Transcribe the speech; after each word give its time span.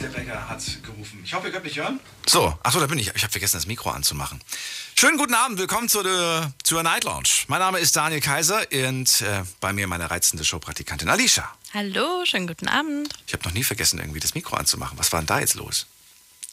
Der 0.00 0.08
Bäcker 0.08 0.48
hat 0.48 0.62
gerufen. 0.82 1.20
Ich 1.24 1.34
hoffe, 1.34 1.48
ihr 1.48 1.52
könnt 1.52 1.64
mich 1.64 1.76
hören. 1.76 2.00
So, 2.26 2.56
achso, 2.62 2.80
da 2.80 2.86
bin 2.86 2.98
ich. 2.98 3.08
Ich 3.14 3.22
habe 3.22 3.30
vergessen, 3.30 3.56
das 3.58 3.66
Mikro 3.66 3.90
anzumachen. 3.90 4.40
Schönen 4.98 5.18
guten 5.18 5.34
Abend, 5.34 5.58
willkommen 5.58 5.90
zu 5.90 6.02
der, 6.02 6.52
zur 6.62 6.82
Night 6.82 7.04
Lounge. 7.04 7.28
Mein 7.48 7.58
Name 7.58 7.78
ist 7.80 7.94
Daniel 7.96 8.22
Kaiser 8.22 8.62
und 8.72 9.20
äh, 9.20 9.42
bei 9.60 9.74
mir 9.74 9.86
meine 9.86 10.10
reizende 10.10 10.42
Showpraktikantin 10.44 11.08
Alicia. 11.10 11.50
Hallo, 11.74 12.24
schönen 12.24 12.46
guten 12.46 12.68
Abend. 12.68 13.12
Ich 13.26 13.34
habe 13.34 13.44
noch 13.44 13.52
nie 13.52 13.62
vergessen, 13.62 13.98
irgendwie 13.98 14.20
das 14.20 14.34
Mikro 14.34 14.56
anzumachen. 14.56 14.96
Was 14.98 15.12
war 15.12 15.20
denn 15.20 15.26
da 15.26 15.38
jetzt 15.40 15.54
los? 15.54 15.86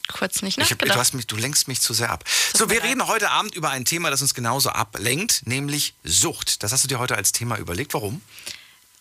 Kurz 0.08 0.42
nicht 0.42 0.58
Ich 0.58 0.64
hab, 0.64 0.68
du, 0.78 0.84
nachgedacht. 0.84 0.98
hast 0.98 1.14
mich, 1.14 1.26
du 1.26 1.36
lenkst 1.36 1.68
mich 1.68 1.80
zu 1.80 1.94
sehr 1.94 2.10
ab. 2.10 2.24
So, 2.54 2.68
wir 2.68 2.82
reden 2.82 3.06
heute 3.06 3.30
Abend 3.30 3.54
über 3.54 3.70
ein 3.70 3.86
Thema, 3.86 4.10
das 4.10 4.20
uns 4.20 4.34
genauso 4.34 4.70
ablenkt, 4.70 5.46
nämlich 5.46 5.94
Sucht. 6.04 6.62
Das 6.62 6.72
hast 6.72 6.84
du 6.84 6.88
dir 6.88 6.98
heute 6.98 7.16
als 7.16 7.32
Thema 7.32 7.56
überlegt. 7.56 7.94
Warum? 7.94 8.20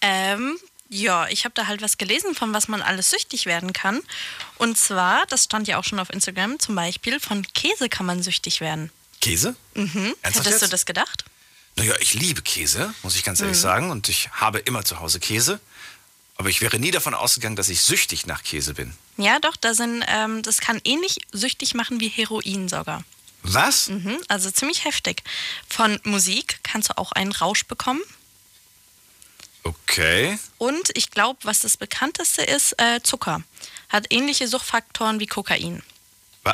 Ähm, 0.01 0.57
ja, 0.89 1.27
ich 1.27 1.43
habe 1.45 1.53
da 1.55 1.67
halt 1.67 1.81
was 1.81 1.97
gelesen, 1.97 2.35
von 2.35 2.53
was 2.53 2.67
man 2.67 2.81
alles 2.81 3.09
süchtig 3.09 3.45
werden 3.45 3.73
kann. 3.73 4.01
Und 4.57 4.77
zwar, 4.77 5.25
das 5.27 5.45
stand 5.45 5.67
ja 5.67 5.77
auch 5.77 5.83
schon 5.83 5.99
auf 5.99 6.09
Instagram, 6.09 6.59
zum 6.59 6.75
Beispiel 6.75 7.19
von 7.19 7.45
Käse 7.53 7.89
kann 7.89 8.05
man 8.05 8.23
süchtig 8.23 8.61
werden. 8.61 8.91
Käse? 9.21 9.55
Mhm. 9.73 10.15
Ernsthaft 10.21 10.45
Hättest 10.45 10.61
du 10.61 10.65
jetzt? 10.65 10.73
das 10.73 10.85
gedacht? 10.85 11.25
Naja, 11.75 11.93
ich 11.99 12.13
liebe 12.13 12.41
Käse, 12.41 12.93
muss 13.03 13.15
ich 13.15 13.23
ganz 13.23 13.39
Mhm. 13.39 13.45
ehrlich 13.47 13.59
sagen. 13.61 13.91
Und 13.91 14.09
ich 14.09 14.29
habe 14.31 14.59
immer 14.59 14.83
zu 14.85 14.99
Hause 14.99 15.19
Käse. 15.19 15.59
Aber 16.39 16.49
ich 16.49 16.61
wäre 16.61 16.77
nie 16.79 16.91
davon 16.91 17.15
ausgegangen, 17.15 17.55
dass 17.55 17.67
ich 17.69 17.81
süchtig 17.81 18.27
nach 18.27 18.43
Käse 18.43 18.75
bin. 18.75 18.93
Ja, 19.17 19.39
doch, 19.39 19.55
da 19.55 19.73
sind, 19.73 20.03
ähm, 20.07 20.43
das 20.43 20.59
kann 20.59 20.79
ähnlich 20.83 21.17
süchtig 21.31 21.73
machen 21.73 21.99
wie 21.99 22.09
Heroin 22.09 22.69
sogar. 22.69 23.03
Was? 23.41 23.87
Mhm, 23.89 24.17
also 24.27 24.51
ziemlich 24.51 24.85
heftig. 24.85 25.23
Von 25.67 25.99
Musik 26.03 26.59
kannst 26.63 26.89
du 26.89 26.97
auch 26.97 27.11
einen 27.11 27.31
Rausch 27.31 27.65
bekommen. 27.65 28.01
Okay. 29.67 30.37
Und 30.57 30.89
ich 30.95 31.11
glaube, 31.11 31.39
was 31.43 31.59
das 31.59 31.77
bekannteste 31.77 32.41
ist, 32.43 32.73
äh, 32.79 33.01
Zucker. 33.03 33.41
Hat 33.89 34.05
ähnliche 34.09 34.47
Suchtfaktoren 34.47 35.19
wie 35.19 35.27
Kokain. 35.27 35.81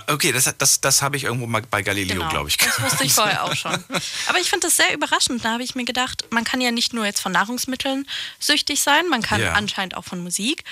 Okay, 0.08 0.32
das, 0.32 0.52
das, 0.58 0.82
das 0.82 1.02
habe 1.04 1.18
ich 1.18 1.26
irgendwo 1.26 1.46
mal 1.46 1.62
bei 1.62 1.84
Galileo, 1.84 2.28
glaube 2.30 2.50
ich. 2.50 2.58
Genau. 2.58 2.72
Das 2.78 2.92
wusste 2.92 3.04
ich 3.04 3.14
vorher 3.14 3.44
auch 3.44 3.56
schon. 3.56 3.74
Aber 4.28 4.40
ich 4.40 4.50
finde 4.50 4.66
das 4.68 4.76
sehr 4.78 4.92
überraschend. 4.94 5.46
Da 5.46 5.52
habe 5.52 5.64
ich 5.64 5.76
mir 5.76 5.86
gedacht, 5.86 6.26
man 6.32 6.44
kann 6.44 6.62
ja 6.62 6.72
nicht 6.72 6.94
nur 6.94 7.06
jetzt 7.06 7.20
von 7.22 7.32
Nahrungsmitteln 7.32 8.08
süchtig 8.40 8.82
sein, 8.82 9.08
man 9.10 9.22
kann 9.22 9.40
Ja. 9.42 9.54
anscheinend 9.54 9.96
auch 9.96 10.04
von 10.04 10.20
Musik. 10.24 10.64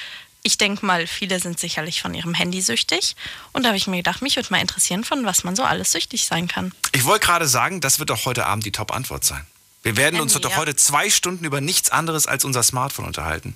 Ich 0.43 0.57
denke 0.57 0.83
mal, 0.83 1.05
viele 1.05 1.39
sind 1.39 1.59
sicherlich 1.59 2.01
von 2.01 2.15
ihrem 2.15 2.33
Handy 2.33 2.61
süchtig. 2.61 3.15
Und 3.53 3.61
da 3.61 3.67
habe 3.69 3.77
ich 3.77 3.85
mir 3.85 3.97
gedacht, 3.97 4.23
mich 4.23 4.37
würde 4.37 4.49
mal 4.49 4.59
interessieren, 4.59 5.03
von 5.03 5.23
was 5.23 5.43
man 5.43 5.55
so 5.55 5.63
alles 5.63 5.91
süchtig 5.91 6.25
sein 6.25 6.47
kann. 6.47 6.73
Ich 6.93 7.05
wollte 7.05 7.27
gerade 7.27 7.47
sagen, 7.47 7.79
das 7.79 7.99
wird 7.99 8.09
doch 8.09 8.25
heute 8.25 8.47
Abend 8.47 8.65
die 8.65 8.71
Top-Antwort 8.71 9.23
sein. 9.23 9.45
Wir 9.83 9.97
werden 9.97 10.19
uns 10.19 10.33
Handy, 10.33 10.43
doch 10.43 10.51
ja. 10.51 10.57
heute 10.57 10.75
zwei 10.75 11.09
Stunden 11.09 11.43
über 11.45 11.59
nichts 11.61 11.89
anderes 11.89 12.27
als 12.27 12.45
unser 12.45 12.63
Smartphone 12.63 13.05
unterhalten. 13.05 13.55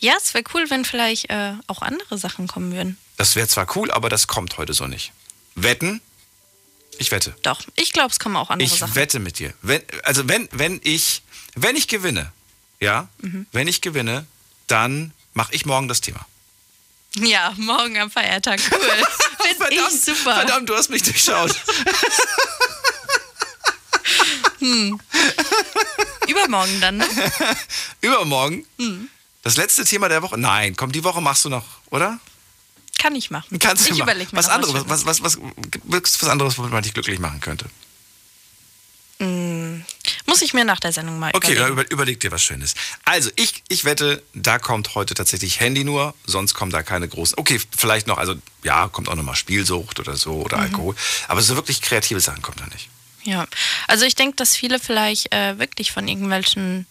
Ja, 0.00 0.14
es 0.22 0.34
wäre 0.34 0.44
cool, 0.54 0.68
wenn 0.68 0.84
vielleicht 0.84 1.30
äh, 1.30 1.54
auch 1.66 1.80
andere 1.80 2.18
Sachen 2.18 2.46
kommen 2.46 2.72
würden. 2.72 2.98
Das 3.16 3.36
wäre 3.36 3.48
zwar 3.48 3.66
cool, 3.76 3.90
aber 3.90 4.08
das 4.10 4.26
kommt 4.26 4.58
heute 4.58 4.74
so 4.74 4.86
nicht. 4.86 5.12
Wetten? 5.54 6.00
Ich 6.98 7.10
wette. 7.10 7.34
Doch, 7.42 7.62
ich 7.76 7.92
glaube, 7.92 8.10
es 8.10 8.18
kommen 8.18 8.36
auch 8.36 8.50
andere 8.50 8.66
Ich 8.70 8.78
Sachen. 8.78 8.94
wette 8.94 9.18
mit 9.18 9.38
dir. 9.38 9.54
Wenn, 9.62 9.82
also 10.02 10.28
wenn, 10.28 10.46
wenn 10.52 10.78
ich, 10.84 11.22
wenn 11.54 11.74
ich 11.76 11.88
gewinne, 11.88 12.32
ja, 12.80 13.08
Mhm. 13.22 13.46
wenn 13.52 13.66
ich 13.66 13.80
gewinne, 13.80 14.26
dann 14.66 15.12
mache 15.32 15.54
ich 15.54 15.64
morgen 15.64 15.88
das 15.88 16.02
Thema. 16.02 16.20
Ja, 17.16 17.52
morgen 17.56 17.98
am 17.98 18.10
Feiertag. 18.10 18.60
Cool. 18.70 18.78
Finde 19.58 19.74
ich 19.90 20.00
super. 20.02 20.34
verdammt, 20.34 20.68
du 20.68 20.74
hast 20.76 20.90
mich 20.90 21.02
durchschaut. 21.02 21.54
Übermorgen 26.28 26.80
dann, 26.80 26.96
ne? 26.98 27.06
Übermorgen. 28.00 28.64
Mhm. 28.78 29.08
Das 29.42 29.56
letzte 29.56 29.84
Thema 29.84 30.08
der 30.08 30.22
Woche. 30.22 30.38
Nein, 30.38 30.76
komm, 30.76 30.92
die 30.92 31.02
Woche 31.04 31.20
machst 31.20 31.44
du 31.44 31.48
noch, 31.48 31.64
oder? 31.90 32.18
Kann 32.98 33.14
ich 33.16 33.30
machen. 33.30 33.58
Kannst 33.58 33.88
du 33.88 33.92
ich 33.92 33.98
überlege 34.00 34.30
mir 34.30 34.38
was 34.38 34.48
anderes, 34.48 34.74
was, 34.86 35.04
was, 35.06 35.22
was, 35.22 35.38
was, 35.84 36.22
was 36.22 36.28
anderes, 36.28 36.56
womit 36.58 36.70
man 36.72 36.82
dich 36.84 36.94
glücklich 36.94 37.18
machen 37.18 37.40
könnte. 37.40 37.66
Muss 40.26 40.42
ich 40.42 40.52
mir 40.52 40.64
nach 40.64 40.80
der 40.80 40.92
Sendung 40.92 41.18
mal 41.20 41.30
Okay, 41.34 41.54
dann 41.54 41.68
überlegen. 41.72 41.80
über, 41.80 41.90
überleg 41.92 42.18
dir 42.20 42.32
was 42.32 42.42
Schönes. 42.42 42.74
Also, 43.04 43.30
ich, 43.36 43.62
ich 43.68 43.84
wette, 43.84 44.20
da 44.34 44.58
kommt 44.58 44.96
heute 44.96 45.14
tatsächlich 45.14 45.60
Handy 45.60 45.84
nur, 45.84 46.14
sonst 46.26 46.54
kommen 46.54 46.72
da 46.72 46.82
keine 46.82 47.06
großen. 47.08 47.38
Okay, 47.38 47.60
vielleicht 47.76 48.08
noch, 48.08 48.18
also 48.18 48.34
ja, 48.64 48.88
kommt 48.88 49.08
auch 49.08 49.14
nochmal 49.14 49.36
Spielsucht 49.36 50.00
oder 50.00 50.16
so 50.16 50.40
oder 50.42 50.56
Mhm. 50.56 50.62
Alkohol. 50.64 50.94
Aber 51.28 51.40
so 51.40 51.54
wirklich 51.54 51.82
kreative 51.82 52.18
Sachen 52.20 52.42
kommt 52.42 52.60
da 52.60 52.66
nicht. 52.66 52.88
Ja, 53.24 53.46
also 53.86 54.04
ich 54.04 54.14
denke, 54.14 54.36
dass 54.36 54.56
viele 54.56 54.78
vielleicht 54.78 55.32
äh, 55.32 55.58
wirklich 55.58 55.92
von 55.92 56.08
irgendwelchen 56.08 56.86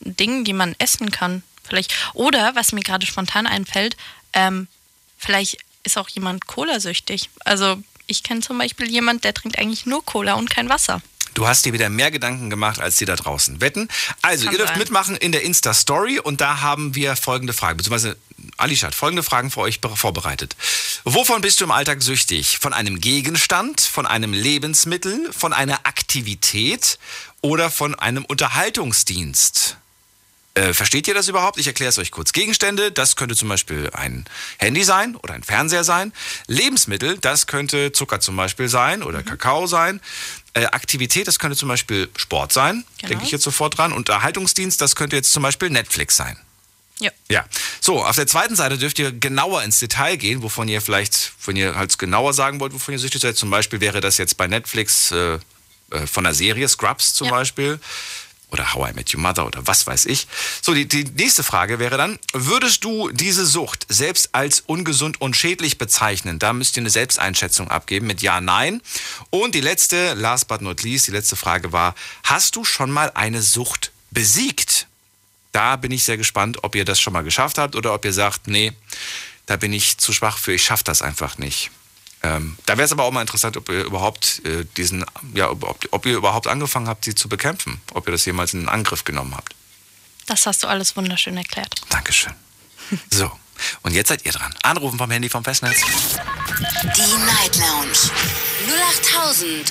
Dingen, 0.00 0.44
die 0.44 0.52
man 0.52 0.74
essen 0.78 1.10
kann, 1.10 1.42
vielleicht. 1.64 1.94
Oder, 2.14 2.54
was 2.54 2.72
mir 2.72 2.82
gerade 2.82 3.06
spontan 3.06 3.46
einfällt, 3.46 3.96
ähm, 4.32 4.68
vielleicht 5.18 5.58
ist 5.82 5.98
auch 5.98 6.08
jemand 6.08 6.46
Cola-süchtig. 6.46 7.30
Also 7.44 7.76
ich 8.06 8.22
kenne 8.22 8.40
zum 8.40 8.58
Beispiel 8.58 8.90
jemand, 8.90 9.24
der 9.24 9.34
trinkt 9.34 9.58
eigentlich 9.58 9.86
nur 9.86 10.04
Cola 10.04 10.34
und 10.34 10.50
kein 10.50 10.68
Wasser. 10.68 11.00
Du 11.34 11.46
hast 11.48 11.64
dir 11.64 11.72
wieder 11.72 11.88
mehr 11.88 12.10
Gedanken 12.10 12.48
gemacht 12.48 12.80
als 12.80 12.96
die 12.96 13.04
da 13.04 13.16
draußen. 13.16 13.60
Wetten? 13.60 13.88
Also, 14.22 14.44
Kann 14.44 14.54
ihr 14.54 14.58
dürft 14.58 14.72
sein. 14.74 14.78
mitmachen 14.78 15.16
in 15.16 15.32
der 15.32 15.42
Insta-Story 15.42 16.20
und 16.20 16.40
da 16.40 16.60
haben 16.60 16.94
wir 16.94 17.16
folgende 17.16 17.52
Fragen, 17.52 17.76
beziehungsweise 17.76 18.16
Alicia 18.56 18.86
hat 18.88 18.94
folgende 18.94 19.22
Fragen 19.22 19.50
für 19.50 19.60
euch 19.60 19.80
be- 19.80 19.96
vorbereitet. 19.96 20.54
Wovon 21.04 21.40
bist 21.40 21.60
du 21.60 21.64
im 21.64 21.70
Alltag 21.70 22.02
süchtig? 22.02 22.58
Von 22.58 22.72
einem 22.72 23.00
Gegenstand, 23.00 23.80
von 23.80 24.06
einem 24.06 24.32
Lebensmittel, 24.32 25.32
von 25.32 25.52
einer 25.52 25.80
Aktivität 25.86 26.98
oder 27.40 27.70
von 27.70 27.94
einem 27.94 28.24
Unterhaltungsdienst? 28.24 29.76
Äh, 30.56 30.72
versteht 30.72 31.08
ihr 31.08 31.14
das 31.14 31.26
überhaupt? 31.26 31.58
Ich 31.58 31.66
erkläre 31.66 31.88
es 31.88 31.98
euch 31.98 32.12
kurz. 32.12 32.32
Gegenstände, 32.32 32.92
das 32.92 33.16
könnte 33.16 33.34
zum 33.34 33.48
Beispiel 33.48 33.90
ein 33.92 34.24
Handy 34.58 34.84
sein 34.84 35.16
oder 35.16 35.34
ein 35.34 35.42
Fernseher 35.42 35.82
sein. 35.82 36.12
Lebensmittel, 36.46 37.18
das 37.18 37.48
könnte 37.48 37.90
Zucker 37.90 38.20
zum 38.20 38.36
Beispiel 38.36 38.68
sein 38.68 39.02
oder 39.02 39.24
Kakao 39.24 39.66
sein. 39.66 40.00
Äh, 40.54 40.66
Aktivität, 40.66 41.26
das 41.26 41.38
könnte 41.38 41.56
zum 41.56 41.68
Beispiel 41.68 42.08
Sport 42.16 42.52
sein. 42.52 42.84
Genau. 42.98 43.08
Denke 43.10 43.24
ich 43.24 43.32
jetzt 43.32 43.42
sofort 43.42 43.76
dran. 43.76 43.92
Unterhaltungsdienst, 43.92 44.80
das 44.80 44.94
könnte 44.94 45.16
jetzt 45.16 45.32
zum 45.32 45.42
Beispiel 45.42 45.68
Netflix 45.70 46.16
sein. 46.16 46.38
Ja. 47.00 47.10
Ja. 47.28 47.44
So, 47.80 48.04
auf 48.04 48.14
der 48.14 48.28
zweiten 48.28 48.54
Seite 48.54 48.78
dürft 48.78 48.98
ihr 49.00 49.10
genauer 49.10 49.64
ins 49.64 49.80
Detail 49.80 50.16
gehen, 50.16 50.42
wovon 50.42 50.68
ihr 50.68 50.80
vielleicht, 50.80 51.32
wenn 51.44 51.56
ihr 51.56 51.74
halt 51.74 51.98
genauer 51.98 52.32
sagen 52.34 52.60
wollt, 52.60 52.72
wovon 52.72 52.92
ihr 52.94 53.00
süchtig 53.00 53.20
seid. 53.20 53.36
Zum 53.36 53.50
Beispiel 53.50 53.80
wäre 53.80 54.00
das 54.00 54.16
jetzt 54.16 54.36
bei 54.36 54.46
Netflix 54.46 55.10
äh, 55.10 55.38
äh, 55.90 56.06
von 56.06 56.22
der 56.22 56.34
Serie 56.34 56.68
Scrubs 56.68 57.14
zum 57.14 57.26
Ja. 57.26 57.32
Beispiel. 57.32 57.80
Oder 58.50 58.72
How 58.74 58.90
I 58.90 58.92
Met 58.92 59.12
Your 59.12 59.20
Mother 59.20 59.46
oder 59.46 59.66
was 59.66 59.86
weiß 59.86 60.04
ich. 60.06 60.28
So, 60.62 60.74
die, 60.74 60.86
die 60.86 61.04
nächste 61.04 61.42
Frage 61.42 61.78
wäre 61.78 61.96
dann, 61.96 62.18
würdest 62.32 62.84
du 62.84 63.10
diese 63.10 63.46
Sucht 63.46 63.86
selbst 63.88 64.30
als 64.32 64.60
ungesund 64.60 65.20
und 65.20 65.36
schädlich 65.36 65.78
bezeichnen? 65.78 66.38
Da 66.38 66.52
müsst 66.52 66.76
ihr 66.76 66.82
eine 66.82 66.90
Selbsteinschätzung 66.90 67.68
abgeben 67.68 68.06
mit 68.06 68.22
Ja, 68.22 68.40
Nein. 68.40 68.80
Und 69.30 69.54
die 69.54 69.60
letzte, 69.60 70.14
last 70.14 70.46
but 70.46 70.60
not 70.60 70.82
least, 70.82 71.08
die 71.08 71.12
letzte 71.12 71.36
Frage 71.36 71.72
war, 71.72 71.94
hast 72.22 72.56
du 72.56 72.64
schon 72.64 72.90
mal 72.90 73.10
eine 73.14 73.42
Sucht 73.42 73.90
besiegt? 74.10 74.86
Da 75.52 75.76
bin 75.76 75.90
ich 75.92 76.04
sehr 76.04 76.16
gespannt, 76.16 76.62
ob 76.62 76.74
ihr 76.74 76.84
das 76.84 77.00
schon 77.00 77.12
mal 77.12 77.24
geschafft 77.24 77.58
habt 77.58 77.76
oder 77.76 77.94
ob 77.94 78.04
ihr 78.04 78.12
sagt, 78.12 78.46
nee, 78.48 78.72
da 79.46 79.56
bin 79.56 79.72
ich 79.72 79.98
zu 79.98 80.12
schwach 80.12 80.38
für, 80.38 80.52
ich 80.52 80.64
schaffe 80.64 80.84
das 80.84 81.02
einfach 81.02 81.38
nicht. 81.38 81.70
Ähm, 82.24 82.56
da 82.64 82.78
wäre 82.78 82.86
es 82.86 82.92
aber 82.92 83.04
auch 83.04 83.10
mal 83.10 83.20
interessant, 83.20 83.58
ob 83.58 83.68
ihr 83.68 83.84
überhaupt 83.84 84.40
äh, 84.46 84.64
diesen, 84.78 85.04
ja, 85.34 85.50
ob, 85.50 85.86
ob 85.90 86.06
ihr 86.06 86.16
überhaupt 86.16 86.46
angefangen 86.46 86.88
habt, 86.88 87.04
sie 87.04 87.14
zu 87.14 87.28
bekämpfen, 87.28 87.82
ob 87.92 88.08
ihr 88.08 88.12
das 88.12 88.24
jemals 88.24 88.54
in 88.54 88.66
Angriff 88.66 89.04
genommen 89.04 89.36
habt. 89.36 89.54
Das 90.26 90.46
hast 90.46 90.62
du 90.62 90.66
alles 90.66 90.96
wunderschön 90.96 91.36
erklärt. 91.36 91.74
Dankeschön. 91.90 92.32
So, 93.10 93.30
und 93.82 93.92
jetzt 93.94 94.08
seid 94.08 94.26
ihr 94.26 94.32
dran. 94.32 94.54
Anrufen 94.62 94.98
vom 94.98 95.10
Handy 95.10 95.28
vom 95.30 95.42
Festnetz. 95.42 95.80
Die 95.80 97.16
Night 97.24 97.56
Lounge. 97.56 98.10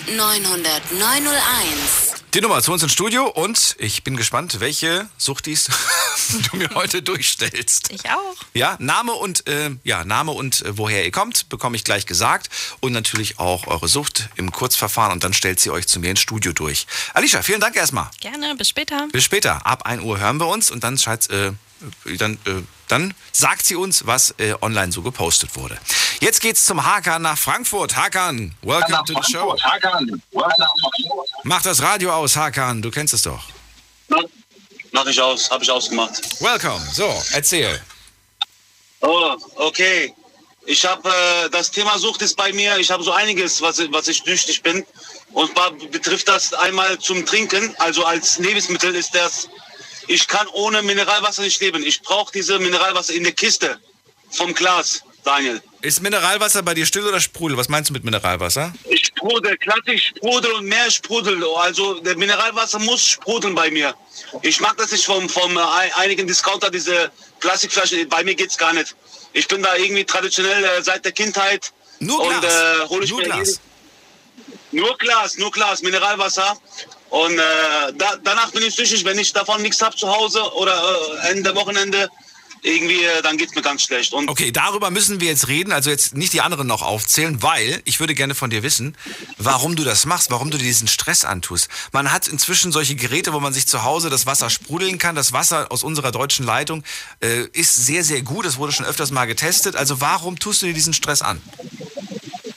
0890901. 0.08 2.03
Die 2.34 2.42
Nummer 2.42 2.64
zu 2.64 2.74
uns 2.74 2.82
ins 2.82 2.92
Studio 2.92 3.28
und 3.28 3.76
ich 3.78 4.04
bin 4.04 4.18
gespannt, 4.18 4.60
welche 4.60 5.08
Suchtis 5.18 5.68
du 6.52 6.58
mir 6.58 6.68
heute 6.74 7.04
durchstellst. 7.04 7.92
Ich 7.92 8.10
auch. 8.10 8.36
Ja, 8.56 8.76
Name 8.80 9.14
und 9.14 9.46
äh, 9.48 9.70
ja, 9.84 10.04
Name 10.04 10.32
und 10.32 10.64
äh, 10.64 10.76
woher 10.76 11.06
ihr 11.06 11.12
kommt, 11.12 11.50
bekomme 11.50 11.76
ich 11.76 11.84
gleich 11.84 12.08
gesagt 12.08 12.50
und 12.80 12.92
natürlich 12.92 13.38
auch 13.38 13.68
eure 13.68 13.88
Sucht 13.88 14.30
im 14.36 14.52
Kurzverfahren 14.52 15.12
und 15.12 15.24
dann 15.24 15.34
stellt 15.34 15.60
sie 15.60 15.70
euch 15.70 15.88
zu 15.88 16.00
mir 16.00 16.10
ins 16.10 16.22
Studio 16.22 16.54
durch. 16.54 16.88
Alicia, 17.14 17.44
vielen 17.44 17.62
Dank 17.62 17.76
erstmal. 17.76 18.10
Gerne, 18.20 18.56
bis 18.56 18.68
später. 18.68 19.08
Bis 19.12 19.24
später. 19.24 19.64
Ab 19.68 19.86
1 19.86 20.02
Uhr 20.02 20.20
hören 20.20 20.40
wir 20.40 20.48
uns 20.48 20.72
und 20.72 20.84
dann 20.84 20.98
scheint's, 20.98 21.28
äh, 21.28 21.52
dann, 22.18 22.34
äh, 22.46 22.62
dann 22.88 23.14
sagt 23.32 23.66
sie 23.66 23.76
uns, 23.76 24.06
was 24.06 24.36
äh, 24.38 24.56
online 24.62 24.92
so 24.92 25.02
gepostet 25.02 25.56
wurde. 25.56 25.78
Jetzt 26.20 26.42
geht's 26.42 26.66
zum 26.66 26.86
Hakan 26.86 27.22
nach 27.22 27.38
Frankfurt. 27.38 27.96
Hakan, 27.96 28.56
welcome 28.62 29.04
to 29.06 29.14
the 29.22 29.32
show. 29.32 29.56
Mach 31.44 31.62
das 31.62 31.82
Radio 31.82 32.14
aus, 32.14 32.36
Hakan, 32.36 32.82
du 32.82 32.92
kennst 32.92 33.14
es 33.14 33.24
doch. 33.24 33.44
Mach 34.92 35.06
ich 35.08 35.20
aus, 35.20 35.50
habe 35.50 35.64
ich 35.64 35.72
ausgemacht. 35.72 36.40
Welcome. 36.40 36.80
So, 36.92 37.22
erzähl. 37.32 37.82
Oh, 39.02 39.36
okay. 39.56 40.14
Ich 40.66 40.86
habe 40.86 41.10
äh, 41.10 41.50
das 41.50 41.72
Thema 41.72 41.98
Sucht 41.98 42.22
ist 42.22 42.38
bei 42.38 42.54
mir. 42.54 42.78
Ich 42.78 42.90
habe 42.90 43.04
so 43.04 43.12
einiges, 43.12 43.62
was, 43.62 43.80
was 43.92 44.08
ich 44.08 44.24
süchtig 44.24 44.62
bin. 44.62 44.86
Und 45.34 45.52
zwar 45.54 45.72
betrifft 45.72 46.28
das 46.30 46.54
einmal 46.54 46.98
zum 47.00 47.26
Trinken. 47.26 47.76
Also 47.80 48.06
als 48.06 48.38
Lebensmittel 48.38 48.96
ist 48.96 49.14
das. 49.14 49.50
Ich 50.08 50.28
kann 50.28 50.48
ohne 50.54 50.82
Mineralwasser 50.82 51.42
nicht 51.44 51.60
leben. 51.62 51.84
Ich 51.84 52.02
brauche 52.02 52.32
diese 52.34 52.60
Mineralwasser 52.60 53.14
in 53.14 53.24
der 53.24 53.34
Kiste 53.34 53.80
vom 54.32 54.54
Glas, 54.54 55.04
Daniel. 55.24 55.62
Ist 55.82 56.02
Mineralwasser 56.02 56.62
bei 56.64 56.74
dir 56.74 56.86
still 56.86 57.06
oder 57.08 57.20
Sprudel? 57.20 57.58
Was 57.58 57.70
meinst 57.70 57.90
du 57.90 57.94
mit 57.94 58.04
Mineralwasser? 58.04 58.74
Sprudel, 59.02 59.58
klassisch 59.58 60.08
Sprudel 60.16 60.52
und 60.54 60.66
mehr 60.66 60.90
Sprudel. 60.92 61.44
Also 61.58 62.00
der 62.00 62.18
Mineralwasser 62.18 62.80
muss 62.80 63.06
sprudeln 63.06 63.56
bei 63.56 63.70
mir. 63.72 63.94
Ich 64.42 64.60
mag 64.60 64.76
das 64.78 64.92
nicht 64.92 65.06
vom, 65.06 65.28
vom 65.30 65.56
äh, 65.58 65.62
einigen 65.96 66.28
Discounter, 66.28 66.70
diese 66.70 67.12
Plastikflaschen. 67.40 68.08
Bei 68.10 68.24
mir 68.24 68.36
geht's 68.36 68.58
gar 68.58 68.74
nicht. 68.74 68.96
Ich 69.34 69.48
bin 69.48 69.62
da 69.64 69.76
irgendwie 69.76 70.06
traditionell 70.06 70.64
äh, 70.64 70.82
seit 70.84 71.04
der 71.06 71.12
Kindheit. 71.12 71.72
Nur 72.00 72.22
und 72.22 72.40
Glas. 72.42 72.54
äh, 72.54 72.88
hole 72.90 73.04
ich 73.06 73.10
Nur 73.12 73.22
Glas. 73.24 73.60
nur 74.72 74.98
Glas, 74.98 75.38
nur 75.38 75.52
Glas, 75.52 75.82
Mineralwasser. 75.82 76.58
Und 77.14 77.38
äh, 77.38 77.94
da, 77.96 78.16
danach 78.24 78.52
bin 78.54 78.64
ich 78.64 78.74
süchtig, 78.74 79.06
wenn 79.06 79.20
ich 79.20 79.32
davon 79.32 79.62
nichts 79.62 79.80
habe 79.84 79.96
zu 79.96 80.08
Hause 80.08 80.42
oder 80.56 80.74
äh, 80.74 81.30
Ende 81.30 81.54
Wochenende, 81.54 82.10
irgendwie, 82.64 83.04
äh, 83.04 83.22
dann 83.22 83.38
geht's 83.38 83.54
mir 83.54 83.62
ganz 83.62 83.84
schlecht. 83.84 84.14
Und 84.14 84.28
Okay, 84.30 84.52
darüber 84.52 84.90
müssen 84.90 85.20
wir 85.20 85.28
jetzt 85.28 85.48
reden, 85.48 85.72
also 85.72 85.92
jetzt 85.92 86.18
nicht 86.18 86.34
die 86.34 86.42
anderen 86.42 86.66
noch 86.66 86.82
aufzählen, 86.82 87.44
weil 87.44 87.84
ich 87.86 88.00
würde 88.00 88.16
gerne 88.16 88.34
von 88.34 88.50
dir 88.50 88.64
wissen, 88.64 88.98
warum 89.38 89.76
du 89.76 89.84
das 89.84 90.08
machst, 90.08 90.32
warum 90.32 90.50
du 90.50 90.58
dir 90.58 90.64
diesen 90.64 90.88
Stress 90.88 91.24
antust. 91.24 91.68
Man 91.92 92.12
hat 92.12 92.28
inzwischen 92.28 92.72
solche 92.72 92.96
Geräte, 92.96 93.32
wo 93.32 93.40
man 93.40 93.54
sich 93.54 93.68
zu 93.68 93.84
Hause 93.84 94.10
das 94.10 94.26
Wasser 94.26 94.50
sprudeln 94.50 94.98
kann. 94.98 95.14
Das 95.14 95.34
Wasser 95.34 95.72
aus 95.72 95.84
unserer 95.84 96.12
deutschen 96.12 96.48
Leitung 96.48 96.84
äh, 97.20 97.44
ist 97.54 97.76
sehr, 97.76 98.04
sehr 98.04 98.24
gut. 98.24 98.44
Das 98.44 98.58
wurde 98.58 98.72
schon 98.74 98.88
öfters 98.88 99.12
mal 99.12 99.26
getestet. 99.26 99.76
Also 99.76 100.02
warum 100.02 100.40
tust 100.40 100.64
du 100.64 100.66
dir 100.66 100.74
diesen 100.74 100.94
Stress 100.94 101.22
an? 101.22 101.40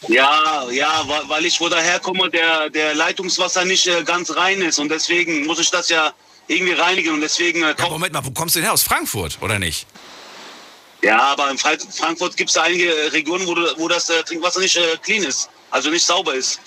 Ja, 0.09 0.67
ja, 0.71 1.05
weil 1.29 1.45
ich 1.47 1.61
wo 1.61 1.69
daherkomme, 1.69 2.31
der, 2.31 2.71
der 2.71 2.95
Leitungswasser 2.95 3.65
nicht 3.65 3.87
äh, 3.87 4.05
ganz 4.05 4.35
rein 4.35 4.63
ist 4.63 4.79
und 4.79 4.89
deswegen 4.89 5.47
muss 5.47 5.59
ich 5.59 5.71
das 5.71 5.89
ja 5.89 6.13
irgendwie 6.47 6.75
reinigen 6.75 7.13
und 7.15 7.21
deswegen 7.21 7.63
äh, 7.65 7.75
Ja, 7.79 7.89
Moment 7.89 8.13
mal, 8.13 8.25
wo 8.25 8.31
kommst 8.31 8.55
du 8.55 8.61
denn 8.61 8.65
her? 8.67 8.73
Aus 8.73 8.83
Frankfurt, 8.83 9.39
oder 9.41 9.59
nicht? 9.59 9.87
ja, 11.03 11.19
aber 11.21 11.51
in 11.51 11.59
Fra- 11.59 11.77
Frankfurt 11.97 12.37
gibt 12.37 12.51
es 12.51 12.57
einige 12.57 13.13
Regionen, 13.13 13.47
wo, 13.47 13.55
wo 13.81 13.89
das 13.89 14.09
äh, 14.11 14.23
Trinkwasser 14.23 14.61
nicht 14.61 14.77
äh, 14.77 14.97
clean 15.03 15.23
ist, 15.25 15.49
also 15.71 15.91
nicht 15.91 16.05
sauber 16.07 16.35
ist. 16.35 16.61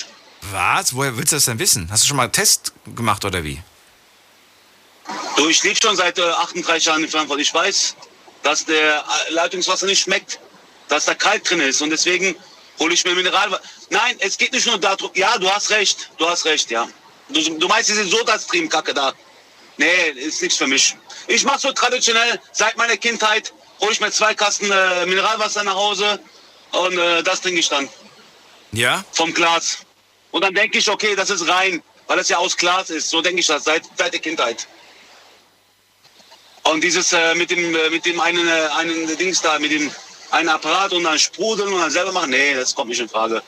Was? 0.51 0.94
Woher 0.95 1.15
willst 1.18 1.31
du 1.31 1.35
das 1.38 1.45
denn 1.45 1.59
wissen? 1.59 1.88
Hast 1.92 2.03
du 2.03 2.07
schon 2.09 2.18
mal 2.18 2.24
einen 2.24 2.31
Test 2.31 2.74
gemacht 2.95 3.24
oder 3.25 3.44
wie? 3.44 3.62
Du, 5.35 5.47
ich 5.50 5.63
lebe 5.63 5.77
schon 5.81 5.95
seit 5.95 6.18
äh, 6.19 6.24
38 6.24 6.85
Jahren 6.85 7.03
in 7.03 7.09
Frankfurt. 7.09 7.39
Ich 7.39 7.53
weiß, 7.53 7.95
dass 8.44 8.65
der 8.65 9.00
äh, 9.30 9.33
Leitungswasser 9.33 9.85
nicht 9.85 10.01
schmeckt, 10.01 10.39
dass 10.88 11.06
da 11.06 11.15
kalt 11.15 11.50
drin 11.50 11.59
ist 11.62 11.81
und 11.81 11.89
deswegen 11.89 12.35
hole 12.79 12.93
ich 12.93 13.03
mir 13.05 13.13
Mineralwasser. 13.15 13.61
Nein, 13.89 14.15
es 14.19 14.37
geht 14.37 14.53
nicht 14.53 14.65
nur 14.65 14.77
darum. 14.77 15.11
Ja, 15.13 15.37
du 15.37 15.49
hast 15.49 15.69
recht, 15.69 16.09
du 16.17 16.27
hast 16.29 16.45
recht, 16.45 16.71
ja. 16.71 16.87
Du, 17.29 17.41
du 17.41 17.67
meinst 17.67 17.89
diese 17.89 18.05
Soda-Stream-Kacke 18.05 18.93
da? 18.93 19.13
Nee, 19.77 20.09
ist 20.15 20.41
nichts 20.41 20.57
für 20.57 20.67
mich. 20.67 20.95
Ich 21.27 21.43
mache 21.43 21.59
so 21.59 21.71
traditionell 21.71 22.39
seit 22.51 22.75
meiner 22.77 22.97
Kindheit. 22.97 23.53
Hole 23.79 23.91
ich 23.91 24.01
mir 24.01 24.11
zwei 24.11 24.33
Kasten 24.33 24.69
äh, 24.71 25.05
Mineralwasser 25.05 25.63
nach 25.63 25.75
Hause 25.75 26.19
und 26.71 26.97
äh, 26.97 27.23
das 27.23 27.41
trinke 27.41 27.59
ich 27.59 27.69
dann 27.69 27.87
Ja? 28.71 29.03
vom 29.13 29.33
Glas. 29.33 29.79
Und 30.31 30.43
dann 30.43 30.53
denke 30.53 30.77
ich, 30.79 30.89
okay, 30.89 31.15
das 31.15 31.29
ist 31.29 31.47
rein, 31.47 31.81
weil 32.07 32.19
es 32.19 32.29
ja 32.29 32.37
aus 32.37 32.57
Glas 32.57 32.89
ist. 32.89 33.09
So 33.09 33.21
denke 33.21 33.39
ich 33.39 33.47
das 33.47 33.63
seit, 33.63 33.83
seit 33.97 34.13
der 34.13 34.19
Kindheit. 34.19 34.67
Und 36.63 36.83
dieses 36.83 37.13
äh, 37.13 37.35
mit 37.35 37.49
dem 37.51 37.75
äh, 37.75 37.89
mit 37.89 38.05
dem 38.05 38.19
einen 38.19 38.47
äh, 38.47 38.67
einen 38.77 39.17
Dings 39.17 39.41
da, 39.41 39.57
mit 39.59 39.71
dem 39.71 39.89
einen 40.31 40.49
Apparat 40.49 40.93
und 40.93 41.03
dann 41.03 41.17
sprudeln 41.19 41.73
und 41.73 41.79
dann 41.79 41.91
selber 41.91 42.11
machen, 42.11 42.31
nee, 42.31 42.53
das 42.53 42.75
kommt 42.75 42.89
nicht 42.89 43.01
in 43.01 43.09
Frage. 43.09 43.41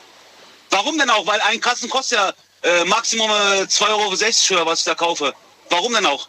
Warum 0.70 0.98
denn 0.98 1.10
auch? 1.10 1.26
Weil 1.26 1.40
ein 1.42 1.60
Kasten 1.60 1.88
kostet 1.88 2.18
ja 2.18 2.32
äh, 2.62 2.84
Maximum 2.84 3.30
äh, 3.30 3.62
2,60 3.62 4.52
Euro 4.52 4.62
oder 4.62 4.70
was 4.70 4.80
ich 4.80 4.84
da 4.84 4.94
kaufe. 4.94 5.34
Warum 5.70 5.92
denn 5.92 6.06
auch? 6.06 6.28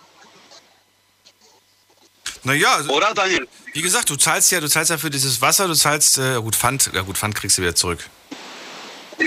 Naja, 2.43 2.81
Oder, 2.89 3.13
Daniel? 3.13 3.47
wie 3.73 3.81
gesagt, 3.81 4.09
du 4.09 4.17
zahlst 4.17 4.51
ja, 4.51 4.59
du 4.59 4.67
zahlst 4.67 4.91
ja 4.91 4.97
für 4.97 5.09
dieses 5.09 5.41
Wasser, 5.41 5.67
du 5.67 5.75
zahlst, 5.75 6.17
äh, 6.17 6.41
gut, 6.41 6.55
Pfand, 6.55 6.91
ja 6.93 7.01
gut, 7.01 7.17
Pfand 7.17 7.35
kriegst 7.35 7.57
du 7.57 7.61
wieder 7.61 7.75
zurück. 7.75 7.99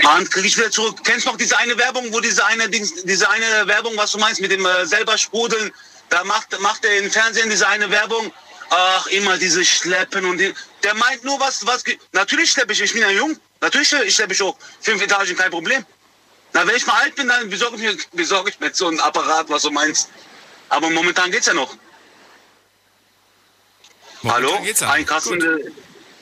Mann, 0.03 0.29
krieg 0.29 0.45
ich 0.45 0.57
wieder 0.57 0.69
zurück. 0.69 0.99
Kennst 1.03 1.25
du 1.25 1.31
noch 1.31 1.37
diese 1.37 1.57
eine 1.57 1.77
Werbung, 1.77 2.11
wo 2.13 2.19
diese 2.19 2.45
eine 2.45 2.69
diese 2.69 3.29
eine 3.29 3.67
Werbung, 3.67 3.93
was 3.95 4.11
du 4.11 4.19
meinst, 4.19 4.41
mit 4.41 4.51
dem 4.51 4.65
äh, 4.65 4.85
selber 4.85 5.17
sprudeln, 5.17 5.71
da 6.09 6.23
macht, 6.23 6.59
macht 6.59 6.85
er 6.85 6.97
im 6.99 7.09
Fernsehen 7.09 7.49
diese 7.49 7.67
eine 7.67 7.89
Werbung. 7.89 8.31
Ach, 8.69 9.07
immer 9.07 9.37
diese 9.37 9.63
Schleppen 9.63 10.25
und 10.25 10.37
die, 10.39 10.53
der 10.83 10.93
meint 10.95 11.23
nur 11.23 11.39
was, 11.39 11.65
was, 11.65 11.83
natürlich 12.11 12.51
schleppe 12.51 12.73
ich, 12.73 12.81
ich 12.81 12.93
bin 12.93 13.01
ja 13.01 13.09
jung, 13.09 13.37
natürlich 13.61 13.89
schleppe 13.89 14.33
ich 14.33 14.41
hoch, 14.41 14.57
fünf 14.81 15.01
Etagen, 15.01 15.35
kein 15.35 15.51
Problem. 15.51 15.85
Na, 16.53 16.65
wenn 16.65 16.75
ich 16.75 16.85
mal 16.85 17.01
alt 17.01 17.15
bin, 17.15 17.27
dann 17.27 17.49
besorge 17.49 17.75
ich 17.75 17.81
mir, 17.81 17.97
besorge 18.13 18.49
ich 18.49 18.59
mir 18.59 18.73
so 18.73 18.87
ein 18.87 18.99
Apparat, 18.99 19.49
was 19.49 19.63
du 19.63 19.71
meinst. 19.71 20.09
Aber 20.69 20.89
momentan 20.89 21.31
geht's 21.31 21.47
ja 21.47 21.53
noch. 21.53 21.75
Momentan 24.21 24.49
Hallo? 24.51 24.63
Geht's 24.63 24.79
ja. 24.79 24.91
Ein 24.91 25.05
Kasten, 25.05 25.41
äh, 25.41 25.71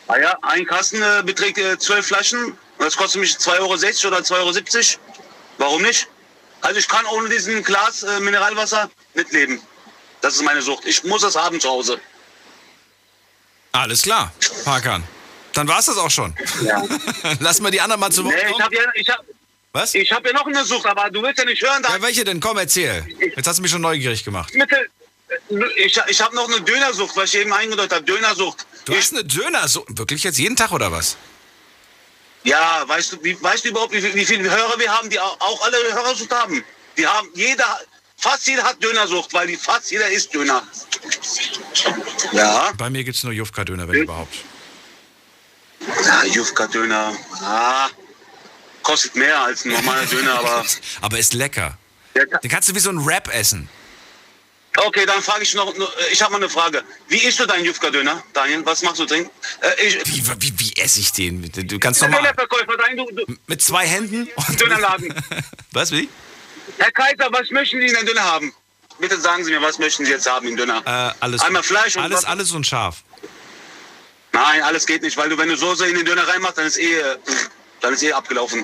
ah 0.08 0.18
ja, 0.18 0.38
ein 0.42 0.66
Kasten 0.66 1.02
äh, 1.02 1.24
beträgt 1.24 1.58
äh, 1.58 1.78
zwölf 1.78 2.08
Flaschen. 2.08 2.46
Und 2.46 2.58
das 2.80 2.98
kostet 2.98 3.22
mich 3.22 3.36
2,60 3.36 3.60
Euro 3.60 3.68
oder 4.16 4.26
2,70 4.26 4.98
Euro. 4.98 5.00
Warum 5.58 5.82
nicht? 5.84 6.08
Also 6.62 6.80
ich 6.80 6.88
kann 6.88 7.06
ohne 7.06 7.30
diesen 7.30 7.64
Glas 7.64 8.04
äh, 8.04 8.20
Mineralwasser 8.20 8.90
nicht 9.14 9.32
leben. 9.32 9.62
Das 10.22 10.36
ist 10.36 10.42
meine 10.42 10.62
Sucht. 10.62 10.86
Ich 10.86 11.04
muss 11.04 11.22
das 11.22 11.36
haben 11.36 11.60
zu 11.60 11.70
Hause. 11.70 12.00
Alles 13.76 14.02
klar, 14.04 14.32
Hakan. 14.66 15.04
Dann 15.54 15.68
war's 15.68 15.86
das 15.86 15.98
auch 15.98 16.12
schon. 16.12 16.34
Ja. 16.64 16.84
Lass 17.40 17.60
mal 17.62 17.72
die 17.72 17.82
anderen 17.82 18.00
mal 18.00 18.12
zu 18.12 18.24
Wort 18.24 18.34
Nee, 18.34 18.42
ich 18.42 18.52
kommen. 18.52 18.64
habe 18.64 18.76
ja, 18.76 18.82
ich 18.94 19.10
hab, 19.10 19.24
Was? 19.74 19.94
ich 19.96 20.12
hab 20.12 20.26
ja 20.26 20.34
noch 20.34 20.46
eine 20.46 20.64
Sucht, 20.66 20.86
aber 20.86 21.10
du 21.10 21.22
willst 21.22 21.40
ja 21.40 21.46
nicht 21.46 21.62
hören. 21.62 21.84
Ja, 21.84 22.02
welche 22.02 22.24
denn? 22.24 22.40
Komm, 22.40 22.58
erzähl. 22.58 23.06
Jetzt 23.36 23.48
hast 23.48 23.58
du 23.58 23.62
mich 23.62 23.72
schon 23.72 23.82
neugierig 23.82 24.24
gemacht. 24.24 24.54
Mittel, 24.54 24.90
ich, 25.76 26.00
ich 26.08 26.22
habe 26.22 26.36
noch 26.36 26.48
eine 26.48 26.62
Dönersucht, 26.62 27.16
was 27.16 27.34
ich 27.34 27.42
eben 27.42 27.54
eingedeutet 27.54 27.94
habe. 27.94 28.04
Dönersucht. 28.06 28.66
Du 28.86 28.94
ich, 28.94 29.00
hast 29.00 29.14
eine 29.14 29.24
Döner, 29.24 29.68
so 29.68 29.86
wirklich 29.90 30.24
jetzt 30.24 30.38
jeden 30.38 30.56
Tag 30.56 30.72
oder 30.72 30.92
was? 30.92 31.18
Ja, 32.44 32.84
weißt 32.88 33.14
du, 33.14 33.24
wie, 33.24 33.42
weißt 33.42 33.66
du 33.66 33.70
überhaupt, 33.70 33.92
wie, 33.94 34.14
wie 34.14 34.26
viele 34.26 34.50
Hörer 34.50 34.78
wir 34.78 34.92
haben, 34.92 35.10
die 35.10 35.20
auch, 35.20 35.40
auch 35.40 35.62
alle 35.66 35.78
Hörersucht 35.94 36.32
haben? 36.32 36.64
Die 36.98 37.08
haben, 37.08 37.28
jeder, 37.34 37.80
fast 38.26 38.48
jeder 38.48 38.64
hat 38.64 38.82
Dönersucht, 38.84 39.32
weil 39.34 39.48
die, 39.48 39.56
fast 39.58 39.92
jeder 39.92 40.10
isst 40.10 40.34
Döner. 40.34 40.64
Ja, 42.34 42.72
Bei 42.78 42.90
mir 42.90 43.04
gibt's 43.04 43.24
nur 43.24 43.34
Jufka-Döner, 43.34 43.88
wenn 43.88 44.02
überhaupt. 44.04 44.36
ja 46.06 46.24
Jufka-Döner, 46.26 47.14
ah, 47.42 47.90
kostet 48.82 49.16
mehr 49.16 49.40
als 49.44 49.66
ein 49.66 49.72
normaler 49.72 50.06
Döner, 50.08 50.40
aber... 50.40 50.66
Aber 51.02 51.20
ist 51.20 51.34
lecker. 51.34 51.78
Den 52.16 52.50
kannst 52.50 52.70
du 52.70 52.76
wie 52.76 52.80
so 52.80 52.90
ein 52.90 53.06
Wrap 53.06 53.28
essen. 53.34 53.70
okay, 54.88 55.06
dann 55.06 55.22
frage 55.22 55.44
ich 55.44 55.54
noch, 55.54 55.76
noch- 55.78 55.92
ich 56.12 56.22
habe 56.22 56.32
mal 56.32 56.38
eine 56.38 56.50
Frage. 56.50 56.82
Wie 57.08 57.18
isst 57.18 57.40
du 57.40 57.46
deinen 57.46 57.66
Jufka-Döner, 57.66 58.24
Daniel? 58.34 58.66
Was 58.66 58.82
machst 58.82 59.00
du 59.00 59.06
drin? 59.06 59.30
Äh, 59.62 59.94
Wie, 60.06 60.24
wie, 60.40 60.54
wie 60.60 60.74
esse 60.82 61.00
ich 61.00 61.12
den? 61.12 61.44
Du 61.52 61.78
kannst 61.80 62.02
normal. 62.02 62.34
Mit 63.48 63.62
zwei 63.62 63.86
Händen? 63.86 64.28
Und 64.48 64.60
Dönerladen. 64.62 65.14
Was, 65.72 65.92
wie? 65.92 66.10
Herr 66.78 66.92
Kaiser, 66.92 67.28
was 67.32 67.50
möchten 67.52 67.80
Sie 67.80 67.88
in 67.88 67.94
den 67.96 68.06
Döner 68.06 68.24
haben? 68.24 68.54
Bitte 69.00 69.20
sagen 69.20 69.44
Sie 69.44 69.52
mir, 69.52 69.62
was 69.62 69.78
möchten 69.80 70.06
Sie 70.06 70.12
jetzt 70.12 70.30
haben 70.30 70.48
im 70.48 70.56
Döner? 70.56 70.82
Äh, 70.86 71.14
alles. 71.24 71.42
Einmal 71.42 71.64
Fleisch 71.64 71.96
und 71.96 72.04
Alles, 72.04 72.18
was? 72.20 72.26
alles 72.26 72.52
und 72.52 72.66
scharf. 72.66 73.04
Nein, 74.32 74.62
alles 74.64 74.86
geht 74.86 75.02
nicht, 75.02 75.16
weil 75.18 75.30
du, 75.30 75.38
wenn 75.38 75.50
du 75.50 75.56
Soße 75.56 75.88
in 75.88 75.96
den 75.96 76.06
Döner 76.06 76.28
reinmachst, 76.28 76.58
dann 76.58 76.66
ist 76.66 76.78
eh, 76.78 77.02
dann 77.82 77.94
ist 77.94 78.04
eh 78.04 78.12
abgelaufen. 78.12 78.64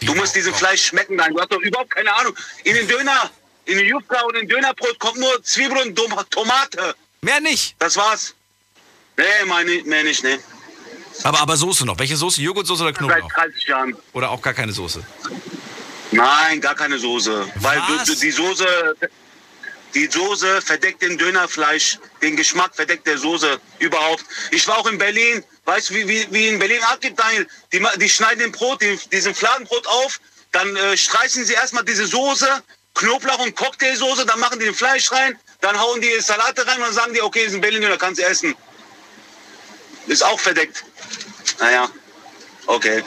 Du 0.00 0.14
musst 0.14 0.34
diesem 0.34 0.54
Fleisch 0.54 0.86
schmecken, 0.86 1.16
nein, 1.16 1.34
du 1.34 1.40
hast 1.40 1.52
doch 1.52 1.60
überhaupt 1.60 1.90
keine 1.90 2.12
Ahnung. 2.14 2.34
In 2.64 2.74
den 2.74 2.88
Döner, 2.88 3.30
in 3.66 3.76
den 3.76 3.86
Jufka 3.86 4.20
und 4.22 4.34
in 4.34 4.40
den 4.46 4.48
Dönerbrot 4.48 4.98
kommt 4.98 5.18
nur 5.18 5.42
Zwiebel 5.42 5.76
und 5.78 5.96
Tomate. 6.30 6.94
Mehr 7.20 7.40
nicht. 7.40 7.74
Das 7.78 7.96
war's. 7.96 8.34
Nee, 9.18 9.24
meine, 9.46 9.82
mehr 9.82 10.04
nicht, 10.04 10.24
nee. 10.24 10.38
Aber, 11.24 11.40
aber 11.40 11.56
Soße 11.56 11.84
noch. 11.84 11.98
Welche 11.98 12.16
Soße? 12.16 12.40
Joghurtsoße 12.40 12.82
oder 12.82 12.92
Seit 12.92 12.98
Knoblauch? 12.98 13.30
30 13.32 13.64
Jahren. 13.66 13.96
Oder 14.14 14.30
auch 14.30 14.40
gar 14.40 14.54
keine 14.54 14.72
Soße? 14.72 15.04
Nein, 16.12 16.60
gar 16.60 16.74
keine 16.74 16.98
Soße. 16.98 17.52
Weil 17.56 17.82
du, 17.86 18.14
die 18.14 18.30
Soße, 18.30 18.96
die 19.94 20.06
Soße 20.06 20.60
verdeckt 20.62 21.02
den 21.02 21.18
Dönerfleisch, 21.18 21.98
den 22.22 22.36
Geschmack 22.36 22.74
verdeckt 22.74 23.06
der 23.06 23.18
Soße 23.18 23.60
überhaupt. 23.78 24.24
Ich 24.50 24.66
war 24.66 24.78
auch 24.78 24.86
in 24.86 24.98
Berlin, 24.98 25.44
weißt 25.64 25.90
du, 25.90 25.94
wie, 25.94 26.08
wie, 26.08 26.26
wie 26.30 26.48
in 26.48 26.58
Berlin 26.58 26.82
abgibt, 26.84 27.18
Daniel? 27.18 27.46
Die, 27.72 27.84
die 27.96 28.08
schneiden 28.08 28.40
den 28.40 28.52
Brot, 28.52 28.82
die, 28.82 28.98
diesen 29.12 29.34
Fladenbrot 29.34 29.86
auf, 29.86 30.20
dann 30.52 30.74
äh, 30.76 30.96
streichen 30.96 31.44
sie 31.44 31.54
erstmal 31.54 31.84
diese 31.84 32.06
Soße, 32.06 32.62
Knoblauch 32.94 33.38
und 33.38 33.54
Cocktailsoße, 33.54 34.26
dann 34.26 34.40
machen 34.40 34.58
die 34.58 34.66
den 34.66 34.74
Fleisch 34.74 35.10
rein, 35.12 35.38
dann 35.60 35.78
hauen 35.80 36.00
die 36.00 36.20
Salate 36.20 36.66
rein 36.66 36.76
und 36.76 36.86
dann 36.86 36.92
sagen 36.92 37.14
die, 37.14 37.22
okay, 37.22 37.44
ist 37.44 37.54
ein 37.54 37.60
Berlin-Döner, 37.60 37.96
kannst 37.96 38.20
du 38.20 38.24
essen. 38.24 38.54
Ist 40.06 40.24
auch 40.24 40.40
verdeckt. 40.40 40.84
Naja, 41.60 41.88
okay. 42.66 43.04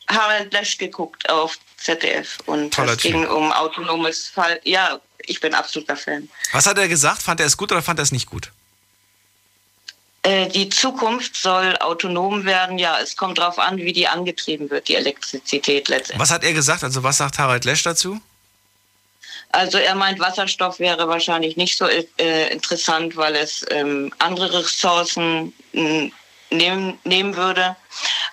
Harald 0.09 0.51
Lesch 0.53 0.77
geguckt 0.77 1.29
auf 1.29 1.57
ZDF 1.77 2.39
und 2.45 2.73
Toller 2.73 2.93
es 2.93 3.01
ging 3.01 3.27
um 3.27 3.51
autonomes 3.51 4.27
Fall. 4.27 4.59
Ja, 4.63 4.99
ich 5.19 5.39
bin 5.39 5.53
absoluter 5.53 5.95
Fan. 5.95 6.29
Was 6.51 6.65
hat 6.65 6.77
er 6.77 6.87
gesagt? 6.87 7.21
Fand 7.21 7.39
er 7.39 7.45
es 7.45 7.57
gut 7.57 7.71
oder 7.71 7.81
fand 7.81 7.99
er 7.99 8.03
es 8.03 8.11
nicht 8.11 8.29
gut? 8.29 8.51
Äh, 10.23 10.47
die 10.49 10.67
Zukunft 10.69 11.35
soll 11.35 11.77
autonom 11.77 12.45
werden. 12.45 12.77
Ja, 12.77 12.99
es 12.99 13.15
kommt 13.15 13.37
darauf 13.37 13.59
an, 13.59 13.77
wie 13.77 13.93
die 13.93 14.07
angetrieben 14.07 14.69
wird, 14.69 14.87
die 14.87 14.95
Elektrizität 14.95 15.87
letztendlich. 15.87 16.19
Was 16.19 16.31
hat 16.31 16.43
er 16.43 16.53
gesagt? 16.53 16.83
Also 16.83 17.03
was 17.03 17.17
sagt 17.17 17.37
Harald 17.39 17.63
Lesch 17.65 17.83
dazu? 17.83 18.19
Also 19.51 19.77
er 19.77 19.95
meint, 19.95 20.19
Wasserstoff 20.19 20.79
wäre 20.79 21.07
wahrscheinlich 21.07 21.57
nicht 21.57 21.77
so 21.77 21.87
äh, 21.87 22.51
interessant, 22.51 23.15
weil 23.15 23.35
es 23.35 23.65
ähm, 23.71 24.13
andere 24.19 24.59
Ressourcen 24.59 25.53
nehmen, 26.51 26.99
nehmen 27.03 27.35
würde. 27.35 27.75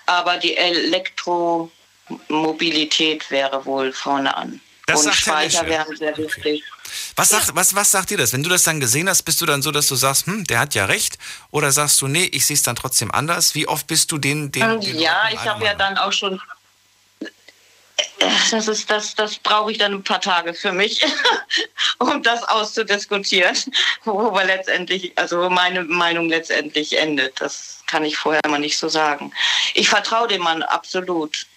Aber 0.05 0.37
die 0.37 0.55
Elektromobilität 0.55 3.29
wäre 3.29 3.65
wohl 3.65 3.91
vorne 3.93 4.35
an. 4.35 4.61
Das 4.87 5.05
Und 5.05 5.13
Speicher 5.13 5.65
wären 5.65 5.95
sehr 5.97 6.17
wichtig. 6.17 6.63
Was 7.17 7.29
sagt, 7.29 7.55
was, 7.55 7.75
was 7.75 7.91
sagt 7.91 8.09
dir 8.09 8.17
das? 8.17 8.31
Wenn 8.31 8.43
du 8.43 8.49
das 8.49 8.63
dann 8.63 8.79
gesehen 8.79 9.09
hast, 9.09 9.23
bist 9.23 9.41
du 9.41 9.45
dann 9.45 9.61
so, 9.61 9.71
dass 9.71 9.87
du 9.87 9.95
sagst, 9.95 10.27
hm, 10.27 10.45
der 10.45 10.59
hat 10.59 10.75
ja 10.75 10.85
recht? 10.85 11.17
Oder 11.51 11.73
sagst 11.73 12.01
du, 12.01 12.07
nee, 12.07 12.29
ich 12.31 12.45
sehe 12.45 12.55
es 12.55 12.63
dann 12.63 12.77
trotzdem 12.77 13.11
anders? 13.11 13.53
Wie 13.53 13.67
oft 13.67 13.85
bist 13.87 14.11
du 14.11 14.17
den, 14.17 14.51
den, 14.51 14.79
den 14.79 14.97
ja, 14.97 15.23
ich 15.33 15.39
habe 15.39 15.65
ja 15.65 15.73
dann 15.73 15.97
auch 15.97 16.13
schon. 16.13 16.39
Das 18.19 18.67
ist 18.67 18.89
das, 18.89 19.15
das 19.15 19.37
brauche 19.39 19.71
ich 19.71 19.77
dann 19.77 19.93
ein 19.93 20.03
paar 20.03 20.21
Tage 20.21 20.53
für 20.53 20.71
mich, 20.71 21.03
um 21.99 22.21
das 22.21 22.43
auszudiskutieren, 22.43 23.55
wo 24.05 24.31
wir 24.33 24.45
letztendlich, 24.45 25.13
also 25.17 25.41
wo 25.41 25.49
meine 25.49 25.83
Meinung 25.83 26.29
letztendlich 26.29 26.97
endet. 26.97 27.39
Das 27.41 27.83
kann 27.87 28.05
ich 28.05 28.17
vorher 28.17 28.41
immer 28.45 28.59
nicht 28.59 28.77
so 28.77 28.87
sagen. 28.89 29.31
Ich 29.73 29.89
vertraue 29.89 30.27
dem 30.27 30.41
Mann 30.41 30.61
absolut. 30.63 31.47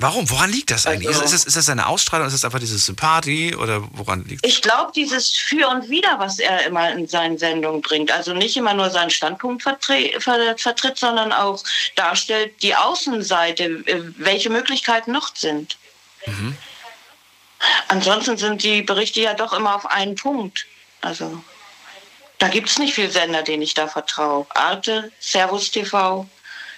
Warum? 0.00 0.30
Woran 0.30 0.52
liegt 0.52 0.70
das 0.70 0.86
eigentlich? 0.86 1.08
Also- 1.08 1.22
ist, 1.24 1.32
das, 1.34 1.44
ist 1.44 1.56
das 1.56 1.68
eine 1.68 1.88
Ausstrahlung? 1.88 2.28
Ist 2.28 2.32
das 2.32 2.44
einfach 2.44 2.60
diese 2.60 2.78
Sympathie? 2.78 3.56
Oder 3.56 3.82
woran 3.90 4.24
liegt 4.24 4.46
Ich 4.46 4.62
glaube, 4.62 4.92
dieses 4.94 5.32
Für 5.32 5.68
und 5.68 5.88
Wider, 5.88 6.20
was 6.20 6.38
er 6.38 6.66
immer 6.66 6.92
in 6.92 7.08
seinen 7.08 7.36
Sendungen 7.36 7.82
bringt, 7.82 8.12
also 8.12 8.32
nicht 8.32 8.56
immer 8.56 8.74
nur 8.74 8.90
seinen 8.90 9.10
Standpunkt 9.10 9.64
vertre 9.64 10.12
ver 10.20 10.56
vertritt, 10.56 10.98
sondern 10.98 11.32
auch 11.32 11.60
darstellt 11.96 12.62
die 12.62 12.76
Außenseite, 12.76 13.64
äh, 13.86 14.02
welche 14.18 14.50
Möglichkeiten 14.50 15.10
noch 15.10 15.34
sind. 15.34 15.76
Ansonsten 17.88 18.36
sind 18.36 18.62
die 18.62 18.82
Berichte 18.82 19.20
ja 19.20 19.34
doch 19.34 19.52
immer 19.52 19.74
auf 19.74 19.86
einen 19.86 20.14
Punkt. 20.14 20.66
Also 21.00 21.42
da 22.38 22.46
gibt 22.46 22.68
es 22.68 22.78
nicht 22.78 22.94
viel 22.94 23.10
Sender, 23.10 23.42
denen 23.42 23.62
ich 23.62 23.74
da 23.74 23.88
vertraue. 23.88 24.46
Arte, 24.50 25.10
Servus 25.18 25.72
TV, 25.72 26.28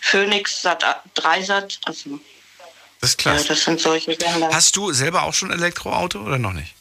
Phoenix, 0.00 0.62
Sat 0.62 0.82
3 1.14 1.42
Sat, 1.42 1.80
also 1.84 2.18
Das 3.00 3.10
ist 3.10 3.18
klar. 3.18 3.36
ja, 3.36 3.42
das 3.44 3.64
sind 3.64 3.80
solche 3.80 4.14
Sender. 4.14 4.50
Hast 4.52 4.76
du 4.76 4.92
selber 4.92 5.22
auch 5.22 5.32
schon 5.34 5.50
ein 5.50 5.58
Elektroauto 5.58 6.20
oder 6.20 6.38
noch 6.38 6.52
nicht? 6.52 6.74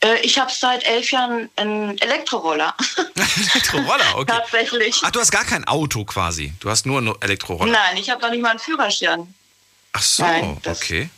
Äh, 0.00 0.20
ich 0.22 0.38
habe 0.38 0.50
seit 0.52 0.84
elf 0.84 1.10
Jahren 1.10 1.48
einen 1.56 1.96
Elektroroller. 1.98 2.74
Elektroroller, 3.54 4.16
okay. 4.16 4.26
Tatsächlich. 4.36 5.00
Ach, 5.02 5.10
du 5.10 5.20
hast 5.20 5.30
gar 5.30 5.44
kein 5.44 5.64
Auto 5.66 6.04
quasi. 6.04 6.52
Du 6.60 6.68
hast 6.70 6.86
nur 6.86 6.98
einen 6.98 7.14
Elektroroller. 7.22 7.72
Nein, 7.72 7.96
ich 7.96 8.10
habe 8.10 8.20
noch 8.22 8.30
nicht 8.30 8.42
mal 8.42 8.50
einen 8.50 8.58
Führerschein. 8.58 9.32
Ach 9.92 10.02
so, 10.02 10.22
Nein, 10.22 10.60
okay. 10.66 11.08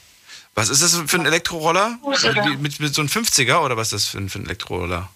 Was 0.54 0.68
ist 0.68 0.82
das 0.82 0.94
für 1.06 1.16
ein 1.18 1.26
Elektroroller? 1.26 1.98
Wie- 2.02 2.56
Mit, 2.56 2.78
mit 2.80 2.94
so 2.94 3.00
einem 3.00 3.08
50er 3.08 3.58
oder 3.64 3.76
was 3.76 3.92
ist 3.92 4.04
das 4.04 4.10
für 4.10 4.18
ein, 4.18 4.28
für 4.28 4.38
ein 4.38 4.44
Elektroroller? 4.44 5.08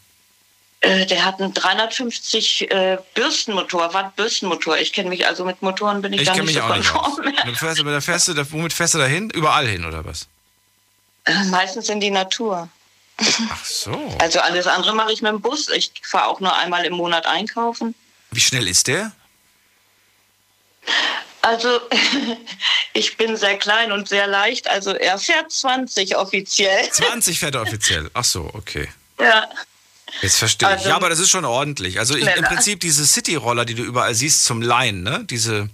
Äh, 0.83 1.07
der 1.07 1.25
hat 1.25 1.41
einen 1.41 1.55
350 1.55 2.71
äh, 2.71 2.99
Bürstenmotor, 3.15 3.95
Watt 3.95 4.17
Bürstenmotor. 4.17 4.79
Ich 4.79 4.93
kenne 4.93 5.11
mich 5.11 5.25
also 5.27 5.45
mit 5.45 5.63
Motoren 5.63 6.03
bin 6.03 6.13
ich, 6.13 6.23
Ich 6.23 6.27
kenne 6.27 6.43
nicht 6.43 6.57
mich 6.57 6.57
so 6.57 6.63
auch 6.63 6.77
nicht 6.77 6.93
konform. 6.93 7.35
Du 7.47 7.55
fährst, 7.55 7.81
da 7.81 8.01
fährst 8.01 8.29
du, 8.29 8.35
da, 8.35 8.51
womit 8.51 8.73
fährst 8.73 8.95
du 8.95 8.99
da 8.99 9.07
hin? 9.07 9.31
Überall 9.31 9.69
hin 9.69 9.85
oder 9.85 10.05
was? 10.05 10.27
Äh, 11.25 11.45
Meistens 11.45 11.89
in 11.89 12.01
die 12.01 12.11
Natur. 12.11 12.69
Ach 13.17 13.65
so. 13.65 14.17
Also 14.19 14.41
alles 14.41 14.67
andere 14.67 14.93
mache 14.95 15.13
ich 15.13 15.23
mit 15.23 15.31
dem 15.31 15.41
Bus. 15.41 15.69
Ich 15.69 15.93
fahre 16.03 16.27
auch 16.27 16.41
nur 16.41 16.57
einmal 16.57 16.85
im 16.85 16.95
Monat 16.95 17.27
einkaufen. 17.27 17.95
Wie 18.33 18.41
schnell 18.41 18.67
ist 18.67 18.89
der? 18.89 19.13
Also 21.43 21.81
ich 22.93 23.17
bin 23.17 23.37
sehr 23.37 23.57
klein 23.57 23.93
und 23.93 24.09
sehr 24.09 24.27
leicht. 24.27 24.69
Also 24.69 24.95
er 24.95 25.17
fährt 25.19 25.53
20 25.53 26.17
offiziell. 26.17 26.91
20 26.91 27.39
fährt 27.39 27.55
er 27.55 27.63
offiziell. 27.63 28.11
Ach 28.15 28.25
so, 28.25 28.51
okay. 28.53 28.89
Ja. 29.21 29.49
Jetzt 30.21 30.37
verstehe 30.39 30.69
ich. 30.69 30.75
Also- 30.77 30.89
Ja, 30.91 30.97
aber 30.97 31.09
das 31.09 31.19
ist 31.19 31.31
schon 31.31 31.45
ordentlich. 31.45 31.99
Also 31.99 32.17
ich, 32.17 32.27
im. 32.27 32.45
Prinzip 32.45 32.81
diese 32.81 33.07
City-Roller, 33.07 33.65
die 33.65 33.75
du 33.75 33.83
überall 33.83 34.15
siehst 34.15 34.45
zum 34.45 34.61
Leihen, 34.63 35.03
ne? 35.03 35.25
Diese, 35.31 35.69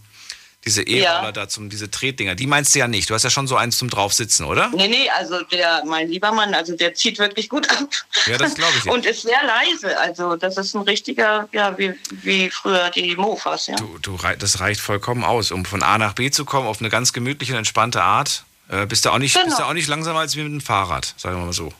diese 0.65 0.83
E-Roller 0.83 1.25
Ja. 1.25 1.33
da, 1.33 1.49
zum, 1.49 1.71
diese 1.71 1.91
Tretdinger, 1.91 2.35
die 2.35 2.47
meinst 2.47 2.75
du 2.75 2.79
ja 2.79 2.89
nicht. 2.89 3.09
Du 3.11 3.15
hast 3.15 3.23
ja 3.23 3.31
schon 3.31 3.47
so 3.47 3.57
eins 3.57 3.79
zum 3.79 3.91
Draufsitzen, 3.91 4.45
oder? 4.47 4.71
Nee, 4.75 4.89
nee, 4.89 5.09
also 5.17 5.43
der, 5.45 5.83
mein 5.87 6.09
lieber 6.09 6.33
Mann, 6.33 6.55
also 6.55 6.77
der 6.77 6.95
zieht 6.95 7.19
wirklich 7.19 7.49
gut 7.49 7.69
ab. 7.71 7.89
Ja, 8.27 8.37
das 8.39 8.55
glaube 8.55 8.73
ich 8.77 8.83
dir. 8.85 8.93
Und 8.93 9.07
ist 9.07 9.23
sehr 9.23 9.41
leise. 9.45 9.99
Also 9.99 10.37
das 10.37 10.57
ist 10.57 10.75
ein 10.75 10.83
richtiger, 10.83 11.49
ja, 11.53 11.77
wie, 11.79 11.95
wie 12.23 12.51
früher 12.51 12.91
die 12.91 13.17
Mofas, 13.17 13.67
ja. 13.69 13.77
Du, 13.77 13.99
du, 14.03 14.19
das 14.39 14.61
reicht 14.61 14.81
vollkommen 14.81 15.25
aus, 15.25 15.51
um 15.53 15.65
von 15.65 15.83
A 15.83 15.97
nach 15.99 16.13
B 16.15 16.31
zu 16.31 16.45
kommen, 16.45 16.67
auf 16.67 16.81
eine 16.81 16.91
ganz 16.91 17.13
gemütliche 17.13 17.53
und 17.53 17.59
entspannte 17.59 18.03
Art. 18.03 18.45
Äh, 18.69 18.85
bist, 18.87 19.05
du 19.07 19.11
auch 19.11 19.19
nicht, 19.19 19.35
Genau. 19.35 19.47
bist 19.47 19.59
du 19.59 19.63
auch 19.65 19.73
nicht 19.73 19.89
langsamer 19.89 20.21
als 20.21 20.37
wie 20.37 20.43
mit 20.43 20.53
dem 20.53 20.61
Fahrrad, 20.61 21.15
sagen 21.17 21.39
wir 21.39 21.47
mal 21.47 21.53
so. 21.53 21.73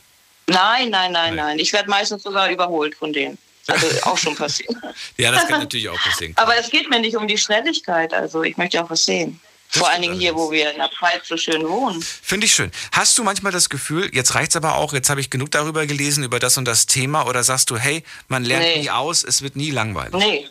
Nein, 0.49 0.89
nein, 0.89 1.11
nein, 1.11 1.35
nein. 1.35 1.59
Ich 1.59 1.71
werde 1.73 1.89
meistens 1.89 2.23
sogar 2.23 2.49
überholt 2.49 2.95
von 2.95 3.13
denen. 3.13 3.37
Also 3.67 3.87
auch 4.03 4.17
schon 4.17 4.35
passiert. 4.35 4.69
Ja, 5.17 5.31
das 5.31 5.47
kann 5.47 5.59
natürlich 5.65 5.89
auch 5.89 5.99
passieren. 6.01 6.33
Aber 6.37 6.55
es 6.57 6.69
geht 6.69 6.89
mir 6.89 6.99
nicht 6.99 7.15
um 7.15 7.27
die 7.27 7.37
Schnelligkeit. 7.37 8.13
Also 8.13 8.43
ich 8.43 8.57
möchte 8.57 8.83
auch 8.83 8.89
was 8.89 9.05
sehen. 9.05 9.39
Das 9.71 9.79
Vor 9.81 9.89
allen 9.89 10.01
Dingen 10.01 10.19
hier, 10.19 10.33
wo 10.35 10.49
wir 10.51 10.71
in 10.71 10.77
der 10.77 10.89
Pfalz 10.89 11.27
so 11.27 11.37
schön 11.37 11.67
wohnen. 11.67 12.01
Finde 12.01 12.47
ich 12.47 12.53
schön. 12.53 12.71
Hast 12.91 13.17
du 13.19 13.23
manchmal 13.23 13.51
das 13.51 13.69
Gefühl, 13.69 14.09
jetzt 14.15 14.33
reicht's 14.33 14.55
aber 14.55 14.75
auch, 14.75 14.93
jetzt 14.93 15.11
habe 15.11 15.21
ich 15.21 15.29
genug 15.29 15.51
darüber 15.51 15.85
gelesen, 15.85 16.23
über 16.23 16.39
das 16.39 16.57
und 16.57 16.65
das 16.65 16.87
Thema, 16.87 17.27
oder 17.27 17.43
sagst 17.43 17.69
du, 17.69 17.77
hey, 17.77 18.03
man 18.29 18.43
lernt 18.43 18.63
Nee. 18.63 18.79
nie 18.81 18.89
aus, 18.89 19.23
es 19.23 19.43
wird 19.43 19.55
nie 19.55 19.69
langweilig? 19.69 20.13
Nee. 20.15 20.47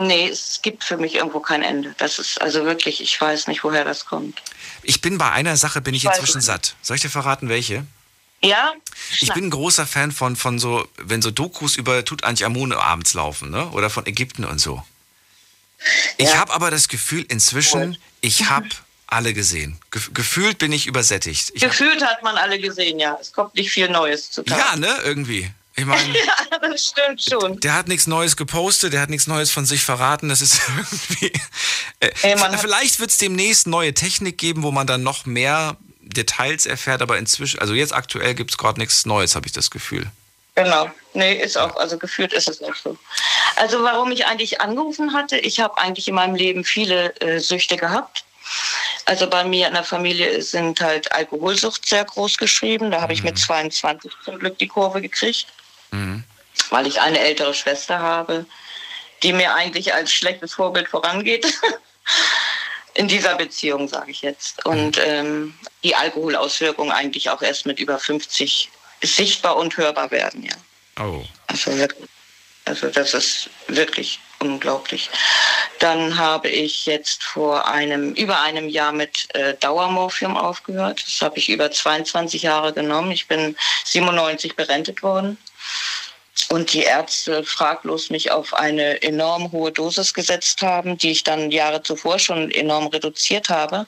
Nee, 0.00 0.28
es 0.28 0.60
gibt 0.62 0.82
für 0.84 0.96
mich 0.96 1.14
irgendwo 1.16 1.38
kein 1.40 1.62
Ende. 1.62 1.94
Das 1.98 2.18
ist 2.18 2.40
also 2.40 2.64
wirklich, 2.64 3.00
ich 3.00 3.20
weiß 3.20 3.46
nicht, 3.46 3.62
woher 3.62 3.84
das 3.84 4.06
kommt. 4.06 4.40
Ich 4.82 5.00
bin 5.00 5.18
bei 5.18 5.30
einer 5.30 5.56
Sache, 5.56 5.80
bin 5.80 5.94
ich 5.94 6.04
Weiß 6.04 6.18
inzwischen 6.18 6.38
ich. 6.38 6.44
satt. 6.44 6.74
Soll 6.82 6.96
ich 6.96 7.02
dir 7.02 7.10
verraten, 7.10 7.48
welche? 7.48 7.84
Ja? 8.42 8.72
Ich 9.20 9.32
bin 9.32 9.46
ein 9.46 9.50
großer 9.50 9.86
Fan 9.86 10.12
von, 10.12 10.36
von 10.36 10.58
so, 10.58 10.86
wenn 10.96 11.22
so 11.22 11.30
Dokus 11.30 11.76
über 11.76 12.04
Tutanchamun 12.04 12.72
abends 12.72 13.14
laufen, 13.14 13.50
ne? 13.50 13.68
Oder 13.70 13.90
von 13.90 14.06
Ägypten 14.06 14.44
und 14.44 14.60
so. 14.60 14.82
Ich 16.16 16.36
habe 16.36 16.52
aber 16.52 16.70
das 16.70 16.88
Gefühl, 16.88 17.24
inzwischen, 17.28 17.98
ich 18.20 18.48
habe 18.48 18.68
alle 19.06 19.32
gesehen. 19.32 19.78
Ge 19.90 20.02
gefühlt 20.12 20.58
bin 20.58 20.72
ich 20.72 20.86
übersättigt. 20.86 21.50
Ich 21.54 21.62
Gefühlt 21.62 22.04
hat 22.04 22.22
man 22.22 22.36
alle 22.36 22.58
gesehen, 22.58 22.98
ja. 22.98 23.16
Es 23.20 23.32
kommt 23.32 23.54
nicht 23.54 23.70
viel 23.70 23.88
Neues 23.88 24.30
zutage. 24.30 24.60
ja, 24.60 24.76
ne? 24.76 24.94
Irgendwie. 25.04 25.50
Ich 25.76 25.84
meine, 25.84 26.12
Ja, 26.50 26.58
das 26.60 26.84
stimmt 26.86 27.22
schon. 27.22 27.60
der 27.60 27.74
hat 27.74 27.88
nichts 27.88 28.06
Neues 28.06 28.36
gepostet, 28.36 28.92
der 28.92 29.00
hat 29.00 29.10
nichts 29.10 29.26
Neues 29.28 29.50
von 29.50 29.64
sich 29.64 29.82
verraten. 29.82 30.28
Das 30.28 30.42
ist 30.42 30.60
irgendwie. 30.76 31.32
Äh, 32.00 32.10
Ey, 32.22 32.58
vielleicht 32.58 33.00
wird 33.00 33.10
es 33.10 33.18
demnächst 33.18 33.66
neue 33.66 33.94
Technik 33.94 34.38
geben, 34.38 34.62
wo 34.62 34.72
man 34.72 34.86
dann 34.86 35.02
noch 35.02 35.24
mehr 35.24 35.76
Details 36.08 36.66
erfährt, 36.66 37.02
aber 37.02 37.18
inzwischen, 37.18 37.60
also 37.60 37.74
jetzt 37.74 37.92
aktuell 37.92 38.34
gibt 38.34 38.50
es 38.50 38.58
gerade 38.58 38.80
nichts 38.80 39.06
Neues, 39.06 39.34
habe 39.34 39.46
ich 39.46 39.52
das 39.52 39.70
Gefühl. 39.70 40.10
Genau. 40.54 40.90
Nee, 41.14 41.34
ist 41.34 41.56
auch, 41.56 41.76
also 41.76 41.98
gefühlt 41.98 42.32
ist 42.32 42.48
es 42.48 42.62
auch 42.62 42.74
so. 42.74 42.96
Also 43.56 43.82
warum 43.82 44.10
ich 44.10 44.26
eigentlich 44.26 44.60
angerufen 44.60 45.14
hatte, 45.14 45.38
ich 45.38 45.60
habe 45.60 45.78
eigentlich 45.78 46.08
in 46.08 46.14
meinem 46.14 46.34
Leben 46.34 46.64
viele 46.64 47.14
äh, 47.20 47.38
Süchte 47.38 47.76
gehabt. 47.76 48.24
Also 49.04 49.28
bei 49.28 49.44
mir 49.44 49.68
in 49.68 49.74
der 49.74 49.84
Familie 49.84 50.42
sind 50.42 50.80
halt 50.80 51.12
Alkoholsucht 51.12 51.88
sehr 51.88 52.04
groß 52.04 52.38
geschrieben. 52.38 52.90
Da 52.90 53.00
habe 53.00 53.12
ich 53.12 53.22
mit 53.22 53.38
22 53.38 54.10
zum 54.24 54.38
Glück 54.38 54.58
die 54.58 54.68
Kurve 54.68 55.00
gekriegt, 55.00 55.46
weil 56.70 56.86
ich 56.86 57.00
eine 57.00 57.18
ältere 57.20 57.54
Schwester 57.54 57.98
habe, 57.98 58.44
die 59.22 59.32
mir 59.32 59.54
eigentlich 59.54 59.94
als 59.94 60.12
schlechtes 60.12 60.54
Vorbild 60.54 60.88
vorangeht. 60.88 61.46
In 62.98 63.06
dieser 63.06 63.36
Beziehung, 63.36 63.86
sage 63.86 64.10
ich 64.10 64.22
jetzt. 64.22 64.66
Und 64.66 64.98
ähm, 65.00 65.54
die 65.84 65.94
Alkoholauswirkungen 65.94 66.90
eigentlich 66.90 67.30
auch 67.30 67.40
erst 67.42 67.64
mit 67.64 67.78
über 67.78 67.96
50 67.96 68.68
sichtbar 69.04 69.56
und 69.56 69.76
hörbar 69.76 70.10
werden, 70.10 70.42
ja. 70.42 70.56
Oh. 71.00 71.22
Also, 71.46 71.70
also 72.64 72.88
das 72.88 73.14
ist 73.14 73.50
wirklich 73.68 74.18
unglaublich. 74.40 75.10
Dann 75.78 76.18
habe 76.18 76.48
ich 76.48 76.86
jetzt 76.86 77.22
vor 77.22 77.68
einem, 77.68 78.14
über 78.14 78.40
einem 78.40 78.68
Jahr 78.68 78.90
mit 78.90 79.32
äh, 79.32 79.54
Dauermorphium 79.54 80.36
aufgehört. 80.36 81.04
Das 81.06 81.20
habe 81.22 81.38
ich 81.38 81.48
über 81.48 81.70
22 81.70 82.42
Jahre 82.42 82.72
genommen. 82.72 83.12
Ich 83.12 83.28
bin 83.28 83.56
97 83.84 84.56
berentet 84.56 85.04
worden. 85.04 85.38
Und 86.50 86.72
die 86.72 86.82
Ärzte 86.82 87.44
fraglos 87.44 88.08
mich 88.08 88.30
auf 88.30 88.54
eine 88.54 89.02
enorm 89.02 89.52
hohe 89.52 89.70
Dosis 89.70 90.14
gesetzt 90.14 90.62
haben, 90.62 90.96
die 90.96 91.10
ich 91.10 91.24
dann 91.24 91.50
Jahre 91.50 91.82
zuvor 91.82 92.18
schon 92.18 92.50
enorm 92.50 92.86
reduziert 92.86 93.50
habe. 93.50 93.86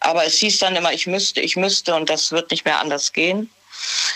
Aber 0.00 0.24
es 0.24 0.36
hieß 0.36 0.58
dann 0.58 0.76
immer, 0.76 0.92
ich 0.92 1.06
müsste, 1.06 1.40
ich 1.40 1.56
müsste 1.56 1.94
und 1.94 2.08
das 2.08 2.32
wird 2.32 2.50
nicht 2.50 2.64
mehr 2.64 2.80
anders 2.80 3.12
gehen. 3.12 3.50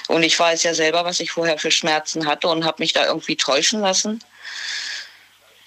Und 0.09 0.23
ich 0.23 0.39
weiß 0.39 0.63
ja 0.63 0.73
selber, 0.73 1.05
was 1.05 1.21
ich 1.21 1.33
vorher 1.33 1.59
für 1.59 1.71
Schmerzen 1.71 2.27
hatte 2.27 2.49
und 2.49 2.65
habe 2.65 2.83
mich 2.83 2.95
da 2.95 3.07
irgendwie 3.07 3.37
täuschen 3.37 3.81
lassen. 3.81 4.25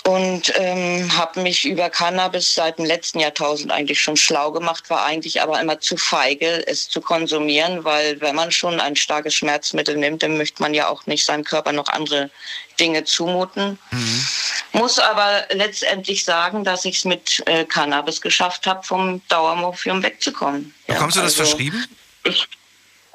Und 0.05 0.51
ähm, 0.57 1.17
habe 1.17 1.39
mich 1.39 1.63
über 1.63 1.89
Cannabis 1.89 2.55
seit 2.55 2.77
dem 2.77 2.83
letzten 2.83 3.21
Jahrtausend 3.21 3.71
eigentlich 3.71 4.01
schon 4.01 4.17
schlau 4.17 4.51
gemacht, 4.51 4.89
war 4.89 5.05
eigentlich 5.05 5.41
aber 5.41 5.61
immer 5.61 5.79
zu 5.79 5.95
feige, 5.95 6.67
es 6.67 6.89
zu 6.89 6.99
konsumieren, 6.99 7.85
weil 7.85 8.19
wenn 8.19 8.35
man 8.35 8.51
schon 8.51 8.81
ein 8.81 8.97
starkes 8.97 9.33
Schmerzmittel 9.33 9.95
nimmt, 9.95 10.21
dann 10.21 10.35
möchte 10.37 10.61
man 10.61 10.73
ja 10.73 10.89
auch 10.89 11.05
nicht 11.05 11.23
seinem 11.23 11.45
Körper 11.45 11.71
noch 11.71 11.87
andere 11.87 12.29
Dinge 12.81 13.05
zumuten. 13.05 13.79
Muss 14.73 14.99
aber 14.99 15.45
letztendlich 15.51 16.25
sagen, 16.25 16.65
dass 16.65 16.83
ich 16.83 16.97
es 16.97 17.05
mit 17.05 17.41
äh, 17.45 17.63
Cannabis 17.63 18.19
geschafft 18.19 18.67
habe, 18.67 18.83
vom 18.83 19.21
Dauermorphium 19.29 20.03
wegzukommen. 20.03 20.73
Ja, 20.87 20.95
Bekommst 20.95 21.15
du 21.15 21.21
das 21.21 21.39
also- 21.39 21.45
verschrieben? 21.45 21.81
ich, 22.25 22.45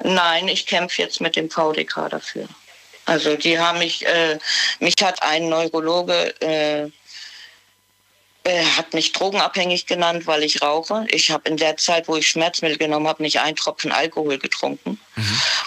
nein, 0.03 0.47
ich 0.47 0.65
kämpfe 0.65 1.03
jetzt 1.03 1.21
mit 1.21 1.35
dem 1.35 1.51
VDK 1.51 2.09
dafür. 2.09 2.47
Also 3.09 3.35
die 3.35 3.57
haben 3.59 3.79
mich, 3.79 4.05
äh, 4.05 4.37
mich 4.79 4.95
hat 5.01 5.21
ein 5.23 5.49
Neurologe, 5.49 6.33
äh, 6.41 6.89
äh, 8.43 8.63
hat 8.77 8.93
mich 8.93 9.11
drogenabhängig 9.11 9.85
genannt, 9.85 10.25
weil 10.25 10.43
ich 10.43 10.61
rauche. 10.61 11.05
Ich 11.09 11.29
habe 11.29 11.49
in 11.49 11.57
der 11.57 11.77
Zeit, 11.77 12.07
wo 12.07 12.15
ich 12.15 12.27
Schmerzmittel 12.27 12.77
genommen 12.77 13.07
habe, 13.07 13.21
nicht 13.21 13.39
einen 13.39 13.55
Tropfen 13.55 13.91
Alkohol 13.91 14.37
getrunken. 14.37 14.99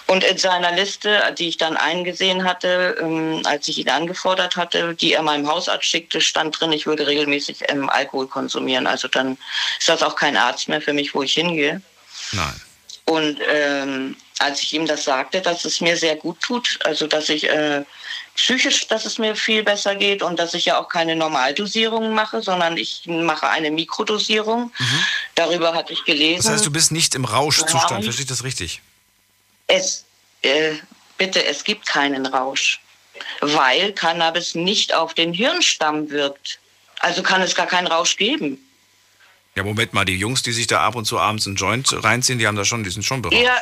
Und 0.06 0.24
in 0.24 0.38
seiner 0.38 0.72
Liste, 0.72 1.34
die 1.38 1.48
ich 1.48 1.58
dann 1.58 1.76
eingesehen 1.76 2.44
hatte, 2.44 2.96
ähm, 3.00 3.42
als 3.44 3.68
ich 3.68 3.78
ihn 3.78 3.90
angefordert 3.90 4.56
hatte, 4.56 4.94
die 4.94 5.12
er 5.12 5.22
meinem 5.22 5.46
Hausarzt 5.48 5.84
schickte, 5.84 6.20
stand 6.20 6.58
drin, 6.58 6.72
ich 6.72 6.86
würde 6.86 7.06
regelmäßig 7.06 7.58
ähm, 7.68 7.90
Alkohol 7.90 8.26
konsumieren. 8.26 8.86
Also 8.86 9.08
dann 9.08 9.36
ist 9.78 9.88
das 9.88 10.02
auch 10.02 10.16
kein 10.16 10.36
Arzt 10.36 10.68
mehr 10.68 10.80
für 10.80 10.92
mich, 10.92 11.14
wo 11.14 11.22
ich 11.22 11.34
hingehe. 11.34 11.82
Nein. 12.32 12.60
Und 13.12 13.38
ähm, 13.46 14.16
als 14.38 14.62
ich 14.62 14.72
ihm 14.72 14.86
das 14.86 15.04
sagte, 15.04 15.40
dass 15.42 15.64
es 15.64 15.80
mir 15.80 15.96
sehr 15.96 16.16
gut 16.16 16.40
tut, 16.40 16.78
also 16.84 17.06
dass 17.06 17.28
ich 17.28 17.48
äh, 17.48 17.84
psychisch, 18.36 18.86
dass 18.88 19.04
es 19.04 19.18
mir 19.18 19.36
viel 19.36 19.62
besser 19.62 19.94
geht 19.94 20.22
und 20.22 20.38
dass 20.38 20.54
ich 20.54 20.64
ja 20.64 20.78
auch 20.80 20.88
keine 20.88 21.14
Normaldosierung 21.14 22.14
mache, 22.14 22.40
sondern 22.42 22.76
ich 22.78 23.02
mache 23.06 23.48
eine 23.48 23.70
Mikrodosierung. 23.70 24.72
Darüber 25.34 25.74
hatte 25.74 25.92
ich 25.92 26.04
gelesen. 26.04 26.44
Das 26.44 26.52
heißt, 26.54 26.66
du 26.66 26.70
bist 26.72 26.90
nicht 26.92 27.14
im 27.14 27.24
Rauschzustand, 27.26 28.00
Ja. 28.00 28.02
verstehe 28.02 28.22
ich 28.22 28.28
das 28.28 28.44
richtig? 28.44 28.80
es, 29.68 30.04
äh, 30.42 30.74
bitte, 31.18 31.44
es 31.44 31.64
gibt 31.64 31.86
keinen 31.86 32.26
Rausch, 32.26 32.80
weil 33.40 33.92
Cannabis 33.92 34.54
nicht 34.54 34.92
auf 34.94 35.14
den 35.14 35.32
Hirnstamm 35.32 36.10
wirkt. 36.10 36.58
Also 37.00 37.22
kann 37.22 37.42
es 37.42 37.54
gar 37.54 37.66
keinen 37.66 37.86
Rausch 37.86 38.16
geben. 38.16 38.58
Ja, 39.54 39.62
Moment 39.64 39.92
mal, 39.92 40.04
die 40.04 40.16
Jungs, 40.16 40.42
die 40.42 40.52
sich 40.52 40.66
da 40.66 40.80
ab 40.80 40.94
und 40.94 41.04
zu 41.04 41.18
abends 41.18 41.46
einen 41.46 41.56
Joint 41.56 41.92
reinziehen, 42.04 42.38
die 42.38 42.46
haben 42.46 42.56
da 42.56 42.64
schon, 42.64 42.84
die 42.84 42.90
sind 42.90 43.02
schon 43.02 43.20
bereit. 43.20 43.42
Ja, 43.42 43.56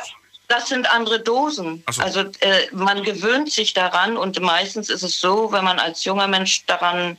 das 0.47 0.69
sind 0.69 0.89
andere 0.89 1.19
Dosen. 1.19 1.83
So. 1.89 2.01
Also 2.01 2.21
äh, 2.39 2.67
man 2.71 3.03
gewöhnt 3.03 3.51
sich 3.51 3.73
daran 3.73 4.17
und 4.17 4.39
meistens 4.41 4.89
ist 4.89 5.03
es 5.03 5.19
so, 5.19 5.51
wenn 5.51 5.63
man 5.63 5.79
als 5.79 6.03
junger 6.03 6.27
Mensch 6.27 6.65
daran 6.65 7.17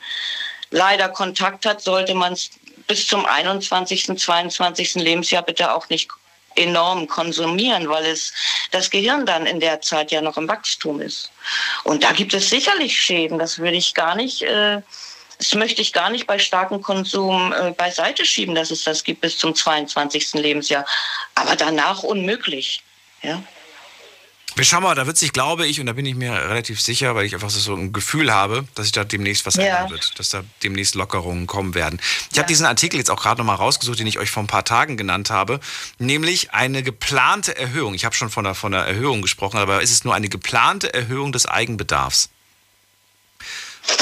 leider 0.71 1.09
Kontakt 1.09 1.67
hat, 1.67 1.83
sollte 1.83 2.15
man 2.15 2.33
es 2.33 2.51
bis 2.87 3.07
zum 3.07 3.25
21., 3.25 4.19
22. 4.19 4.95
Lebensjahr 4.97 5.43
bitte 5.43 5.73
auch 5.73 5.89
nicht 5.89 6.09
enorm 6.57 7.07
konsumieren, 7.09 7.89
weil 7.89 8.05
es 8.05 8.33
das 8.71 8.91
Gehirn 8.91 9.25
dann 9.25 9.47
in 9.47 9.61
der 9.61 9.81
Zeit 9.81 10.11
ja 10.11 10.21
noch 10.21 10.37
im 10.37 10.49
Wachstum 10.49 11.01
ist. 11.01 11.31
Und 11.85 12.03
da 12.03 12.13
gibt 12.13 12.35
es 12.35 12.51
sicherlich 12.51 12.99
Schäden. 12.99 13.39
Das 13.39 13.59
würde 13.59 13.77
ich 13.77 13.95
gar 13.95 14.15
nicht, 14.15 14.43
äh, 14.43 14.83
das 15.43 15.55
möchte 15.57 15.83
ich 15.83 15.93
gar 15.93 16.09
nicht 16.09 16.29
bei 16.29 16.39
starkem 16.39 16.81
Konsum 16.83 17.53
äh, 17.53 17.73
beiseite 17.73 18.25
schieben, 18.25 18.55
dass 18.55 18.71
es 18.71 18.85
das 18.85 19.03
gibt 19.03 19.23
bis 19.23 19.39
zum 19.39 19.57
22. 19.57 20.35
Lebensjahr. 20.35 20.87
Aber 21.35 21.57
danach 21.57 22.05
unmöglich. 22.05 22.83
Ja. 23.23 23.43
Wir 24.55 24.65
schauen 24.65 24.83
mal, 24.83 24.95
da 24.95 25.07
wird 25.07 25.17
sich, 25.17 25.33
glaube 25.33 25.67
ich, 25.67 25.81
und 25.81 25.87
da 25.87 25.95
bin 25.95 26.05
ich 26.07 26.15
mir 26.15 26.31
relativ 26.33 26.81
sicher, 26.81 27.15
weil 27.15 27.25
ich 27.25 27.35
einfach 27.35 27.49
so 27.51 27.75
ein 27.75 27.93
Gefühl 27.93 28.33
habe, 28.33 28.67
dass 28.75 28.85
sich 28.85 28.93
da 28.93 29.03
demnächst 29.03 29.47
was 29.47 29.57
Ja. 29.57 29.63
ändern 29.63 29.91
wird, 29.91 30.19
dass 30.19 30.29
da 30.29 30.45
demnächst 30.63 30.95
Lockerungen 30.95 31.47
kommen 31.47 31.75
werden. 31.75 31.99
Ich 32.31 32.39
habe 32.39 32.47
diesen 32.47 32.67
Artikel 32.67 32.99
jetzt 32.99 33.11
auch 33.11 33.21
gerade 33.23 33.41
nochmal 33.41 33.57
rausgesucht, 33.57 33.99
den 33.99 34.07
ich 34.07 34.19
euch 34.19 34.31
vor 34.31 34.43
ein 34.43 34.49
paar 34.49 34.65
Tagen 34.65 34.97
genannt 34.97 35.31
habe, 35.31 35.59
nämlich 35.99 36.53
eine 36.53 36.83
geplante 36.83 37.57
Erhöhung. 37.57 37.95
Ich 37.95 38.05
habe 38.05 38.15
schon 38.15 38.31
von 38.31 38.45
einer, 38.47 38.55
von 38.55 38.75
einer 38.75 38.85
Erhöhung 38.87 39.23
gesprochen, 39.23 39.57
aber 39.59 39.83
es 39.83 39.91
ist 39.91 40.05
nur 40.05 40.15
eine 40.15 40.29
geplante 40.29 40.93
Erhöhung 40.95 41.33
des 41.33 41.47
Eigenbedarfs. 41.47 42.29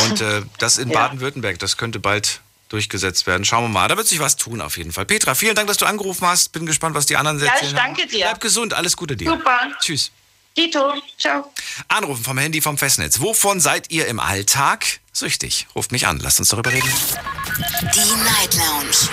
Und 0.09 0.21
äh, 0.21 0.43
das 0.59 0.79
in 0.79 0.91
Ja. 0.91 1.01
Baden-Württemberg, 1.01 1.59
das 1.59 1.77
könnte 1.77 1.99
bald 2.01 2.41
durchgesetzt 2.69 3.27
werden. 3.27 3.45
Schauen 3.45 3.65
wir 3.65 3.69
mal, 3.69 3.89
da 3.89 3.97
wird 3.97 4.07
sich 4.07 4.21
was 4.21 4.37
tun 4.37 4.61
auf 4.61 4.77
jeden 4.77 4.93
Fall. 4.93 5.05
Petra, 5.05 5.35
vielen 5.35 5.55
Dank, 5.57 5.67
dass 5.69 5.77
du 5.79 5.87
angerufen 5.87 6.27
hast. 6.27 6.53
Bin 6.53 6.67
gespannt, 6.67 6.95
was 6.95 7.07
die 7.07 7.17
anderen 7.17 7.39
Ja, 7.41 7.47
erzählen 7.47 7.71
ich 7.71 7.77
danke 7.77 8.03
haben. 8.03 8.09
dir. 8.11 8.25
Bleib 8.27 8.41
gesund, 8.41 8.75
alles 8.75 8.97
Gute 8.97 9.17
dir. 9.17 9.31
Super. 9.31 9.59
Tschüss. 9.81 10.13
Dito, 10.57 10.93
ciao. 11.19 11.53
Anrufen 11.89 12.25
vom 12.25 12.37
Handy 12.39 12.61
vom 12.61 12.77
Festnetz. 12.77 13.21
Wovon 13.21 13.61
seid 13.61 13.91
ihr 13.91 14.07
im 14.09 14.19
Alltag 14.21 15.01
süchtig? 15.13 15.67
Ruft 15.77 15.93
mich 15.93 16.07
an, 16.09 16.19
lasst 16.19 16.41
uns 16.41 16.49
darüber 16.49 16.73
reden. 16.73 16.93
Die 17.83 18.15
Night 18.25 18.55
Lounge 18.57 19.09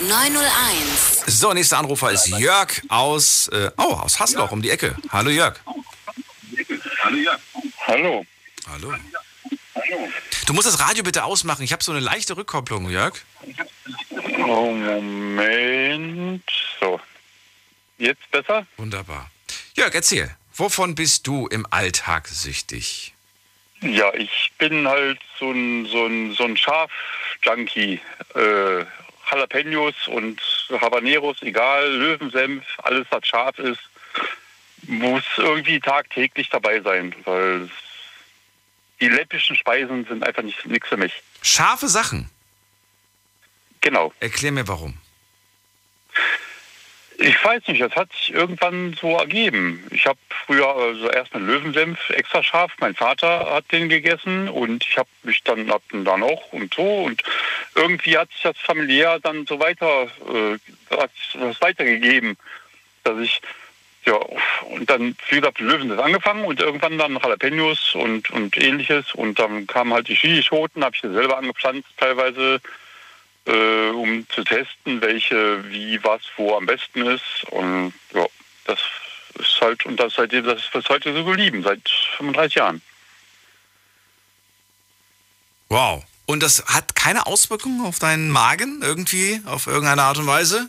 0890901. 0.00 1.30
So, 1.30 1.52
nächster 1.52 1.78
Anrufer 1.78 2.10
ist 2.10 2.26
Jörg 2.28 2.82
aus, 2.88 3.48
äh, 3.48 3.70
oh, 3.78 3.82
aus 3.94 4.18
Hasloch 4.18 4.50
um 4.52 4.62
die 4.62 4.70
Ecke. 4.70 4.96
Hallo 5.10 5.30
Jörg. 5.30 5.54
Hallo. 7.86 8.24
Hallo. 8.68 8.94
Du 10.46 10.52
musst 10.52 10.66
das 10.66 10.80
Radio 10.80 11.02
bitte 11.02 11.24
ausmachen. 11.24 11.62
Ich 11.62 11.72
habe 11.72 11.82
so 11.82 11.92
eine 11.92 12.00
leichte 12.00 12.36
Rückkopplung, 12.36 12.90
Jörg. 12.90 13.14
Oh, 14.38 14.72
Moment. 14.72 16.42
So. 16.78 17.00
Jetzt 17.98 18.30
besser? 18.30 18.66
Wunderbar. 18.76 19.30
Jörg, 19.74 19.94
erzähl. 19.94 20.34
Wovon 20.54 20.94
bist 20.94 21.26
du 21.26 21.46
im 21.46 21.66
Alltag 21.70 22.28
süchtig? 22.28 23.14
Ja, 23.80 24.12
ich 24.14 24.52
bin 24.58 24.86
halt 24.86 25.20
so 25.38 25.50
ein, 25.50 25.86
so 25.86 26.06
ein, 26.06 26.34
so 26.34 26.44
ein 26.44 26.56
Schaf-Junkie. 26.56 28.00
Äh, 28.34 28.84
Jalapenos 29.30 29.94
und 30.08 30.40
Habaneros, 30.80 31.40
egal, 31.42 31.88
Löwensenf, 31.88 32.64
alles, 32.82 33.06
was 33.10 33.26
scharf 33.26 33.58
ist, 33.58 33.80
muss 34.90 35.24
irgendwie 35.36 35.80
tagtäglich 35.80 36.50
dabei 36.50 36.80
sein, 36.80 37.14
weil 37.24 37.70
die 39.00 39.08
läppischen 39.08 39.56
Speisen 39.56 40.04
sind 40.06 40.26
einfach 40.26 40.42
nicht 40.42 40.66
nichts 40.66 40.88
für 40.88 40.96
mich. 40.96 41.12
Scharfe 41.42 41.88
Sachen. 41.88 42.28
Genau. 43.80 44.12
Erklär 44.20 44.52
mir 44.52 44.68
warum. 44.68 44.94
Ich 47.22 47.44
weiß 47.44 47.68
nicht, 47.68 47.82
das 47.82 47.94
hat 47.96 48.10
sich 48.12 48.32
irgendwann 48.32 48.94
so 48.98 49.16
ergeben. 49.18 49.86
Ich 49.90 50.06
habe 50.06 50.18
früher 50.46 50.66
also 50.74 51.10
erst 51.10 51.34
Löwensenf 51.34 51.98
extra 52.10 52.42
scharf. 52.42 52.72
Mein 52.80 52.94
Vater 52.94 53.52
hat 53.52 53.70
den 53.72 53.90
gegessen 53.90 54.48
und 54.48 54.86
ich 54.88 54.96
habe 54.96 55.08
mich 55.22 55.42
dann 55.42 55.70
hab 55.70 55.86
den 55.90 56.06
dann 56.06 56.22
auch 56.22 56.52
und 56.52 56.72
so 56.72 57.04
und 57.04 57.22
irgendwie 57.74 58.16
hat 58.16 58.30
sich 58.30 58.40
das 58.42 58.56
familiär 58.58 59.18
dann 59.20 59.46
so 59.46 59.60
weiter 59.60 60.04
äh, 60.04 60.96
hat 60.96 61.10
das 61.34 61.60
weitergegeben, 61.60 62.38
dass 63.04 63.18
ich 63.18 63.42
ja 64.06 64.14
und 64.14 64.88
dann 64.88 65.16
wie 65.28 65.36
gesagt 65.36 65.60
Löwensenf 65.60 66.00
angefangen 66.00 66.44
und 66.44 66.60
irgendwann 66.60 66.98
dann 66.98 67.18
Jalapenos 67.22 67.94
und 67.94 68.30
und 68.30 68.56
ähnliches 68.56 69.14
und 69.14 69.38
dann 69.38 69.66
kamen 69.66 69.92
halt 69.92 70.08
die 70.08 70.14
Chilischoten, 70.14 70.84
habe 70.84 70.96
ich 70.96 71.02
sie 71.02 71.12
selber 71.12 71.38
angepflanzt 71.38 71.88
teilweise 71.96 72.60
äh, 73.46 73.90
um 73.90 74.26
zu 74.28 74.44
testen, 74.44 75.00
welche, 75.00 75.68
wie, 75.70 76.02
was, 76.04 76.20
wo 76.36 76.56
am 76.56 76.66
besten 76.66 77.06
ist. 77.06 77.44
Und 77.50 77.92
ja, 78.14 78.26
das 78.64 78.78
ist 79.34 79.60
halt, 79.60 79.84
und 79.86 79.98
das 79.98 80.14
seitdem, 80.14 80.44
das 80.44 80.60
ist 80.60 80.72
bis 80.72 80.88
heute 80.88 81.14
so 81.14 81.24
geblieben, 81.24 81.62
seit 81.62 81.88
35 82.16 82.56
Jahren. 82.56 82.82
Wow. 85.68 86.04
Und 86.26 86.42
das 86.42 86.64
hat 86.66 86.94
keine 86.94 87.26
Auswirkungen 87.26 87.84
auf 87.84 87.98
deinen 87.98 88.30
Magen 88.30 88.80
irgendwie, 88.82 89.40
auf 89.46 89.66
irgendeine 89.66 90.02
Art 90.02 90.18
und 90.18 90.26
Weise? 90.26 90.68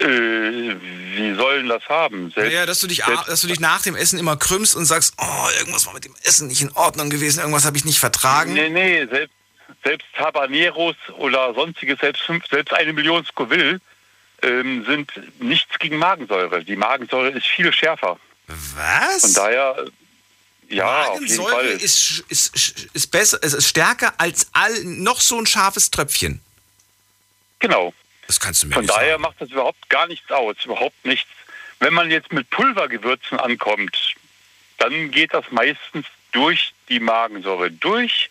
Äh, 0.00 0.06
wie 0.06 1.34
sollen 1.34 1.68
das 1.68 1.88
haben? 1.88 2.30
Selbst, 2.30 2.52
ja, 2.52 2.66
dass 2.66 2.80
du, 2.80 2.86
dich, 2.86 3.02
dass 3.26 3.40
du 3.40 3.48
dich 3.48 3.58
nach 3.58 3.82
dem 3.82 3.96
Essen 3.96 4.18
immer 4.18 4.36
krümmst 4.36 4.76
und 4.76 4.84
sagst, 4.84 5.14
oh, 5.18 5.48
irgendwas 5.58 5.86
war 5.86 5.94
mit 5.94 6.04
dem 6.04 6.14
Essen 6.22 6.46
nicht 6.46 6.62
in 6.62 6.70
Ordnung 6.72 7.10
gewesen, 7.10 7.40
irgendwas 7.40 7.64
habe 7.64 7.76
ich 7.76 7.84
nicht 7.84 7.98
vertragen. 7.98 8.52
Nee, 8.52 8.68
nee, 8.68 9.06
selbst, 9.06 9.34
selbst 9.82 10.06
Habaneros 10.14 10.94
oder 11.18 11.52
sonstiges, 11.54 11.98
selbst, 11.98 12.22
selbst 12.48 12.72
eine 12.72 12.92
Million 12.92 13.24
Scoville 13.24 13.80
ähm, 14.42 14.84
sind 14.84 15.10
nichts 15.40 15.76
gegen 15.80 15.98
Magensäure. 15.98 16.64
Die 16.64 16.76
Magensäure 16.76 17.30
ist 17.30 17.46
viel 17.46 17.72
schärfer. 17.72 18.20
Was? 18.46 19.22
Von 19.22 19.34
daher, 19.34 19.84
ja, 20.68 20.84
Magensäure 20.84 21.56
auf 21.56 21.62
jeden 21.62 21.76
Fall. 21.76 21.84
Ist, 21.84 22.24
ist, 22.28 22.88
ist 22.92 23.10
besser, 23.10 23.38
es 23.42 23.52
ist 23.52 23.66
stärker 23.66 24.14
als 24.18 24.46
all, 24.52 24.72
noch 24.84 25.20
so 25.20 25.38
ein 25.38 25.46
scharfes 25.46 25.90
Tröpfchen. 25.90 26.40
Genau. 27.58 27.92
Das 28.28 28.38
kannst 28.38 28.62
du 28.62 28.68
mir 28.68 28.74
Von 28.74 28.84
nicht 28.84 28.94
daher 28.94 29.12
sagen. 29.12 29.22
macht 29.22 29.40
das 29.40 29.50
überhaupt 29.50 29.90
gar 29.90 30.06
nichts 30.06 30.30
aus, 30.30 30.56
überhaupt 30.64 31.04
nichts. 31.04 31.28
Wenn 31.80 31.94
man 31.94 32.10
jetzt 32.10 32.32
mit 32.32 32.48
Pulvergewürzen 32.50 33.40
ankommt, 33.40 34.14
dann 34.78 35.10
geht 35.10 35.34
das 35.34 35.44
meistens 35.50 36.06
durch 36.32 36.72
die 36.88 37.00
Magensäure 37.00 37.70
durch 37.70 38.30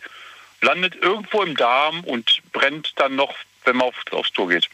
landet 0.60 0.96
irgendwo 0.96 1.42
im 1.42 1.56
Darm 1.56 2.00
und 2.00 2.40
brennt 2.52 2.92
dann 2.96 3.16
noch, 3.16 3.34
wenn 3.64 3.76
man 3.76 3.88
auf, 3.88 3.94
aufs 4.10 4.32
Tor 4.32 4.48
geht. 4.48 4.68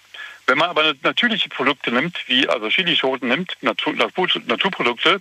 Wenn 0.47 0.59
man 0.59 0.71
aber 0.71 0.95
natürliche 1.03 1.49
Produkte 1.49 1.91
nimmt, 1.91 2.19
wie 2.27 2.49
also 2.49 2.69
Chilischoten 2.69 3.29
nimmt, 3.29 3.57
Natur, 3.63 3.95
Natur, 3.95 4.29
Naturprodukte, 4.47 5.21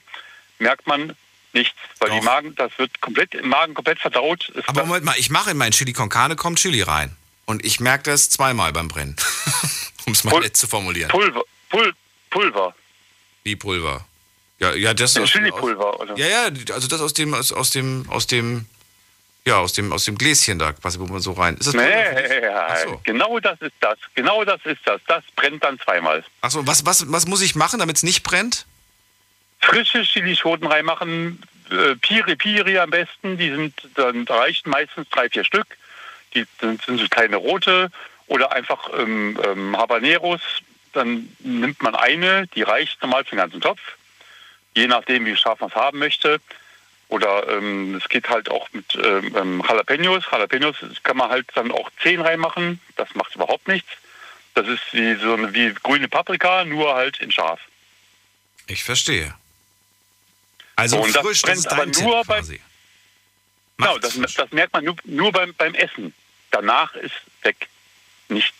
merkt 0.60 0.86
man 0.86 1.16
nichts, 1.54 1.78
weil 2.00 2.10
Doch. 2.10 2.20
die 2.20 2.26
Magen, 2.26 2.56
das 2.56 2.72
wird 2.78 3.00
komplett 3.02 3.36
im 3.36 3.48
Magen 3.48 3.74
komplett 3.74 4.00
verdaut. 4.00 4.52
aber 4.66 4.86
Moment 4.86 5.06
mal, 5.06 5.16
ich 5.18 5.30
mache 5.30 5.52
in 5.52 5.58
mein 5.58 5.72
Chili 5.72 5.94
con 5.94 6.10
Carne 6.10 6.36
kommt 6.36 6.60
Chili 6.60 6.82
rein 6.82 7.16
und 7.46 7.64
ich 7.64 7.80
merke 7.80 8.10
das 8.10 8.30
zweimal 8.30 8.74
beim 8.74 8.88
Brennen, 8.88 9.16
um 10.06 10.14
es 10.14 10.24
mal 10.24 10.32
Pul 10.32 10.42
nett 10.42 10.58
zu 10.58 10.68
formulieren. 10.68 11.10
Pulver, 11.10 11.44
Pul 11.70 11.94
Pulver. 12.30 12.76
Wie 13.44 13.56
Pulver? 13.56 14.06
Ja, 14.60 14.74
ja, 14.74 14.94
das 14.94 15.16
ja, 15.16 15.26
Chili-Pulver, 15.26 16.00
oder? 16.00 16.18
Ja, 16.18 16.28
ja, 16.28 16.74
also 16.74 16.88
das 16.88 17.02
aus 17.02 17.14
dem, 17.14 17.34
aus, 17.34 17.52
aus 17.52 17.72
dem, 17.72 18.06
aus 18.10 18.28
dem 18.28 18.66
ja, 19.46 19.58
aus 19.58 19.74
dem, 19.74 19.92
aus 19.92 20.06
dem 20.06 20.18
Gläschen 20.18 20.58
da 20.58 20.72
quasi, 20.72 21.00
wo 21.00 21.06
man 21.06 21.20
so 21.20 21.34
rein. 21.34 21.56
Ist 21.58 21.68
das 21.68 21.74
nee, 21.74 22.42
ja, 22.42 22.78
so. 22.78 23.02
genau 23.04 23.40
das 23.40 23.60
ist 23.60 23.74
das. 23.82 23.98
Genau 24.16 24.46
das 24.46 24.62
ist 24.64 24.80
das. 24.86 25.02
Das 25.08 25.24
brennt 25.36 25.64
dann 25.64 25.78
zweimal. 25.80 26.24
Achso, 26.40 26.66
was, 26.66 26.86
was, 26.86 27.12
was 27.12 27.28
muss 27.28 27.42
ich 27.42 27.54
machen, 27.56 27.80
damit 27.80 27.98
es 27.98 28.04
nicht 28.04 28.24
brennt? 28.24 28.66
Frische 29.60 30.04
Chilischoten 30.04 30.66
reinmachen, 30.66 31.42
äh, 31.70 31.96
Piri 31.96 32.38
Piri 32.38 32.78
am 32.80 32.90
besten. 32.90 33.38
Die 33.38 33.50
sind, 33.50 33.74
dann 33.96 34.24
reichen 34.24 34.70
meistens 34.70 35.10
drei, 35.10 35.30
vier 35.30 35.44
Stück. 35.44 35.68
Die 36.34 36.46
sind, 36.62 36.82
sind 36.82 37.00
so 37.00 37.08
kleine 37.10 37.36
rote 37.36 37.92
oder 38.34 38.52
einfach 38.52 38.90
ähm, 38.98 39.40
ähm, 39.46 39.78
Habaneros. 39.78 40.42
Dann 40.92 41.30
nimmt 41.40 41.84
man 41.84 41.96
eine, 41.96 42.48
die 42.48 42.64
reicht 42.64 43.00
normal 43.02 43.24
für 43.24 43.36
den 43.36 43.38
ganzen 43.38 43.62
Topf. 43.62 43.80
Je 44.76 44.88
nachdem, 44.88 45.26
wie 45.26 45.38
scharf 45.38 45.60
man 45.60 45.70
es 45.70 45.76
haben 45.76 46.00
möchte. 46.00 46.42
Oder 47.10 47.48
ähm, 47.48 47.94
es 47.94 48.10
geht 48.10 48.30
halt 48.30 48.50
auch 48.50 48.68
mit 48.74 48.96
ähm, 48.96 49.36
ähm 49.38 49.64
Jalapenos. 49.68 50.24
Jalapenos 50.32 50.78
kann 51.04 51.18
man 51.18 51.30
halt 51.30 51.46
dann 51.54 51.72
auch 51.72 51.92
10 52.02 52.22
reinmachen. 52.22 52.82
Das 52.96 53.14
macht 53.14 53.36
überhaupt 53.36 53.68
nichts. 53.68 53.90
Das 54.56 54.68
ist 54.68 54.82
wie 54.94 55.14
so 55.16 55.34
eine 55.34 55.54
wie 55.54 55.72
grüne 55.84 56.08
Paprika, 56.08 56.66
nur 56.66 56.96
halt 56.96 57.20
in 57.20 57.32
scharf. 57.32 57.60
Ich 58.66 58.84
verstehe. 58.84 59.36
Also 60.76 61.00
und 61.02 61.16
frisch, 61.16 61.44
das 61.44 61.64
brennt 61.64 61.66
das 61.66 62.02
aber 62.02 62.10
nur 62.10 62.24
beim, 62.26 62.60
Genau, 63.78 63.98
das, 64.00 64.20
das, 64.36 64.52
merkt 64.52 64.74
man 64.74 64.86
nur, 64.86 64.96
nur 65.04 65.32
beim, 65.32 65.54
beim 65.54 65.76
Essen. 65.76 66.16
Danach 66.50 66.96
ist 66.96 67.14
weg. 67.44 67.70
Nichts. 68.34 68.58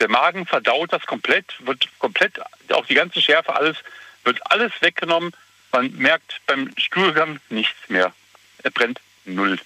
Der 0.00 0.08
Magen 0.08 0.46
verdaut 0.46 0.92
das 0.92 1.06
komplett, 1.06 1.54
wird 1.60 1.88
komplett, 1.98 2.40
auch 2.70 2.86
die 2.86 2.94
ganze 2.94 3.20
Schärfe, 3.22 3.54
alles, 3.54 3.76
wird 4.24 4.40
alles 4.50 4.72
weggenommen 4.80 5.32
man 5.72 5.90
merkt 5.96 6.40
beim 6.46 6.70
Stuhlgang 6.76 7.40
nichts 7.48 7.88
mehr. 7.88 8.12
Er 8.62 8.70
brennt 8.70 9.00
null. 9.24 9.58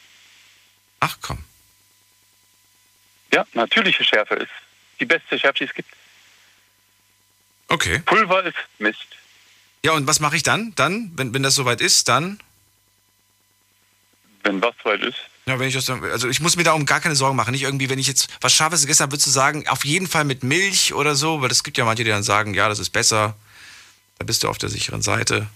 Ach 1.01 1.19
komm. 1.21 1.45
Ja, 3.33 3.45
natürliche 3.53 4.05
Schärfe 4.05 4.37
ist 4.37 4.53
die 5.01 5.05
beste 5.05 5.39
Schärfe, 5.39 5.59
die 5.59 5.65
es 5.65 5.75
gibt. 5.75 5.93
Okay. 7.69 7.99
Pulver 8.07 8.45
ist 8.45 8.57
Mist. 8.79 9.17
Ja, 9.85 9.93
und 9.93 10.07
was 10.07 10.21
mache 10.21 10.37
ich 10.37 10.43
dann? 10.43 10.75
Dann, 10.77 11.11
wenn, 11.17 11.35
wenn 11.35 11.43
das 11.43 11.57
soweit 11.57 11.81
ist, 11.81 12.09
dann? 12.09 12.41
Wenn 14.45 14.63
was 14.63 14.75
soweit 14.83 15.03
ist? 15.03 15.19
Ja, 15.49 15.61
wenn 15.61 15.69
ich 15.69 15.75
das, 15.75 15.89
also 15.89 16.29
ich 16.29 16.41
muss 16.41 16.57
mir 16.57 16.65
darum 16.65 16.87
gar 16.87 17.01
keine 17.01 17.15
Sorgen 17.15 17.37
machen. 17.37 17.53
Nicht 17.53 17.63
irgendwie, 17.63 17.89
wenn 17.89 18.01
ich 18.01 18.09
jetzt 18.09 18.29
was 18.41 18.53
Scharfes 18.53 18.81
gegessen 18.81 19.03
habe, 19.03 19.13
würdest 19.13 19.29
du 19.29 19.31
sagen, 19.31 19.69
auf 19.69 19.85
jeden 19.85 20.09
Fall 20.09 20.25
mit 20.25 20.43
Milch 20.43 20.93
oder 20.93 21.15
so, 21.15 21.41
weil 21.41 21.53
es 21.53 21.63
gibt 21.63 21.79
ja 21.79 21.85
manche, 21.85 22.03
die 22.03 22.11
dann 22.11 22.25
sagen, 22.25 22.53
ja, 22.53 22.69
das 22.69 22.81
ist 22.81 22.91
besser. 22.91 23.37
Da 24.19 24.25
bist 24.25 24.43
du 24.43 24.49
auf 24.49 24.59
der 24.59 24.71
sicheren 24.71 25.03
Seite. 25.03 25.47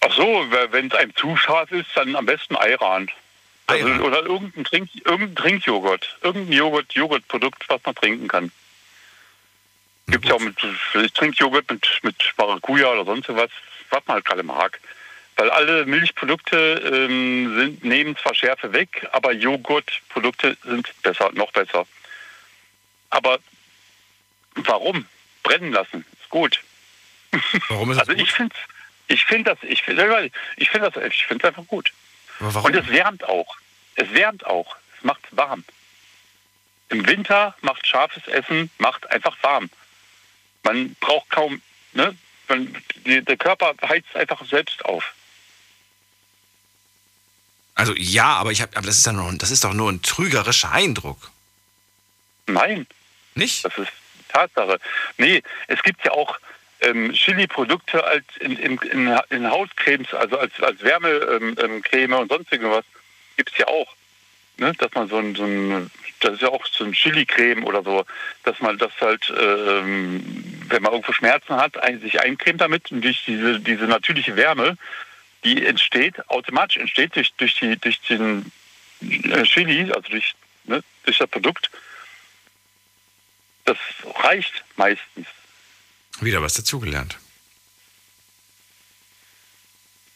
Ach 0.00 0.14
so, 0.16 0.46
wenn 0.70 0.86
es 0.86 0.94
einem 0.94 1.14
zu 1.14 1.36
scharf 1.36 1.70
ist, 1.72 1.88
dann 1.94 2.16
am 2.16 2.24
besten 2.24 2.56
Ayran. 2.56 3.10
Also, 3.66 3.86
oder 3.86 4.22
irgendein, 4.22 4.64
Trink, 4.64 4.88
irgendein 5.04 5.36
Trinkjoghurt. 5.36 6.16
Irgendein 6.22 6.52
Joghurt, 6.52 6.92
Joghurtprodukt, 6.94 7.68
was 7.68 7.80
man 7.84 7.94
trinken 7.94 8.28
kann. 8.28 8.50
Gibt 10.06 10.24
es 10.24 10.30
ja 10.30 10.36
auch 10.36 10.40
mit 10.40 10.56
Trinkjoghurt 11.14 11.70
mit, 11.70 11.86
mit 12.02 12.16
Maracuja 12.38 12.92
oder 12.92 13.04
sonst 13.04 13.28
was, 13.28 13.50
was 13.90 14.00
man 14.06 14.14
halt 14.14 14.24
gerade 14.24 14.42
mag. 14.42 14.80
Weil 15.40 15.48
alle 15.52 15.86
Milchprodukte 15.86 16.58
ähm, 16.84 17.54
sind, 17.56 17.82
nehmen 17.82 18.14
zwar 18.14 18.34
Schärfe 18.34 18.74
weg, 18.74 19.08
aber 19.12 19.32
Joghurtprodukte 19.32 20.58
sind 20.64 20.92
besser, 21.02 21.30
noch 21.32 21.50
besser. 21.50 21.86
Aber 23.08 23.38
warum? 24.56 25.06
Brennen 25.42 25.72
lassen, 25.72 26.04
ist 26.20 26.28
gut. 26.28 26.60
Warum 27.70 27.90
ist 27.90 27.98
also 28.00 28.12
gut? 28.12 28.20
ich 28.20 28.30
finde 28.32 28.54
es 28.54 29.14
ich 29.14 29.24
finde 29.24 29.54
das, 29.54 29.58
ich 29.62 29.82
finde, 29.82 30.30
ich 30.58 30.68
finde 30.68 30.90
das, 30.90 31.02
ich 31.04 31.24
finde 31.24 31.42
es 31.42 31.48
einfach 31.48 31.66
gut. 31.66 31.90
Und 32.38 32.76
es 32.76 32.88
wärmt 32.88 33.24
auch. 33.24 33.56
Es 33.94 34.12
wärmt 34.12 34.44
auch. 34.44 34.76
Es 34.98 35.04
macht 35.04 35.22
warm. 35.30 35.64
Im 36.90 37.06
Winter 37.06 37.56
macht 37.62 37.86
scharfes 37.86 38.28
Essen, 38.28 38.70
macht 38.76 39.10
einfach 39.10 39.38
warm. 39.42 39.70
Man 40.64 40.96
braucht 40.96 41.30
kaum, 41.30 41.62
ne? 41.94 42.14
Man, 42.46 42.76
der 43.06 43.36
Körper 43.38 43.74
heizt 43.88 44.14
einfach 44.14 44.44
selbst 44.44 44.84
auf. 44.84 45.14
Also 47.80 47.94
ja, 47.96 48.34
aber 48.34 48.52
ich 48.52 48.60
habe, 48.60 48.76
aber 48.76 48.86
das 48.86 48.98
ist 48.98 49.06
ja 49.06 49.12
nur, 49.12 49.32
das 49.32 49.50
ist 49.50 49.64
doch 49.64 49.72
nur 49.72 49.90
ein 49.90 50.02
trügerischer 50.02 50.70
Eindruck. 50.70 51.30
Nein. 52.46 52.86
Nicht? 53.34 53.64
Das 53.64 53.78
ist 53.78 53.90
Tatsache. 54.28 54.78
Nee, 55.16 55.42
es 55.66 55.82
gibt 55.82 56.04
ja 56.04 56.12
auch 56.12 56.38
ähm, 56.82 57.10
Chili-Produkte 57.14 58.04
als 58.04 58.24
in, 58.40 58.58
in, 58.58 58.76
in, 58.92 59.18
in, 59.30 59.50
Hautcremes, 59.50 60.12
also 60.12 60.38
als, 60.38 60.52
als 60.60 60.82
Wärmecreme 60.82 62.12
ähm, 62.12 62.18
und 62.18 62.30
sonst 62.30 62.52
irgendwas, 62.52 62.84
gibt 63.38 63.50
es 63.52 63.56
ja 63.56 63.66
auch. 63.66 63.94
Ne? 64.58 64.74
Dass 64.76 64.92
man 64.92 65.08
so 65.08 65.16
ein, 65.16 65.34
so 65.34 65.44
ein, 65.44 65.90
das 66.20 66.34
ist 66.34 66.42
ja 66.42 66.48
auch 66.48 66.66
so 66.66 66.84
ein 66.84 66.92
Chili-Creme 66.92 67.64
oder 67.64 67.82
so, 67.82 68.04
dass 68.44 68.60
man 68.60 68.76
das 68.76 68.92
halt, 69.00 69.32
ähm, 69.40 70.22
wenn 70.68 70.82
man 70.82 70.92
irgendwo 70.92 71.14
Schmerzen 71.14 71.56
hat, 71.56 71.82
ein, 71.82 71.98
sich 72.02 72.20
eincremt 72.20 72.60
damit 72.60 72.92
und 72.92 73.02
durch 73.02 73.24
diese, 73.24 73.58
diese 73.58 73.84
natürliche 73.84 74.36
Wärme, 74.36 74.76
die 75.44 75.64
entsteht, 75.64 76.28
automatisch 76.28 76.76
entsteht 76.76 77.16
durch, 77.16 77.32
durch, 77.34 77.54
die, 77.54 77.76
durch 77.76 78.00
den 78.02 78.52
äh, 79.00 79.42
Chili, 79.44 79.90
also 79.92 80.08
durch, 80.08 80.34
ne, 80.64 80.82
durch 81.04 81.18
das 81.18 81.28
Produkt, 81.28 81.70
das 83.64 83.78
reicht 84.22 84.64
meistens. 84.76 85.26
Wieder 86.20 86.42
was 86.42 86.54
dazugelernt. 86.54 87.18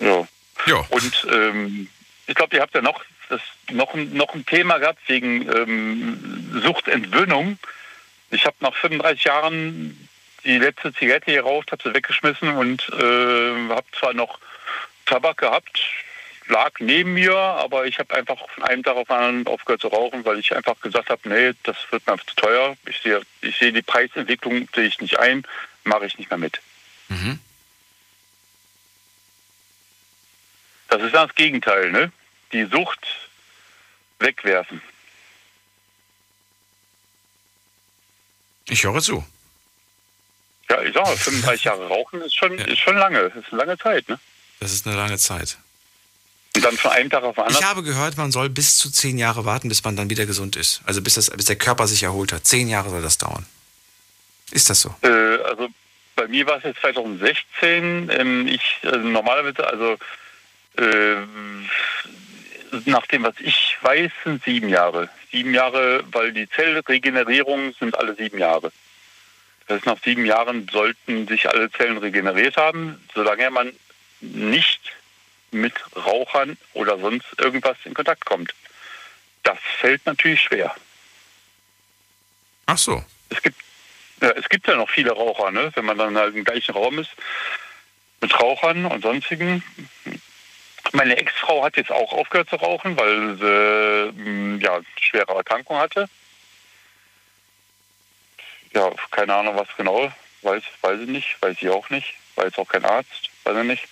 Ja. 0.00 0.26
ja. 0.66 0.76
Und 0.90 1.26
ähm, 1.32 1.88
ich 2.26 2.34
glaube, 2.34 2.56
ihr 2.56 2.62
habt 2.62 2.74
ja 2.74 2.82
noch, 2.82 3.02
das, 3.28 3.40
noch, 3.70 3.94
noch 3.94 4.34
ein 4.34 4.44
Thema 4.44 4.78
gehabt 4.78 5.00
wegen 5.06 5.48
ähm, 5.50 6.60
Suchtentwöhnung. 6.62 7.58
Ich 8.30 8.44
habe 8.44 8.56
nach 8.60 8.74
35 8.74 9.24
Jahren 9.24 10.08
die 10.44 10.58
letzte 10.58 10.92
Zigarette 10.92 11.32
geraucht, 11.32 11.72
habe 11.72 11.82
sie 11.82 11.94
weggeschmissen 11.94 12.50
und 12.50 12.88
äh, 12.90 13.68
habe 13.68 13.86
zwar 13.98 14.12
noch 14.12 14.38
Tabak 15.04 15.38
gehabt, 15.38 15.80
lag 16.48 16.72
neben 16.78 17.14
mir, 17.14 17.36
aber 17.36 17.86
ich 17.86 17.98
habe 17.98 18.14
einfach 18.14 18.36
von 18.50 18.64
einem 18.64 18.82
Tag 18.82 18.96
auf 18.96 19.08
den 19.08 19.16
anderen 19.16 19.46
aufgehört 19.46 19.80
zu 19.80 19.88
rauchen, 19.88 20.24
weil 20.24 20.38
ich 20.38 20.54
einfach 20.54 20.78
gesagt 20.80 21.10
habe, 21.10 21.28
nee, 21.28 21.52
das 21.62 21.76
wird 21.90 22.06
mir 22.06 22.12
einfach 22.12 22.26
zu 22.26 22.36
teuer. 22.36 22.76
Ich 22.86 22.98
sehe, 23.00 23.22
ich 23.40 23.56
sehe 23.56 23.72
die 23.72 23.82
Preisentwicklung 23.82 24.68
sehe 24.74 24.86
ich 24.86 25.00
nicht 25.00 25.18
ein, 25.18 25.46
mache 25.84 26.06
ich 26.06 26.18
nicht 26.18 26.30
mehr 26.30 26.38
mit. 26.38 26.60
Mhm. 27.08 27.38
Das 30.88 31.02
ist 31.02 31.14
das 31.14 31.34
Gegenteil, 31.34 31.90
ne? 31.90 32.12
Die 32.52 32.64
Sucht 32.66 33.04
wegwerfen. 34.18 34.80
Ich 38.68 38.84
höre 38.84 39.00
zu. 39.00 39.24
Ja, 40.70 40.80
ich 40.82 40.94
sage, 40.94 41.16
35 41.16 41.64
Jahre 41.64 41.88
rauchen 41.88 42.22
ist 42.22 42.34
schon, 42.34 42.56
ist 42.58 42.78
schon 42.78 42.96
lange. 42.96 43.18
Ist 43.18 43.52
eine 43.52 43.58
lange 43.58 43.78
Zeit, 43.78 44.08
ne? 44.08 44.18
Das 44.64 44.72
ist 44.72 44.86
eine 44.86 44.96
lange 44.96 45.18
Zeit. 45.18 45.58
Und 46.56 46.64
dann 46.64 46.74
von 46.78 46.90
einem 46.92 47.10
Tag 47.10 47.22
auf 47.22 47.34
den 47.34 47.42
Ich 47.42 47.48
anderen. 47.48 47.66
habe 47.66 47.82
gehört, 47.82 48.16
man 48.16 48.32
soll 48.32 48.48
bis 48.48 48.78
zu 48.78 48.90
zehn 48.90 49.18
Jahre 49.18 49.44
warten, 49.44 49.68
bis 49.68 49.84
man 49.84 49.94
dann 49.94 50.08
wieder 50.08 50.24
gesund 50.24 50.56
ist. 50.56 50.80
Also 50.86 51.02
bis, 51.02 51.14
das, 51.14 51.28
bis 51.28 51.44
der 51.44 51.56
Körper 51.56 51.86
sich 51.86 52.02
erholt 52.02 52.32
hat. 52.32 52.46
Zehn 52.46 52.70
Jahre 52.70 52.88
soll 52.88 53.02
das 53.02 53.18
dauern. 53.18 53.44
Ist 54.52 54.70
das 54.70 54.80
so? 54.80 54.94
Äh, 55.02 55.08
also 55.42 55.68
bei 56.16 56.28
mir 56.28 56.46
war 56.46 56.56
es 56.56 56.64
jetzt 56.64 56.80
2016. 56.80 58.08
Ähm, 58.10 58.48
ich 58.48 58.78
äh, 58.84 58.96
normalerweise, 58.96 59.66
also 59.66 59.98
äh, 60.78 61.16
nach 62.86 63.06
dem, 63.08 63.24
was 63.24 63.34
ich 63.40 63.76
weiß, 63.82 64.10
sind 64.24 64.42
sieben 64.44 64.70
Jahre. 64.70 65.10
Sieben 65.30 65.52
Jahre, 65.52 66.04
weil 66.10 66.32
die 66.32 66.48
Zellregenerierung 66.48 67.74
sind 67.78 67.98
alle 67.98 68.14
sieben 68.14 68.38
Jahre. 68.38 68.72
Das 69.66 69.76
heißt, 69.76 69.86
nach 69.86 70.02
sieben 70.02 70.24
Jahren 70.24 70.66
sollten 70.72 71.28
sich 71.28 71.50
alle 71.50 71.70
Zellen 71.70 71.98
regeneriert 71.98 72.56
haben, 72.56 72.98
solange 73.14 73.50
man 73.50 73.70
nicht 74.32 74.80
mit 75.50 75.74
Rauchern 75.96 76.56
oder 76.72 76.98
sonst 76.98 77.26
irgendwas 77.38 77.76
in 77.84 77.94
Kontakt 77.94 78.24
kommt. 78.24 78.54
Das 79.42 79.58
fällt 79.78 80.04
natürlich 80.06 80.42
schwer. 80.42 80.74
Ach 82.66 82.78
so. 82.78 83.04
Es 83.28 83.42
gibt, 83.42 83.60
ja, 84.20 84.30
es 84.30 84.48
gibt 84.48 84.66
ja 84.66 84.76
noch 84.76 84.90
viele 84.90 85.12
Raucher, 85.12 85.50
ne? 85.50 85.70
wenn 85.74 85.84
man 85.84 85.98
dann 85.98 86.16
halt 86.16 86.34
im 86.34 86.44
gleichen 86.44 86.72
Raum 86.72 86.98
ist 86.98 87.10
mit 88.20 88.40
Rauchern 88.40 88.86
und 88.86 89.02
sonstigen. 89.02 89.62
Meine 90.92 91.16
Ex-Frau 91.16 91.62
hat 91.62 91.76
jetzt 91.76 91.90
auch 91.90 92.12
aufgehört 92.12 92.48
zu 92.48 92.56
rauchen, 92.56 92.96
weil 92.96 93.36
sie 93.36 94.12
mh, 94.18 94.62
ja, 94.62 94.80
schwere 95.00 95.34
Erkrankung 95.34 95.76
hatte. 95.76 96.08
Ja, 98.72 98.90
keine 99.10 99.34
Ahnung, 99.34 99.56
was 99.56 99.68
genau. 99.76 100.10
Weiß, 100.42 100.62
weiß 100.82 101.00
ich 101.00 101.08
nicht, 101.08 101.42
weiß 101.42 101.56
ich 101.60 101.68
auch 101.68 101.90
nicht. 101.90 102.14
Weiß 102.36 102.58
auch 102.58 102.68
kein 102.68 102.84
Arzt, 102.84 103.30
weiß 103.44 103.56
ich 103.58 103.64
nicht. 103.64 103.88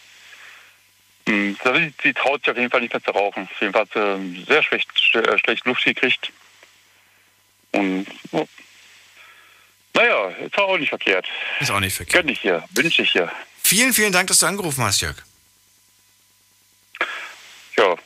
Hm, 1.29 1.57
Sie, 1.63 1.95
sie 2.03 2.13
traut 2.13 2.41
sich 2.41 2.51
auf 2.51 2.57
jeden 2.57 2.71
Fall 2.71 2.81
nicht 2.81 2.93
mehr 2.93 3.03
zu 3.03 3.11
rauchen. 3.13 3.45
Auf 3.45 3.61
jeden 3.61 3.73
Fall 3.73 3.83
hat 3.83 3.93
sie 3.95 4.45
sehr 4.47 4.63
schlecht, 4.63 4.89
äh, 5.15 5.39
schlecht 5.39 5.65
Luft 5.67 5.85
gekriegt. 5.85 6.33
Und 7.73 8.07
ja. 8.33 8.45
naja, 9.95 10.29
ist 10.45 10.59
auch 10.59 10.77
nicht 10.77 10.91
verkehrt. 10.91 11.27
Ist 11.61 11.71
auch 11.71 11.81
nicht 11.81 11.95
verkehrt. 11.95 12.25
Gönn 12.25 12.33
ich 12.33 12.41
hier, 12.41 12.65
wünsche 12.71 13.03
ich 13.03 13.13
hier. 13.13 13.31
Vielen, 13.63 13.93
vielen 13.93 14.13
Dank, 14.13 14.27
dass 14.29 14.39
du 14.39 14.47
angerufen 14.47 14.83
hast, 14.85 15.01
Jörg. 15.01 15.17
Ja. 17.77 17.97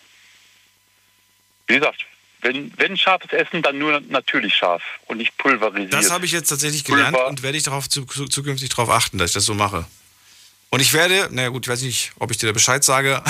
Wie 1.66 1.74
gesagt, 1.74 2.04
wenn, 2.42 2.72
wenn 2.76 2.96
scharfes 2.96 3.32
Essen, 3.32 3.62
dann 3.62 3.78
nur 3.78 4.00
natürlich 4.00 4.54
scharf 4.54 4.82
und 5.06 5.16
nicht 5.16 5.36
pulverisiert. 5.36 5.92
Das 5.92 6.10
habe 6.10 6.26
ich 6.26 6.32
jetzt 6.32 6.48
tatsächlich 6.48 6.84
gelernt 6.84 7.14
Pulver. 7.14 7.28
und 7.28 7.42
werde 7.42 7.58
ich 7.58 7.64
darauf 7.64 7.88
zu, 7.88 8.04
zu, 8.04 8.26
zukünftig 8.26 8.68
darauf 8.68 8.90
achten, 8.90 9.18
dass 9.18 9.30
ich 9.30 9.34
das 9.34 9.46
so 9.46 9.54
mache. 9.54 9.86
Und 10.76 10.82
ich 10.82 10.92
werde, 10.92 11.28
na 11.30 11.48
gut, 11.48 11.64
ich 11.64 11.72
weiß 11.72 11.80
nicht, 11.80 12.12
ob 12.18 12.30
ich 12.30 12.36
dir 12.36 12.48
da 12.48 12.52
Bescheid 12.52 12.84
sage. 12.84 13.22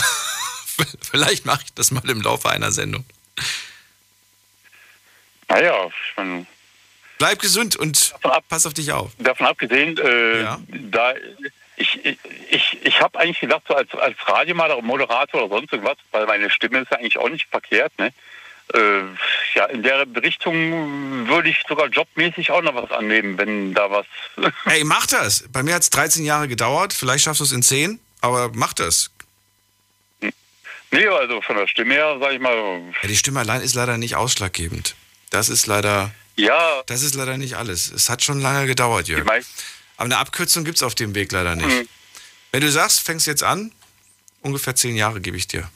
Vielleicht 1.12 1.46
mache 1.46 1.62
ich 1.64 1.72
das 1.74 1.92
mal 1.92 2.02
im 2.10 2.20
Laufe 2.20 2.50
einer 2.50 2.72
Sendung. 2.72 3.04
Naja, 5.48 5.86
ich 5.86 6.16
meine, 6.16 6.44
Bleib 7.18 7.38
gesund 7.38 7.76
und 7.76 8.16
pass 8.48 8.66
auf 8.66 8.74
dich 8.74 8.90
auf. 8.90 9.12
davon 9.18 9.46
abgesehen, 9.46 9.96
äh, 9.96 10.42
Ja. 10.42 10.60
da 10.90 11.14
ich, 11.76 12.04
ich, 12.04 12.18
ich, 12.50 12.78
ich 12.84 13.00
habe 13.00 13.16
eigentlich 13.20 13.38
gedacht, 13.38 13.62
so 13.68 13.76
als, 13.76 13.94
als 13.94 14.16
Radiomaler, 14.26 14.82
Moderator 14.82 15.44
oder 15.44 15.54
sonst 15.54 15.72
irgendwas, 15.72 15.98
weil 16.10 16.26
meine 16.26 16.50
Stimme 16.50 16.80
ist 16.80 16.90
ja 16.90 16.98
eigentlich 16.98 17.16
auch 17.16 17.28
nicht 17.28 17.46
verkehrt, 17.48 17.96
ne? 17.96 18.12
Äh, 18.74 18.78
ja, 19.54 19.66
in 19.66 19.82
der 19.82 20.06
Richtung 20.22 21.28
würde 21.28 21.48
ich 21.48 21.62
sogar 21.68 21.86
jobmäßig 21.88 22.50
auch 22.50 22.62
noch 22.62 22.74
was 22.74 22.90
annehmen, 22.90 23.38
wenn 23.38 23.74
da 23.74 23.90
was. 23.90 24.06
Ey, 24.66 24.82
mach 24.84 25.06
das. 25.06 25.44
Bei 25.52 25.62
mir 25.62 25.74
hat 25.74 25.82
es 25.82 25.90
13 25.90 26.24
Jahre 26.24 26.48
gedauert. 26.48 26.92
Vielleicht 26.92 27.24
schaffst 27.24 27.40
du 27.40 27.44
es 27.44 27.52
in 27.52 27.62
10, 27.62 28.00
aber 28.20 28.50
mach 28.54 28.72
das. 28.72 29.10
nee, 30.90 31.06
also 31.06 31.40
von 31.42 31.56
der 31.56 31.68
Stimme 31.68 31.94
her, 31.94 32.16
sag 32.20 32.32
ich 32.32 32.40
mal, 32.40 32.56
Ja, 33.02 33.08
die 33.08 33.16
Stimme 33.16 33.40
allein 33.40 33.60
ist 33.60 33.74
leider 33.74 33.98
nicht 33.98 34.16
ausschlaggebend. 34.16 34.96
Das 35.30 35.48
ist 35.48 35.66
leider, 35.66 36.12
ja, 36.36 36.82
das 36.86 37.02
ist 37.02 37.14
leider 37.14 37.36
nicht 37.38 37.56
alles. 37.56 37.90
Es 37.90 38.08
hat 38.10 38.22
schon 38.24 38.40
lange 38.40 38.66
gedauert, 38.66 39.08
Jörg. 39.08 39.26
Aber 39.96 40.04
eine 40.04 40.18
Abkürzung 40.18 40.64
gibt 40.64 40.76
es 40.76 40.82
auf 40.82 40.94
dem 40.94 41.14
Weg 41.14 41.32
leider 41.32 41.54
nicht. 41.54 41.68
Mhm. 41.68 41.88
Wenn 42.52 42.60
du 42.60 42.70
sagst, 42.70 43.00
fängst 43.00 43.26
jetzt 43.26 43.42
an, 43.42 43.72
ungefähr 44.40 44.74
10 44.74 44.96
Jahre 44.96 45.20
gebe 45.20 45.36
ich 45.36 45.46
dir. 45.48 45.68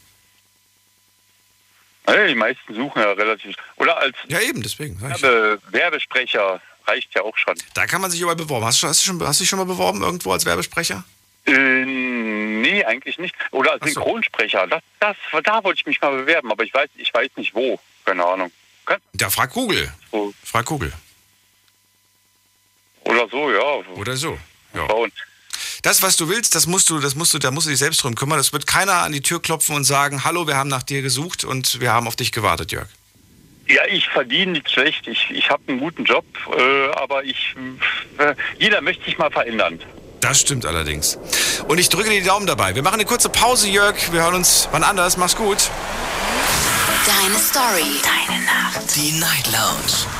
Ja, 2.15 2.27
die 2.27 2.35
meisten 2.35 2.75
suchen 2.75 3.01
ja 3.03 3.13
relativ. 3.13 3.57
Oder 3.77 3.97
als 3.99 4.17
Ja, 4.29 4.41
eben, 4.41 4.63
deswegen. 4.63 5.01
Werbe, 5.01 5.61
Werbesprecher 5.71 6.61
reicht 6.87 7.15
ja 7.15 7.23
auch 7.23 7.37
schon. 7.37 7.55
Da 7.75 7.87
kann 7.87 8.01
man 8.01 8.11
sich 8.11 8.21
überall 8.21 8.37
beworben. 8.37 8.65
Hast 8.65 8.83
du, 8.83 8.87
hast, 8.89 9.01
du 9.01 9.07
schon, 9.07 9.27
hast 9.27 9.41
du 9.41 9.43
dich 9.43 9.49
schon 9.51 9.59
mal 9.59 9.65
beworben 9.67 10.03
irgendwo 10.03 10.33
als 10.33 10.45
Werbesprecher? 10.47 11.05
Äh, 11.47 11.53
nee, 11.85 12.85
eigentlich 12.85 13.19
nicht. 13.19 13.35
Oder 13.51 13.73
als 13.73 13.81
so. 13.83 13.87
Synchronsprecher. 13.89 14.67
Das, 14.67 14.83
das, 15.01 15.17
da 15.45 15.63
wollte 15.65 15.81
ich 15.81 15.87
mich 15.87 16.01
mal 16.01 16.11
bewerben, 16.17 16.51
aber 16.53 16.65
ich 16.65 16.75
weiß, 16.75 16.89
ich 16.97 17.13
weiß 17.15 17.31
nicht 17.37 17.55
wo. 17.55 17.79
Keine 18.05 18.25
Ahnung. 18.25 18.51
Kann- 18.87 19.01
Ja, 19.19 19.31
frag 19.31 19.53
Google. 19.53 19.93
so- 20.11 20.35
Frag 20.45 20.67
Google. 20.67 20.93
Oder 23.05 23.29
so, 23.29 23.51
ja. 23.51 23.61
Oder 23.97 24.17
so. 24.17 24.39
Ja. 24.75 24.87
Das, 25.83 26.03
was 26.03 26.17
du 26.17 26.29
willst, 26.29 26.55
das 26.55 26.67
musst 26.67 26.91
du, 26.91 26.99
das 26.99 27.15
musst 27.15 27.35
du, 27.35 27.39
da 27.39 27.51
musst 27.51 27.67
du 27.67 27.71
dich 27.71 27.79
selbst 27.79 28.03
drum 28.03 28.15
kümmern. 28.15 28.39
Das 28.39 28.53
wird 28.53 28.67
keiner 28.67 29.03
an 29.03 29.13
die 29.13 29.23
Tür 29.23 29.41
klopfen 29.41 29.75
und 29.77 29.85
sagen, 29.85 30.25
hallo, 30.25 30.47
wir 30.47 30.57
haben 30.57 30.71
nach 30.71 30.83
dir 30.83 31.03
gesucht 31.03 31.45
und 31.45 31.81
wir 31.81 31.93
haben 31.93 32.07
auf 32.07 32.17
dich 32.17 32.33
gewartet, 32.33 32.73
Jörg. 32.73 32.89
Ja, 33.69 33.83
ich 33.89 34.09
verdiene 34.09 34.53
nicht 34.53 34.71
schlecht. 34.71 35.07
Ich, 35.07 35.31
ich 35.31 35.49
habe 35.49 35.63
einen 35.69 35.79
guten 35.79 36.05
Job, 36.05 36.25
äh, 36.57 36.89
aber 36.97 37.23
ich. 37.23 37.55
Äh, 38.19 38.35
jeder 38.59 38.81
möchte 38.81 39.05
sich 39.05 39.17
mal 39.17 39.31
verändern. 39.31 39.81
Das 40.21 40.41
stimmt 40.41 40.67
allerdings. 40.67 41.19
Und 41.69 41.79
ich 41.79 41.89
drücke 41.89 42.11
dir 42.11 42.21
die 42.21 42.27
Daumen 42.27 42.47
dabei. 42.47 42.75
Wir 42.75 42.83
machen 42.83 42.95
eine 42.95 43.05
kurze 43.05 43.29
Pause, 43.29 43.69
Jörg. 43.69 43.95
Wir 44.13 44.23
hören 44.23 44.35
uns 44.35 44.69
wann 44.73 44.83
anders. 44.83 45.17
Mach's 45.17 45.37
gut. 45.37 45.71
Deine 47.07 47.39
Story. 47.39 48.01
Deine 48.03 48.45
Nacht. 48.45 48.97
Die 48.97 49.13
Night 49.13 49.47
Lounge. 49.47 50.20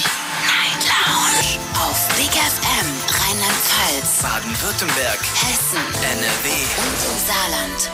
Auf 1.81 2.07
Big 2.15 2.29
FM 2.29 2.87
Rheinland-Pfalz, 3.09 4.21
Baden-Württemberg, 4.21 5.19
Hessen 5.19 5.77
NRW. 6.03 6.49
und 6.77 7.11
im 7.11 7.27
Saarland. 7.27 7.91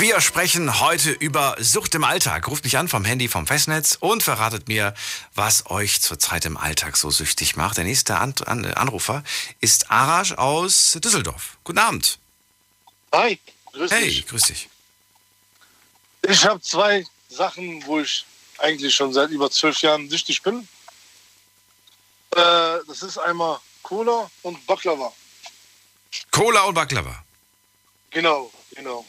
Wir 0.00 0.20
sprechen 0.20 0.80
heute 0.80 1.10
über 1.10 1.56
Sucht 1.58 1.94
im 1.94 2.04
Alltag. 2.04 2.48
Ruft 2.48 2.64
mich 2.64 2.78
an 2.78 2.88
vom 2.88 3.04
Handy 3.04 3.28
vom 3.28 3.46
Festnetz 3.46 3.96
und 4.00 4.22
verratet 4.22 4.68
mir, 4.68 4.94
was 5.34 5.68
euch 5.70 6.00
zurzeit 6.00 6.44
im 6.44 6.56
Alltag 6.56 6.96
so 6.96 7.10
süchtig 7.10 7.56
macht. 7.56 7.76
Der 7.76 7.84
nächste 7.84 8.16
an 8.18 8.34
an 8.46 8.64
Anrufer 8.64 9.22
ist 9.60 9.90
Arash 9.90 10.32
aus 10.32 10.92
Düsseldorf. 11.02 11.58
Guten 11.64 11.78
Abend. 11.78 12.18
Hi, 13.12 13.38
grüß 13.72 13.90
Hey, 13.90 14.04
dich. 14.08 14.26
grüß 14.26 14.42
dich. 14.42 14.68
Ich 16.22 16.44
habe 16.46 16.60
zwei 16.60 17.04
Sachen, 17.28 17.84
wo 17.86 18.00
ich 18.00 18.24
eigentlich 18.58 18.94
schon 18.94 19.12
seit 19.12 19.30
über 19.30 19.50
zwölf 19.50 19.78
Jahren 19.82 20.08
süchtig 20.08 20.42
bin. 20.42 20.68
Äh, 22.32 22.80
das 22.86 23.02
ist 23.02 23.18
einmal 23.18 23.58
Cola 23.82 24.30
und 24.42 24.66
Baklava. 24.66 25.12
Cola 26.30 26.62
und 26.62 26.74
Baklava. 26.74 27.22
Genau, 28.10 28.50
genau. 28.74 29.04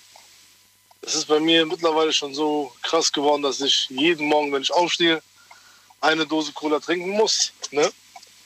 Das 1.01 1.15
ist 1.15 1.25
bei 1.25 1.39
mir 1.39 1.65
mittlerweile 1.65 2.11
schon 2.11 2.33
so 2.33 2.73
krass 2.81 3.11
geworden, 3.11 3.41
dass 3.41 3.61
ich 3.61 3.89
jeden 3.89 4.27
Morgen, 4.27 4.51
wenn 4.51 4.61
ich 4.61 4.73
aufstehe, 4.73 5.21
eine 6.01 6.25
Dose 6.25 6.51
Cola 6.53 6.79
trinken 6.79 7.11
muss. 7.11 7.53
Ne? 7.71 7.91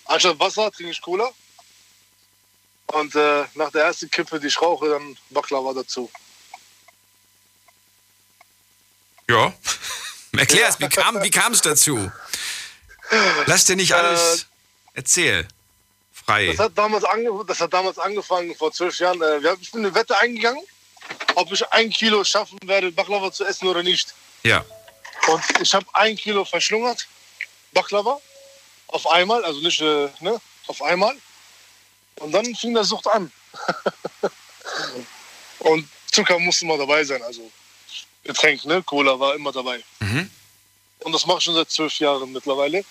Anstatt 0.06 0.40
Wasser 0.40 0.72
trinke 0.72 0.92
ich 0.92 1.02
Cola. 1.02 1.30
Und 2.88 3.16
äh, 3.16 3.46
nach 3.56 3.72
der 3.72 3.84
ersten 3.86 4.10
Kippe, 4.10 4.40
die 4.40 4.48
ich 4.48 4.62
rauche, 4.62 4.90
dann 4.90 5.18
Baklava 5.30 5.74
dazu. 5.74 6.10
Ja. 9.30 9.54
Erklär 10.38 10.70
es, 10.70 10.80
wie 10.80 10.88
kam 10.88 11.22
wie 11.24 11.32
kam 11.32 11.54
es 11.54 11.62
dazu? 11.62 12.12
Lass 13.48 13.66
dir 13.66 13.76
nicht 13.76 13.94
alles 13.94 14.47
erzähl. 14.98 15.48
Frei. 16.12 16.48
Das 16.48 16.60
hat, 16.60 16.78
damals 16.78 17.04
ange 17.06 17.30
das 17.46 17.62
hat 17.62 17.72
damals 17.72 18.00
angefangen, 18.00 18.54
vor 18.56 18.72
zwölf 18.72 18.98
Jahren. 19.00 19.22
Äh, 19.22 19.40
ich 19.62 19.72
bin 19.72 19.86
eine 19.86 19.94
Wette 19.94 20.18
eingegangen, 20.18 20.64
ob 21.36 21.52
ich 21.52 21.66
ein 21.72 21.90
Kilo 21.90 22.24
schaffen 22.24 22.58
werde, 22.64 22.92
Baklava 22.92 23.32
zu 23.32 23.46
essen 23.46 23.68
oder 23.68 23.84
nicht. 23.84 24.14
Ja. 24.44 24.66
Und 25.28 25.42
ich 25.62 25.74
habe 25.74 25.86
ein 25.94 26.16
Kilo 26.18 26.44
verschlungert, 26.44 27.08
Baklava, 27.72 28.20
auf 28.88 29.08
einmal, 29.08 29.46
also 29.46 29.60
nicht 29.62 29.80
äh, 29.82 30.10
ne, 30.20 30.42
auf 30.68 30.82
einmal. 30.82 31.16
Und 32.16 32.32
dann 32.32 32.56
fing 32.56 32.74
der 32.74 32.84
Sucht 32.84 33.08
an. 33.08 33.32
Und 35.60 35.88
Zucker 36.12 36.40
musste 36.40 36.66
immer 36.66 36.78
dabei 36.78 37.04
sein, 37.04 37.22
also 37.22 37.52
Getränk, 38.24 38.66
ne, 38.66 38.82
Cola 38.84 39.20
war 39.20 39.36
immer 39.36 39.52
dabei. 39.52 39.84
Mhm. 40.00 40.30
Und 41.00 41.12
das 41.12 41.26
mache 41.26 41.38
ich 41.38 41.44
schon 41.44 41.56
seit 41.56 41.70
zwölf 41.70 41.98
Jahren 42.00 42.32
mittlerweile. 42.32 42.84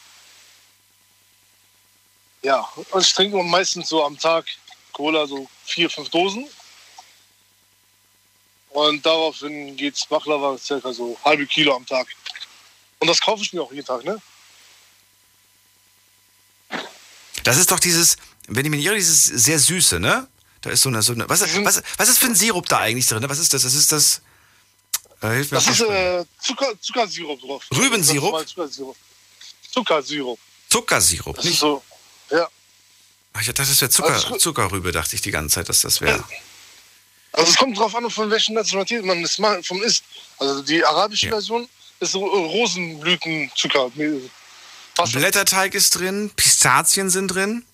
Ja, 2.47 2.61
und 2.93 3.03
ich 3.03 3.13
trinke 3.13 3.43
meistens 3.43 3.89
so 3.89 4.05
am 4.05 4.17
Tag 4.17 4.45
Cola, 4.93 5.27
so 5.27 5.49
vier, 5.65 5.91
fünf 5.91 6.11
Dosen. 6.11 6.47
Und 8.71 9.05
daraufhin 9.05 9.77
geht's 9.77 10.07
Baklava 10.07 10.57
circa 10.57 10.93
so 10.93 11.19
halbe 11.25 11.45
Kilo 11.45 11.75
am 11.75 11.85
Tag. 11.85 12.07
Und 13.01 13.09
das 13.09 13.21
kaufe 13.21 13.43
ich 13.43 13.53
mir 13.53 13.63
auch 13.63 13.73
jeden 13.73 13.85
Tag, 13.85 14.05
ne? 14.05 14.23
Das 17.43 17.57
ist 17.57 17.73
doch 17.73 17.81
dieses, 17.81 18.17
wenn 18.47 18.65
ich 18.65 18.71
mich 18.71 18.79
nicht 18.79 18.87
irre, 18.87 18.95
dieses 18.95 19.25
sehr 19.25 19.59
süße, 19.59 19.99
ne? 19.99 20.29
Da 20.61 20.71
ist 20.71 20.83
so 20.83 20.89
eine, 20.89 21.03
so 21.03 21.15
eine 21.15 21.29
was, 21.29 21.41
was, 21.41 21.83
was 21.97 22.09
ist 22.09 22.19
für 22.19 22.27
ein 22.27 22.37
Sirup 22.37 22.69
da 22.69 22.79
eigentlich 22.79 23.09
drin? 23.09 23.29
Was 23.29 23.41
ist 23.41 23.53
das? 23.53 23.63
Das 23.63 23.75
ist 23.75 23.91
das. 23.91 24.23
Äh, 25.21 25.31
hilf 25.31 25.51
mir 25.51 25.57
Das 25.57 25.67
ist 25.67 25.81
äh, 25.81 26.25
Zucker, 26.41 26.81
Zuckersirup 26.81 27.41
drauf. 27.41 27.65
Rübensirup? 27.75 28.41
Ist 28.41 28.51
Zuckersirup. 28.51 28.97
Zuckersirup. 29.73 30.39
Zuckersirup. 30.69 31.35
Das 31.35 31.45
ist 31.45 31.51
Nicht? 31.51 31.61
so, 31.61 31.83
ja. 32.31 32.49
Ach, 33.33 33.41
ich 33.41 33.47
dachte, 33.49 33.63
das 33.63 33.81
wäre 33.81 33.91
Zucker, 33.91 34.15
Also- 34.15 34.37
Zuckerrübe, 34.39 34.93
dachte 34.93 35.15
ich 35.15 35.23
die 35.23 35.31
ganze 35.31 35.57
Zeit, 35.57 35.69
dass 35.69 35.81
das 35.81 36.01
wäre. 36.01 36.25
Also 37.33 37.51
es 37.51 37.57
kommt 37.59 37.77
drauf 37.79 37.95
an, 37.95 38.09
von 38.11 38.31
welchen 38.31 38.55
Nationalität 38.55 39.05
man 39.05 39.23
es 39.23 39.35
vom 39.67 39.83
isst. 39.83 40.05
Also 40.39 40.63
die 40.63 40.83
arabische 40.85 41.27
Ja. 41.27 41.33
Version 41.33 41.69
ist 42.01 42.15
äh, 42.15 42.19
Rosenblütenzucker. 42.19 43.91
Blätterteig 45.13 45.75
ist 45.75 45.91
drin, 45.99 46.31
Pistazien 46.35 47.11
sind 47.11 47.29
drin. 47.29 47.65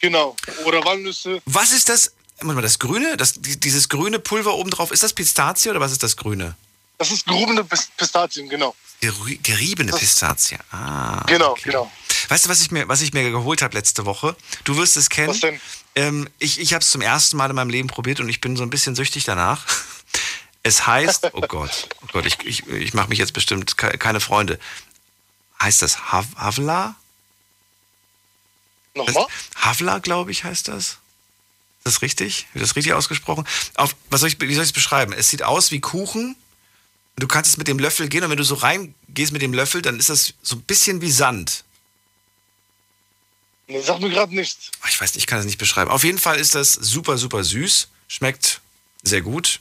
Genau. 0.00 0.34
Oder 0.64 0.84
Walnüsse. 0.84 1.40
Was 1.44 1.72
ist 1.72 1.88
das? 1.88 2.12
Warte 2.38 2.54
mal, 2.54 2.62
das 2.62 2.78
Grüne? 2.78 3.16
Das, 3.16 3.34
die- 3.34 3.60
dieses 3.60 3.88
grüne 3.88 4.18
Pulver 4.18 4.54
oben 4.54 4.70
drauf, 4.70 4.90
ist 4.90 5.02
das 5.02 5.12
Pistazie 5.12 5.68
oder 5.70 5.78
was 5.78 5.92
ist 5.92 6.02
das 6.02 6.16
Grüne? 6.16 6.56
Das 6.98 7.10
ist 7.12 7.24
Pis- 7.26 7.88
Pistazien, 7.96 8.48
genau. 8.48 8.74
Geriebene 9.00 9.92
Pistazie. 9.92 10.58
Ah. 10.70 11.22
Genau, 11.26 11.52
okay. 11.52 11.62
genau. 11.66 11.92
Weißt 12.30 12.44
du, 12.46 12.48
was 12.48 12.60
ich 12.62 12.70
mir, 12.70 12.88
was 12.88 13.00
ich 13.02 13.12
mir 13.12 13.28
geholt 13.30 13.60
habe 13.60 13.76
letzte 13.76 14.06
Woche? 14.06 14.36
Du 14.64 14.76
wirst 14.76 14.96
es 14.96 15.10
kennen. 15.10 15.28
Was 15.30 15.40
denn? 15.40 15.60
Ähm, 15.96 16.28
ich 16.38 16.60
ich 16.60 16.72
habe 16.72 16.82
es 16.82 16.90
zum 16.90 17.00
ersten 17.02 17.36
Mal 17.36 17.50
in 17.50 17.56
meinem 17.56 17.70
Leben 17.70 17.88
probiert 17.88 18.20
und 18.20 18.28
ich 18.28 18.40
bin 18.40 18.56
so 18.56 18.62
ein 18.62 18.70
bisschen 18.70 18.94
süchtig 18.94 19.24
danach. 19.24 19.66
Es 20.62 20.86
heißt, 20.86 21.30
oh 21.32 21.40
Gott, 21.40 21.88
oh 22.02 22.06
Gott, 22.12 22.26
ich, 22.26 22.38
ich, 22.44 22.66
ich 22.68 22.92
mache 22.92 23.08
mich 23.08 23.18
jetzt 23.18 23.32
bestimmt 23.32 23.78
ke- 23.78 23.96
keine 23.96 24.20
Freunde. 24.20 24.58
Heißt 25.58 25.80
das 25.80 26.12
Hav 26.12 26.26
Havla? 26.36 26.96
Nochmal? 28.94 29.26
Havla, 29.56 29.98
glaube 30.00 30.30
ich, 30.32 30.44
heißt 30.44 30.68
das. 30.68 30.84
Ist 30.84 30.98
das 31.84 32.02
richtig? 32.02 32.46
Wird 32.52 32.62
das 32.62 32.76
richtig 32.76 32.92
ausgesprochen? 32.92 33.46
Auf, 33.76 33.96
was 34.10 34.20
soll 34.20 34.28
ich, 34.28 34.38
wie 34.38 34.52
soll 34.54 34.64
ich 34.64 34.68
es 34.68 34.72
beschreiben? 34.74 35.14
Es 35.14 35.28
sieht 35.30 35.42
aus 35.42 35.70
wie 35.70 35.80
Kuchen. 35.80 36.36
Du 37.16 37.26
kannst 37.26 37.52
es 37.52 37.56
mit 37.56 37.66
dem 37.66 37.78
Löffel 37.78 38.10
gehen 38.10 38.22
und 38.24 38.28
wenn 38.28 38.36
du 38.36 38.44
so 38.44 38.54
reingehst 38.56 39.32
mit 39.32 39.40
dem 39.40 39.54
Löffel, 39.54 39.80
dann 39.80 39.98
ist 39.98 40.10
das 40.10 40.34
so 40.42 40.56
ein 40.56 40.62
bisschen 40.62 41.00
wie 41.00 41.10
Sand. 41.10 41.64
Nee, 43.70 43.80
sag 43.82 44.00
mir 44.00 44.10
gerade 44.10 44.34
nichts. 44.34 44.70
Ah, 44.80 44.86
Ich 44.88 45.00
weiß 45.00 45.14
nicht, 45.14 45.22
ich 45.22 45.26
kann 45.26 45.38
das 45.38 45.46
nicht 45.46 45.58
beschreiben. 45.58 45.90
Auf 45.90 46.02
jeden 46.04 46.18
Fall 46.18 46.38
ist 46.38 46.54
das 46.54 46.72
super, 46.74 47.16
super 47.18 47.44
süß. 47.44 47.88
Schmeckt 48.08 48.60
sehr 49.02 49.20
gut. 49.22 49.60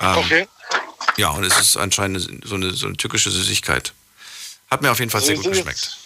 Ähm, 0.00 0.16
Okay. 0.18 0.48
Ja, 1.16 1.28
und 1.30 1.44
es 1.44 1.58
ist 1.58 1.76
anscheinend 1.76 2.40
so 2.44 2.54
eine, 2.54 2.72
so 2.72 2.86
eine 2.86 2.96
türkische 2.96 3.30
Süßigkeit. 3.30 3.92
Hat 4.70 4.82
mir 4.82 4.90
auf 4.90 4.98
jeden 4.98 5.10
Fall 5.10 5.20
sehr 5.20 5.36
Also 5.36 5.42
gut 5.42 5.54
jetzt- 5.56 5.64
geschmeckt. 5.66 5.98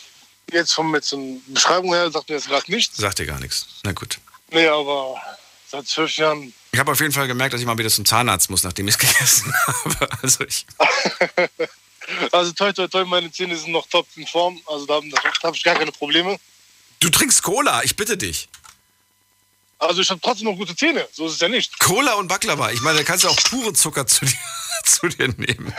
Jetzt 0.52 0.72
von 0.74 0.90
mit 0.90 1.04
so 1.04 1.16
einer 1.16 1.38
Beschreibung 1.48 1.92
her 1.94 2.10
sagt 2.10 2.28
mir 2.28 2.36
jetzt 2.36 2.48
gerade 2.48 2.70
nichts. 2.70 2.96
Sagt 2.96 3.18
dir 3.18 3.26
gar 3.26 3.40
nichts. 3.40 3.66
Na 3.82 3.92
gut. 3.92 4.18
Nee, 4.50 4.66
aber 4.68 5.20
seit 5.70 5.88
zwölf 5.88 6.16
Jahren. 6.16 6.52
Ich 6.72 6.78
habe 6.78 6.92
auf 6.92 7.00
jeden 7.00 7.12
Fall 7.12 7.26
gemerkt, 7.26 7.52
dass 7.54 7.60
ich 7.60 7.66
mal 7.66 7.76
wieder 7.78 7.88
zum 7.90 8.04
Zahnarzt 8.04 8.50
muss, 8.50 8.62
nachdem 8.62 8.86
ich 8.88 8.94
es 8.94 8.98
gegessen 9.14 9.52
habe. 9.66 10.08
Also 10.22 10.44
ich. 10.44 10.66
Also 12.30 12.52
toi 12.52 12.72
toi 12.72 12.86
toi, 12.86 13.04
meine 13.04 13.32
Zähne 13.32 13.56
sind 13.56 13.72
noch 13.72 13.88
top 13.88 14.06
in 14.14 14.26
Form. 14.28 14.60
Also 14.66 14.86
da 14.86 14.94
habe 14.94 15.08
hab 15.42 15.54
ich 15.56 15.64
gar 15.64 15.74
keine 15.74 15.90
Probleme. 15.90 16.38
Du 17.06 17.10
trinkst 17.10 17.44
Cola, 17.44 17.84
ich 17.84 17.94
bitte 17.94 18.16
dich. 18.16 18.48
Also 19.78 20.00
ich 20.00 20.10
habe 20.10 20.20
trotzdem 20.20 20.46
noch 20.46 20.56
gute 20.56 20.74
Zähne. 20.74 21.06
So 21.12 21.28
ist 21.28 21.34
es 21.34 21.40
ja 21.40 21.48
nicht. 21.48 21.78
Cola 21.78 22.14
und 22.14 22.26
Baklava. 22.26 22.72
Ich 22.72 22.80
meine, 22.80 22.98
da 22.98 23.04
kannst 23.04 23.22
du 23.22 23.28
auch 23.28 23.36
puren 23.44 23.76
Zucker 23.76 24.08
zu 24.08 24.24
dir, 24.24 24.36
zu 24.84 25.06
dir 25.06 25.28
nehmen. 25.28 25.72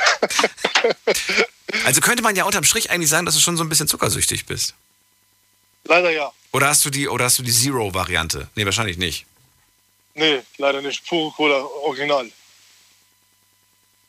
Also 1.83 1.99
könnte 1.99 2.23
man 2.23 2.37
ja 2.37 2.45
unterm 2.45 2.63
Strich 2.63 2.91
eigentlich 2.91 3.09
sagen, 3.09 3.25
dass 3.25 3.35
du 3.35 3.41
schon 3.41 3.57
so 3.57 3.65
ein 3.65 3.67
bisschen 3.67 3.89
zuckersüchtig 3.89 4.45
bist. 4.45 4.73
Leider 5.83 6.11
ja. 6.11 6.31
Oder 6.53 6.69
hast 6.69 6.85
du 6.85 6.89
die, 6.89 7.09
oder 7.09 7.25
hast 7.25 7.39
du 7.39 7.43
die 7.43 7.51
Zero-Variante? 7.51 8.47
Nee, 8.55 8.63
wahrscheinlich 8.63 8.97
nicht. 8.97 9.25
Nee, 10.13 10.43
leider 10.57 10.81
nicht. 10.81 11.05
Pure 11.07 11.33
Cola, 11.33 11.57
original. 11.57 12.31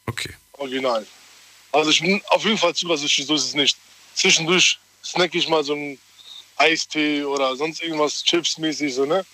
Okay. 0.07 0.35
Original. 0.53 1.05
Also 1.73 1.91
ich 1.91 2.01
bin 2.01 2.23
auf 2.29 2.45
jeden 2.45 2.59
Fall 2.59 2.77
zuckersüchtig, 2.77 3.27
so 3.27 3.35
ist 3.35 3.47
es 3.47 3.55
nicht. 3.55 3.77
Zwischendurch 4.15 4.79
snack 5.03 5.35
ich 5.35 5.49
mal 5.49 5.65
so 5.65 5.73
einen 5.73 5.99
Eistee 6.59 7.25
oder 7.25 7.57
sonst 7.57 7.81
irgendwas 7.81 8.25
Chips-mäßig, 8.25 8.95
so, 8.95 9.05
ne? 9.05 9.25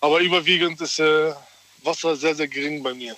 Aber 0.00 0.20
überwiegend 0.20 0.80
ist 0.80 0.98
äh, 0.98 1.32
Wasser 1.82 2.16
sehr, 2.16 2.34
sehr 2.34 2.48
gering 2.48 2.82
bei 2.82 2.94
mir. 2.94 3.16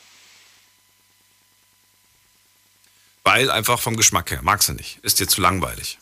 Weil 3.25 3.51
einfach 3.51 3.79
vom 3.79 3.97
Geschmack 3.97 4.31
her. 4.31 4.41
Magst 4.43 4.69
du 4.69 4.73
nicht. 4.73 4.99
Ist 5.03 5.21
dir 5.21 5.29
zu 5.29 5.41
langweilig. 5.41 5.99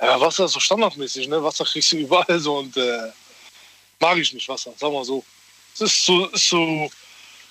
Ja, 0.00 0.20
Wasser 0.20 0.44
ist 0.44 0.52
so 0.52 0.60
standardmäßig, 0.60 1.28
ne? 1.28 1.42
Wasser 1.42 1.64
kriegst 1.64 1.92
du 1.92 1.96
überall 1.96 2.38
so 2.38 2.58
und 2.58 2.76
äh, 2.76 3.10
mag 3.98 4.16
ich 4.18 4.32
nicht 4.32 4.48
Wasser, 4.48 4.72
sag 4.78 4.92
mal 4.92 5.04
so. 5.04 5.24
Es 5.74 5.80
ist 5.80 6.04
so, 6.04 6.26
ist 6.26 6.48
so 6.48 6.90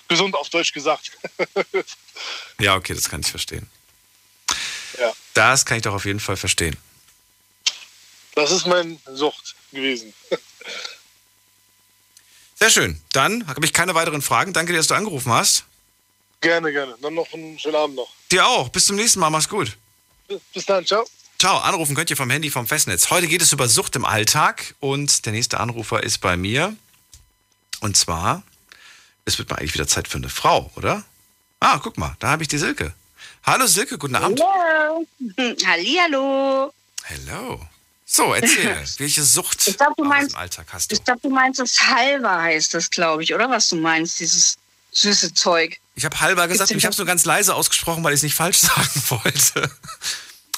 gesund 0.08 0.34
auf 0.34 0.48
Deutsch 0.48 0.72
gesagt. 0.72 1.12
Ja, 2.60 2.74
okay, 2.74 2.94
das 2.94 3.08
kann 3.08 3.20
ich 3.20 3.28
verstehen. 3.28 3.70
Ja. 4.98 5.12
Das 5.34 5.64
kann 5.64 5.76
ich 5.76 5.84
doch 5.84 5.94
auf 5.94 6.04
jeden 6.04 6.18
Fall 6.18 6.36
verstehen. 6.36 6.76
Das 8.38 8.52
ist 8.52 8.68
mein 8.68 9.00
Sucht 9.12 9.56
gewesen. 9.72 10.14
Sehr 12.54 12.70
schön. 12.70 13.02
Dann 13.12 13.44
habe 13.48 13.66
ich 13.66 13.72
keine 13.72 13.96
weiteren 13.96 14.22
Fragen. 14.22 14.52
Danke 14.52 14.70
dir, 14.70 14.78
dass 14.78 14.86
du 14.86 14.94
angerufen 14.94 15.32
hast. 15.32 15.64
Gerne, 16.40 16.70
gerne. 16.70 16.94
Dann 17.02 17.14
noch 17.14 17.32
einen 17.34 17.58
schönen 17.58 17.74
Abend 17.74 17.96
noch. 17.96 18.08
Dir 18.30 18.46
auch. 18.46 18.68
Bis 18.68 18.86
zum 18.86 18.94
nächsten 18.94 19.18
Mal. 19.18 19.30
Mach's 19.30 19.48
gut. 19.48 19.76
Bis 20.54 20.66
dann, 20.66 20.86
ciao. 20.86 21.04
Ciao, 21.40 21.58
anrufen 21.58 21.96
könnt 21.96 22.10
ihr 22.10 22.16
vom 22.16 22.30
Handy 22.30 22.48
vom 22.48 22.68
Festnetz. 22.68 23.10
Heute 23.10 23.26
geht 23.26 23.42
es 23.42 23.52
über 23.52 23.66
Sucht 23.68 23.96
im 23.96 24.04
Alltag 24.04 24.76
und 24.78 25.26
der 25.26 25.32
nächste 25.32 25.58
Anrufer 25.58 26.04
ist 26.04 26.18
bei 26.18 26.36
mir. 26.36 26.76
Und 27.80 27.96
zwar, 27.96 28.44
es 29.24 29.36
wird 29.38 29.50
mal 29.50 29.56
eigentlich 29.56 29.74
wieder 29.74 29.88
Zeit 29.88 30.06
für 30.06 30.18
eine 30.18 30.28
Frau, 30.28 30.70
oder? 30.76 31.02
Ah, 31.58 31.80
guck 31.82 31.98
mal, 31.98 32.14
da 32.20 32.28
habe 32.28 32.44
ich 32.44 32.48
die 32.48 32.58
Silke. 32.58 32.94
Hallo 33.42 33.66
Silke, 33.66 33.98
guten 33.98 34.14
Abend. 34.14 34.40
Hallo. 34.40 35.06
Hallihallo. 35.66 36.72
Hello. 37.02 37.66
So, 38.10 38.32
erzähl, 38.32 38.74
welche 38.98 39.22
Sucht 39.22 39.68
Ich 39.68 39.76
glaube, 39.76 39.92
du 39.98 40.04
meinst, 40.04 40.32
dem 40.32 40.38
Alltag 40.38 40.66
hast 40.72 40.90
du? 40.90 40.94
ich 40.94 41.04
glaub, 41.04 41.20
du 41.20 41.28
meinst 41.28 41.60
das 41.60 41.78
Halva 41.78 42.40
heißt 42.40 42.72
das, 42.72 42.90
glaube 42.90 43.22
ich, 43.22 43.34
oder 43.34 43.50
was 43.50 43.68
du 43.68 43.76
meinst, 43.76 44.18
dieses 44.18 44.56
süße 44.92 45.34
Zeug. 45.34 45.78
Ich 45.94 46.06
habe 46.06 46.18
halber 46.18 46.48
gesagt, 46.48 46.70
ich 46.70 46.84
habe 46.84 46.92
es 46.92 46.98
nur 46.98 47.06
ganz 47.06 47.26
leise 47.26 47.54
ausgesprochen, 47.54 48.02
weil 48.02 48.14
ich 48.14 48.18
es 48.18 48.22
nicht 48.22 48.34
falsch 48.34 48.58
sagen 48.60 49.02
wollte. 49.08 49.70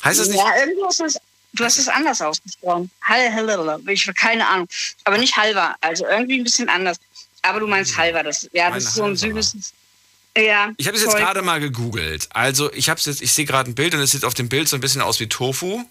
heißt 0.04 0.20
das 0.20 0.28
nicht? 0.28 0.38
Ja, 0.38 0.52
irgendwie 0.60 0.88
ist 0.88 1.00
es, 1.00 1.18
du 1.54 1.64
hast 1.64 1.78
es 1.78 1.88
anders 1.88 2.22
ausgesprochen. 2.22 2.88
Hall, 3.02 3.80
ich 3.88 4.06
habe 4.06 4.14
keine 4.14 4.46
Ahnung. 4.46 4.68
Aber 5.02 5.18
nicht 5.18 5.36
Halva, 5.36 5.74
also 5.80 6.06
irgendwie 6.06 6.38
ein 6.38 6.44
bisschen 6.44 6.68
anders. 6.68 6.98
Aber 7.42 7.58
du 7.58 7.66
meinst 7.66 7.96
Halva, 7.96 8.22
das, 8.22 8.48
ja, 8.52 8.70
das 8.70 8.84
ist 8.84 8.94
so 8.94 9.04
ein 9.04 9.16
süßes. 9.16 9.72
Ja, 10.38 10.70
Ich 10.76 10.86
habe 10.86 10.96
es 10.96 11.02
jetzt 11.02 11.16
gerade 11.16 11.42
mal 11.42 11.58
gegoogelt. 11.58 12.28
Also 12.30 12.72
ich 12.72 12.88
habe 12.88 13.00
jetzt, 13.04 13.20
ich 13.20 13.32
sehe 13.32 13.44
gerade 13.44 13.68
ein 13.68 13.74
Bild 13.74 13.94
und 13.94 14.00
es 14.00 14.12
sieht 14.12 14.24
auf 14.24 14.34
dem 14.34 14.48
Bild 14.48 14.68
so 14.68 14.76
ein 14.76 14.80
bisschen 14.80 15.02
aus 15.02 15.18
wie 15.18 15.28
Tofu. 15.28 15.84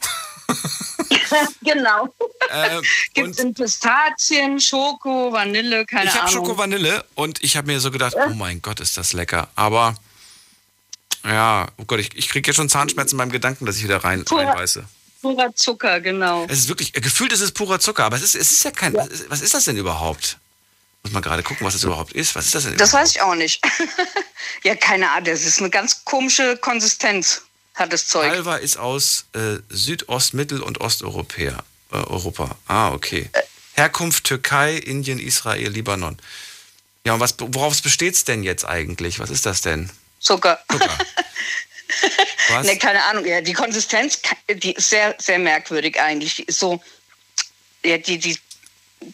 genau. 1.62 2.14
Ähm, 2.52 2.82
Gibt 3.14 3.30
es 3.32 3.38
in 3.40 3.54
Pistazien, 3.54 4.60
Schoko, 4.60 5.32
Vanille, 5.32 5.86
keine 5.86 6.06
ich 6.06 6.16
habe 6.16 6.30
Ahnung. 6.30 6.46
Schoko 6.46 6.58
Vanille 6.58 7.06
und 7.14 7.44
ich 7.44 7.56
habe 7.58 7.68
mir 7.68 7.80
so 7.80 7.92
gedacht, 7.92 8.16
oh 8.16 8.30
mein 8.34 8.60
Gott, 8.64 8.80
ist 8.80 8.98
das 8.98 9.14
lecker. 9.14 9.50
Aber 9.56 9.94
ja, 11.24 11.68
oh 11.78 11.86
Gott, 11.86 12.00
ich, 12.00 12.16
ich 12.16 12.30
kriege 12.30 12.48
jetzt 12.48 12.56
schon 12.56 12.70
Zahnschmerzen 12.70 13.18
beim 13.18 13.30
Gedanken, 13.30 13.68
dass 13.68 13.78
ich 13.78 13.84
wieder 13.84 14.04
rein, 14.04 14.26
Pura- 14.26 14.46
reinbeiße. 14.46 14.84
Purer 15.22 15.54
Zucker, 15.54 16.00
genau. 16.00 16.46
Es 16.50 16.60
ist 16.60 16.70
wirklich, 16.70 16.96
äh, 16.96 17.02
gefühlt 17.02 17.34
ist 17.34 17.42
es 17.42 17.52
purer 17.52 17.80
Zucker, 17.80 18.06
aber 18.06 18.16
es 18.16 18.24
ist, 18.24 18.36
es 18.36 18.52
ist 18.52 18.64
ja 18.64 18.72
kein, 18.72 18.94
Was, 18.96 19.08
ist, 19.10 19.30
was 19.30 19.42
ist 19.42 19.54
das 19.54 19.66
denn 19.66 19.78
überhaupt? 19.78 20.38
Muss 21.04 21.12
mal 21.14 21.20
gerade 21.22 21.44
gucken, 21.44 21.68
was 21.68 21.74
das 21.74 21.84
überhaupt 21.84 22.14
ist. 22.14 22.36
Was 22.36 22.46
ist 22.46 22.56
das 22.56 22.64
denn? 22.64 22.78
Das 22.78 22.90
überhaupt? 22.90 23.10
weiß 23.10 23.16
ich 23.16 23.22
auch 23.22 23.36
nicht. 23.36 23.64
ja, 24.64 24.76
keine 24.76 25.12
Ahnung. 25.12 25.26
Das 25.26 25.44
ist 25.46 25.60
eine 25.60 25.70
ganz 25.70 26.04
komische 26.04 26.58
Konsistenz, 26.58 27.44
hat 27.80 27.94
das 27.94 28.08
Zeug. 28.08 28.30
Halva 28.30 28.58
ist 28.58 28.78
aus 28.78 29.26
äh, 29.34 29.58
Südost-, 29.70 30.34
Mittel- 30.34 30.62
und 30.62 30.82
Osteuropäer. 30.82 31.64
Äh, 31.92 31.96
Europa. 31.96 32.56
Ah, 32.68 32.92
okay. 32.92 33.30
Herkunft 33.74 34.26
Türkei, 34.26 34.76
Indien, 34.76 35.20
Israel, 35.20 35.70
Libanon. 35.70 36.18
Ja, 37.06 37.14
und 37.14 37.20
was, 37.20 37.36
worauf 37.40 37.82
besteht 37.82 38.14
es 38.14 38.26
denn 38.26 38.44
jetzt 38.44 38.66
eigentlich? 38.66 39.20
Was 39.20 39.30
ist 39.30 39.46
das 39.46 39.62
denn? 39.62 39.90
Zucker. 40.20 40.60
Zucker. 40.70 40.98
Was? 42.50 42.66
Ne, 42.66 42.78
keine 42.78 43.04
Ahnung. 43.06 43.26
Ja, 43.26 43.42
die 43.42 43.54
Konsistenz, 43.54 44.20
die 44.48 44.74
ist 44.74 44.90
sehr, 44.90 45.16
sehr 45.20 45.40
merkwürdig 45.40 46.00
eigentlich. 46.00 46.36
Die 46.36 46.44
ist 46.44 46.60
so, 46.60 46.82
ja, 47.84 47.98
die, 47.98 48.18
die 48.18 48.38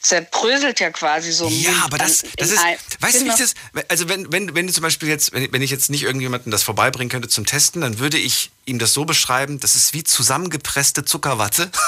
zerbröselt 0.02 0.80
ja 0.80 0.90
quasi 0.90 1.32
so. 1.32 1.48
Ja, 1.48 1.72
aber 1.84 1.98
das, 1.98 2.24
das 2.38 2.52
ist, 2.52 2.60
ein- 2.60 2.78
weißt 3.00 3.22
du, 3.22 3.26
wie 3.26 3.30
ich 3.30 3.36
das, 3.36 3.54
also 3.88 4.10
wenn, 4.10 4.32
wenn, 4.32 4.56
wenn 4.56 4.68
du 4.68 4.74
zum 4.74 4.82
Beispiel 4.82 5.10
jetzt, 5.10 5.32
wenn, 5.34 5.52
wenn 5.54 5.62
ich 5.62 5.72
jetzt 5.72 5.90
nicht 5.90 6.04
irgendjemanden 6.04 6.52
das 6.52 6.64
vorbeibringen 6.64 7.10
könnte 7.10 7.30
zum 7.30 7.46
Testen, 7.46 7.82
dann 7.82 8.00
würde 8.00 8.18
ich 8.18 8.52
ihm 8.66 8.80
das 8.80 8.94
so 8.94 9.06
beschreiben, 9.06 9.60
das 9.60 9.76
ist 9.76 9.94
wie 9.94 10.04
zusammengepresste 10.04 11.06
Zuckerwatte. 11.06 11.70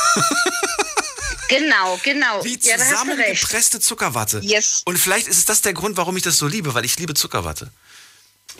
Genau, 1.49 1.97
genau. 2.03 2.43
Wie 2.43 2.59
ja, 2.61 2.77
zusammengepresste 2.77 3.79
Zuckerwatte. 3.79 4.39
Yes. 4.43 4.81
Und 4.83 4.97
vielleicht 4.99 5.27
ist 5.27 5.37
es 5.37 5.45
das 5.45 5.61
der 5.61 5.71
Grund, 5.73 5.95
warum 5.95 6.17
ich 6.17 6.23
das 6.23 6.37
so 6.37 6.45
liebe, 6.45 6.73
weil 6.73 6.83
ich 6.83 6.99
liebe 6.99 7.13
Zuckerwatte. 7.13 7.71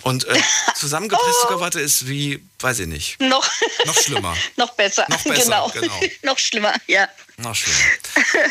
Und 0.02 0.26
äh, 0.26 0.42
zusammengepresste 0.76 1.42
Zuckerwatte 1.42 1.80
ist 1.80 2.08
wie, 2.08 2.44
weiß 2.60 2.80
ich 2.80 2.88
nicht, 2.88 3.20
Noch, 3.20 3.50
noch 3.86 3.96
schlimmer. 3.96 4.36
noch 4.56 4.72
besser. 4.72 5.06
Noch 5.10 5.24
besser, 5.24 5.44
genau. 5.44 5.70
genau. 5.70 6.00
noch 6.24 6.38
schlimmer, 6.38 6.74
ja. 6.88 7.08
Noch 7.38 7.56
schlimmer. 7.56 7.78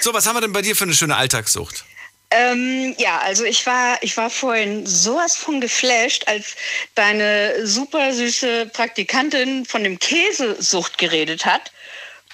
So, 0.01 0.13
was 0.13 0.27
haben 0.27 0.37
wir 0.37 0.41
denn 0.41 0.53
bei 0.53 0.63
dir 0.63 0.77
für 0.77 0.85
eine 0.85 0.95
schöne 0.95 1.17
Alltagssucht? 1.17 1.85
Ähm, 2.31 2.95
ja, 2.99 3.19
also 3.21 3.45
ich 3.45 3.65
war, 3.67 3.99
ich 4.03 4.17
war 4.17 4.31
vorhin 4.31 4.85
sowas 4.85 5.37
von 5.37 5.61
geflasht, 5.61 6.27
als 6.27 6.57
deine 6.95 7.67
super 7.67 8.13
süße 8.13 8.67
Praktikantin 8.73 9.65
von 9.65 9.85
dem 9.85 9.99
Käsesucht 9.99 10.99
geredet 10.99 11.47
hat. 11.47 11.71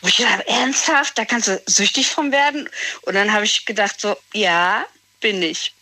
Wo 0.01 0.09
ich 0.09 0.17
gedacht, 0.17 0.33
habe, 0.33 0.49
ernsthaft, 0.49 1.17
da 1.17 1.25
kannst 1.25 1.49
du 1.49 1.63
süchtig 1.67 2.09
von 2.09 2.33
werden. 2.33 2.69
Und 3.03 3.15
dann 3.15 3.33
habe 3.33 3.45
ich 3.45 3.67
gedacht, 3.67 4.01
so, 4.01 4.17
ja, 4.33 4.85
bin 5.21 5.43
ich. 5.43 5.73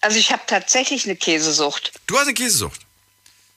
Also 0.00 0.18
ich 0.18 0.30
habe 0.32 0.42
tatsächlich 0.46 1.04
eine 1.04 1.16
Käsesucht. 1.16 1.92
Du 2.06 2.16
hast 2.16 2.24
eine 2.24 2.34
Käsesucht. 2.34 2.80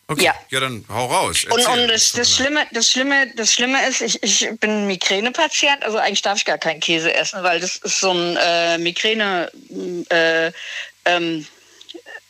Okay. 0.10 0.24
Ja. 0.24 0.36
Ja, 0.50 0.60
dann 0.60 0.84
hau 0.90 1.06
raus. 1.06 1.46
Und, 1.46 1.60
Erzähl. 1.60 1.84
und 1.84 1.88
das, 1.88 2.14
das, 2.14 2.36
Schlimme, 2.36 2.66
das, 2.72 2.90
Schlimme, 2.90 3.32
das 3.36 3.54
Schlimme 3.54 3.88
ist, 3.88 4.02
ich, 4.02 4.24
ich 4.24 4.50
bin 4.60 4.88
Migränepatient, 4.88 5.84
also 5.84 6.00
eigentlich 6.00 6.24
darf 6.24 6.40
ich 6.40 6.46
gar 6.46 6.58
keinen 6.58 6.80
Käse 6.80 7.14
essen, 7.14 7.44
weil 7.44 7.60
das 7.60 7.76
ist 7.76 8.00
so 8.00 8.12
ein 8.12 8.36
äh, 8.38 8.80
Migräne, 8.80 9.52
äh, 10.10 10.52
ähm, 11.06 11.46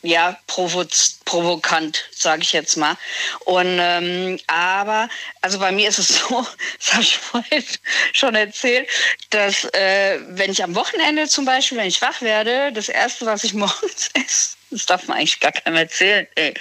ja, 0.02 0.38
provoz 0.46 1.18
provokant, 1.24 2.04
sage 2.10 2.42
ich 2.42 2.52
jetzt 2.52 2.76
mal. 2.76 2.96
Und 3.44 3.78
ähm, 3.80 4.38
aber, 4.46 5.08
also 5.42 5.58
bei 5.58 5.72
mir 5.72 5.88
ist 5.88 5.98
es 5.98 6.08
so, 6.28 6.46
das 6.78 6.92
habe 6.92 7.02
ich 7.02 7.16
vorhin 7.16 7.64
schon 8.12 8.34
erzählt, 8.34 8.88
dass 9.30 9.64
äh, 9.74 10.18
wenn 10.28 10.50
ich 10.50 10.64
am 10.64 10.74
Wochenende 10.74 11.28
zum 11.28 11.44
Beispiel, 11.44 11.78
wenn 11.78 11.88
ich 11.88 12.02
wach 12.02 12.20
werde, 12.22 12.72
das 12.72 12.88
erste, 12.88 13.26
was 13.26 13.44
ich 13.44 13.54
morgens 13.54 14.10
esse, 14.14 14.56
das 14.70 14.86
darf 14.86 15.06
man 15.08 15.18
eigentlich 15.18 15.40
gar 15.40 15.52
keinem 15.52 15.76
erzählen. 15.76 16.26
Ey. 16.34 16.54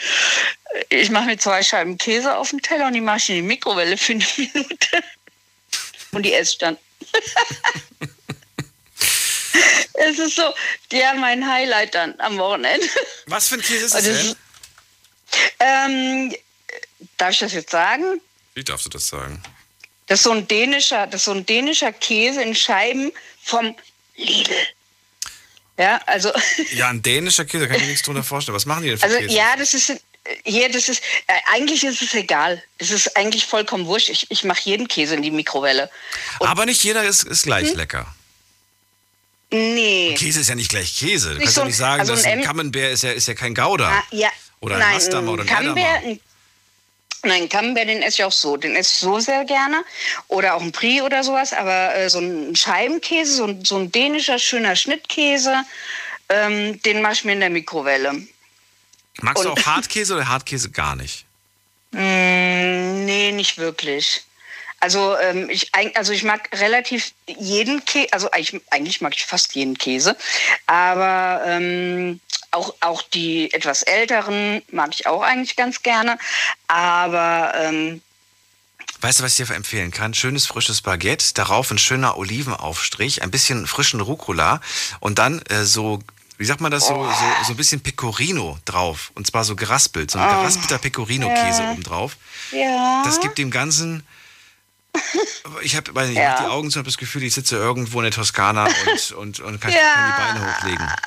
Ich 0.89 1.09
mache 1.09 1.25
mir 1.25 1.37
zwei 1.37 1.63
Scheiben 1.63 1.97
Käse 1.97 2.35
auf 2.35 2.49
den 2.49 2.61
Teller 2.61 2.87
und 2.87 2.93
die 2.93 3.01
mache 3.01 3.17
ich 3.17 3.29
in 3.29 3.35
die 3.35 3.41
Mikrowelle 3.41 3.97
für 3.97 4.13
eine 4.13 4.25
Minute. 4.37 5.03
Und 6.11 6.23
die 6.23 6.33
esse 6.33 6.51
ich 6.51 6.57
dann. 6.57 6.77
Es 9.99 10.19
ist 10.19 10.35
so, 10.35 10.53
ja, 10.91 11.13
mein 11.13 11.45
Highlight 11.49 11.95
dann 11.95 12.15
am 12.19 12.37
Wochenende. 12.37 12.85
Was 13.27 13.47
für 13.47 13.55
ein 13.55 13.61
Käse 13.61 13.85
ist 13.85 13.93
das 13.95 14.03
denn? 14.03 14.35
Ähm, 15.59 16.35
darf 17.17 17.31
ich 17.31 17.39
das 17.39 17.53
jetzt 17.53 17.71
sagen? 17.71 18.21
Wie 18.55 18.63
darfst 18.63 18.85
du 18.85 18.89
das 18.89 19.07
sagen? 19.07 19.41
Das 20.07 20.19
ist 20.19 20.23
so 20.23 20.31
ein 20.31 20.47
dänischer, 20.47 21.05
das 21.07 21.25
so 21.25 21.31
ein 21.31 21.45
dänischer 21.45 21.91
Käse 21.93 22.41
in 22.41 22.55
Scheiben 22.55 23.11
vom 23.43 23.75
Lidl. 24.15 24.55
Ja, 25.77 26.01
also, 26.07 26.31
Ja, 26.73 26.89
ein 26.89 27.01
dänischer 27.01 27.45
Käse, 27.45 27.67
kann 27.67 27.77
ich 27.77 27.83
mir 27.83 27.89
nichts 27.89 28.03
drunter 28.03 28.23
vorstellen. 28.23 28.55
Was 28.55 28.65
machen 28.65 28.83
die 28.83 28.89
denn 28.89 28.97
für 28.97 29.05
also 29.05 29.17
Käse? 29.17 29.33
ja, 29.33 29.55
das 29.55 29.73
ist 29.73 29.93
hier, 30.43 30.69
das 30.69 30.89
ist 30.89 31.01
äh, 31.27 31.33
eigentlich 31.53 31.83
ist 31.83 32.01
es 32.01 32.13
egal. 32.13 32.61
Es 32.77 32.91
ist 32.91 33.15
eigentlich 33.15 33.45
vollkommen 33.45 33.85
wurscht. 33.85 34.09
Ich, 34.09 34.29
ich 34.29 34.43
mache 34.43 34.61
jeden 34.65 34.87
Käse 34.87 35.15
in 35.15 35.21
die 35.21 35.31
Mikrowelle. 35.31 35.89
Aber 36.39 36.65
nicht 36.65 36.83
jeder 36.83 37.03
ist, 37.03 37.23
ist 37.23 37.43
gleich 37.43 37.69
Hm? 37.69 37.77
lecker. 37.77 38.13
Nee. 39.51 40.13
Käse 40.17 40.41
ist 40.41 40.49
ja 40.49 40.55
nicht 40.55 40.69
gleich 40.69 40.95
Käse. 40.97 41.29
Du 41.33 41.39
Nicht 41.39 41.45
kannst 41.45 41.55
so 41.55 41.61
ja 41.61 41.63
ein- 41.63 41.67
nicht 41.67 41.77
sagen, 41.77 41.99
also 42.01 42.13
dass 42.15 42.23
ein 42.25 42.39
ein 42.39 42.45
Camembert 42.45 42.91
ist 42.91 43.03
ja, 43.03 43.11
ist 43.11 43.27
ja 43.27 43.33
kein 43.33 43.55
Gouda. 43.55 43.89
Ah, 43.89 44.03
ja. 44.11 44.29
Oder 44.61 44.75
ein 44.75 44.79
Nein, 44.81 44.93
Masdammer 44.93 45.31
oder 45.31 45.43
ein 45.43 45.47
Camembert, 45.47 46.03
ein- 46.03 46.19
Nein, 47.23 47.49
Camembert, 47.49 47.89
den 47.89 48.01
esse 48.01 48.21
ich 48.21 48.23
auch 48.23 48.31
so. 48.31 48.55
Den 48.57 48.75
esse 48.75 48.91
ich 48.93 48.99
so 48.99 49.19
sehr 49.19 49.43
gerne. 49.45 49.83
Oder 50.27 50.53
auch 50.55 50.61
ein 50.61 50.71
Brie 50.71 51.01
oder 51.01 51.23
sowas. 51.23 51.51
Aber 51.53 51.95
äh, 51.95 52.09
so 52.09 52.19
ein 52.19 52.55
Scheibenkäse, 52.55 53.33
so 53.35 53.45
ein, 53.45 53.65
so 53.65 53.77
ein 53.77 53.91
dänischer, 53.91 54.39
schöner 54.39 54.75
Schnittkäse, 54.75 55.63
ähm, 56.29 56.81
den 56.83 57.01
mache 57.01 57.13
ich 57.13 57.23
mir 57.25 57.33
in 57.33 57.39
der 57.41 57.49
Mikrowelle. 57.49 58.21
Magst 59.21 59.43
du 59.43 59.49
und- 59.49 59.59
auch 59.59 59.65
Hartkäse 59.65 60.13
oder 60.15 60.27
Hartkäse 60.27 60.69
gar 60.69 60.95
nicht? 60.95 61.25
Mm, 61.91 63.05
nee, 63.05 63.31
nicht 63.31 63.57
wirklich. 63.57 64.23
Also, 64.79 65.17
ähm, 65.19 65.49
ich, 65.49 65.71
also 65.95 66.13
ich 66.13 66.23
mag 66.23 66.49
relativ 66.53 67.11
jeden 67.27 67.83
Käse, 67.85 68.07
also 68.13 68.31
eigentlich, 68.31 68.61
eigentlich 68.71 69.01
mag 69.01 69.13
ich 69.15 69.25
fast 69.25 69.53
jeden 69.55 69.77
Käse, 69.77 70.15
aber 70.67 71.41
ähm, 71.45 72.19
auch, 72.51 72.73
auch 72.79 73.01
die 73.01 73.53
etwas 73.53 73.81
älteren 73.83 74.61
mag 74.71 74.89
ich 74.93 75.05
auch 75.05 75.21
eigentlich 75.21 75.55
ganz 75.55 75.83
gerne. 75.83 76.17
Aber 76.67 77.53
ähm, 77.55 78.01
Weißt 79.01 79.19
du, 79.19 79.23
was 79.23 79.39
ich 79.39 79.47
dir 79.47 79.53
empfehlen 79.55 79.91
kann? 79.91 80.13
Schönes 80.13 80.45
frisches 80.45 80.81
Baguette, 80.81 81.33
darauf 81.33 81.71
ein 81.71 81.77
schöner 81.77 82.17
Olivenaufstrich, 82.17 83.21
ein 83.21 83.31
bisschen 83.31 83.65
frischen 83.67 84.01
Rucola 84.01 84.59
und 84.99 85.19
dann 85.19 85.41
äh, 85.49 85.63
so, 85.63 85.99
wie 86.37 86.45
sagt 86.45 86.59
man 86.59 86.71
das, 86.71 86.87
so, 86.87 87.05
so, 87.05 87.43
so 87.45 87.53
ein 87.53 87.57
bisschen 87.57 87.81
Pecorino 87.81 88.57
drauf. 88.65 89.11
Und 89.15 89.25
zwar 89.27 89.43
so 89.45 89.55
geraspelt, 89.55 90.11
so 90.11 90.19
ein 90.19 90.25
Oh. 90.25 90.29
geraspelter 90.29 90.79
Pecorino-Käse 90.79 91.63
Ja. 91.63 91.71
oben 91.71 91.83
drauf. 91.83 92.17
ja. 92.51 93.03
Das 93.05 93.19
gibt 93.21 93.37
dem 93.37 93.51
Ganzen. 93.51 94.05
Ich 95.61 95.75
habe 95.75 95.91
ich 96.05 96.17
Ja. 96.17 96.35
die 96.41 96.45
Augen 96.45 96.69
zu 96.69 96.77
und 96.77 96.81
habe 96.83 96.89
das 96.89 96.97
Gefühl, 96.97 97.23
ich 97.23 97.33
sitze 97.33 97.55
irgendwo 97.55 97.99
in 97.99 98.03
der 98.03 98.11
Toskana 98.13 98.65
und, 98.65 99.11
und, 99.17 99.39
und 99.39 99.61
kann, 99.61 99.71
Ja. 99.71 99.93
kann 99.93 100.05
die 100.07 100.39
Beine 100.39 100.53
hochlegen. 100.55 100.87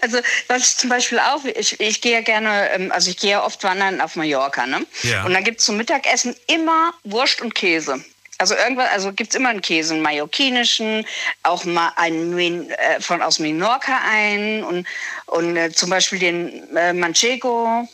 Also 0.00 0.18
was 0.48 0.70
ich 0.70 0.76
zum 0.76 0.90
Beispiel 0.90 1.20
auch, 1.20 1.44
ich, 1.44 1.78
ich 1.78 2.00
gehe 2.00 2.12
ja 2.14 2.20
gerne, 2.20 2.68
ähm, 2.70 2.90
also 2.90 3.10
ich 3.10 3.16
gehe 3.16 3.30
ja 3.30 3.44
oft 3.44 3.62
wandern 3.62 4.00
auf 4.00 4.16
Mallorca, 4.16 4.66
ne? 4.66 4.84
Ja. 5.04 5.24
Und 5.24 5.32
dann 5.34 5.44
gibt 5.44 5.60
es 5.60 5.66
zum 5.66 5.76
Mittagessen 5.76 6.34
immer 6.48 6.92
Wurst 7.04 7.40
und 7.40 7.54
Käse. 7.54 8.04
Also 8.38 8.56
irgendwas, 8.56 8.90
also 8.90 9.12
gibt 9.12 9.30
es 9.32 9.36
immer 9.38 9.50
einen 9.50 9.62
Käse, 9.62 9.94
einen 9.94 10.02
mallorquinischen, 10.02 11.06
auch 11.44 11.64
mal 11.64 11.92
einen 11.94 12.68
äh, 12.70 13.00
von 13.00 13.22
aus 13.22 13.38
Minorca 13.38 14.00
ein 14.10 14.64
und, 14.64 14.84
und 15.26 15.56
äh, 15.56 15.70
zum 15.70 15.90
Beispiel 15.90 16.18
den 16.18 16.76
äh, 16.76 16.92
Manchego 16.92 17.88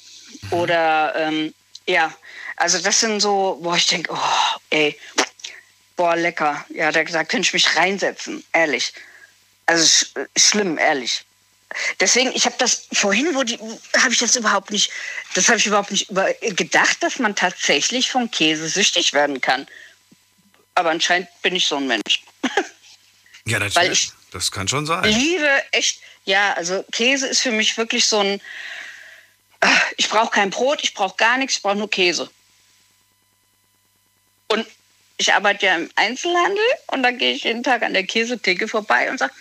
oder 0.50 1.14
ähm, 1.16 1.52
ja, 1.86 2.10
also 2.58 2.78
das 2.78 3.00
sind 3.00 3.20
so, 3.20 3.58
wo 3.60 3.74
ich 3.74 3.86
denke, 3.86 4.12
oh, 4.12 4.58
ey, 4.70 4.98
boah, 5.96 6.16
lecker. 6.16 6.64
Ja, 6.70 6.90
da, 6.92 7.04
da 7.04 7.24
könnte 7.24 7.46
ich 7.46 7.52
mich 7.52 7.76
reinsetzen, 7.76 8.44
ehrlich. 8.52 8.92
Also 9.66 9.84
sch 9.86 10.06
schlimm, 10.36 10.78
ehrlich. 10.78 11.24
Deswegen, 12.00 12.32
ich 12.34 12.46
habe 12.46 12.56
das 12.58 12.86
vorhin, 12.94 13.34
wo 13.34 13.42
die, 13.42 13.58
habe 13.98 14.12
ich 14.12 14.18
das 14.18 14.36
überhaupt 14.36 14.70
nicht, 14.70 14.90
das 15.34 15.48
habe 15.48 15.58
ich 15.58 15.66
überhaupt 15.66 15.90
nicht 15.90 16.08
über, 16.10 16.32
gedacht, 16.40 17.02
dass 17.02 17.18
man 17.18 17.36
tatsächlich 17.36 18.10
vom 18.10 18.30
Käse 18.30 18.68
süchtig 18.68 19.12
werden 19.12 19.40
kann. 19.40 19.66
Aber 20.74 20.90
anscheinend 20.90 21.28
bin 21.42 21.54
ich 21.56 21.66
so 21.66 21.76
ein 21.76 21.86
Mensch. 21.86 22.22
Ja, 23.44 23.60
Weil 23.60 23.68
natürlich. 23.68 24.04
ich- 24.04 24.12
Das 24.30 24.50
kann 24.50 24.66
schon 24.68 24.86
sein. 24.86 25.04
Liebe, 25.04 25.48
echt, 25.72 26.00
ja, 26.24 26.52
also 26.54 26.84
Käse 26.92 27.26
ist 27.26 27.40
für 27.40 27.50
mich 27.52 27.76
wirklich 27.76 28.06
so 28.06 28.20
ein, 28.20 28.40
ah, 29.60 29.80
ich 29.96 30.08
brauche 30.08 30.30
kein 30.30 30.50
Brot, 30.50 30.80
ich 30.82 30.94
brauche 30.94 31.16
gar 31.16 31.36
nichts, 31.38 31.56
ich 31.56 31.62
brauche 31.62 31.76
nur 31.76 31.90
Käse. 31.90 32.30
Und 34.48 34.66
ich 35.16 35.32
arbeite 35.32 35.66
ja 35.66 35.76
im 35.76 35.90
Einzelhandel 35.96 36.64
und 36.88 37.02
da 37.02 37.10
gehe 37.10 37.32
ich 37.32 37.44
jeden 37.44 37.62
Tag 37.62 37.82
an 37.82 37.92
der 37.92 38.04
Käsetheke 38.04 38.68
vorbei 38.68 39.10
und 39.10 39.18
sage, 39.18 39.32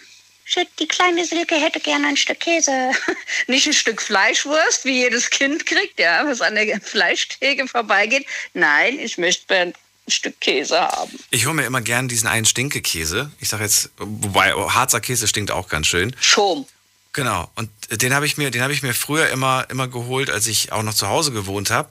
Shit, 0.49 0.69
die 0.79 0.87
kleine 0.87 1.25
Silke 1.25 1.55
hätte 1.55 1.81
gerne 1.81 2.07
ein 2.07 2.15
Stück 2.15 2.39
Käse. 2.39 2.71
Nicht 3.47 3.67
ein 3.67 3.73
Stück 3.73 4.01
Fleischwurst, 4.01 4.85
wie 4.85 5.01
jedes 5.01 5.29
Kind 5.29 5.65
kriegt, 5.65 5.99
ja, 5.99 6.25
was 6.25 6.39
an 6.39 6.55
der 6.55 6.79
Fleischtheke 6.79 7.67
vorbeigeht. 7.67 8.25
Nein, 8.53 8.97
ich 8.97 9.17
möchte 9.17 9.53
ein 9.53 9.73
Stück 10.07 10.39
Käse 10.39 10.79
haben. 10.79 11.19
Ich 11.31 11.45
hole 11.47 11.55
mir 11.55 11.65
immer 11.65 11.81
gern 11.81 12.07
diesen 12.07 12.27
einen 12.27 12.45
Stinkekäse. 12.45 13.29
Ich 13.41 13.49
sage 13.49 13.65
jetzt, 13.65 13.89
wobei 13.97 14.55
oh, 14.55 14.73
Harzer 14.73 15.01
Käse 15.01 15.27
stinkt 15.27 15.51
auch 15.51 15.67
ganz 15.67 15.87
schön. 15.87 16.15
Schom. 16.21 16.65
Genau. 17.11 17.51
Und 17.55 17.69
den 17.89 18.13
habe 18.13 18.25
ich 18.25 18.37
mir, 18.37 18.49
den 18.49 18.61
habe 18.61 18.71
ich 18.71 18.83
mir 18.83 18.93
früher 18.93 19.27
immer, 19.29 19.65
immer 19.69 19.89
geholt, 19.89 20.29
als 20.29 20.47
ich 20.47 20.71
auch 20.71 20.83
noch 20.83 20.93
zu 20.93 21.09
Hause 21.09 21.33
gewohnt 21.33 21.71
habe 21.71 21.89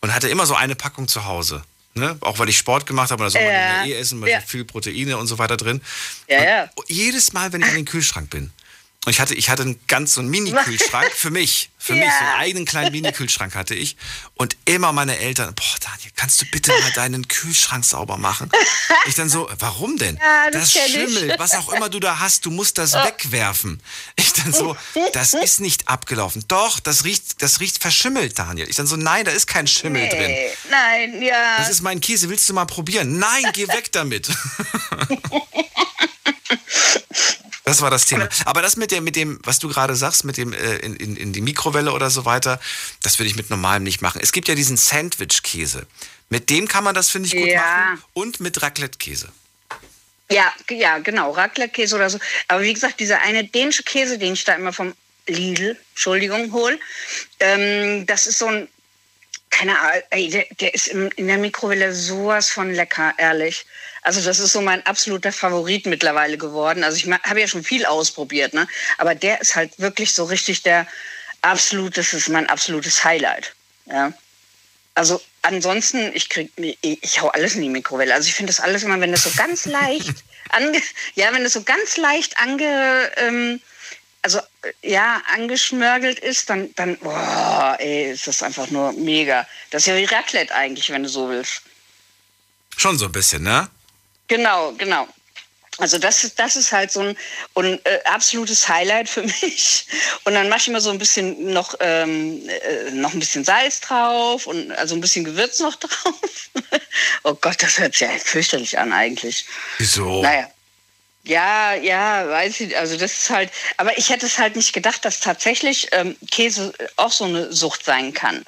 und 0.00 0.14
hatte 0.14 0.28
immer 0.28 0.46
so 0.46 0.54
eine 0.54 0.76
Packung 0.76 1.08
zu 1.08 1.24
Hause. 1.24 1.64
Ne? 1.94 2.16
Auch 2.20 2.38
weil 2.38 2.48
ich 2.48 2.58
Sport 2.58 2.86
gemacht 2.86 3.10
habe, 3.10 3.22
und 3.22 3.26
das 3.26 3.32
soll 3.32 3.42
man 3.42 3.52
Ja. 3.52 3.84
ja 3.84 3.86
eh 3.86 3.94
essen, 3.98 4.20
weil 4.20 4.28
Ja. 4.30 4.40
viel 4.40 4.64
Proteine 4.64 5.16
und 5.18 5.26
so 5.26 5.38
weiter 5.38 5.56
drin. 5.56 5.80
Ja, 6.28 6.42
ja. 6.44 6.70
Und 6.74 6.88
jedes 6.88 7.32
Mal, 7.32 7.52
wenn 7.52 7.60
ich 7.62 7.68
an 7.68 7.74
den 7.74 7.84
Kühlschrank 7.86 8.30
bin, 8.30 8.50
und 9.08 9.12
ich 9.14 9.20
hatte, 9.20 9.34
ich 9.34 9.48
hatte 9.48 9.62
einen 9.62 9.80
ganz 9.86 10.12
so 10.12 10.20
einen 10.20 10.28
Mini-Kühlschrank 10.28 11.10
für 11.14 11.30
mich. 11.30 11.70
Für 11.78 11.94
mich, 11.94 12.10
so 12.18 12.24
einen 12.26 12.40
eigenen 12.40 12.64
kleinen 12.66 12.92
Mini-Kühlschrank 12.92 13.54
hatte 13.54 13.74
ich. 13.74 13.96
Und 14.34 14.54
immer 14.66 14.92
meine 14.92 15.16
Eltern, 15.16 15.54
boah, 15.54 15.64
Daniel, 15.80 16.10
kannst 16.14 16.42
du 16.42 16.44
bitte 16.44 16.72
mal 16.78 16.90
deinen 16.92 17.26
Kühlschrank 17.26 17.86
sauber 17.86 18.18
machen? 18.18 18.50
Ich 19.06 19.14
dann 19.14 19.30
so, 19.30 19.48
warum 19.60 19.96
denn? 19.96 20.16
Ja, 20.16 20.50
das 20.50 20.74
ich. 20.74 20.92
schimmelt, 20.92 21.38
was 21.38 21.54
auch 21.54 21.72
immer 21.72 21.88
du 21.88 22.00
da 22.00 22.18
hast, 22.18 22.44
du 22.44 22.50
musst 22.50 22.76
das 22.76 22.92
wegwerfen. 22.92 23.80
Ich 24.16 24.34
dann 24.34 24.52
so, 24.52 24.76
das 25.14 25.32
ist 25.42 25.60
nicht 25.60 25.88
abgelaufen. 25.88 26.44
Doch, 26.46 26.78
das 26.78 27.04
riecht, 27.04 27.40
das 27.40 27.60
riecht 27.60 27.80
verschimmelt, 27.80 28.38
Daniel. 28.38 28.68
Ich 28.68 28.76
dann 28.76 28.86
so, 28.86 28.96
nein, 28.96 29.24
da 29.24 29.30
ist 29.30 29.46
kein 29.46 29.66
Schimmel 29.66 30.06
drin. 30.10 30.20
Nee, 30.20 30.50
nein, 30.68 31.22
ja. 31.22 31.56
Das 31.56 31.70
ist 31.70 31.80
mein 31.80 32.02
Käse, 32.02 32.28
willst 32.28 32.46
du 32.50 32.52
mal 32.52 32.66
probieren? 32.66 33.18
Nein, 33.18 33.44
geh 33.54 33.68
weg 33.68 33.90
damit. 33.90 34.28
Das 37.68 37.82
war 37.82 37.90
das 37.90 38.06
Thema. 38.06 38.28
Aber 38.46 38.62
das 38.62 38.76
mit 38.76 38.90
dem, 38.90 39.04
mit 39.04 39.14
dem, 39.14 39.38
was 39.44 39.58
du 39.58 39.68
gerade 39.68 39.94
sagst, 39.94 40.24
mit 40.24 40.36
dem 40.38 40.52
äh, 40.52 40.76
in, 40.76 40.96
in, 40.96 41.16
in 41.16 41.32
die 41.34 41.40
Mikrowelle 41.42 41.92
oder 41.92 42.08
so 42.08 42.24
weiter, 42.24 42.58
das 43.02 43.18
würde 43.18 43.28
ich 43.28 43.36
mit 43.36 43.50
normalem 43.50 43.82
nicht 43.82 44.00
machen. 44.00 44.20
Es 44.22 44.32
gibt 44.32 44.48
ja 44.48 44.54
diesen 44.54 44.76
Sandwich-Käse. 44.76 45.86
Mit 46.30 46.48
dem 46.50 46.66
kann 46.66 46.82
man 46.84 46.94
das, 46.94 47.10
finde 47.10 47.26
ich, 47.28 47.36
gut 47.36 47.46
Ja. 47.46 47.60
machen. 47.60 48.02
Und 48.14 48.40
mit 48.40 48.62
Raclette-Käse. 48.62 49.28
Ja, 50.30 50.52
ja, 50.70 50.98
genau, 50.98 51.30
Raclette-Käse 51.32 51.94
oder 51.96 52.08
so. 52.10 52.18
Aber 52.48 52.62
wie 52.62 52.72
gesagt, 52.72 53.00
dieser 53.00 53.20
eine 53.20 53.44
dänische 53.44 53.82
Käse, 53.82 54.18
den 54.18 54.32
ich 54.34 54.44
da 54.44 54.54
immer 54.54 54.72
vom 54.72 54.94
Lidl, 55.26 55.78
Entschuldigung, 55.90 56.52
hol, 56.52 56.78
ähm, 57.40 58.06
das 58.06 58.26
ist 58.26 58.38
so 58.38 58.46
ein, 58.46 58.68
keine 59.50 59.78
Ahnung, 59.78 60.02
ey, 60.10 60.30
der, 60.30 60.46
der 60.60 60.74
ist 60.74 60.88
in 60.88 61.26
der 61.26 61.38
Mikrowelle 61.38 61.94
sowas 61.94 62.50
von 62.50 62.72
lecker, 62.72 63.14
ehrlich. 63.18 63.66
Also 64.08 64.22
das 64.22 64.38
ist 64.38 64.54
so 64.54 64.62
mein 64.62 64.86
absoluter 64.86 65.32
Favorit 65.32 65.84
mittlerweile 65.84 66.38
geworden. 66.38 66.82
Also 66.82 66.96
ich 66.96 67.06
habe 67.12 67.40
ja 67.42 67.46
schon 67.46 67.62
viel 67.62 67.84
ausprobiert, 67.84 68.54
ne? 68.54 68.66
Aber 68.96 69.14
der 69.14 69.38
ist 69.42 69.54
halt 69.54 69.78
wirklich 69.78 70.14
so 70.14 70.24
richtig 70.24 70.62
der 70.62 70.86
absolut, 71.42 71.98
das 71.98 72.14
ist 72.14 72.30
mein 72.30 72.48
absolutes 72.48 73.04
Highlight. 73.04 73.52
Ja. 73.84 74.14
Also 74.94 75.20
ansonsten, 75.42 76.10
ich 76.14 76.30
krieg, 76.30 76.50
ich, 76.56 76.78
ich 76.80 77.20
hau 77.20 77.28
alles 77.28 77.54
in 77.54 77.60
die 77.60 77.68
Mikrowelle. 77.68 78.14
Also 78.14 78.28
ich 78.28 78.34
finde 78.34 78.50
das 78.50 78.60
alles 78.60 78.82
immer, 78.82 78.98
wenn 78.98 79.12
das 79.12 79.24
so 79.24 79.30
ganz 79.36 79.66
leicht, 79.66 80.24
ange, 80.48 80.80
ja, 81.14 81.30
wenn 81.34 81.44
das 81.44 81.52
so 81.52 81.62
ganz 81.62 81.98
leicht 81.98 82.38
ange, 82.38 83.12
ähm, 83.16 83.60
also 84.22 84.38
äh, 84.38 84.90
ja, 84.90 85.20
angeschmörgelt 85.34 86.18
ist, 86.18 86.48
dann, 86.48 86.74
dann, 86.76 86.96
boah, 86.96 87.76
ey, 87.78 88.12
ist 88.12 88.26
das 88.26 88.42
einfach 88.42 88.70
nur 88.70 88.94
mega. 88.94 89.46
Das 89.70 89.82
ist 89.82 89.86
ja 89.88 89.96
wie 89.96 90.06
Raclette 90.06 90.54
eigentlich, 90.54 90.88
wenn 90.88 91.02
du 91.02 91.10
so 91.10 91.28
willst. 91.28 91.60
Schon 92.74 92.96
so 92.96 93.04
ein 93.04 93.12
bisschen, 93.12 93.42
ne? 93.42 93.68
Genau, 94.28 94.72
genau. 94.72 95.08
Also 95.78 95.96
das 95.98 96.24
ist, 96.24 96.38
das 96.38 96.56
ist 96.56 96.72
halt 96.72 96.90
so 96.90 97.00
ein, 97.00 97.16
ein 97.54 97.80
äh, 97.84 98.00
absolutes 98.04 98.68
Highlight 98.68 99.08
für 99.08 99.22
mich. 99.42 99.86
Und 100.24 100.34
dann 100.34 100.48
mache 100.48 100.60
ich 100.60 100.68
immer 100.68 100.80
so 100.80 100.90
ein 100.90 100.98
bisschen 100.98 101.52
noch, 101.52 101.74
ähm, 101.80 102.48
äh, 102.48 102.90
noch 102.90 103.14
ein 103.14 103.20
bisschen 103.20 103.44
Salz 103.44 103.80
drauf 103.80 104.46
und 104.46 104.72
also 104.72 104.94
ein 104.96 105.00
bisschen 105.00 105.24
Gewürz 105.24 105.60
noch 105.60 105.76
drauf. 105.76 106.50
oh 107.22 107.34
Gott, 107.34 107.62
das 107.62 107.78
hört 107.78 107.92
sich 107.92 108.02
ja 108.02 108.10
fürchterlich 108.18 108.78
an 108.78 108.92
eigentlich. 108.92 109.46
Wieso? 109.78 110.22
Naja. 110.22 110.50
Ja, 111.24 111.74
ja, 111.74 112.26
weiß 112.26 112.60
ich, 112.60 112.76
also 112.78 112.96
das 112.96 113.12
ist 113.12 113.30
halt, 113.30 113.50
aber 113.76 113.98
ich 113.98 114.08
hätte 114.08 114.24
es 114.24 114.38
halt 114.38 114.56
nicht 114.56 114.72
gedacht, 114.72 115.04
dass 115.04 115.20
tatsächlich 115.20 115.88
ähm, 115.92 116.16
Käse 116.30 116.72
auch 116.96 117.12
so 117.12 117.24
eine 117.24 117.52
Sucht 117.52 117.84
sein 117.84 118.14
kann. 118.14 118.44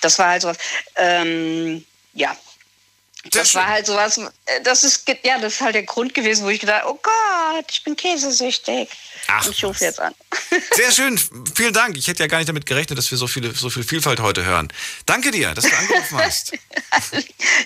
Das 0.00 0.18
war 0.18 0.30
halt 0.30 0.42
sowas, 0.42 0.58
ähm, 0.96 1.84
ja. 2.12 2.36
Das 3.30 3.54
war 3.54 3.66
halt 3.66 3.86
sowas, 3.86 4.18
äh, 4.18 4.60
das 4.62 4.84
ist, 4.84 5.04
ja, 5.22 5.38
das 5.38 5.54
ist 5.54 5.60
halt 5.60 5.74
der 5.74 5.84
Grund 5.84 6.14
gewesen, 6.14 6.44
wo 6.44 6.50
ich 6.50 6.60
gedacht 6.60 6.82
oh 6.86 6.98
Gott, 7.02 7.64
ich 7.70 7.82
bin 7.82 7.96
käsesüchtig. 7.96 8.88
Ach, 9.26 9.46
und 9.46 9.52
ich 9.52 9.64
rufe 9.64 9.84
jetzt 9.84 10.00
an. 10.00 10.14
Sehr 10.74 10.92
schön, 10.92 11.18
vielen 11.54 11.72
Dank. 11.72 11.96
Ich 11.96 12.06
hätte 12.06 12.22
ja 12.22 12.26
gar 12.26 12.38
nicht 12.38 12.48
damit 12.48 12.66
gerechnet, 12.66 12.98
dass 12.98 13.10
wir 13.10 13.16
so, 13.16 13.26
viele, 13.26 13.54
so 13.54 13.70
viel 13.70 13.82
Vielfalt 13.82 14.20
heute 14.20 14.44
hören. 14.44 14.70
Danke 15.06 15.30
dir, 15.30 15.54
dass 15.54 15.64
du 15.64 15.76
angerufen 15.76 16.18
hast. 16.18 16.52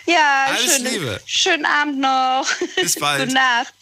Ja, 0.06 0.46
Alles 0.48 0.76
schönen, 0.76 0.92
Liebe. 0.92 1.20
schönen 1.26 1.66
Abend 1.66 1.98
noch. 1.98 2.46
Bis 2.76 2.94
bald. 2.98 3.22
Gute 3.22 3.34
Nacht. 3.34 3.74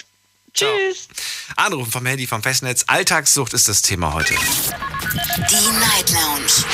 Tschüss. 0.53 1.09
Anrufen 1.57 1.93
vom 1.93 2.07
Handy, 2.07 2.27
vom 2.27 2.43
Festnetz. 2.43 2.85
Alltagssucht 2.87 3.53
ist 3.53 3.69
das 3.69 3.83
Thema 3.83 4.15
heute. 4.15 4.35
Die 4.35 5.71
Night 5.79 6.11
Lounge 6.11 6.65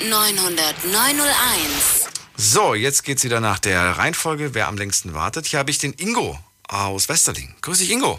0890901. 0.00 2.03
So, 2.36 2.74
jetzt 2.74 3.04
geht's 3.04 3.24
wieder 3.24 3.40
nach 3.40 3.58
der 3.58 3.80
Reihenfolge, 3.98 4.54
wer 4.54 4.68
am 4.68 4.76
längsten 4.76 5.14
wartet. 5.14 5.46
Hier 5.46 5.58
habe 5.58 5.70
ich 5.70 5.78
den 5.78 5.92
Ingo 5.94 6.38
aus 6.68 7.08
Westerling. 7.08 7.54
Grüß 7.62 7.78
dich, 7.78 7.90
Ingo. 7.90 8.18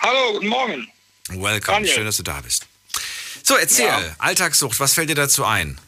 Hallo, 0.00 0.32
guten 0.34 0.48
Morgen. 0.48 0.88
Welcome, 1.28 1.60
Daniel. 1.78 1.92
schön, 1.94 2.04
dass 2.04 2.16
du 2.16 2.22
da 2.22 2.40
bist. 2.40 2.66
So, 3.42 3.56
erzähl, 3.56 3.86
Ja. 3.86 4.16
Alltagssucht, 4.18 4.78
was 4.80 4.94
fällt 4.94 5.08
dir 5.08 5.14
dazu 5.14 5.44
ein? 5.44 5.78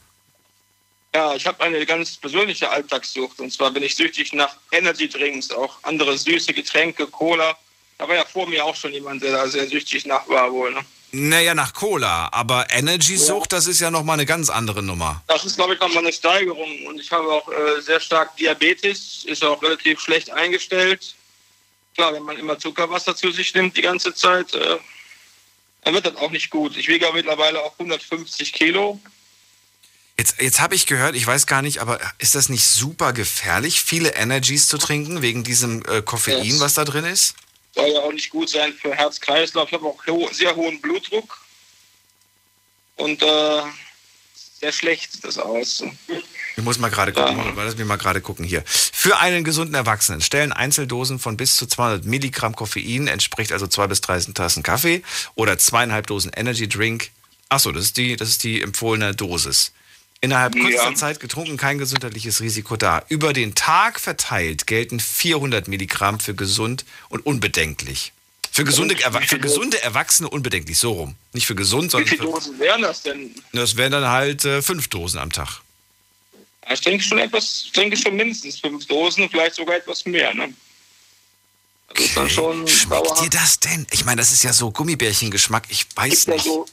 Ja, 1.15 1.35
ich 1.35 1.47
habe 1.47 1.63
eine 1.65 1.85
ganz 1.87 2.17
persönliche 2.17 2.71
Alltagssucht. 2.71 3.41
Und 3.41 3.53
zwar 3.53 3.71
bin 3.73 3.83
ich 3.83 3.97
süchtig 3.97 4.33
nach 4.33 4.55
Energy 4.71 5.09
Drinks, 5.09 5.51
auch 5.51 5.79
andere 5.83 6.17
süße 6.17 6.53
Getränke, 6.53 7.07
Cola. 7.09 7.57
Da 7.97 8.07
war 8.07 8.15
ja 8.15 8.25
vor 8.25 8.47
mir 8.47 8.65
auch 8.65 8.77
schon 8.77 8.93
jemand, 8.93 9.23
der 9.23 9.33
da 9.33 9.49
sehr 9.49 9.67
süchtig 9.67 10.07
nach 10.07 10.29
war 10.29 10.53
wohl. 10.53 10.73
Ne? 10.73 10.81
Naja, 11.11 11.55
nach 11.55 11.73
Cola, 11.73 12.29
aber 12.33 12.67
Energy-Sucht, 12.71 13.53
das 13.53 13.67
ist 13.67 13.81
ja 13.81 13.91
nochmal 13.91 14.15
eine 14.15 14.27
ganz 14.27 14.51
andere 14.51 14.83
Nummer. 14.83 15.23
Das 15.27 15.45
ist, 15.47 15.57
glaube 15.57 15.75
ich, 15.75 15.81
nochmal 15.81 16.05
eine 16.05 16.13
Steigerung. 16.13 16.87
Und 16.87 17.01
ich 17.01 17.11
habe 17.11 17.27
auch 17.33 17.49
äh, 17.51 17.81
sehr 17.81 17.99
stark 17.99 18.37
Diabetes, 18.37 19.25
ist 19.25 19.43
auch 19.43 19.63
relativ 19.63 20.01
schlecht 20.01 20.31
eingestellt. 20.31 21.15
Klar, 21.95 22.13
wenn 22.13 22.25
man 22.25 22.37
immer 22.39 22.59
Zuckerwasser 22.59 23.17
zu 23.17 23.31
sich 23.33 23.55
nimmt 23.55 23.77
die 23.77 23.83
ganze 23.83 24.15
Zeit, 24.15 24.53
äh, 24.55 24.77
dann 25.85 25.95
wird 25.95 26.05
das 26.07 26.17
auch 26.17 26.31
nicht 26.31 26.51
gut. 26.51 26.77
Ich 26.77 26.89
wiege 26.89 27.07
ja 27.07 27.13
mittlerweile 27.13 27.63
auch 27.63 27.73
150 27.79 28.53
Kilo. 28.53 29.01
Jetzt, 30.19 30.41
jetzt 30.41 30.61
habe 30.61 30.75
ich 30.75 30.87
gehört, 30.87 31.15
ich 31.15 31.27
weiß 31.27 31.47
gar 31.47 31.63
nicht, 31.63 31.79
aber 31.79 32.01
ist 32.19 32.35
das 32.35 32.49
nicht 32.49 32.65
super 32.67 33.13
gefährlich, 33.13 33.81
viele 33.83 34.11
Energies 34.15 34.67
zu 34.69 34.77
trinken, 34.77 35.23
wegen 35.23 35.43
diesem 35.45 35.83
äh, 35.87 36.03
Koffein, 36.03 36.45
Yes. 36.45 36.61
was 36.61 36.75
da 36.75 36.85
drin 36.85 37.05
ist? 37.05 37.35
Soll 37.79 37.93
ja 37.93 38.01
auch 38.01 38.13
nicht 38.13 38.31
gut 38.31 38.49
sein 38.49 38.73
für 38.73 38.93
Herz-Kreislauf. 38.95 39.69
Ich 39.69 39.75
habe 39.75 39.87
auch 39.87 40.07
ho 40.07 40.29
sehr 40.33 40.55
hohen 40.57 40.81
Blutdruck 40.81 41.39
und 42.97 43.23
äh, 43.23 43.63
sehr 44.35 44.73
schlecht 44.73 45.13
sieht 45.13 45.25
das 45.25 45.39
aus. 45.39 45.85
Ich 46.57 46.65
muss 46.65 46.81
mal 46.81 46.91
gerade 46.91 47.13
gucken, 47.13 47.53
lass 47.57 47.77
mich 47.77 47.87
mal 47.87 47.97
gerade 47.97 48.21
gucken 48.21 48.45
hier. 48.45 48.65
Für 48.67 49.19
einen 49.19 49.45
gesunden 49.45 49.77
Erwachsenen 49.77 50.21
stellen 50.21 50.53
Einzeldosen 50.53 51.21
von 51.21 51.37
bis 51.37 51.57
zu 51.57 51.67
200 51.67 52.05
Milligramm 52.05 52.57
Koffein, 52.57 53.07
entspricht 53.07 53.53
also 53.53 53.69
zwei 53.69 53.87
bis 53.87 54.01
drei 54.01 54.19
Tassen 54.19 54.65
Kaffee 54.65 55.05
oder 55.37 55.57
zweieinhalb 55.57 56.09
Dosen 56.09 56.33
Energy 56.35 56.69
Drink. 56.69 57.11
Achso, 57.49 57.71
das 57.71 57.85
ist 57.85 57.97
die, 57.97 58.17
das 58.17 58.29
ist 58.29 58.43
die 58.43 58.61
empfohlene 58.61 59.15
Dosis. 59.15 59.73
Innerhalb 60.21 60.57
Ja. 60.57 60.63
kurzer 60.63 60.95
Zeit 60.97 61.21
getrunken, 61.21 61.57
kein 61.57 61.79
gesundheitliches 61.79 62.41
Risiko 62.41 62.77
da. 62.77 63.05
Über 63.09 63.33
den 63.33 63.55
Tag 63.55 64.01
verteilt 64.01 64.67
gelten 64.67 64.99
400 64.99 65.69
Milligramm 65.69 66.19
für 66.19 66.35
gesund 66.35 66.85
und 67.09 67.25
unbedenklich. 67.25 68.13
Für 68.51 68.65
gesunde, 68.65 68.97
für 69.27 69.39
gesunde 69.39 69.81
Erwachsene 69.83 70.29
unbedenklich, 70.29 70.77
so 70.79 70.91
rum. 70.93 71.15
Nicht 71.33 71.47
für 71.47 71.55
gesund, 71.55 71.85
Wie 71.85 71.91
sondern 71.91 72.09
viele 72.09 72.23
für, 72.23 72.33
Dosen 72.33 72.59
wären 72.59 72.83
das 72.83 73.03
denn? 73.03 73.33
das 73.53 73.77
wären 73.77 73.93
dann 73.93 74.09
halt 74.09 74.45
äh, 74.45 74.63
fünf 74.63 74.89
Dosen 74.89 75.19
am 75.21 75.31
Tag. 75.31 75.61
Ja, 76.67 76.73
Ich 76.75 76.81
denke 76.81 77.05
schon 77.05 77.19
etwas, 77.19 77.63
ich 77.67 77.73
denke 77.73 77.97
schon 77.97 78.17
mindestens 78.17 78.59
fünf 78.59 78.85
Dosen, 78.87 79.31
vielleicht 79.31 79.55
sogar 79.55 79.77
etwas 79.77 80.05
mehr. 80.07 80.35
Ne? 80.35 80.53
Dann 82.17 82.29
schon 82.29 82.67
Schmeckt 82.67 83.21
dir 83.23 83.31
das 83.31 83.61
denn? 83.61 83.87
Ich 83.93 84.05
meine, 84.05 84.21
das 84.21 84.33
ist 84.33 84.43
ja 84.43 84.53
so 84.53 84.71
Gummibärchengeschmack. 84.73 85.65
Ich 85.69 85.87
weiß 85.95 86.11
gibt 86.11 86.27
ja 86.27 86.35
nicht. 86.35 86.45
so 86.45 86.67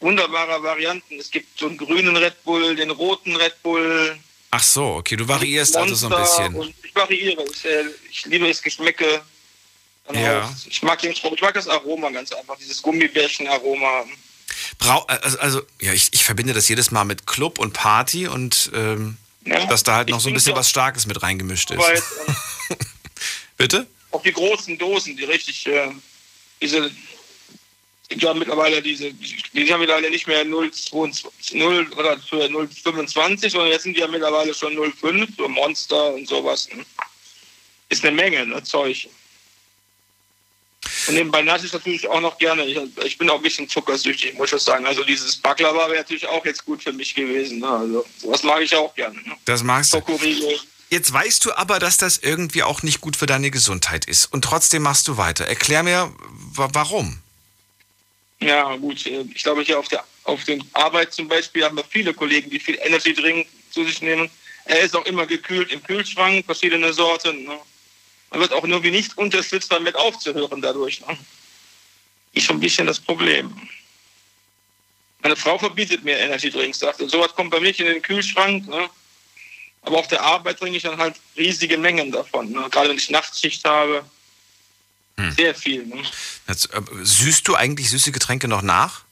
wunderbare 0.00 0.62
Varianten. 0.62 1.18
Es 1.18 1.30
gibt 1.30 1.58
so 1.58 1.66
einen 1.66 1.76
grünen 1.76 2.16
Red 2.16 2.42
Bull, 2.44 2.76
den 2.76 2.90
roten 2.90 3.36
Red 3.36 3.62
Bull. 3.62 4.18
Ach 4.50 4.62
so, 4.62 4.96
okay, 4.96 5.16
du 5.16 5.26
variierst 5.26 5.76
also 5.76 5.94
so 5.94 6.08
ein 6.08 6.20
bisschen. 6.20 6.74
Ich 6.82 6.94
variiere. 6.94 7.44
Ich, 7.52 7.64
äh, 7.64 7.84
ich 8.10 8.26
liebe 8.26 8.46
das 8.48 8.62
Geschmäcke. 8.62 9.22
Dann 10.06 10.22
Ja. 10.22 10.54
Ich 10.68 10.82
mag, 10.82 11.00
den, 11.00 11.12
ich 11.12 11.22
mag 11.22 11.54
das 11.54 11.68
Aroma 11.68 12.10
ganz 12.10 12.32
einfach, 12.32 12.56
dieses 12.58 12.80
Gummibärchen-Aroma. 12.82 14.04
Brau 14.78 15.00
also, 15.06 15.38
also, 15.38 15.62
ja, 15.80 15.92
ich, 15.92 16.08
ich 16.12 16.24
verbinde 16.24 16.52
das 16.54 16.68
jedes 16.68 16.90
Mal 16.90 17.04
mit 17.04 17.26
Club 17.26 17.58
und 17.58 17.72
Party 17.72 18.28
und 18.28 18.70
ähm, 18.74 19.16
dass 19.44 19.82
da 19.82 19.96
halt 19.96 20.08
noch 20.08 20.20
so 20.20 20.28
ein 20.28 20.34
bisschen 20.34 20.54
was 20.54 20.70
Starkes 20.70 21.06
mit 21.06 21.22
reingemischt 21.22 21.70
ist. 21.70 21.78
Weit, 21.78 22.02
Bitte? 23.56 23.86
auch 24.16 24.22
die 24.22 24.32
großen 24.32 24.78
Dosen, 24.78 25.16
die 25.16 25.24
richtig, 25.24 25.66
äh, 25.66 25.90
diese, 26.60 26.90
die 28.10 28.26
haben 28.26 28.38
mittlerweile 28.38 28.80
diese, 28.82 29.12
die 29.12 29.72
haben 29.72 29.80
mittlerweile 29.80 30.10
nicht 30.10 30.26
mehr 30.26 30.44
0,22 30.44 31.56
0 31.56 31.92
oder 31.96 32.18
für 32.18 32.44
0,25, 32.44 33.50
sondern 33.50 33.70
jetzt 33.70 33.82
sind 33.82 33.96
die 33.96 34.00
ja 34.00 34.06
mittlerweile 34.08 34.54
schon 34.54 34.74
0,5, 34.76 35.28
so 35.36 35.48
Monster 35.48 36.14
und 36.14 36.28
sowas. 36.28 36.68
Ne? 36.72 36.84
Ist 37.88 38.04
eine 38.04 38.14
Menge, 38.14 38.46
ne, 38.46 38.62
Zeug. 38.62 39.08
Und 41.08 41.14
nebenbei 41.14 41.42
nasse 41.42 41.66
ich 41.66 41.72
natürlich 41.72 42.06
auch 42.08 42.20
noch 42.20 42.38
gerne. 42.38 42.64
Ich, 42.64 42.78
ich 43.04 43.18
bin 43.18 43.28
auch 43.30 43.36
ein 43.36 43.42
bisschen 43.42 43.68
zuckersüchtig, 43.68 44.34
muss 44.34 44.52
ich 44.52 44.60
sagen. 44.62 44.86
Also 44.86 45.02
dieses 45.04 45.36
Baklava 45.36 45.86
wäre 45.88 45.98
natürlich 45.98 46.26
auch 46.26 46.44
jetzt 46.44 46.64
gut 46.64 46.82
für 46.82 46.92
mich 46.92 47.14
gewesen. 47.14 47.58
Ne? 47.60 47.68
Also 47.68 48.06
sowas 48.18 48.42
mag 48.44 48.60
ich 48.62 48.74
auch 48.74 48.94
gerne. 48.94 49.16
Ne? 49.22 49.36
Das 49.44 49.62
magst 49.62 49.92
du. 49.92 49.98
Jetzt 50.90 51.12
weißt 51.12 51.44
du 51.44 51.52
aber, 51.54 51.80
dass 51.80 51.98
das 51.98 52.18
irgendwie 52.18 52.62
auch 52.62 52.82
nicht 52.82 53.00
gut 53.00 53.16
für 53.16 53.26
deine 53.26 53.50
Gesundheit 53.50 54.04
ist. 54.04 54.26
Und 54.26 54.42
trotzdem 54.44 54.82
machst 54.82 55.08
du 55.08 55.16
weiter. 55.16 55.44
Erklär 55.46 55.82
mir, 55.82 56.12
wa- 56.54 56.68
warum. 56.72 57.20
Ja, 58.40 58.76
gut. 58.76 59.06
äh, 59.06 59.24
Ich 59.34 59.42
glaube, 59.42 59.62
hier 59.62 59.78
auf 59.78 59.88
der 59.88 60.04
auf 60.26 60.42
der 60.44 60.58
Arbeit 60.72 61.12
zum 61.14 61.28
Beispiel 61.28 61.64
haben 61.64 61.76
wir 61.76 61.84
viele 61.84 62.12
Kollegen, 62.12 62.50
die 62.50 62.58
viel 62.58 62.78
Energy 62.82 63.14
Drink 63.14 63.46
zu 63.70 63.84
sich 63.84 64.02
nehmen. 64.02 64.28
Er 64.64 64.80
ist 64.80 64.96
auch 64.96 65.06
immer 65.06 65.26
gekühlt 65.26 65.70
im 65.70 65.82
Kühlschrank, 65.82 66.44
verschiedene 66.44 66.92
Sorten. 66.92 67.44
Ne? 67.44 67.56
Man 68.30 68.40
wird 68.40 68.52
auch 68.52 68.64
irgendwie 68.64 68.90
nicht 68.90 69.16
unterstützt, 69.16 69.70
damit 69.70 69.94
aufzuhören 69.94 70.60
dadurch. 70.60 71.00
Ne? 71.06 71.16
Ist 72.32 72.46
schon 72.46 72.56
ein 72.56 72.60
bisschen 72.60 72.88
das 72.88 72.98
Problem. 72.98 73.56
Meine 75.22 75.36
Frau 75.36 75.58
verbietet 75.58 76.02
mir 76.02 76.18
Energy 76.18 76.50
Drinks, 76.50 76.80
sagt, 76.80 76.98
sowas 77.08 77.34
kommt 77.34 77.50
bei 77.50 77.60
mir 77.60 77.78
in 77.78 77.86
den 77.86 78.02
Kühlschrank. 78.02 78.66
Ne? 78.66 78.90
Aber 79.82 79.98
auf 79.98 80.08
der 80.08 80.22
Arbeit 80.22 80.58
trinke 80.58 80.76
ich 80.76 80.82
dann 80.82 80.98
halt 80.98 81.14
riesige 81.36 81.78
Mengen 81.78 82.10
davon. 82.10 82.50
Ne? 82.50 82.66
Gerade 82.70 82.88
wenn 82.88 82.96
ich 82.96 83.10
Nachtschicht 83.10 83.64
habe. 83.64 84.04
Sehr 85.36 85.54
viel. 85.54 85.86
Ne? 85.86 86.02
Jetzt, 86.46 86.72
äh, 86.74 86.80
süßt 87.02 87.48
du 87.48 87.54
eigentlich 87.54 87.88
süße 87.90 88.12
Getränke 88.12 88.48
noch 88.48 88.62
nach? 88.62 89.02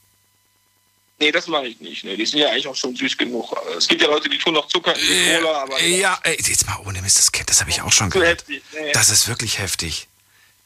Nee, 1.19 1.31
das 1.31 1.47
mache 1.47 1.67
ich 1.67 1.79
nicht. 1.79 2.03
Nee, 2.03 2.15
die 2.17 2.25
sind 2.25 2.39
ja 2.39 2.49
eigentlich 2.49 2.67
auch 2.67 2.75
schon 2.75 2.95
süß 2.95 3.17
genug. 3.17 3.55
Es 3.77 3.87
gibt 3.87 4.01
ja 4.01 4.07
Leute, 4.09 4.29
die 4.29 4.37
tun 4.37 4.53
noch 4.53 4.67
Zucker 4.67 4.93
in 4.93 5.01
die 5.01 5.35
Cola, 5.41 5.61
aber 5.63 5.81
Ja, 5.81 6.19
ey, 6.23 6.35
jetzt 6.37 6.67
mal 6.67 6.77
ohne 6.85 7.01
Mist, 7.01 7.17
das, 7.17 7.31
das 7.45 7.61
habe 7.61 7.69
ich 7.71 7.81
auch 7.81 7.91
schon 7.91 8.09
gehört. 8.09 8.41
heftig. 8.41 8.61
Nee. 8.73 8.91
Das 8.91 9.09
ist 9.09 9.27
wirklich 9.27 9.57
heftig. 9.59 10.07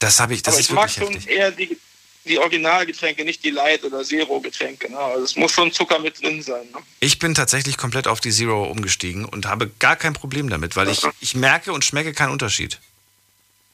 Das 0.00 0.18
habe 0.20 0.34
ich, 0.34 0.42
das 0.42 0.54
aber 0.54 0.60
ist 0.60 0.66
ich 0.68 0.74
mag 0.74 0.88
wirklich 0.96 1.04
schon 1.06 1.14
heftig. 1.14 1.36
eher 1.36 1.50
die, 1.52 1.78
die 2.24 2.38
Originalgetränke, 2.38 3.24
nicht 3.24 3.44
die 3.44 3.50
Light- 3.50 3.84
oder 3.84 4.02
Zero-Getränke. 4.02 4.90
Ne? 4.90 4.98
Also 4.98 5.24
es 5.24 5.36
muss 5.36 5.52
schon 5.52 5.72
Zucker 5.72 6.00
mit 6.00 6.20
drin 6.20 6.42
sein. 6.42 6.64
Ne? 6.72 6.78
Ich 6.98 7.18
bin 7.20 7.34
tatsächlich 7.34 7.76
komplett 7.78 8.08
auf 8.08 8.20
die 8.20 8.32
Zero 8.32 8.64
umgestiegen 8.64 9.24
und 9.24 9.46
habe 9.46 9.70
gar 9.78 9.94
kein 9.96 10.14
Problem 10.14 10.50
damit, 10.50 10.74
weil 10.76 10.88
ich, 10.88 11.00
ich 11.20 11.34
merke 11.36 11.72
und 11.72 11.84
schmecke 11.84 12.12
keinen 12.12 12.30
Unterschied. 12.32 12.78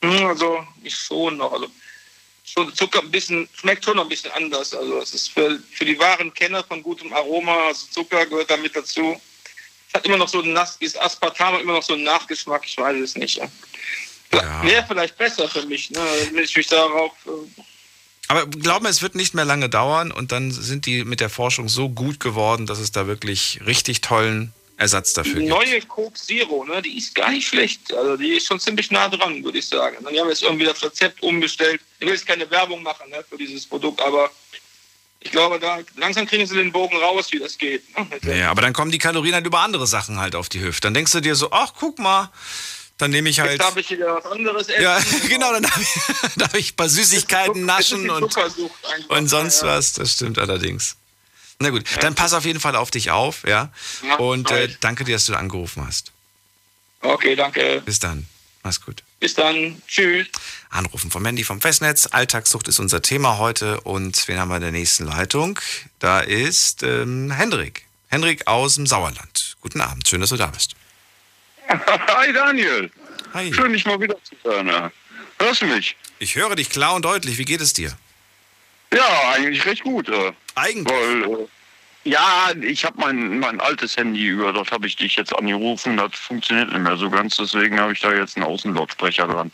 Hm, 0.03 0.27
Also 0.27 0.67
ich 0.83 0.95
schon 0.95 1.37
noch. 1.37 1.53
Also 1.53 1.69
schon 2.45 2.73
Zucker 2.75 3.01
ein 3.01 3.11
bisschen, 3.11 3.49
schmeckt 3.55 3.85
schon 3.85 3.97
noch 3.97 4.05
ein 4.05 4.09
bisschen 4.09 4.31
anders. 4.33 4.73
Also 4.73 4.99
es 4.99 5.13
ist 5.15 5.31
für, 5.31 5.59
für 5.73 5.85
die 5.85 5.99
wahren 5.99 6.33
Kenner 6.33 6.63
von 6.65 6.83
gutem 6.83 7.13
Aroma, 7.13 7.69
also 7.69 7.87
Zucker 7.91 8.25
gehört 8.27 8.51
da 8.51 8.57
mit 8.57 8.75
dazu. 8.75 9.21
Es 9.89 9.95
hat 9.95 10.07
immer 10.07 10.17
noch 10.17 10.29
so 10.29 10.41
ein 10.41 10.53
nass, 10.53 10.79
dieses 10.79 10.97
Aspartam 10.97 11.55
hat 11.55 11.61
immer 11.61 11.75
noch 11.75 11.83
so 11.83 11.95
einen 11.95 12.05
Nachgeschmack, 12.05 12.63
ich 12.65 12.77
weiß 12.79 12.97
es 13.01 13.17
nicht. 13.17 13.41
Ja. 14.33 14.63
Wäre 14.63 14.85
vielleicht 14.87 15.17
besser 15.17 15.49
für 15.49 15.65
mich, 15.67 15.91
ne? 15.91 16.01
wenn 16.33 16.45
ich 16.45 16.57
mich 16.57 16.67
darauf 16.67 17.13
äh, 17.27 17.63
Aber 18.29 18.47
glaub 18.47 18.83
mir, 18.83 18.89
es 18.89 19.03
wird 19.03 19.15
nicht 19.15 19.35
mehr 19.35 19.45
lange 19.45 19.69
dauern 19.69 20.11
und 20.13 20.33
dann 20.33 20.51
sind 20.51 20.87
die 20.87 21.05
mit 21.05 21.21
der 21.21 21.31
Forschung 21.31 21.69
so 21.69 21.89
gut 21.89 22.21
geworden, 22.21 22.67
dass 22.67 22.79
es 22.79 22.93
da 22.93 23.07
wirklich 23.07 23.61
richtig 23.65 24.01
tollen 24.01 24.53
Ersatz 24.79 25.15
dafür 25.15 25.35
Die 25.35 25.41
gibt. 25.41 25.51
neue 25.51 25.81
Coke 25.83 26.15
Zero, 26.15 26.65
ne, 26.65 26.83
die 26.83 26.99
ist 26.99 27.15
gar 27.15 27.31
nicht 27.31 27.49
schlecht. 27.49 27.93
Also 27.95 28.17
die 28.17 28.37
ist 28.37 28.47
schon 28.47 28.61
ziemlich 28.61 28.91
nah 28.91 29.09
dran, 29.09 29.43
würde 29.43 29.59
ich 29.59 29.69
sagen. 29.69 29.97
Dann 29.97 30.07
haben 30.07 30.15
wir 30.15 30.29
jetzt 30.29 30.43
irgendwie 30.43 30.67
das 30.67 30.83
Rezept 30.83 31.23
umgestellt. 31.23 31.81
Ich 31.99 32.07
will 32.07 32.15
jetzt 32.15 32.27
keine 32.27 32.51
Werbung 32.51 32.83
machen 32.83 33.09
ne, 33.09 33.25
für 33.29 33.39
dieses 33.39 33.67
Produkt, 33.67 34.01
aber 34.03 34.31
ich 35.21 35.31
glaube, 35.33 35.59
da 35.59 35.79
langsam 35.97 36.27
kriegen 36.27 36.47
sie 36.47 36.55
den 36.55 36.73
Bogen 36.73 36.97
raus, 36.99 37.33
wie 37.33 37.39
das 37.39 37.57
geht. 37.57 37.83
Ne? 37.97 38.39
Ja, 38.39 38.51
aber 38.51 38.63
dann 38.63 38.75
kommen 38.75 38.91
die 38.91 38.99
Kalorien 38.99 39.35
halt 39.35 39.47
über 39.47 39.61
andere 39.61 39.87
Sachen 39.87 40.19
halt 40.19 40.35
auf 40.35 40.49
die 40.49 40.61
Hüfte. 40.61 40.83
Dann 40.83 40.95
denkst 40.95 41.13
du 41.13 41.21
dir 41.21 41.35
so, 41.35 41.51
ach, 41.51 41.73
guck 41.79 41.99
mal, 41.99 42.31
dann 42.99 43.11
nehme 43.11 43.29
ich 43.31 43.41
halt. 43.41 43.53
Jetzt 43.53 43.63
darf 43.63 43.77
ich 43.77 43.91
wieder 43.91 44.15
was 44.15 44.27
anderes 44.27 44.69
essen. 44.69 44.83
Ja, 44.83 45.01
genau, 45.29 45.53
dann 45.53 45.63
darf 45.63 45.81
ich, 45.81 46.35
darf 46.37 46.55
ich 46.55 46.73
ein 46.73 46.77
paar 46.77 46.89
Süßigkeiten 46.89 47.65
naschen 47.65 48.11
und, 48.11 48.37
und 49.09 49.29
sonst 49.29 49.63
ja. 49.63 49.69
was. 49.69 49.95
Das 49.95 50.13
stimmt 50.13 50.39
allerdings. 50.39 50.97
Na 51.59 51.71
gut, 51.71 51.85
dann 52.01 52.15
pass 52.15 52.33
auf 52.35 52.45
jeden 52.45 52.61
Fall 52.61 52.77
auf 52.77 52.91
dich 52.91 53.11
auf, 53.11 53.45
ja. 53.47 53.71
Ja, 54.07 54.17
Und 54.17 54.51
äh, 54.51 54.69
danke 54.81 55.05
dir, 55.05 55.17
dass 55.17 55.27
du 55.27 55.35
angerufen 55.35 55.87
hast. 55.87 56.13
Okay, 57.01 57.35
danke. 57.35 57.83
Bis 57.85 57.99
dann. 57.99 58.27
Mach's 58.63 58.81
gut. 58.81 59.03
Bis 59.21 59.35
dann. 59.35 59.81
Tschüss. 59.87 60.27
Anrufen 60.71 61.11
von 61.11 61.23
Mandy 61.23 61.45
vom 61.45 61.61
Festnetz. 61.61 62.09
Alltagssucht 62.11 62.69
ist 62.69 62.79
unser 62.81 63.01
Thema 63.01 63.39
heute. 63.39 63.81
Und 63.83 64.27
wen 64.29 64.39
haben 64.39 64.49
wir 64.49 64.57
in 64.57 64.63
der 64.63 64.73
nächsten 64.73 65.05
Leitung? 65.05 65.59
Da 65.99 66.21
ist 66.21 66.83
ähm, 66.83 67.31
Hendrik. 67.31 67.87
Hendrik 68.09 68.47
aus 68.47 68.75
dem 68.75 68.87
Sauerland. 68.87 69.57
Guten 69.61 69.81
Abend. 69.81 70.09
Schön, 70.09 70.21
dass 70.21 70.31
du 70.31 70.37
da 70.37 70.49
bist. 70.49 70.75
Hi 71.69 72.33
Daniel. 72.33 72.91
Hi. 73.35 73.53
Schön, 73.55 73.73
dich 73.73 73.85
mal 73.87 74.01
wieder 74.01 74.17
zu 74.25 74.35
hören. 74.43 74.91
Hörst 75.39 75.63
du 75.63 75.67
mich? 75.67 75.97
Ich 76.19 76.35
höre 76.37 76.57
dich 76.57 76.71
klar 76.71 76.95
und 76.95 77.05
deutlich. 77.05 77.39
Wie 77.39 77.45
geht 77.45 77.61
es 77.61 77.73
dir? 77.73 77.97
Ja, 78.93 79.33
eigentlich 79.35 79.65
recht 79.67 79.83
gut. 79.83 80.09
Äh. 80.09 80.33
Eigentlich? 80.55 80.87
Weil, 80.87 81.23
äh, 81.23 81.47
ja, 82.05 82.53
ich 82.61 82.85
habe 82.85 83.01
mein, 83.01 83.41
mein 83.41 83.61
altes 83.61 83.97
Handy 83.97 84.27
über, 84.27 84.53
dort 84.53 84.71
habe 84.71 84.87
ich 84.87 84.95
dich 84.95 85.17
jetzt 85.17 85.37
angerufen, 85.37 85.97
das 85.97 86.15
funktioniert 86.15 86.69
nicht 86.69 86.83
mehr 86.83 86.97
so 86.97 87.11
ganz, 87.11 87.37
deswegen 87.37 87.81
habe 87.81 87.93
ich 87.95 88.01
da 88.01 88.13
jetzt 88.13 88.37
einen 88.37 88.47
Außenlautsprecher 88.47 89.27
dran. 89.27 89.51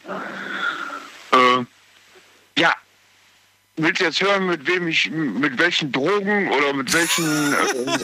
Äh, 1.33 1.64
ja, 2.61 2.74
willst 3.77 4.01
du 4.01 4.05
jetzt 4.05 4.20
hören, 4.20 4.47
mit 4.47 4.66
wem 4.66 4.87
ich, 4.87 5.11
mit 5.11 5.59
welchen 5.59 5.91
Drogen 5.93 6.51
oder 6.51 6.75
mit 6.75 6.93
welchen 6.93 7.55
äh, 7.55 7.99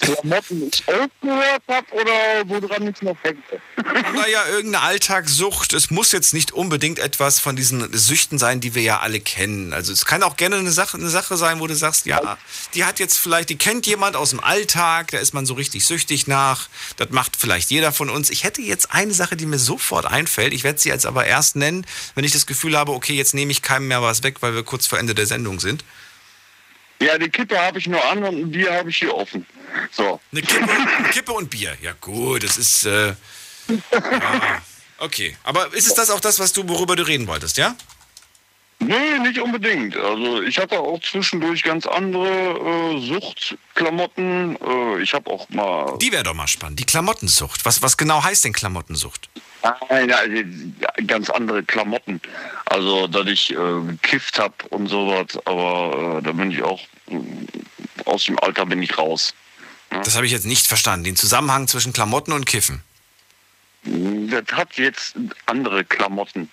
Klamotten 0.00 0.70
ich 0.72 0.84
aufgehört 0.88 1.62
habe 1.68 1.86
oder 1.92 2.62
woran 2.62 2.88
ich 2.88 3.02
noch 3.02 3.16
hänge? 3.22 3.42
Naja, 4.14 4.46
irgendeine 4.46 4.84
Alltagssucht. 4.84 5.74
Es 5.74 5.90
muss 5.90 6.12
jetzt 6.12 6.32
nicht 6.32 6.52
unbedingt 6.52 6.98
etwas 6.98 7.40
von 7.40 7.56
diesen 7.56 7.92
Süchten 7.92 8.38
sein, 8.38 8.60
die 8.60 8.74
wir 8.74 8.82
ja 8.82 9.00
alle 9.00 9.20
kennen. 9.20 9.74
Also 9.74 9.92
es 9.92 10.06
kann 10.06 10.22
auch 10.22 10.36
gerne 10.36 10.56
eine 10.56 10.70
Sache, 10.70 10.96
eine 10.96 11.10
Sache 11.10 11.36
sein, 11.36 11.60
wo 11.60 11.66
du 11.66 11.74
sagst, 11.74 12.06
ja, 12.06 12.38
die 12.74 12.84
hat 12.84 12.98
jetzt 12.98 13.18
vielleicht, 13.18 13.50
die 13.50 13.58
kennt 13.58 13.86
jemand 13.86 14.16
aus 14.16 14.30
dem 14.30 14.40
Alltag, 14.40 15.10
da 15.10 15.18
ist 15.18 15.34
man 15.34 15.44
so 15.44 15.54
richtig 15.54 15.84
süchtig 15.84 16.26
nach. 16.26 16.68
Das 16.96 17.10
macht 17.10 17.36
vielleicht 17.36 17.70
jeder 17.70 17.92
von 17.92 18.08
uns. 18.08 18.30
Ich 18.30 18.44
hätte 18.44 18.62
jetzt 18.62 18.92
eine 18.92 19.12
Sache, 19.12 19.36
die 19.36 19.46
mir 19.46 19.58
sofort 19.58 20.06
einfällt. 20.06 20.54
Ich 20.54 20.64
werde 20.64 20.78
sie 20.78 20.88
jetzt 20.88 21.04
aber 21.04 21.26
erst 21.26 21.56
nennen, 21.56 21.86
wenn 22.14 22.24
ich 22.24 22.32
das 22.32 22.46
Gefühl 22.46 22.78
habe, 22.78 22.92
okay, 22.92 23.14
jetzt 23.14 23.34
nehme 23.34 23.52
ich 23.52 23.60
keinem 23.60 23.88
mehr 23.88 24.00
was 24.00 24.22
weg, 24.22 24.36
weil 24.40 24.54
wir 24.54 24.62
kurz 24.62 24.85
vor 24.86 24.98
Ende 24.98 25.14
der 25.14 25.26
Sendung 25.26 25.60
sind. 25.60 25.84
Ja, 27.00 27.18
die 27.18 27.28
Kippe 27.28 27.58
habe 27.58 27.78
ich 27.78 27.86
nur 27.86 28.02
an 28.06 28.24
und 28.24 28.36
ein 28.36 28.50
Bier 28.50 28.72
habe 28.72 28.90
ich 28.90 28.98
hier 28.98 29.14
offen. 29.14 29.46
So. 29.92 30.20
Eine 30.32 30.42
Kippe, 30.42 30.72
Kippe 31.12 31.32
und 31.32 31.50
Bier. 31.50 31.76
Ja 31.82 31.92
gut, 32.00 32.42
das 32.42 32.56
ist... 32.56 32.86
Äh, 32.86 33.14
ja, 33.92 34.62
okay, 34.98 35.36
aber 35.42 35.72
ist 35.74 35.86
es 35.86 35.94
das 35.94 36.10
auch 36.10 36.20
das, 36.20 36.38
was 36.38 36.52
du, 36.52 36.66
worüber 36.68 36.96
du 36.96 37.06
reden 37.06 37.26
wolltest, 37.26 37.58
ja? 37.58 37.76
Nee, 38.78 39.18
nicht 39.20 39.38
unbedingt. 39.40 39.96
Also 39.96 40.42
ich 40.42 40.58
hatte 40.58 40.78
auch 40.78 41.00
zwischendurch 41.00 41.62
ganz 41.62 41.86
andere 41.86 42.28
äh, 42.28 43.00
Suchtklamotten. 43.00 44.56
Äh, 44.56 45.02
ich 45.02 45.14
habe 45.14 45.30
auch 45.30 45.48
mal... 45.48 45.96
Die 45.98 46.12
wäre 46.12 46.22
doch 46.22 46.34
mal 46.34 46.46
spannend. 46.46 46.78
Die 46.78 46.84
Klamottensucht. 46.84 47.64
Was, 47.64 47.80
was 47.82 47.96
genau 47.96 48.22
heißt 48.22 48.44
denn 48.44 48.52
Klamottensucht? 48.52 49.30
Nein, 49.88 50.08
ja, 50.08 50.18
ganz 51.06 51.30
andere 51.30 51.62
Klamotten. 51.62 52.20
Also, 52.66 53.06
dass 53.06 53.26
ich 53.26 53.52
äh, 53.52 53.56
gekifft 53.56 54.38
habe 54.38 54.54
und 54.70 54.88
sowas, 54.88 55.38
aber 55.44 56.18
äh, 56.18 56.22
da 56.22 56.32
bin 56.32 56.50
ich 56.50 56.62
auch, 56.62 56.80
äh, 57.08 57.16
aus 58.04 58.24
dem 58.24 58.38
Alter 58.38 58.66
bin 58.66 58.82
ich 58.82 58.96
raus. 58.96 59.34
Das 59.90 60.14
habe 60.16 60.26
ich 60.26 60.32
jetzt 60.32 60.46
nicht 60.46 60.66
verstanden. 60.66 61.04
Den 61.04 61.16
Zusammenhang 61.16 61.66
zwischen 61.68 61.92
Klamotten 61.92 62.32
und 62.32 62.44
Kiffen. 62.44 62.82
Das 63.82 64.44
hat 64.52 64.76
jetzt 64.76 65.14
andere 65.46 65.84
Klamotten. 65.84 66.50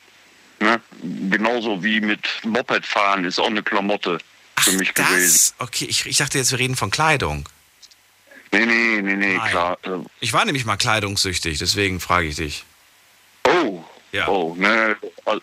Ne? 0.63 0.81
Genauso 1.29 1.83
wie 1.83 1.99
mit 1.99 2.21
Mopedfahren 2.43 3.25
ist 3.25 3.39
auch 3.39 3.47
eine 3.47 3.61
Klamotte 3.63 4.17
für 4.59 4.71
mich 4.73 4.93
gewesen. 4.93 5.13
Das? 5.23 5.55
Okay, 5.59 5.85
ich, 5.85 6.05
ich 6.05 6.17
dachte 6.17 6.37
jetzt, 6.37 6.51
wir 6.51 6.59
reden 6.59 6.75
von 6.75 6.89
Kleidung. 6.91 7.47
Nee, 8.51 8.65
nee, 8.65 9.01
nee, 9.01 9.15
nee, 9.15 9.35
Nein. 9.37 9.49
klar. 9.49 9.77
Äh, 9.83 9.89
Ich 10.19 10.31
war 10.33 10.45
nämlich 10.45 10.63
mal 10.65 10.77
kleidungssüchtig, 10.77 11.57
deswegen 11.57 11.99
frage 11.99 12.27
ich 12.27 12.35
dich. 12.35 12.65
Oh, 13.47 13.83
Ja. 14.11 14.27
oh, 14.27 14.55
ne, 14.55 14.95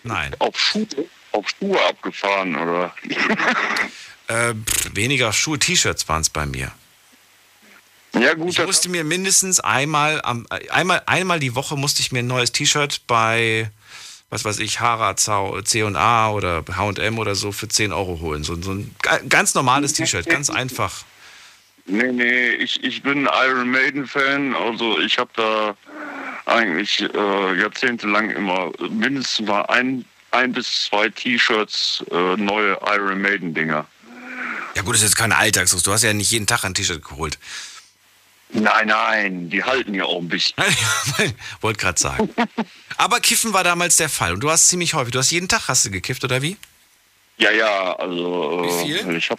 Nein. 0.04 0.34
Auf 0.38 0.58
Schuhe, 0.58 0.86
auf 1.32 1.46
Schuhe 1.48 1.80
abgefahren, 1.86 2.56
oder? 2.56 2.94
Äh, 4.28 4.54
pff, 4.54 4.94
weniger 4.94 5.32
Schuhe, 5.32 5.58
T-Shirts 5.58 6.08
waren 6.08 6.20
es 6.20 6.30
bei 6.30 6.46
mir. 6.46 6.70
Ja, 8.14 8.34
gut. 8.34 8.50
Ich 8.50 8.64
musste 8.64 8.88
mir 8.88 9.02
mindestens 9.02 9.58
einmal, 9.58 10.20
am, 10.22 10.46
äh, 10.50 10.68
einmal, 10.70 11.02
einmal 11.06 11.40
die 11.40 11.56
Woche 11.56 11.76
musste 11.76 12.00
ich 12.00 12.12
mir 12.12 12.20
ein 12.20 12.28
neues 12.28 12.52
T-Shirt 12.52 13.02
bei, 13.08 13.72
was 14.30 14.44
weiß 14.44 14.60
ich, 14.60 14.80
Hara, 14.80 15.16
C&A 15.16 16.30
oder 16.30 16.64
H&M 16.76 17.18
oder 17.18 17.34
so 17.34 17.52
für 17.52 17.68
10 17.68 17.92
Euro 17.92 18.20
holen. 18.20 18.44
So, 18.44 18.60
so 18.62 18.72
ein 18.72 18.94
ga- 19.02 19.18
ganz 19.28 19.54
normales 19.54 19.92
T-Shirt, 19.92 20.26
ganz 20.26 20.50
einfach. 20.50 21.02
Nee, 21.86 22.12
nee, 22.12 22.50
ich, 22.50 22.82
ich 22.84 23.02
bin 23.02 23.28
Iron 23.46 23.70
Maiden-Fan, 23.70 24.54
also 24.54 25.00
ich 25.00 25.18
habe 25.18 25.30
da 25.34 25.74
eigentlich 26.46 27.00
äh, 27.02 27.60
jahrzehntelang 27.60 28.30
immer 28.30 28.70
mindestens 28.90 29.46
mal 29.46 29.62
ein, 29.62 30.04
ein 30.30 30.52
bis 30.52 30.86
zwei 30.86 31.08
T-Shirts, 31.08 32.04
äh, 32.12 32.36
neue 32.36 32.78
Iron 32.86 33.20
Maiden-Dinger. 33.20 33.84
Ja 34.76 34.82
gut, 34.82 34.94
das 34.94 35.02
ist 35.02 35.08
jetzt 35.10 35.16
keine 35.16 35.36
Alltagssucht. 35.36 35.84
Du 35.86 35.92
hast 35.92 36.02
ja 36.04 36.12
nicht 36.12 36.30
jeden 36.30 36.46
Tag 36.46 36.62
ein 36.64 36.74
T-Shirt 36.74 37.02
geholt. 37.04 37.38
Nein, 38.52 38.88
nein, 38.88 39.50
die 39.50 39.62
halten 39.62 39.94
ja 39.94 40.04
auch 40.04 40.18
ein 40.18 40.28
bisschen. 40.28 40.56
Wollte 41.60 41.80
gerade 41.80 42.00
sagen. 42.00 42.30
Aber 42.96 43.20
Kiffen 43.20 43.52
war 43.52 43.62
damals 43.62 43.96
der 43.96 44.08
Fall. 44.08 44.34
Und 44.34 44.40
du 44.40 44.50
hast 44.50 44.68
ziemlich 44.68 44.94
häufig, 44.94 45.12
du 45.12 45.18
hast 45.18 45.30
jeden 45.30 45.48
Tag 45.48 45.68
hast 45.68 45.84
du 45.84 45.90
gekifft, 45.90 46.24
oder 46.24 46.42
wie? 46.42 46.56
Ja, 47.38 47.52
ja, 47.52 47.96
also. 47.96 48.62
Wie 48.64 48.86
viel? 48.86 49.16
Ich 49.16 49.30
hab. 49.30 49.38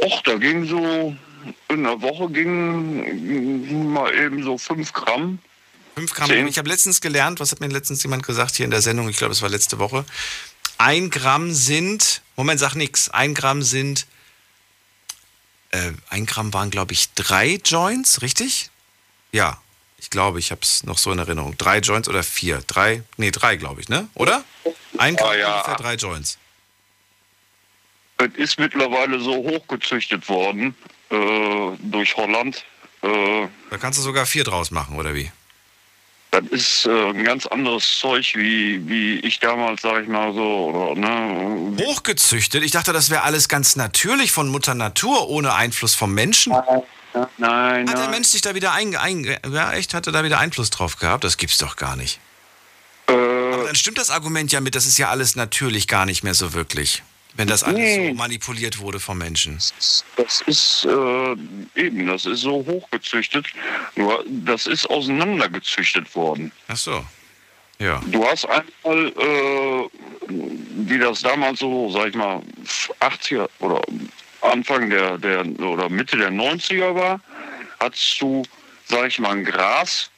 Och, 0.00 0.22
da 0.22 0.36
ging 0.36 0.66
so. 0.66 1.14
In 1.68 1.82
der 1.82 2.00
Woche 2.00 2.30
ging 2.30 3.92
mal 3.92 4.14
eben 4.14 4.42
so 4.42 4.56
5 4.56 4.92
Gramm. 4.92 5.40
5 5.96 6.14
Gramm. 6.14 6.28
Zehn. 6.28 6.48
Ich 6.48 6.56
habe 6.58 6.68
letztens 6.68 7.00
gelernt, 7.00 7.38
was 7.40 7.50
hat 7.50 7.60
mir 7.60 7.68
letztens 7.68 8.02
jemand 8.02 8.24
gesagt 8.24 8.56
hier 8.56 8.64
in 8.64 8.70
der 8.70 8.80
Sendung? 8.80 9.08
Ich 9.10 9.18
glaube, 9.18 9.32
es 9.32 9.42
war 9.42 9.50
letzte 9.50 9.78
Woche. 9.78 10.06
Ein 10.78 11.10
Gramm 11.10 11.52
sind. 11.52 12.22
Moment, 12.36 12.60
sag 12.60 12.74
nix. 12.76 13.10
Ein 13.10 13.34
Gramm 13.34 13.62
sind. 13.62 14.06
Äh, 15.74 15.92
ein 16.10 16.24
Gramm 16.26 16.52
waren, 16.54 16.70
glaube 16.70 16.92
ich, 16.92 17.12
drei 17.14 17.58
Joints, 17.64 18.22
richtig? 18.22 18.70
Ja, 19.32 19.60
ich 19.98 20.08
glaube, 20.10 20.38
ich 20.38 20.50
habe 20.52 20.60
es 20.62 20.84
noch 20.84 20.98
so 20.98 21.10
in 21.10 21.18
Erinnerung. 21.18 21.56
Drei 21.58 21.78
Joints 21.78 22.08
oder 22.08 22.22
vier? 22.22 22.62
Drei? 22.66 23.02
Nee, 23.16 23.32
drei, 23.32 23.56
glaube 23.56 23.80
ich, 23.80 23.88
ne? 23.88 24.08
Oder? 24.14 24.44
Ein 24.98 25.16
Gramm, 25.16 25.30
Ah, 25.30 25.34
ja. 25.34 25.54
ungefähr 25.56 25.74
drei 25.76 25.94
Joints. 25.94 26.38
Es 28.18 28.28
ist 28.36 28.58
mittlerweile 28.60 29.18
so 29.18 29.34
hochgezüchtet 29.34 30.28
worden 30.28 30.76
äh, 31.10 31.70
durch 31.80 32.16
Holland. 32.16 32.64
Äh, 33.02 33.48
Da 33.70 33.78
kannst 33.78 33.98
du 33.98 34.02
sogar 34.02 34.26
vier 34.26 34.44
draus 34.44 34.70
machen, 34.70 34.96
oder 34.96 35.14
wie? 35.14 35.32
Das 36.40 36.50
ist 36.50 36.86
äh, 36.86 37.10
ein 37.10 37.24
ganz 37.24 37.46
anderes 37.46 37.98
Zeug, 37.98 38.34
wie, 38.34 38.86
wie 38.88 39.20
ich 39.20 39.38
damals, 39.38 39.82
sag 39.82 40.02
ich 40.02 40.08
mal 40.08 40.32
so. 40.32 40.40
Oder, 40.40 41.00
ne? 41.00 41.84
Hochgezüchtet? 41.84 42.62
Ich 42.62 42.72
dachte, 42.72 42.92
das 42.92 43.10
wäre 43.10 43.22
alles 43.22 43.48
ganz 43.48 43.76
natürlich 43.76 44.32
von 44.32 44.48
Mutter 44.48 44.74
Natur, 44.74 45.28
ohne 45.28 45.54
Einfluss 45.54 45.94
vom 45.94 46.12
Menschen. 46.12 46.52
Nein, 47.38 47.88
Hat 47.88 47.96
der 47.96 48.04
nein. 48.04 48.10
Mensch 48.10 48.28
sich 48.28 48.40
da 48.40 48.54
wieder 48.54 48.72
ein, 48.72 48.96
ein, 48.96 49.24
ja, 49.24 49.72
echt, 49.72 49.94
hat 49.94 50.06
er 50.06 50.12
da 50.12 50.24
wieder 50.24 50.38
Einfluss 50.38 50.70
drauf 50.70 50.96
gehabt? 50.96 51.22
Das 51.24 51.36
gibt's 51.36 51.58
doch 51.58 51.76
gar 51.76 51.94
nicht. 51.96 52.18
Äh, 53.08 53.12
Aber 53.12 53.64
dann 53.66 53.76
stimmt 53.76 53.98
das 53.98 54.10
Argument 54.10 54.50
ja 54.50 54.60
mit, 54.60 54.74
das 54.74 54.86
ist 54.86 54.98
ja 54.98 55.10
alles 55.10 55.36
natürlich 55.36 55.86
gar 55.86 56.06
nicht 56.06 56.24
mehr 56.24 56.34
so 56.34 56.54
wirklich. 56.54 57.02
Wenn 57.36 57.48
das 57.48 57.64
alles 57.64 57.78
Nee. 57.78 58.08
so 58.10 58.14
manipuliert 58.14 58.78
wurde 58.78 59.00
vom 59.00 59.18
Menschen. 59.18 59.58
Das 60.16 60.40
ist 60.46 60.84
äh, 60.88 61.36
eben, 61.80 62.06
das 62.06 62.26
ist 62.26 62.40
so 62.42 62.64
hochgezüchtet. 62.66 63.46
Nur 63.96 64.24
das 64.28 64.66
ist 64.66 64.86
auseinandergezüchtet 64.88 66.14
worden. 66.14 66.52
Ach 66.68 66.76
so. 66.76 67.04
Ja. 67.80 68.00
Du 68.06 68.24
hast 68.24 68.46
einmal, 68.46 69.08
äh, 69.08 69.88
wie 70.28 70.98
das 70.98 71.22
damals 71.22 71.58
so, 71.58 71.90
sag 71.90 72.08
ich 72.10 72.14
mal, 72.14 72.40
80er 73.00 73.48
oder 73.58 73.82
Anfang 74.42 74.88
der, 74.90 75.18
der 75.18 75.44
oder 75.60 75.88
Mitte 75.88 76.16
der 76.16 76.30
90er 76.30 76.94
war, 76.94 77.20
hattest 77.80 78.20
du, 78.20 78.44
sag 78.86 79.08
ich 79.08 79.18
mal, 79.18 79.32
ein 79.32 79.44
Gras, 79.44 80.08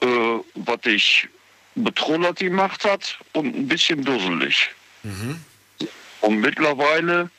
äh, 0.00 0.06
was 0.54 0.80
dich 0.80 1.28
betrullert 1.76 2.40
gemacht 2.40 2.84
hat 2.84 3.16
und 3.34 3.54
ein 3.54 3.68
bisschen 3.68 4.04
dusselig. 4.04 4.70
Und 6.20 6.40
mittlerweile 6.40 7.30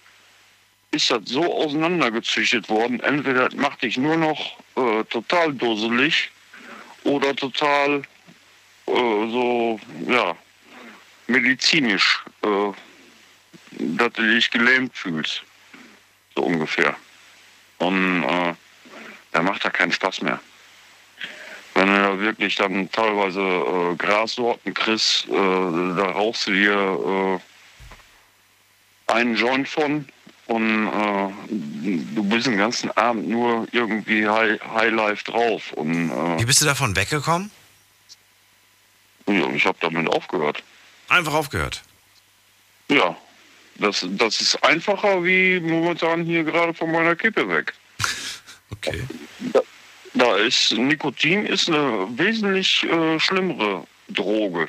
ist 0.92 1.12
das 1.12 1.22
so 1.26 1.44
auseinandergezüchtet 1.44 2.70
worden, 2.70 3.00
entweder 3.02 3.50
macht 3.56 3.82
dich 3.84 3.98
nur 3.98 4.18
noch 4.18 4.58
äh, 4.76 5.04
total 5.06 5.54
dusselig 5.54 6.32
oder 7.04 7.36
total 7.36 8.02
äh, 8.88 8.92
so, 8.92 9.80
ja, 10.08 10.36
medizinisch, 11.28 12.24
äh, 12.42 12.72
dass 13.72 14.14
du 14.14 14.34
dich 14.34 14.50
gelähmt 14.50 14.96
fühlst. 14.96 15.44
So 16.36 16.44
ungefähr. 16.44 16.96
Und 17.78 18.24
äh, 18.24 18.54
da 19.32 19.42
macht 19.42 19.64
da 19.64 19.70
keinen 19.70 19.92
Spaß 19.92 20.22
mehr. 20.22 20.40
Wenn 21.76 21.88
du 21.88 21.94
da 21.94 22.20
wirklich 22.20 22.56
dann 22.56 22.92
teilweise 22.92 23.42
äh, 23.42 23.96
Grassorten 23.96 24.74
kriegst, 24.74 25.28
äh, 25.28 25.32
da 25.32 26.12
rauchst 26.14 26.48
du 26.48 26.52
dir 26.52 27.40
äh, 27.40 27.40
einen 29.10 29.36
Joint 29.36 29.68
von 29.68 30.06
und 30.48 30.88
äh, 30.88 31.30
du 32.16 32.24
bist 32.24 32.48
den 32.48 32.58
ganzen 32.58 32.90
Abend 32.98 33.30
nur 33.30 33.68
irgendwie 33.72 34.28
High, 34.28 34.60
Highlife 34.74 35.24
drauf. 35.24 35.72
Und, 35.74 36.10
äh, 36.10 36.40
Wie 36.40 36.46
bist 36.46 36.62
du 36.62 36.66
davon 36.66 36.96
weggekommen? 36.96 37.52
ja, 39.28 39.48
ich 39.52 39.66
habe 39.66 39.78
damit 39.80 40.08
aufgehört. 40.10 40.64
Einfach 41.08 41.34
aufgehört. 41.34 41.84
Ja, 42.90 43.16
das, 43.76 44.06
das 44.10 44.42
ist 44.42 44.64
einfacher 44.64 45.24
wie 45.24 45.60
momentan 45.60 46.24
hier 46.24 46.44
gerade 46.44 46.74
von 46.74 46.92
meiner 46.92 47.16
Kippe 47.16 47.48
weg. 47.48 47.74
Okay. 48.72 49.04
Da, 49.52 49.62
da 50.14 50.36
ist 50.38 50.72
Nikotin 50.74 51.48
ist 51.48 51.68
eine 51.70 52.08
wesentlich 52.18 52.84
äh, 52.84 53.20
schlimmere 53.20 53.86
Droge. 54.10 54.68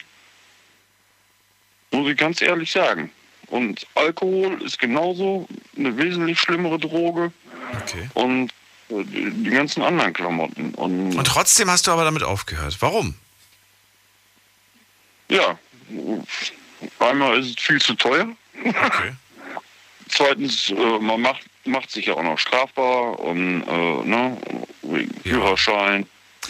Muss 1.91 2.11
ich 2.11 2.17
ganz 2.17 2.41
ehrlich 2.41 2.73
sagen. 2.73 3.11
Und 3.51 3.87
Alkohol 3.95 4.63
ist 4.63 4.79
genauso 4.79 5.47
eine 5.77 5.97
wesentlich 5.97 6.41
schlimmere 6.41 6.79
Droge. 6.79 7.33
Okay. 7.83 8.09
Und 8.15 8.53
äh, 8.89 9.05
die 9.05 9.51
ganzen 9.51 9.83
anderen 9.83 10.13
Klamotten. 10.13 10.75
Und, 10.75 11.17
Und 11.17 11.27
trotzdem 11.27 11.71
hast 11.71 11.87
du 11.87 11.91
aber 11.91 12.05
damit 12.05 12.23
aufgehört. 12.23 12.77
Warum? 12.81 13.15
ja, 15.31 15.59
einmal 16.99 17.39
ist 17.39 17.59
es 17.59 17.65
viel 17.65 17.81
zu 17.81 17.95
teuer. 17.95 18.29
Okay. 18.65 19.13
Zweitens, 20.09 20.71
äh, 20.71 20.99
man 20.99 21.21
macht, 21.21 21.43
macht 21.65 21.91
sich 21.91 22.07
ja 22.07 22.15
auch 22.15 22.23
noch 22.23 22.39
strafbar 22.39 23.19
und 23.21 23.63
äh, 23.63 24.05
ne, 24.09 24.37
wegen 24.83 25.15
Führerschein, 25.23 26.07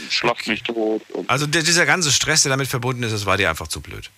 schlag 0.08 0.46
mich 0.46 0.62
tot. 0.62 1.02
Also 1.26 1.46
dieser 1.46 1.84
ganze 1.84 2.10
Stress, 2.10 2.42
der 2.42 2.50
damit 2.50 2.68
verbunden 2.68 3.02
ist, 3.02 3.12
das 3.12 3.26
war 3.26 3.36
dir 3.36 3.50
einfach 3.50 3.68
zu 3.68 3.82
blöd. 3.82 4.10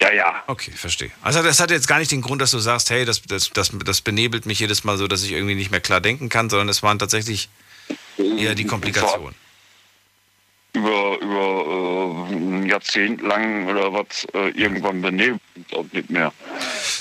Ja, 0.00 0.12
ja. 0.12 0.42
Okay, 0.46 0.72
verstehe. 0.72 1.10
Also 1.22 1.42
das 1.42 1.60
hat 1.60 1.70
jetzt 1.70 1.86
gar 1.86 1.98
nicht 1.98 2.10
den 2.10 2.22
Grund, 2.22 2.40
dass 2.40 2.50
du 2.50 2.58
sagst, 2.58 2.90
hey, 2.90 3.04
das, 3.04 3.22
das, 3.22 3.50
das, 3.50 3.70
das 3.84 4.00
benebelt 4.00 4.46
mich 4.46 4.58
jedes 4.58 4.84
Mal 4.84 4.96
so, 4.96 5.06
dass 5.06 5.22
ich 5.22 5.32
irgendwie 5.32 5.54
nicht 5.54 5.70
mehr 5.70 5.80
klar 5.80 6.00
denken 6.00 6.28
kann, 6.28 6.48
sondern 6.48 6.68
es 6.68 6.82
waren 6.82 6.98
tatsächlich 6.98 7.48
eher 8.16 8.54
die 8.54 8.64
Komplikationen. 8.64 9.34
Über, 10.72 11.18
über 11.20 12.28
äh, 12.30 12.32
ein 12.34 12.66
Jahrzehnt 12.66 13.22
lang 13.22 13.66
oder 13.68 13.92
was 13.92 14.24
äh, 14.34 14.50
irgendwann 14.50 15.02
benebelt 15.02 15.40
und 15.72 15.92
nicht 15.92 16.10
mehr. 16.10 16.32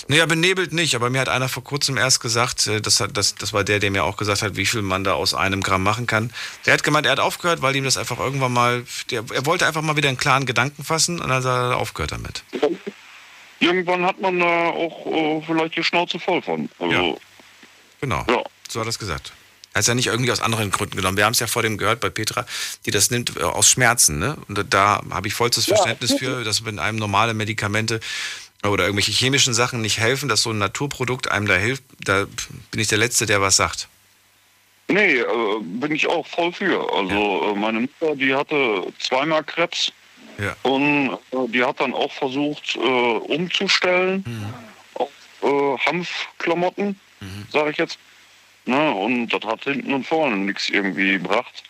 Naja, 0.08 0.26
benebelt 0.26 0.74
nicht, 0.74 0.96
aber 0.96 1.12
mir 1.12 1.20
hat 1.22 1.30
einer 1.30 1.50
vor 1.50 1.64
kurzem 1.64 1.96
erst 1.96 2.20
gesagt, 2.20 2.66
äh, 2.66 2.82
das, 2.82 3.00
hat, 3.00 3.16
das, 3.16 3.36
das 3.36 3.54
war 3.54 3.64
der, 3.64 3.78
der 3.80 3.92
mir 3.92 4.04
auch 4.06 4.18
gesagt 4.18 4.42
hat, 4.42 4.56
wie 4.56 4.66
viel 4.66 4.82
man 4.82 5.04
da 5.04 5.14
aus 5.14 5.36
einem 5.36 5.62
Gramm 5.62 5.84
machen 5.84 6.08
kann. 6.08 6.34
Der 6.66 6.74
hat 6.74 6.84
gemeint, 6.84 7.06
er 7.06 7.12
hat 7.12 7.20
aufgehört, 7.20 7.62
weil 7.62 7.76
ihm 7.76 7.84
das 7.84 7.98
einfach 7.98 8.18
irgendwann 8.20 8.54
mal, 8.54 8.84
der, 9.12 9.24
er 9.34 9.46
wollte 9.46 9.68
einfach 9.68 9.84
mal 9.84 9.96
wieder 9.96 10.10
einen 10.10 10.18
klaren 10.18 10.48
Gedanken 10.48 10.84
fassen 10.84 11.20
und 11.22 11.30
dann 11.30 11.44
hat 11.44 11.46
er 11.46 11.78
aufgehört 11.78 12.12
damit. 12.12 12.44
Irgendwann 13.60 14.06
hat 14.06 14.20
man 14.20 14.40
da 14.40 14.70
auch 14.70 15.06
äh, 15.06 15.42
vielleicht 15.46 15.76
die 15.78 15.84
Schnauze 15.84 16.20
voll 16.20 16.42
von. 16.42 16.70
Also, 16.80 17.20
Genau, 18.02 18.26
Ja. 18.30 18.44
so 18.70 18.80
hat 18.80 18.88
er 18.88 18.90
es 18.90 18.98
gesagt. 19.00 19.34
Er 19.72 19.76
hat 19.76 19.82
es 19.82 19.88
ja 19.88 19.94
nicht 19.94 20.08
irgendwie 20.08 20.32
aus 20.32 20.42
anderen 20.42 20.72
Gründen 20.72 20.96
genommen. 20.98 21.16
Wir 21.18 21.26
haben 21.26 21.34
es 21.34 21.40
ja 21.40 21.48
vor 21.48 21.62
dem 21.62 21.78
gehört 21.78 22.00
bei 22.00 22.10
Petra, 22.10 22.46
die 22.86 22.92
das 22.92 23.12
nimmt 23.12 23.38
äh, 23.38 23.44
aus 23.44 23.70
Schmerzen. 23.70 24.18
Ne? 24.18 24.36
Und 24.48 24.66
da- 24.74 25.02
habe 25.12 25.28
ich 25.28 25.34
vollstes 25.36 25.68
Ja, 25.68 25.76
Verständnis 25.76 26.12
wirklich. 26.12 26.30
für, 26.30 26.44
dass 26.44 26.66
wenn 26.66 26.80
einem 26.80 26.98
normale 26.98 27.34
Medikamente 27.36 28.00
oder 28.64 28.86
irgendwelche 28.86 29.12
chemischen 29.12 29.54
Sachen 29.54 29.82
nicht 29.82 30.00
helfen, 30.00 30.28
dass 30.28 30.42
so 30.42 30.50
ein 30.50 30.58
Naturprodukt 30.58 31.30
einem 31.32 31.46
da 31.46 31.56
hilft, 31.56 31.84
da 32.04 32.26
bin 32.72 32.82
ich 32.82 32.88
der 32.88 32.98
Letzte, 32.98 33.26
der 33.28 33.42
was 33.42 33.56
sagt. 33.58 33.88
Nee, 34.88 35.20
äh, 35.20 35.26
bin 35.62 35.94
ich 35.94 36.08
auch 36.08 36.26
voll 36.26 36.52
für. 36.52 36.92
Also 36.94 37.54
äh, 37.54 37.60
meine 37.60 37.82
Mutter, 37.82 38.16
die 38.16 38.34
hatte 38.34 38.92
zweimal 38.98 39.44
Krebs 39.44 39.92
Ja. 40.40 40.56
und 40.64 41.12
äh, 41.32 41.48
die 41.50 41.64
hat 41.64 41.80
dann 41.80 41.94
auch 41.94 42.12
versucht 42.12 42.76
äh, 42.76 42.80
umzustellen 42.80 44.26
auf 44.96 45.12
äh, 45.44 45.78
Hanfklamotten, 45.86 47.00
sage 47.54 47.70
ich 47.70 47.78
jetzt. 47.78 48.00
Ne, 48.66 48.92
und 48.92 49.30
das 49.30 49.42
hat 49.44 49.64
hinten 49.64 49.94
und 49.94 50.06
vorne 50.06 50.38
nichts 50.38 50.70
irgendwie 50.70 51.14
gebracht. 51.14 51.64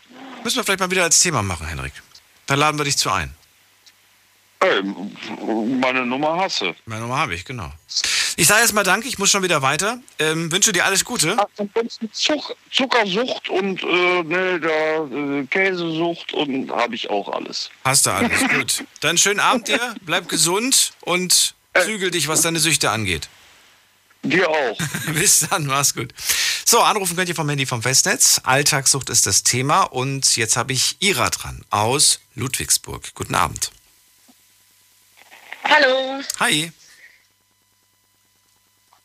Müssen 0.44 0.58
wir 0.58 0.64
vielleicht 0.64 0.80
mal 0.80 0.92
wieder 0.92 1.04
als 1.04 1.22
Thema 1.22 1.42
machen, 1.44 1.68
Henrik. 1.68 1.94
Da 2.48 2.56
laden 2.56 2.78
wir 2.78 2.86
dich 2.86 2.98
zu 2.98 3.10
ein. 3.12 3.34
Hey, 4.62 4.84
meine 5.80 6.06
Nummer 6.06 6.36
hasse. 6.36 6.76
Meine 6.86 7.02
Nummer 7.02 7.18
habe 7.18 7.34
ich, 7.34 7.46
genau. 7.46 7.72
Ich 8.36 8.48
sage 8.48 8.62
erstmal 8.62 8.84
Danke, 8.84 9.08
ich 9.08 9.18
muss 9.18 9.32
schon 9.32 9.44
wieder 9.44 9.62
weiter. 9.62 10.02
Ähm, 10.18 10.52
wünsche 10.52 10.72
dir 10.74 10.86
alles 10.86 11.06
Gute. 11.06 11.38
Zuck, 12.12 12.56
Zuckersucht 12.72 13.50
und 13.50 13.84
äh, 13.84 14.24
ne, 14.24 14.60
da, 14.60 15.40
äh, 15.40 15.46
Käsesucht 15.46 16.34
und 16.34 16.72
habe 16.72 16.96
ich 16.96 17.10
auch 17.10 17.30
alles. 17.30 17.70
Hast 17.86 18.06
du 18.06 18.12
alles, 18.12 18.48
gut. 18.56 18.84
Dann 19.00 19.18
schönen 19.18 19.40
Abend 19.40 19.68
dir, 19.68 19.96
bleib 20.02 20.28
gesund 20.28 20.94
und 21.02 21.56
zügel 21.84 22.12
dich, 22.12 22.28
was 22.28 22.42
deine 22.42 22.60
Süchte 22.60 22.92
angeht. 22.92 23.30
Dir 24.24 24.50
auch. 24.50 24.78
Bis 25.14 25.48
dann, 25.50 25.66
mach's 25.66 25.94
gut. 25.94 26.14
So, 26.70 26.82
anrufen 26.82 27.16
könnt 27.16 27.28
ihr 27.28 27.34
vom 27.34 27.50
Handy 27.50 27.66
vom 27.66 27.82
Festnetz. 27.82 28.42
Alltagssucht 28.44 29.10
ist 29.10 29.26
das 29.26 29.42
Thema 29.42 29.86
und 29.86 30.38
jetzt 30.38 30.56
habe 30.56 30.72
ich 30.72 30.98
Ira 31.00 31.32
dran 31.32 31.66
aus 31.72 32.20
Ludwigsburg. 32.36 33.16
Guten 33.16 33.34
Abend. 33.34 33.72
Hallo. 35.64 36.22
Hi. 36.40 36.72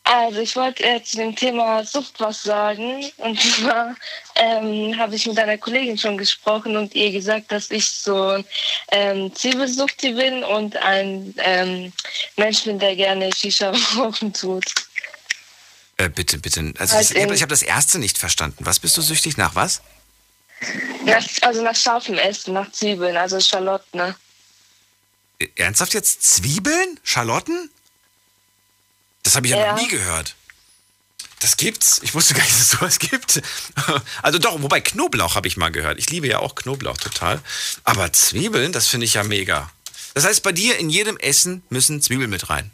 Also 0.03 0.41
ich 0.41 0.55
wollte 0.55 0.83
äh, 0.83 1.01
zu 1.01 1.17
dem 1.17 1.35
Thema 1.35 1.83
Sucht 1.83 2.19
was 2.19 2.43
sagen. 2.43 3.03
Und 3.17 3.41
zwar 3.57 3.95
ähm, 4.35 4.95
habe 4.99 5.15
ich 5.15 5.25
mit 5.25 5.39
einer 5.39 5.57
Kollegin 5.57 5.97
schon 5.97 6.19
gesprochen 6.19 6.77
und 6.77 6.93
ihr 6.93 7.11
gesagt, 7.11 7.51
dass 7.51 7.71
ich 7.71 7.87
so 7.89 8.27
ein 8.27 8.45
ähm, 8.91 9.33
Zwiebelsuchti 9.33 10.11
bin 10.11 10.43
und 10.43 10.77
ein 10.77 11.33
ähm, 11.39 11.91
Mensch 12.37 12.63
bin, 12.65 12.77
der 12.77 12.95
gerne 12.95 13.33
Shisha 13.33 13.73
rauchen 13.97 14.31
tut. 14.31 14.65
Äh, 15.97 16.09
bitte, 16.09 16.37
bitte. 16.39 16.73
Also 16.77 16.95
Halt 16.95 17.11
ich 17.11 17.21
habe 17.23 17.35
hab 17.37 17.49
das 17.49 17.61
erste 17.61 17.99
nicht 17.99 18.17
verstanden. 18.17 18.65
Was 18.65 18.79
bist 18.79 18.97
du 18.97 19.01
süchtig 19.01 19.37
nach 19.37 19.55
was? 19.55 19.81
Nach, 21.05 21.23
also 21.41 21.61
nach 21.63 21.75
scharfem 21.75 22.17
Essen, 22.17 22.53
nach 22.53 22.71
Zwiebeln, 22.71 23.15
also 23.17 23.39
Schalotten. 23.39 23.97
Ne? 23.99 24.15
Äh, 25.39 25.47
Ernsthaft 25.55 25.93
jetzt 25.93 26.23
Zwiebeln? 26.23 26.99
Schalotten? 27.03 27.69
Das 29.23 29.35
habe 29.35 29.47
ich 29.47 29.51
ja, 29.51 29.59
Ja. 29.59 29.71
noch 29.71 29.81
nie 29.81 29.87
gehört. 29.87 30.35
Das 31.39 31.57
gibt's. 31.57 31.99
Ich 32.03 32.13
wusste 32.15 32.33
gar 32.33 32.43
nicht, 32.43 32.53
dass 32.55 32.61
es 32.61 32.69
sowas 32.71 32.99
gibt. 32.99 33.41
Also 34.21 34.39
doch, 34.39 34.61
wobei 34.61 34.81
Knoblauch 34.81 35.35
habe 35.35 35.47
ich 35.47 35.57
mal 35.57 35.69
gehört. 35.71 35.99
Ich 35.99 36.09
liebe 36.09 36.27
ja 36.27 36.39
auch 36.39 36.55
Knoblauch 36.55 36.97
total. 36.97 37.41
Aber 37.83 38.11
Zwiebeln, 38.11 38.71
das 38.71 38.87
finde 38.87 39.05
ich 39.05 39.13
ja 39.13 39.23
mega. 39.23 39.69
Das 40.13 40.23
heißt, 40.25 40.43
bei 40.43 40.51
dir 40.51 40.77
in 40.77 40.89
jedem 40.89 41.17
Essen 41.17 41.61
müssen 41.69 42.01
Zwiebeln 42.01 42.29
mit 42.29 42.49
rein. 42.49 42.71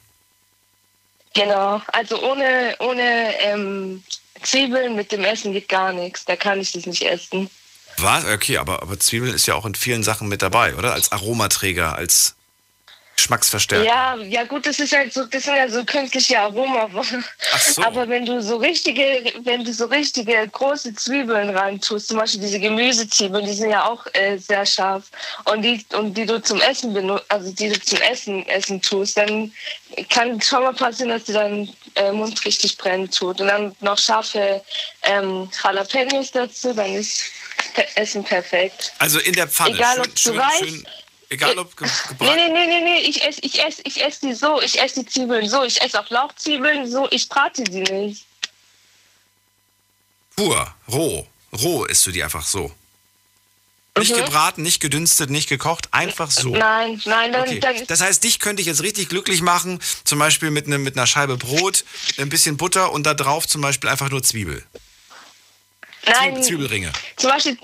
Genau, 1.34 1.82
also 1.94 2.22
ohne, 2.24 2.76
ohne 2.80 3.34
ähm, 3.40 4.04
Zwiebeln 4.44 4.96
mit 4.96 5.12
dem 5.12 5.24
Essen 5.24 5.54
geht 5.54 5.70
gar 5.70 5.94
nichts. 5.94 6.26
Da 6.26 6.36
kann 6.36 6.60
ich 6.60 6.72
das 6.72 6.86
nicht 6.86 7.04
essen. 7.04 7.50
Was? 7.98 8.26
Okay, 8.26 8.58
aber, 8.58 8.82
aber 8.82 9.00
Zwiebeln 9.00 9.34
ist 9.34 9.46
ja 9.46 9.56
auch 9.56 9.66
in 9.66 9.76
vielen 9.76 10.04
Sachen 10.04 10.28
mit 10.28 10.42
dabei, 10.42 10.76
oder? 10.76 10.94
Als 10.94 11.12
Aromaträger, 11.12 11.96
als 11.96 12.36
Geschmacksverstärker. 13.22 13.86
Ja, 13.86 14.16
ja 14.16 14.44
gut, 14.46 14.66
das 14.66 14.80
ist 14.80 14.94
halt 14.94 15.14
so, 15.14 15.26
das 15.26 15.44
sind 15.44 15.56
ja 15.56 15.70
so 15.70 15.86
künstliche 15.86 16.40
Aroma. 16.40 16.90
so. 17.60 17.84
Aber 17.84 18.10
wenn 18.10 18.26
du 18.26 18.42
so 18.42 18.58
richtige, 18.58 19.32
wenn 19.44 19.64
du 19.64 19.72
so 19.72 19.86
richtige 19.86 20.48
große 20.48 20.96
Zwiebeln 20.96 21.52
reintust, 21.56 22.08
zum 22.08 22.18
Beispiel 22.18 22.42
diese 22.42 22.60
Gemüsezwiebeln, 22.60 23.46
die 23.46 23.54
sind 23.54 23.70
ja 23.70 23.86
auch 23.86 24.08
äh, 24.14 24.38
sehr 24.38 24.66
scharf 24.66 25.04
und 25.46 25.62
die 25.62 25.86
und 25.94 26.18
die 26.18 26.26
du 26.26 26.42
zum 26.42 26.60
Essen 26.62 26.94
benutzt, 26.94 27.26
also 27.30 27.52
die 27.52 27.70
du 27.70 27.80
zum 27.80 28.00
Essen 28.02 28.48
essen 28.48 28.82
tust, 28.82 29.18
dann 29.18 29.52
kann 30.10 30.42
schon 30.42 30.64
mal 30.64 30.74
passieren, 30.74 31.12
dass 31.12 31.26
dir 31.26 31.34
dein 31.34 31.72
äh, 31.96 32.12
Mund 32.12 32.44
richtig 32.44 32.78
brennen 32.78 33.12
tut 33.12 33.40
und 33.40 33.48
dann 33.48 33.76
noch 33.82 34.00
scharfe 34.00 34.64
ähm, 35.04 35.48
Jalapenos 35.64 36.32
dazu, 36.32 36.74
dann 36.74 36.94
ist 36.96 37.22
Essen 37.96 38.24
perfekt. 38.24 38.94
Also 38.98 39.20
in 39.20 39.34
der 39.34 39.48
Pfanne. 39.48 39.76
Egal, 39.76 39.96
schön, 39.96 40.06
ob 40.06 40.18
zu 40.18 40.30
schön, 40.30 40.40
weiß- 40.42 40.60
schön, 40.60 40.88
egal 41.32 41.58
ob 41.58 41.76
ge 41.76 41.88
Nee, 41.88 41.94
gebrannt. 42.10 42.36
nee, 42.36 42.48
nee, 42.50 42.68
nee, 42.68 42.82
nee, 42.82 43.00
ich 43.10 43.24
esse 43.24 43.42
ich 43.42 43.60
ess, 43.64 43.78
ich 43.84 44.02
ess 44.04 44.20
die 44.20 44.34
so, 44.34 44.62
ich 44.62 44.80
esse 44.80 45.04
die 45.04 45.10
Zwiebeln 45.10 45.50
so, 45.50 45.64
ich 45.64 45.82
esse 45.82 46.00
auch 46.00 46.10
Lauchzwiebeln 46.10 46.90
so, 46.90 47.08
ich 47.12 47.28
brate 47.28 47.64
die 47.64 47.82
nicht. 47.82 48.26
Pur, 50.36 50.74
roh. 50.88 51.28
Roh 51.54 51.84
isst 51.86 52.06
du 52.06 52.12
die 52.12 52.24
einfach 52.24 52.46
so. 52.46 52.72
Nicht 53.98 54.12
Mhm. 54.16 54.24
gebraten, 54.24 54.62
nicht 54.62 54.80
gedünstet, 54.80 55.30
nicht 55.30 55.50
gekocht, 55.50 55.90
einfach 55.92 56.32
so. 56.32 56.50
Nein, 56.56 57.02
nein, 57.04 57.34
dann, 57.34 57.42
Okay. 57.42 57.60
dann 57.60 57.86
Das 57.88 58.00
heißt, 58.00 58.24
dich 58.24 58.40
könnte 58.40 58.62
ich 58.62 58.68
jetzt 58.68 58.82
richtig 58.84 59.10
glücklich 59.10 59.42
machen, 59.42 59.82
zum 60.06 60.18
Beispiel 60.18 60.50
mit, 60.50 60.68
ne, 60.70 60.78
mit 60.78 60.96
einer 60.96 61.08
Scheibe 61.08 61.36
Brot, 61.36 61.84
ein 62.18 62.30
bisschen 62.30 62.56
Butter 62.56 62.94
und 62.94 63.04
da 63.04 63.14
drauf 63.14 63.46
zum 63.48 63.60
Beispiel 63.62 63.90
einfach 63.90 64.10
nur 64.10 64.24
Zwiebel. 64.24 64.66
nein, 66.06 66.42
Zwiebelringe. 66.42 66.94
zum 67.18 67.30
Beispiel 67.32 67.58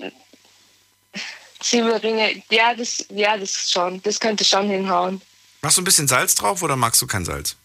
Zwiebelringe, 1.60 2.42
ja, 2.50 2.74
das, 2.74 3.04
ja, 3.10 3.36
das 3.36 3.70
schon, 3.70 4.02
das 4.02 4.20
könnte 4.20 4.44
schon 4.44 4.68
hinhauen. 4.70 5.20
Machst 5.60 5.76
du 5.76 5.82
ein 5.82 5.84
bisschen 5.84 6.06
Salz 6.08 6.34
drauf 6.34 6.62
oder 6.62 6.76
magst 6.76 7.02
du 7.02 7.06
kein 7.06 7.24
Salz? 7.24 7.56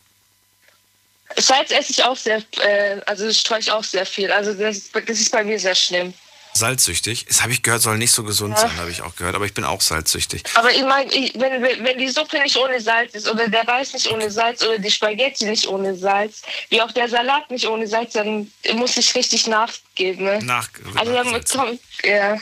Salz 1.38 1.72
esse 1.72 1.91
ich 1.91 2.04
auch 2.04 2.18
sehr, 2.18 2.44
äh, 2.62 3.02
also 3.06 3.32
streue 3.32 3.60
ich 3.60 3.72
auch 3.72 3.84
sehr 3.84 4.06
viel, 4.06 4.32
also 4.32 4.54
das, 4.54 4.89
das 4.91 5.20
ist 5.20 5.32
bei 5.32 5.44
mir 5.44 5.60
sehr 5.60 5.76
schlimm. 5.76 6.14
Salzsüchtig? 6.56 7.26
Das 7.28 7.41
habe 7.41 7.52
ich 7.52 7.64
gehört, 7.64 7.82
soll 7.82 7.98
nicht 7.98 8.12
so 8.12 8.24
gesund 8.24 8.54
Ja. 8.56 8.62
sein, 8.68 8.78
habe 8.78 8.91
ich 8.91 9.02
auch 9.02 9.16
gehört, 9.16 9.34
aber 9.36 9.46
ich 9.46 9.56
bin 9.56 9.64
auch 9.64 9.82
salzsüchtig. 9.82 10.44
Aber 10.54 10.70
ich 10.72 10.84
meine, 10.84 11.10
wenn 11.12 11.84
wenn 11.84 11.98
die 11.98 12.10
Suppe 12.10 12.38
nicht 12.44 12.56
ohne 12.58 12.80
Salz 12.80 13.16
ist 13.16 13.28
oder 13.28 13.48
der 13.48 13.68
Reis 13.68 13.91
nicht 13.94 14.08
ohne 14.12 14.30
Salz 14.30 14.62
oder 14.64 14.78
die 14.78 14.91
Spaghetti 14.91 15.46
nicht 15.46 15.66
ohne 15.68 15.96
Salz, 15.96 16.44
wie 16.70 16.80
auch 16.80 16.91
der 16.91 17.10
Salat 17.10 17.50
nicht 17.50 17.66
ohne 17.66 17.88
Salz, 17.88 18.14
dann 18.14 18.52
muss 18.74 18.96
ich 18.98 19.16
richtig 19.16 19.48
nachgeben. 19.48 20.26
Ne? 20.26 20.39
Nach, 20.44 20.70
Also 20.96 21.12
dann 21.14 21.44
kommt, 21.46 21.80
ja. 22.04 22.38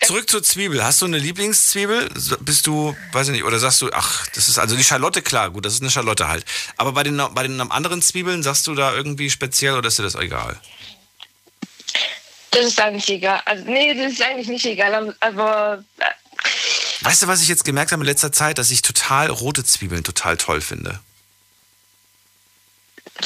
Zurück 0.00 0.28
zur 0.28 0.42
Zwiebel. 0.42 0.84
Hast 0.84 1.02
du 1.02 1.06
eine 1.06 1.18
Lieblingszwiebel? 1.18 2.08
Bist 2.40 2.66
du, 2.66 2.96
weiß 3.12 3.28
ich 3.28 3.32
nicht, 3.32 3.44
oder 3.44 3.58
sagst 3.58 3.80
du, 3.82 3.90
ach, 3.92 4.26
das 4.28 4.48
ist 4.48 4.58
also 4.58 4.76
die 4.76 4.84
Schalotte, 4.84 5.22
klar, 5.22 5.50
gut, 5.50 5.64
das 5.64 5.74
ist 5.74 5.80
eine 5.80 5.90
Schalotte 5.90 6.28
halt. 6.28 6.44
Aber 6.76 6.92
bei 6.92 7.02
den, 7.02 7.20
bei 7.32 7.42
den 7.42 7.60
anderen 7.60 8.02
Zwiebeln 8.02 8.42
sagst 8.42 8.66
du 8.66 8.74
da 8.74 8.94
irgendwie 8.94 9.30
speziell 9.30 9.74
oder 9.74 9.88
ist 9.88 9.98
dir 9.98 10.02
das 10.02 10.14
egal? 10.14 10.60
Das 12.50 12.66
ist 12.66 12.80
eigentlich 12.80 13.08
egal. 13.08 13.42
Also, 13.44 13.64
nee, 13.64 13.94
das 13.94 14.12
ist 14.12 14.22
eigentlich 14.22 14.48
nicht 14.48 14.66
egal, 14.66 14.94
aber, 14.94 15.14
aber 15.20 15.84
äh, 15.98 16.04
Weißt 17.02 17.22
du, 17.22 17.26
was 17.26 17.42
ich 17.42 17.48
jetzt 17.48 17.64
gemerkt 17.64 17.92
habe 17.92 18.02
in 18.02 18.06
letzter 18.06 18.32
Zeit, 18.32 18.58
dass 18.58 18.70
ich 18.70 18.82
total 18.82 19.28
rote 19.28 19.64
Zwiebeln 19.64 20.04
total 20.04 20.36
toll 20.36 20.60
finde? 20.60 21.00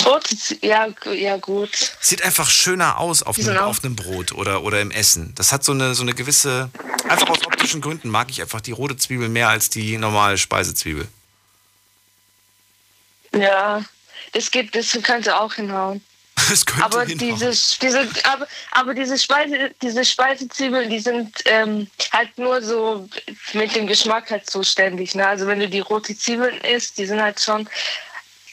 Rote, 0.05 0.37
Z- 0.37 0.63
ja, 0.63 0.89
ja 1.13 1.37
gut. 1.37 1.71
Sieht 2.01 2.23
einfach 2.23 2.49
schöner 2.51 2.99
aus 2.99 3.23
auf 3.23 3.39
einem, 3.39 3.57
auf 3.59 3.83
einem 3.85 3.97
Brot 3.97 4.33
oder, 4.33 4.63
oder 4.63 4.81
im 4.81 4.91
Essen. 4.91 5.33
Das 5.37 5.53
hat 5.53 5.65
so 5.65 5.73
eine, 5.73 5.95
so 5.95 6.03
eine 6.03 6.15
gewisse, 6.15 6.71
einfach 7.09 7.29
aus 7.29 7.45
optischen 7.47 7.81
Gründen 7.81 8.09
mag 8.09 8.31
ich 8.31 8.41
einfach 8.41 8.61
die 8.61 8.73
rote 8.73 8.97
Zwiebel 8.97 9.29
mehr 9.29 9.49
als 9.49 9.71
die 9.71 9.99
normale 9.99 10.39
Speisezwiebel. 10.39 11.09
Ja, 13.33 13.85
das 14.33 14.51
geht, 14.51 14.75
das 14.75 14.97
könnte 15.03 15.39
auch 15.41 15.55
hinhauen. 15.55 16.03
Das 16.49 16.65
könnte 16.65 16.85
aber 16.85 17.05
hinhauen. 17.05 17.39
diese, 17.39 17.79
diese, 17.81 18.09
aber, 18.25 18.47
aber 18.73 18.95
diese 18.95 19.19
Speise, 19.19 19.73
diese 19.83 20.05
Speisezwiebeln, 20.05 20.89
die 20.89 20.99
sind 20.99 21.37
ähm, 21.45 21.87
halt 22.13 22.37
nur 22.39 22.63
so 22.63 23.09
mit 23.53 23.75
dem 23.77 23.87
Geschmack 23.87 24.31
halt 24.31 24.49
zuständig. 24.51 25.15
Ne? 25.15 25.27
Also 25.27 25.47
wenn 25.47 25.61
du 25.61 25.69
die 25.69 25.81
rote 25.81 26.17
Zwiebeln 26.17 26.59
isst, 26.63 26.97
die 26.99 27.07
sind 27.07 27.21
halt 27.21 27.41
schon, 27.41 27.69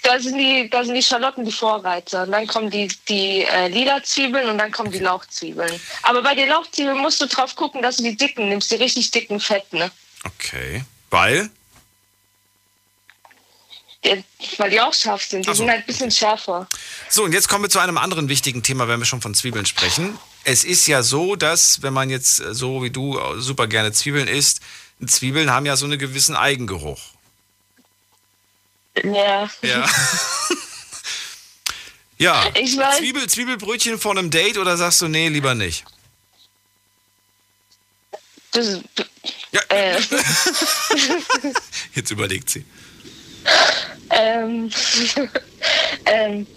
da 0.08 0.20
sind 0.20 0.38
die, 0.38 0.70
da 0.70 0.84
sind 0.84 0.96
die 0.96 1.04
Schalotten 1.04 1.44
die 1.44 1.52
Vorreiter. 1.52 2.24
Und 2.24 2.32
dann 2.32 2.48
kommen 2.48 2.70
die, 2.70 2.88
die 3.10 3.44
äh, 3.44 3.68
lila 3.68 4.02
Zwiebeln 4.02 4.50
und 4.50 4.58
dann 4.58 4.72
kommen 4.72 4.92
die 4.92 5.00
Lauchzwiebeln. 5.00 5.80
Aber 6.04 6.22
bei 6.22 6.34
den 6.34 6.48
Lauchzwiebeln 6.48 6.98
musst 6.98 7.20
du 7.22 7.28
drauf 7.28 7.56
gucken, 7.56 7.82
dass 7.82 7.98
du 7.98 8.04
die 8.04 8.16
dicken 8.16 8.48
nimmst, 8.48 8.72
die 8.72 8.76
richtig 8.76 9.12
dicken 9.12 9.40
Fett, 9.40 9.72
ne? 9.74 9.92
Okay. 10.24 10.84
Weil? 11.10 11.50
Die, 14.06 14.24
weil 14.58 14.70
die 14.70 14.80
auch 14.80 14.94
scharf 14.94 15.24
sind. 15.24 15.46
Die 15.46 15.50
so, 15.50 15.56
sind 15.56 15.70
halt 15.70 15.82
ein 15.82 15.86
bisschen 15.86 16.12
schärfer. 16.12 16.68
So, 17.10 17.24
und 17.24 17.34
jetzt 17.34 17.50
kommen 17.50 17.66
wir 17.66 17.70
zu 17.70 17.80
einem 17.80 17.98
anderen 17.98 18.30
wichtigen 18.30 18.64
Thema, 18.64 18.88
wenn 18.88 19.00
wir 19.00 19.06
schon 19.06 19.22
von 19.22 19.36
Zwiebeln 19.36 19.66
sprechen. 19.66 20.18
Es 20.46 20.64
ist 20.64 20.88
ja 20.88 21.04
so, 21.04 21.36
dass, 21.36 21.82
wenn 21.82 21.94
man 21.94 22.10
jetzt 22.10 22.38
so 22.38 22.82
wie 22.82 22.92
du 22.92 23.20
äh, 23.20 23.42
super 23.42 23.68
gerne 23.68 23.92
Zwiebeln 23.92 24.30
isst, 24.30 24.62
Zwiebeln 25.06 25.52
haben 25.52 25.66
ja 25.66 25.76
so 25.76 25.86
einen 25.86 26.00
gewissen 26.00 26.36
Eigengeruch. 26.36 27.17
Ja. 29.04 29.50
Ja. 29.62 29.86
Ja. 32.20 32.46
Ich 32.56 32.76
weiß. 32.76 32.98
Zwiebel, 32.98 33.30
Zwiebelbrötchen 33.30 34.00
vor 34.00 34.12
einem 34.18 34.32
Date 34.32 34.58
oder 34.58 34.76
sagst 34.76 35.02
du, 35.04 35.08
nee, 35.08 35.28
lieber 35.30 35.54
nicht? 35.54 35.86
Das, 38.54 38.80
Ja. 39.52 39.62
äh, 39.70 40.00
Jetzt 41.94 42.10
überlegt 42.10 42.50
sie. 42.50 42.66
ähm, 44.10 44.72
ähm, 46.06 46.48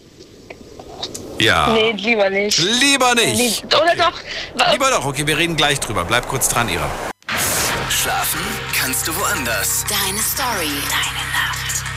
Ja. 1.39 1.67
nee, 1.75 1.93
lieber 1.93 2.31
nicht. 2.31 2.57
Lieber 2.59 3.15
nicht. 3.15 3.37
Lieb- 3.63 3.75
Oder 3.75 3.97
doch. 3.97 4.19
wa- 4.55 4.73
Lieber 4.73 4.91
doch, 4.91 5.05
okay, 5.05 5.27
wir 5.27 5.37
reden 5.37 5.57
gleich 5.57 5.79
drüber. 5.79 6.07
Bleib 6.07 6.27
kurz 6.27 6.49
dran, 6.49 6.71
Ira. 6.71 6.91
Schlafen 7.91 8.41
kannst 8.75 9.07
du 9.07 9.15
woanders. 9.15 9.85
Deine 9.91 10.21
Story. 10.23 10.71
Deine 10.89 11.29
Nacht. 11.35 11.50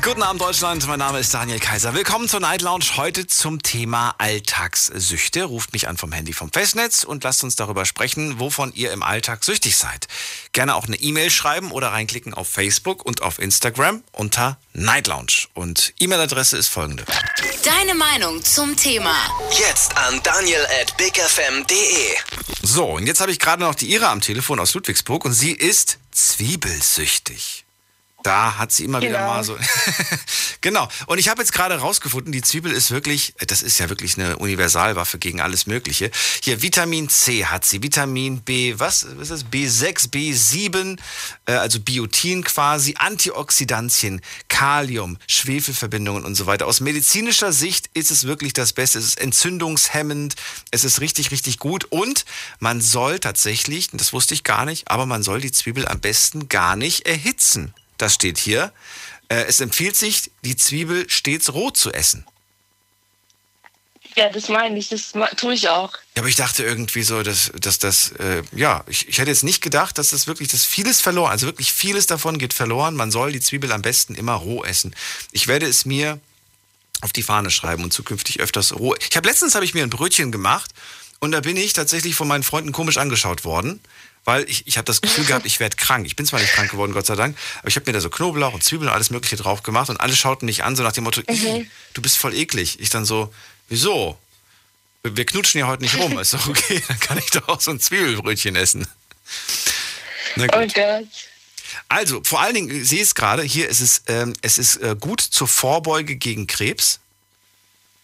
Guten 0.00 0.22
Abend, 0.22 0.40
Deutschland. 0.40 0.86
Mein 0.86 1.00
Name 1.00 1.18
ist 1.18 1.34
Daniel 1.34 1.60
Kaiser. 1.60 1.92
Willkommen 1.92 2.26
zur 2.26 2.40
Night 2.40 2.62
Lounge. 2.62 2.96
Heute 2.96 3.26
zum 3.26 3.62
Thema 3.62 4.14
Alltagssüchte. 4.16 5.44
Ruft 5.44 5.74
mich 5.74 5.86
an 5.86 5.98
vom 5.98 6.12
Handy 6.12 6.32
vom 6.32 6.50
Festnetz 6.50 7.04
und 7.04 7.22
lasst 7.24 7.44
uns 7.44 7.56
darüber 7.56 7.84
sprechen, 7.84 8.40
wovon 8.40 8.72
ihr 8.72 8.90
im 8.92 9.02
Alltag 9.02 9.44
süchtig 9.44 9.76
seid. 9.76 10.08
Gerne 10.52 10.76
auch 10.76 10.86
eine 10.86 10.96
E-Mail 10.96 11.30
schreiben 11.30 11.72
oder 11.72 11.88
reinklicken 11.88 12.32
auf 12.32 12.48
Facebook 12.48 13.04
und 13.04 13.20
auf 13.20 13.38
Instagram 13.38 14.02
unter 14.12 14.56
Night 14.72 15.08
Lounge. 15.08 15.48
Und 15.52 15.92
E-Mail-Adresse 15.98 16.56
ist 16.56 16.68
folgende. 16.68 17.04
Deine 17.62 17.94
Meinung 17.94 18.42
zum 18.42 18.74
Thema. 18.76 19.14
Jetzt 19.50 19.94
an 19.98 20.18
daniel 20.22 20.66
at 20.80 20.96
bigfm.de. 20.96 22.16
So, 22.62 22.86
und 22.92 23.06
jetzt 23.06 23.20
habe 23.20 23.30
ich 23.30 23.38
gerade 23.38 23.62
noch 23.62 23.74
die 23.74 23.92
Ira 23.92 24.10
am 24.10 24.22
Telefon 24.22 24.58
aus 24.58 24.72
Ludwigsburg 24.72 25.26
und 25.26 25.34
sie 25.34 25.52
ist 25.52 25.98
zwiebelsüchtig. 26.12 27.61
Da 28.22 28.58
hat 28.58 28.72
sie 28.72 28.84
immer 28.84 29.00
wieder 29.00 29.12
Genau. 29.18 29.26
mal 29.26 29.44
so. 29.44 29.56
genau. 30.60 30.88
Und 31.06 31.18
ich 31.18 31.28
habe 31.28 31.40
jetzt 31.42 31.52
gerade 31.52 31.76
rausgefunden, 31.76 32.32
die 32.32 32.42
Zwiebel 32.42 32.72
ist 32.72 32.90
wirklich, 32.90 33.34
das 33.46 33.62
ist 33.62 33.78
ja 33.78 33.88
wirklich 33.88 34.16
eine 34.18 34.36
Universalwaffe 34.36 35.18
gegen 35.18 35.40
alles 35.40 35.66
Mögliche. 35.66 36.10
Hier 36.42 36.62
Vitamin 36.62 37.08
C 37.08 37.46
hat 37.46 37.64
sie, 37.64 37.82
Vitamin 37.82 38.40
B, 38.42 38.74
was, 38.78 39.06
was 39.16 39.30
ist 39.30 39.42
das? 39.42 39.46
B6, 39.46 40.10
B7, 40.10 40.98
äh, 41.46 41.52
also 41.52 41.80
Biotin 41.80 42.44
quasi, 42.44 42.94
Antioxidantien, 42.98 44.20
Kalium, 44.48 45.18
Schwefelverbindungen 45.26 46.24
und 46.24 46.34
so 46.34 46.46
weiter. 46.46 46.66
Aus 46.66 46.80
medizinischer 46.80 47.52
Sicht 47.52 47.90
ist 47.94 48.10
es 48.10 48.24
wirklich 48.26 48.52
das 48.52 48.72
Beste. 48.72 48.98
Es 48.98 49.04
ist 49.06 49.20
entzündungshemmend, 49.20 50.34
es 50.70 50.84
ist 50.84 51.00
richtig, 51.00 51.30
richtig 51.30 51.58
gut 51.58 51.84
und 51.90 52.24
man 52.60 52.80
soll 52.80 53.18
tatsächlich, 53.18 53.88
das 53.92 54.12
wusste 54.12 54.34
ich 54.34 54.44
gar 54.44 54.64
nicht, 54.64 54.90
aber 54.90 55.06
man 55.06 55.22
soll 55.22 55.40
die 55.40 55.52
Zwiebel 55.52 55.86
am 55.88 56.00
besten 56.00 56.48
gar 56.48 56.76
nicht 56.76 57.06
erhitzen. 57.06 57.74
Das 57.98 58.14
steht 58.14 58.38
hier. 58.38 58.72
Äh, 59.28 59.44
Es 59.44 59.60
empfiehlt 59.60 59.96
sich, 59.96 60.30
die 60.42 60.56
Zwiebel 60.56 61.08
stets 61.08 61.52
roh 61.52 61.70
zu 61.70 61.92
essen. 61.92 62.26
Ja, 64.14 64.28
das 64.28 64.48
meine 64.48 64.78
ich, 64.78 64.88
das 64.88 65.12
tue 65.36 65.54
ich 65.54 65.68
auch. 65.70 65.92
Ja, 66.14 66.20
aber 66.20 66.28
ich 66.28 66.36
dachte 66.36 66.62
irgendwie 66.62 67.02
so, 67.02 67.22
dass, 67.22 67.50
dass 67.58 67.78
das, 67.78 68.12
äh, 68.12 68.42
ja, 68.52 68.84
ich, 68.86 69.08
ich 69.08 69.18
hätte 69.18 69.30
jetzt 69.30 69.42
nicht 69.42 69.62
gedacht, 69.62 69.96
dass 69.96 70.10
das 70.10 70.26
wirklich, 70.26 70.48
dass 70.48 70.66
vieles 70.66 71.00
verloren, 71.00 71.30
also 71.30 71.46
wirklich 71.46 71.72
vieles 71.72 72.06
davon 72.06 72.36
geht 72.36 72.52
verloren. 72.52 72.94
Man 72.94 73.10
soll 73.10 73.32
die 73.32 73.40
Zwiebel 73.40 73.72
am 73.72 73.80
besten 73.80 74.14
immer 74.14 74.34
roh 74.34 74.64
essen. 74.64 74.94
Ich 75.30 75.46
werde 75.46 75.66
es 75.66 75.86
mir 75.86 76.20
auf 77.00 77.12
die 77.12 77.22
Fahne 77.22 77.50
schreiben 77.50 77.84
und 77.84 77.92
zukünftig 77.92 78.40
öfters 78.40 78.74
roh. 78.74 78.94
Ich 79.08 79.16
habe 79.16 79.26
letztens 79.26 79.54
habe 79.54 79.64
ich 79.64 79.72
mir 79.72 79.82
ein 79.82 79.90
Brötchen 79.90 80.30
gemacht 80.30 80.72
und 81.20 81.32
da 81.32 81.40
bin 81.40 81.56
ich 81.56 81.72
tatsächlich 81.72 82.14
von 82.14 82.28
meinen 82.28 82.42
Freunden 82.42 82.72
komisch 82.72 82.98
angeschaut 82.98 83.44
worden, 83.44 83.80
weil 84.24 84.48
ich, 84.48 84.66
ich 84.66 84.76
habe 84.78 84.84
das 84.84 85.00
Gefühl 85.00 85.24
gehabt, 85.24 85.46
ich 85.46 85.58
werde 85.60 85.76
krank. 85.76 86.06
Ich 86.06 86.14
bin 86.16 86.26
zwar 86.26 86.40
nicht 86.40 86.52
krank 86.52 86.70
geworden, 86.70 86.92
Gott 86.92 87.06
sei 87.06 87.16
Dank, 87.16 87.36
aber 87.58 87.68
ich 87.68 87.76
habe 87.76 87.86
mir 87.86 87.92
da 87.92 88.00
so 88.00 88.08
Knoblauch 88.10 88.54
und 88.54 88.62
Zwiebeln 88.62 88.88
und 88.88 88.94
alles 88.94 89.10
Mögliche 89.10 89.36
drauf 89.36 89.62
gemacht 89.62 89.90
und 89.90 90.00
alle 90.00 90.14
schauten 90.14 90.46
mich 90.46 90.62
an, 90.64 90.76
so 90.76 90.82
nach 90.82 90.92
dem 90.92 91.04
Motto, 91.04 91.20
"Ih, 91.28 91.66
du 91.94 92.02
bist 92.02 92.18
voll 92.18 92.34
eklig. 92.34 92.78
Ich 92.80 92.90
dann 92.90 93.04
so, 93.04 93.32
wieso? 93.68 94.18
Wir 95.02 95.26
knutschen 95.26 95.58
ja 95.58 95.66
heute 95.66 95.82
nicht 95.82 95.96
rum, 95.98 96.16
ist 96.20 96.34
doch 96.34 96.46
okay, 96.46 96.80
dann 96.86 97.00
kann 97.00 97.18
ich 97.18 97.30
doch 97.30 97.48
auch 97.48 97.60
so 97.60 97.72
ein 97.72 97.80
Zwiebelbrötchen 97.80 98.54
essen. 98.54 98.86
Na 100.36 100.44
Oh 100.52 100.60
gut. 100.60 100.74
Gott. 100.74 101.04
Also, 101.88 102.22
vor 102.22 102.40
allen 102.40 102.54
Dingen, 102.54 102.82
ich 102.82 102.88
sehe 102.88 103.02
es 103.02 103.14
gerade, 103.14 103.42
hier 103.42 103.68
ist 103.68 103.80
es, 103.80 104.02
ähm, 104.06 104.34
es 104.42 104.58
ist 104.58 104.76
äh, 104.76 104.94
gut 104.98 105.20
zur 105.20 105.48
Vorbeuge 105.48 106.16
gegen 106.16 106.46
Krebs 106.46 107.00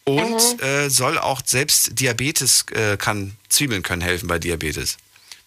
und 0.04 0.60
äh, 0.62 0.88
soll 0.88 1.18
auch 1.18 1.42
selbst 1.44 1.98
Diabetes 2.00 2.64
äh, 2.72 2.96
kann, 2.96 3.36
Zwiebeln 3.48 3.82
können 3.82 4.02
helfen 4.02 4.26
bei 4.26 4.38
Diabetes. 4.38 4.96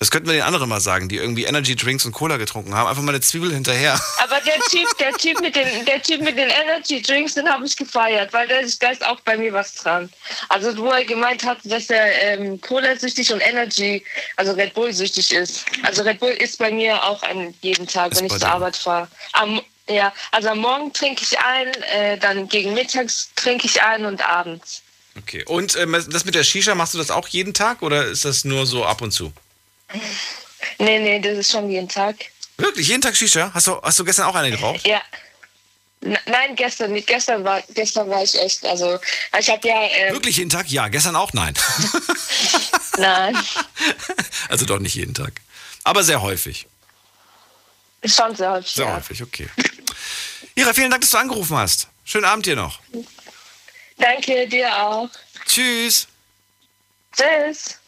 Das 0.02 0.10
könnten 0.10 0.30
wir 0.30 0.34
den 0.34 0.42
anderen 0.42 0.68
mal 0.68 0.80
sagen, 0.80 1.10
die 1.10 1.18
irgendwie 1.18 1.44
Energy 1.44 1.76
Drinks 1.76 2.06
und 2.06 2.12
Cola 2.12 2.38
getrunken 2.38 2.74
haben. 2.74 2.88
Einfach 2.88 3.04
mal 3.04 3.12
eine 3.12 3.22
Zwiebel 3.22 3.54
hinterher. 3.54 4.02
Aber 4.18 4.40
der 4.42 4.60
Typ, 4.72 4.88
der 4.98 5.14
Typ 5.14 5.40
mit 5.42 5.56
den, 5.56 5.86
der 5.86 6.02
Typ 6.02 6.22
mit 6.22 6.40
den 6.40 6.50
Energy 6.50 7.04
Drinks, 7.04 7.36
den 7.36 7.48
habe 7.48 7.68
ich 7.68 7.78
gefeiert, 7.78 8.34
weil 8.34 8.48
da 8.48 8.56
ist, 8.56 8.82
da 8.82 8.90
ist 8.90 9.06
auch 9.06 9.20
bei 9.20 9.38
mir 9.38 9.54
was 9.54 9.76
dran. 9.76 10.10
Also 10.50 10.76
wo 10.76 10.88
er 10.88 11.06
gemeint 11.06 11.46
hat, 11.46 11.60
dass 11.66 11.92
er 11.92 12.20
ähm, 12.20 12.60
Cola-süchtig 12.62 13.32
und 13.32 13.42
Energy, 13.42 14.04
also 14.38 14.54
Red 14.54 14.74
Bull-süchtig 14.74 15.34
ist. 15.34 15.66
Also 15.84 16.02
Red 16.02 16.20
Bull 16.20 16.32
ist 16.32 16.58
bei 16.58 16.72
mir 16.72 17.04
auch 17.04 17.22
an 17.22 17.54
jeden 17.62 17.86
Tag, 17.86 18.16
wenn 18.16 18.26
ich 18.26 18.40
zur. 18.40 18.50
Arbeit 18.50 18.78
fahre. 18.78 19.08
Am, 19.34 19.62
ja, 19.88 20.12
also 20.32 20.50
am 20.50 20.62
Morgen 20.62 20.92
trinke 20.94 21.22
ich 21.22 21.38
ein, 21.38 21.68
äh, 21.94 22.18
dann 22.18 22.50
gegen 22.50 22.74
mittags 22.74 23.30
trinke 23.36 23.68
ich 23.68 23.80
ein 23.84 24.06
und 24.06 24.28
abends. 24.28 24.82
Okay. 25.20 25.46
Und 25.46 25.78
ähm, 25.78 25.92
das 25.92 26.26
mit 26.26 26.34
der 26.34 26.44
Shisha, 26.44 26.74
machst 26.74 26.96
du 26.96 26.98
das 26.98 27.12
auch 27.12 27.28
jeden 27.28 27.54
Tag 27.54 27.84
oder 27.84 28.08
ist 28.08 28.26
das 28.26 28.46
nur 28.46 28.66
so 28.66 28.84
ab 28.84 29.04
und 29.04 29.12
zu? 29.12 29.32
Nee, 30.78 31.00
nee, 31.00 31.20
das 31.20 31.38
ist 31.38 31.52
schon 31.52 31.70
jeden 31.70 31.90
Tag. 31.90 32.16
Wirklich, 32.58 32.88
jeden 32.88 33.02
Tag 33.02 33.16
Shisha? 33.16 33.52
Hast 33.54 33.68
du, 33.68 33.82
hast 33.82 34.00
du 34.00 34.06
gestern 34.06 34.26
auch 34.26 34.36
eine 34.36 34.52
geraucht? 34.52 34.86
Ja. 34.86 35.02
N 36.02 36.18
nein, 36.26 36.56
gestern 36.56 36.94
nicht. 36.94 37.08
Gestern 37.08 37.44
war, 37.44 37.62
gestern 37.74 38.10
war 38.10 38.24
ich 38.24 38.40
echt, 38.40 38.66
also 38.66 39.00
ich 39.38 39.50
habe 39.50 39.68
ja... 39.68 39.84
Ähm, 39.84 40.14
Wirklich 40.14 40.38
jeden 40.38 40.50
Tag? 40.50 40.68
Ja, 40.70 40.88
gestern 40.88 41.16
auch 41.16 41.34
nein. 41.34 41.54
Nein, 42.98 43.38
Also 44.50 44.66
doch 44.66 44.80
nicht 44.80 44.96
jeden 44.96 45.14
Tag. 45.14 45.34
Aber 45.84 46.04
sehr 46.04 46.22
häufig. 46.22 46.68
schon 48.06 48.36
sehr 48.36 48.52
häufig. 48.52 48.72
Sehr 48.72 48.86
ja. 48.86 48.96
häufig, 48.96 49.24
okay. 49.24 49.48
Ira, 50.56 50.74
vielen 50.74 50.92
Dank, 50.92 51.02
dass 51.02 51.12
du 51.12 51.18
angerufen 51.18 51.56
hast. 51.58 51.88
Schönen 52.04 52.26
Abend 52.26 52.46
dir 52.46 52.56
noch. 52.56 52.80
Danke, 53.98 54.48
dir 54.48 54.76
auch. 54.84 55.10
Tschüss. 55.46 56.08
Tschüss. 57.16 57.81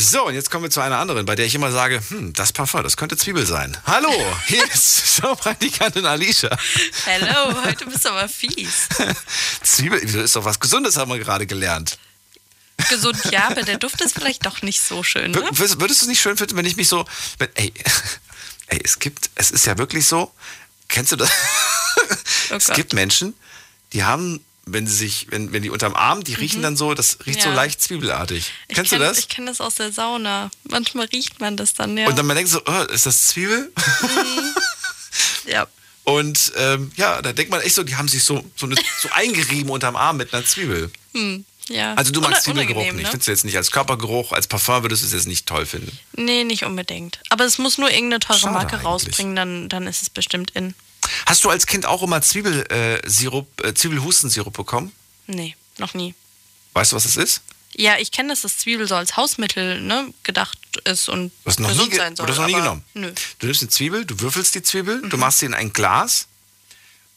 So, 0.00 0.26
und 0.28 0.34
jetzt 0.34 0.48
kommen 0.50 0.62
wir 0.62 0.70
zu 0.70 0.80
einer 0.80 0.98
anderen, 0.98 1.26
bei 1.26 1.34
der 1.34 1.44
ich 1.46 1.56
immer 1.56 1.72
sage, 1.72 2.00
hm, 2.08 2.32
das 2.32 2.52
Parfum, 2.52 2.84
das 2.84 2.96
könnte 2.96 3.16
Zwiebel 3.16 3.44
sein. 3.44 3.76
Hallo, 3.84 4.12
hier 4.46 4.64
ist 4.72 5.16
Showpraktikantin 5.20 6.06
Alicia. 6.06 6.56
Hello, 7.04 7.64
heute 7.64 7.84
bist 7.86 8.04
du 8.04 8.10
aber 8.10 8.28
fies. 8.28 8.88
Zwiebel, 9.62 9.98
ist 9.98 10.36
doch 10.36 10.44
was 10.44 10.60
Gesundes, 10.60 10.96
haben 10.96 11.10
wir 11.10 11.18
gerade 11.18 11.46
gelernt. 11.46 11.98
Gesund, 12.88 13.18
ja, 13.32 13.48
aber 13.48 13.62
der 13.62 13.76
Duft 13.78 14.00
ist 14.00 14.14
vielleicht 14.14 14.46
doch 14.46 14.62
nicht 14.62 14.80
so 14.80 15.02
schön, 15.02 15.32
ne? 15.32 15.38
Wür- 15.38 15.58
Würdest, 15.58 15.80
würdest 15.80 16.00
du 16.02 16.04
es 16.04 16.08
nicht 16.08 16.20
schön 16.20 16.36
finden, 16.36 16.56
wenn 16.56 16.64
ich 16.66 16.76
mich 16.76 16.86
so, 16.86 17.04
wenn, 17.38 17.48
ey, 17.56 17.72
ey, 18.68 18.80
es 18.84 19.00
gibt, 19.00 19.30
es 19.34 19.50
ist 19.50 19.66
ja 19.66 19.76
wirklich 19.78 20.06
so, 20.06 20.32
kennst 20.86 21.10
du 21.10 21.16
das? 21.16 21.30
es 22.50 22.66
Gott. 22.68 22.76
gibt 22.76 22.92
Menschen, 22.92 23.34
die 23.92 24.04
haben, 24.04 24.44
wenn 24.72 24.86
sie 24.86 24.94
sich, 24.94 25.26
wenn, 25.30 25.52
wenn 25.52 25.62
die 25.62 25.70
unterm 25.70 25.94
Arm, 25.94 26.24
die 26.24 26.34
riechen 26.34 26.62
dann 26.62 26.76
so, 26.76 26.94
das 26.94 27.18
riecht 27.26 27.42
so 27.42 27.48
Ja. 27.48 27.54
leicht 27.54 27.80
zwiebelartig. 27.80 28.52
Ich 28.68 28.74
Kennst 28.74 28.90
kenn, 28.90 29.00
du 29.00 29.06
das? 29.06 29.18
Ich 29.18 29.28
kenne 29.28 29.46
das 29.50 29.60
aus 29.60 29.76
der 29.76 29.92
Sauna. 29.92 30.50
Manchmal 30.64 31.06
riecht 31.06 31.40
man 31.40 31.56
das 31.56 31.74
dann, 31.74 31.96
ja. 31.96 32.08
Und 32.08 32.18
dann 32.18 32.26
man 32.26 32.36
denkt 32.36 32.50
so, 32.50 32.60
oh, 32.66 32.82
ist 32.92 33.06
das 33.06 33.26
Zwiebel? 33.28 33.72
ja. 35.46 35.66
Und 36.04 36.52
ähm, 36.56 36.90
ja, 36.96 37.20
da 37.20 37.32
denkt 37.32 37.50
man 37.50 37.60
echt 37.60 37.74
so, 37.74 37.82
die 37.82 37.96
haben 37.96 38.08
sich 38.08 38.24
so, 38.24 38.42
so, 38.56 38.66
eine, 38.66 38.76
so 39.02 39.10
eingerieben 39.12 39.70
unterm 39.70 39.94
Arm 39.96 40.16
mit 40.16 40.32
einer 40.32 40.44
Zwiebel. 40.44 40.90
Hm, 41.12 41.44
ja. 41.68 41.92
Also 41.94 42.12
du 42.12 42.20
magst 42.22 42.44
Zwiebelgeruch 42.44 42.82
nicht. 42.82 42.94
Ne? 42.94 43.04
Findest 43.04 43.26
du 43.28 43.30
jetzt 43.32 43.44
nicht 43.44 43.56
als 43.58 43.70
Körpergeruch, 43.70 44.32
als 44.32 44.46
Parfum 44.46 44.82
würdest 44.82 45.02
du 45.02 45.06
es 45.06 45.12
jetzt 45.12 45.26
nicht 45.26 45.46
toll 45.46 45.66
finden. 45.66 45.96
Nee, 46.16 46.44
nicht 46.44 46.64
unbedingt. 46.64 47.20
Aber 47.28 47.44
es 47.44 47.58
muss 47.58 47.76
nur 47.76 47.90
irgendeine 47.90 48.20
teure 48.20 48.38
Schade 48.38 48.54
Marke 48.54 48.72
eigentlich. 48.76 48.86
rausbringen, 48.86 49.36
dann, 49.36 49.68
dann 49.68 49.86
ist 49.86 50.00
es 50.02 50.08
bestimmt 50.10 50.52
in. 50.52 50.74
Hast 51.26 51.44
du 51.44 51.50
als 51.50 51.66
Kind 51.66 51.86
auch 51.86 52.02
immer 52.02 52.20
Zwiebelsirup, 52.22 53.60
äh, 53.64 53.68
äh, 53.68 53.74
Zwiebelhustensirup 53.74 54.52
bekommen? 54.54 54.92
Nee, 55.26 55.56
noch 55.78 55.94
nie. 55.94 56.14
Weißt 56.74 56.92
du, 56.92 56.96
was 56.96 57.04
das 57.04 57.16
ist? 57.16 57.42
Ja, 57.74 57.98
ich 57.98 58.10
kenne, 58.10 58.30
dass 58.30 58.40
das 58.42 58.56
Zwiebel 58.58 58.88
so 58.88 58.94
als 58.94 59.16
Hausmittel 59.16 59.80
ne, 59.82 60.12
gedacht 60.22 60.58
ist 60.84 61.08
und 61.08 61.30
Du 61.44 61.50
hast 61.50 61.60
noch 61.60 61.68
nie, 61.68 61.74
gesund 61.74 61.90
ge- 61.90 61.98
sein 62.00 62.16
soll. 62.16 62.26
du 62.26 62.32
hast 62.32 62.38
noch 62.38 62.46
nie 62.46 62.54
genommen. 62.54 62.82
Nö. 62.94 63.12
Du 63.38 63.46
nimmst 63.46 63.62
eine 63.62 63.68
Zwiebel, 63.70 64.04
du 64.06 64.18
würfelst 64.20 64.54
die 64.54 64.62
Zwiebel, 64.62 65.02
Mhm. 65.02 65.10
du 65.10 65.16
machst 65.18 65.40
sie 65.40 65.46
in 65.46 65.54
ein 65.54 65.72
Glas. 65.72 66.26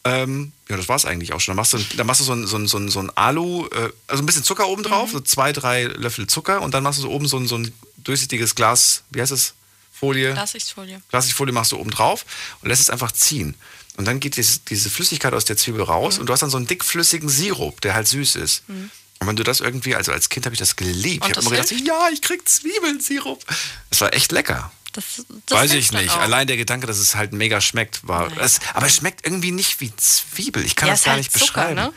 Ähm, 0.04 0.52
ja, 0.68 0.78
das 0.78 0.90
war 0.90 0.96
es 0.96 1.06
eigentlich 1.06 1.32
auch 1.34 1.40
schon. 1.40 1.52
Dann 1.52 1.58
machst 1.58 1.74
du, 1.74 1.78
dann 1.96 2.08
machst 2.08 2.22
du 2.22 2.26
so 2.26 2.34
ein, 2.34 2.48
so 2.48 2.58
ein, 2.58 2.68
so 2.68 2.78
ein, 2.78 2.90
so 2.90 3.00
ein 3.00 3.16
Alu, 3.16 3.68
äh, 3.68 3.92
also 4.08 4.24
ein 4.24 4.26
bisschen 4.26 4.44
Zucker 4.44 4.68
oben 4.68 4.82
drauf, 4.84 5.10
Mhm. 5.10 5.14
so 5.14 5.20
zwei, 5.22 5.54
drei 5.54 5.84
Löffel 5.84 6.28
Zucker 6.28 6.62
und 6.62 6.74
dann 6.74 6.84
machst 6.84 6.98
du 7.00 7.04
so 7.04 7.10
oben 7.12 7.28
so 7.28 7.38
ein, 7.38 7.48
so 7.48 7.56
ein 7.58 7.72
durchsichtiges 7.98 8.56
Glas, 8.56 9.04
wie 9.12 9.22
heißt 9.22 9.32
es? 9.32 9.54
Folie. 9.94 10.34
Plastikfolie. 10.34 11.02
Plastikfolie 11.10 11.54
machst 11.54 11.72
du 11.72 11.78
oben 11.78 11.92
drauf 11.92 12.26
und 12.62 12.70
lässt 12.70 12.82
es 12.82 12.90
einfach 12.90 13.12
ziehen. 13.12 13.54
Und 13.98 14.06
dann 14.06 14.20
geht 14.20 14.38
diese, 14.38 14.60
diese 14.70 14.90
Flüssigkeit 14.90 15.34
aus 15.34 15.46
der 15.46 15.58
Zwiebel 15.58 15.82
raus 15.84 16.16
Mhm. 16.16 16.22
und 16.22 16.28
du 16.28 16.34
hast 16.34 16.40
dann 16.42 16.50
so 16.50 16.58
einen 16.58 16.68
dickflüssigen 16.68 17.30
Sirup, 17.30 17.82
der 17.82 17.94
halt 17.94 18.08
süß 18.08 18.36
ist. 18.36 18.64
Und 18.68 19.28
wenn 19.28 19.36
du 19.36 19.44
das 19.44 19.60
irgendwie, 19.60 19.96
also 19.96 20.12
als 20.12 20.30
Kind 20.30 20.46
habe 20.46 20.54
ich 20.56 20.60
das 20.60 20.76
geliebt. 20.76 21.24
Und 21.24 21.32
ich 21.32 21.38
habe 21.38 21.46
immer 21.48 21.56
gedacht, 21.62 21.72
ja, 21.86 22.10
ich 22.12 22.22
krieg 22.22 22.48
Zwiebelsirup. 22.48 23.46
Das 23.90 24.02
war 24.02 24.14
echt 24.14 24.32
lecker. 24.32 24.72
Das, 24.94 25.04
das 25.46 25.58
Weiß 25.58 25.74
ich 25.74 25.92
nicht. 25.92 26.10
auch. 26.10 26.18
Allein 26.20 26.48
der 26.48 26.58
Gedanke, 26.58 26.86
dass 26.88 26.98
es 26.98 27.16
halt 27.16 27.32
mega 27.32 27.62
schmeckt, 27.62 28.06
war. 28.08 28.36
Es, 28.40 28.60
aber 28.74 28.88
es 28.88 28.96
schmeckt 28.98 29.26
irgendwie 29.26 29.52
nicht 29.52 29.80
wie 29.80 29.96
Zwiebel. 29.96 30.66
Ich 30.66 30.76
kann 30.76 30.88
Ja, 30.88 30.96
das 30.96 31.04
gar 31.04 31.14
halt 31.14 31.20
nicht 31.24 31.32
Zucker, 31.32 31.46
beschreiben. 31.68 31.76
ne? 31.76 31.94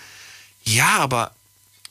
Ja, 0.65 0.99
aber 0.99 1.35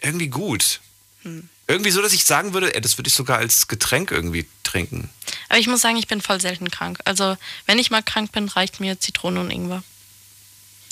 irgendwie 0.02 0.28
gut. 0.28 0.80
Hm. 1.24 1.50
Irgendwie 1.68 1.92
so, 1.92 2.02
dass 2.02 2.14
ich 2.14 2.26
sagen 2.26 2.54
würde, 2.54 2.74
ey, 2.76 2.82
das 2.82 2.98
würde 2.98 3.08
ich 3.08 3.14
sogar 3.14 3.38
als 3.38 3.68
Getränk 3.68 4.12
irgendwie 4.12 4.46
trinken. 4.64 5.10
Aber 5.50 5.60
ich 5.60 5.68
muss 5.68 5.82
sagen, 5.82 5.98
ich 5.98 6.08
bin 6.08 6.22
voll 6.22 6.40
selten 6.42 6.70
krank. 6.70 7.00
Also, 7.06 7.38
wenn 7.66 7.80
ich 7.80 7.90
mal 7.90 8.04
krank 8.04 8.32
bin, 8.34 8.48
reicht 8.50 8.80
mir 8.80 9.00
Zitrone 9.00 9.40
und 9.42 9.50
Ingwer. 9.50 9.84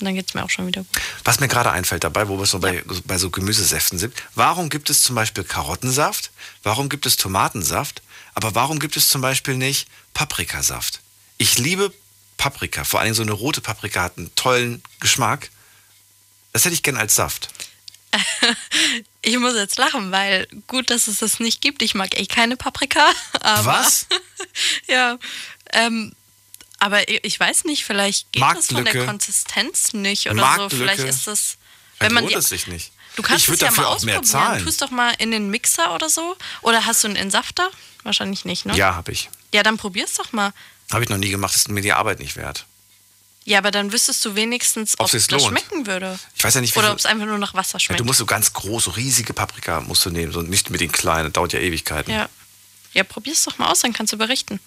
Und 0.02 0.06
dann 0.06 0.16
geht 0.16 0.26
es 0.26 0.34
mir 0.34 0.42
auch 0.42 0.50
schon 0.50 0.66
wieder 0.66 0.80
gut. 0.80 1.00
Was 1.22 1.38
mir 1.38 1.46
gerade 1.46 1.70
einfällt 1.70 2.02
dabei, 2.02 2.26
wo 2.26 2.36
wir 2.36 2.46
so 2.46 2.58
bei, 2.58 2.82
bei 3.04 3.18
so 3.18 3.30
Gemüsesäften 3.30 4.00
sind, 4.00 4.12
warum 4.34 4.68
gibt 4.68 4.90
es 4.90 5.04
zum 5.04 5.14
Beispiel 5.14 5.44
Karottensaft? 5.44 6.32
Warum 6.64 6.88
gibt 6.88 7.06
es 7.06 7.16
Tomatensaft? 7.16 8.02
Aber 8.34 8.56
warum 8.56 8.80
gibt 8.80 8.96
es 8.96 9.08
zum 9.08 9.20
Beispiel 9.20 9.56
nicht 9.56 9.86
Paprikasaft? 10.12 10.98
Ich 11.38 11.60
liebe 11.60 11.94
Paprika, 12.36 12.82
vor 12.82 12.98
allem 12.98 13.14
so 13.14 13.22
eine 13.22 13.30
rote 13.30 13.60
Paprika 13.60 14.02
hat 14.02 14.18
einen 14.18 14.34
tollen 14.34 14.82
Geschmack. 14.98 15.50
Das 16.52 16.64
hätte 16.64 16.74
ich 16.74 16.82
gern 16.82 16.96
als 16.96 17.14
Saft. 17.14 17.48
Ich 19.24 19.38
muss 19.38 19.54
jetzt 19.54 19.78
lachen, 19.78 20.10
weil 20.10 20.48
gut, 20.66 20.90
dass 20.90 21.06
es 21.06 21.18
das 21.18 21.38
nicht 21.38 21.60
gibt. 21.60 21.80
Ich 21.80 21.94
mag 21.94 22.18
eh 22.18 22.26
keine 22.26 22.56
Paprika. 22.56 23.08
Aber, 23.40 23.66
Was? 23.66 24.08
ja. 24.88 25.16
Ähm, 25.72 26.12
aber 26.82 27.08
ich 27.08 27.38
weiß 27.38 27.62
nicht, 27.64 27.84
vielleicht 27.84 28.32
geht 28.32 28.42
das 28.42 28.66
von 28.66 28.84
der. 28.84 29.06
Konsistenz 29.06 29.92
nicht 29.92 30.26
oder 30.26 30.34
so. 30.34 30.40
Marktlücke. 30.40 30.76
Vielleicht 30.76 31.04
ist 31.04 31.28
das, 31.28 31.56
wenn 32.00 32.12
man 32.12 32.26
die, 32.26 32.34
es 32.34 32.48
sich 32.48 32.66
nicht. 32.66 32.90
Du 33.14 33.22
kannst 33.22 33.46
ich 33.46 33.54
es 33.54 33.60
ja 33.60 33.68
dafür 33.68 33.84
mal 33.84 33.90
ausprobieren. 33.90 34.24
zahlen. 34.24 34.64
Tust 34.64 34.82
doch 34.82 34.90
mal 34.90 35.14
in 35.18 35.30
den 35.30 35.48
Mixer 35.48 35.94
oder 35.94 36.08
so. 36.08 36.36
Oder 36.62 36.84
hast 36.84 37.04
du 37.04 37.08
einen 37.08 37.14
Entsafter? 37.16 37.70
Wahrscheinlich 38.02 38.44
nicht, 38.44 38.66
ne? 38.66 38.74
Ja, 38.74 38.96
habe 38.96 39.12
ich. 39.12 39.30
Ja, 39.54 39.62
dann 39.62 39.76
probier's 39.76 40.14
doch 40.14 40.32
mal. 40.32 40.52
Habe 40.90 41.04
ich 41.04 41.08
noch 41.08 41.18
nie 41.18 41.28
gemacht, 41.28 41.54
ist 41.54 41.68
mir 41.68 41.82
die 41.82 41.92
Arbeit 41.92 42.18
nicht 42.18 42.34
wert. 42.34 42.66
Ja, 43.44 43.58
aber 43.58 43.70
dann 43.70 43.92
wüsstest 43.92 44.24
du 44.24 44.34
wenigstens, 44.34 44.98
ob 44.98 45.08
sich's 45.08 45.28
das 45.28 45.40
lohnt. 45.40 45.56
schmecken 45.56 45.86
würde. 45.86 46.18
Ich 46.34 46.42
weiß 46.42 46.54
ja 46.54 46.60
nicht, 46.60 46.74
wie 46.74 46.80
Oder 46.80 46.90
ob 46.90 46.98
es 46.98 47.06
einfach 47.06 47.26
nur 47.26 47.38
nach 47.38 47.54
Wasser 47.54 47.74
Ja, 47.74 47.80
schmeckt. 47.80 48.00
du 48.00 48.04
musst 48.04 48.18
so 48.18 48.26
ganz 48.26 48.52
groß, 48.52 48.84
so 48.84 48.90
riesige 48.90 49.34
Paprika 49.34 49.80
musst 49.82 50.04
du 50.04 50.10
nehmen, 50.10 50.32
so 50.32 50.42
nicht 50.42 50.70
mit 50.70 50.80
den 50.80 50.90
kleinen, 50.90 51.26
das 51.26 51.32
dauert 51.34 51.52
ja 51.52 51.60
Ewigkeiten. 51.60 52.12
ja. 52.12 52.28
ja, 52.92 53.04
probier's 53.04 53.44
doch 53.44 53.56
mal 53.58 53.70
aus, 53.70 53.80
dann 53.80 53.92
kannst 53.92 54.12
du 54.12 54.16
berichten. 54.16 54.58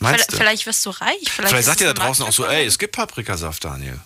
Meinst 0.00 0.16
vielleicht, 0.16 0.32
du? 0.32 0.36
vielleicht 0.36 0.66
wirst 0.66 0.86
du 0.86 0.90
reich. 0.90 1.18
Vielleicht, 1.30 1.48
Vielleicht 1.50 1.66
sagt 1.66 1.80
ihr 1.80 1.86
da 1.88 1.94
draußen 1.94 2.24
auch 2.24 2.32
so, 2.32 2.46
ey, 2.46 2.64
es 2.66 2.78
gibt 2.78 2.94
Paprikasaft, 2.94 3.64
Daniel. 3.64 4.00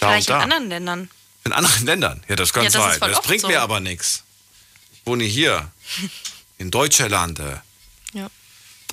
Da 0.00 0.08
Vielleicht 0.08 0.28
und 0.28 0.34
in 0.34 0.38
da. 0.38 0.44
anderen 0.44 0.68
Ländern. 0.68 1.10
In 1.44 1.52
anderen 1.52 1.86
Ländern. 1.86 2.24
Ja, 2.28 2.36
das 2.36 2.52
kann 2.52 2.64
Ja, 2.64 2.70
das 2.70 2.92
ist 2.94 3.00
sein. 3.00 3.10
Das 3.10 3.22
bringt 3.22 3.40
so. 3.40 3.48
mir 3.48 3.60
aber 3.62 3.80
nichts. 3.80 4.22
Ich 4.92 5.06
wohne 5.06 5.24
hier. 5.24 5.70
In 6.58 6.70
Deutschland. 6.70 7.40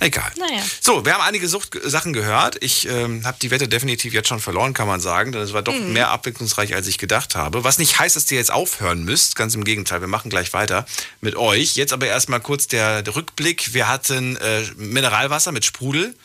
Egal. 0.01 0.31
Naja. 0.37 0.61
So, 0.79 1.05
wir 1.05 1.13
haben 1.13 1.21
einige 1.21 1.47
Sucht-Sachen 1.49 2.13
gehört. 2.13 2.57
Ich 2.63 2.87
ähm, 2.87 3.25
habe 3.25 3.37
die 3.41 3.51
Wette 3.51 3.67
definitiv 3.67 4.13
jetzt 4.13 4.27
schon 4.29 4.39
verloren, 4.39 4.73
kann 4.73 4.87
man 4.87 4.99
sagen. 5.01 5.31
Denn 5.31 5.41
es 5.41 5.53
war 5.53 5.61
doch 5.61 5.73
Mhm. 5.73 5.93
mehr 5.93 6.09
abwechslungsreich, 6.09 6.73
als 6.75 6.87
ich 6.87 6.97
gedacht 6.97 7.35
habe. 7.35 7.63
Was 7.63 7.77
nicht 7.79 7.99
heißt, 7.99 8.15
dass 8.15 8.31
ihr 8.31 8.37
jetzt 8.37 8.51
aufhören 8.51 9.03
müsst. 9.03 9.35
Ganz 9.35 9.55
im 9.55 9.63
Gegenteil, 9.63 10.01
wir 10.01 10.07
machen 10.07 10.29
gleich 10.29 10.53
weiter 10.53 10.85
mit 11.21 11.35
euch. 11.35 11.75
Jetzt 11.75 11.91
aber 11.93 12.07
erstmal 12.07 12.39
kurz 12.39 12.67
der, 12.67 13.01
der 13.01 13.15
Rückblick. 13.15 13.73
Wir 13.73 13.87
hatten 13.87 14.35
äh, 14.37 14.63
Mineralwasser 14.77 15.51
mit 15.51 15.65
Sprudel. 15.65 16.15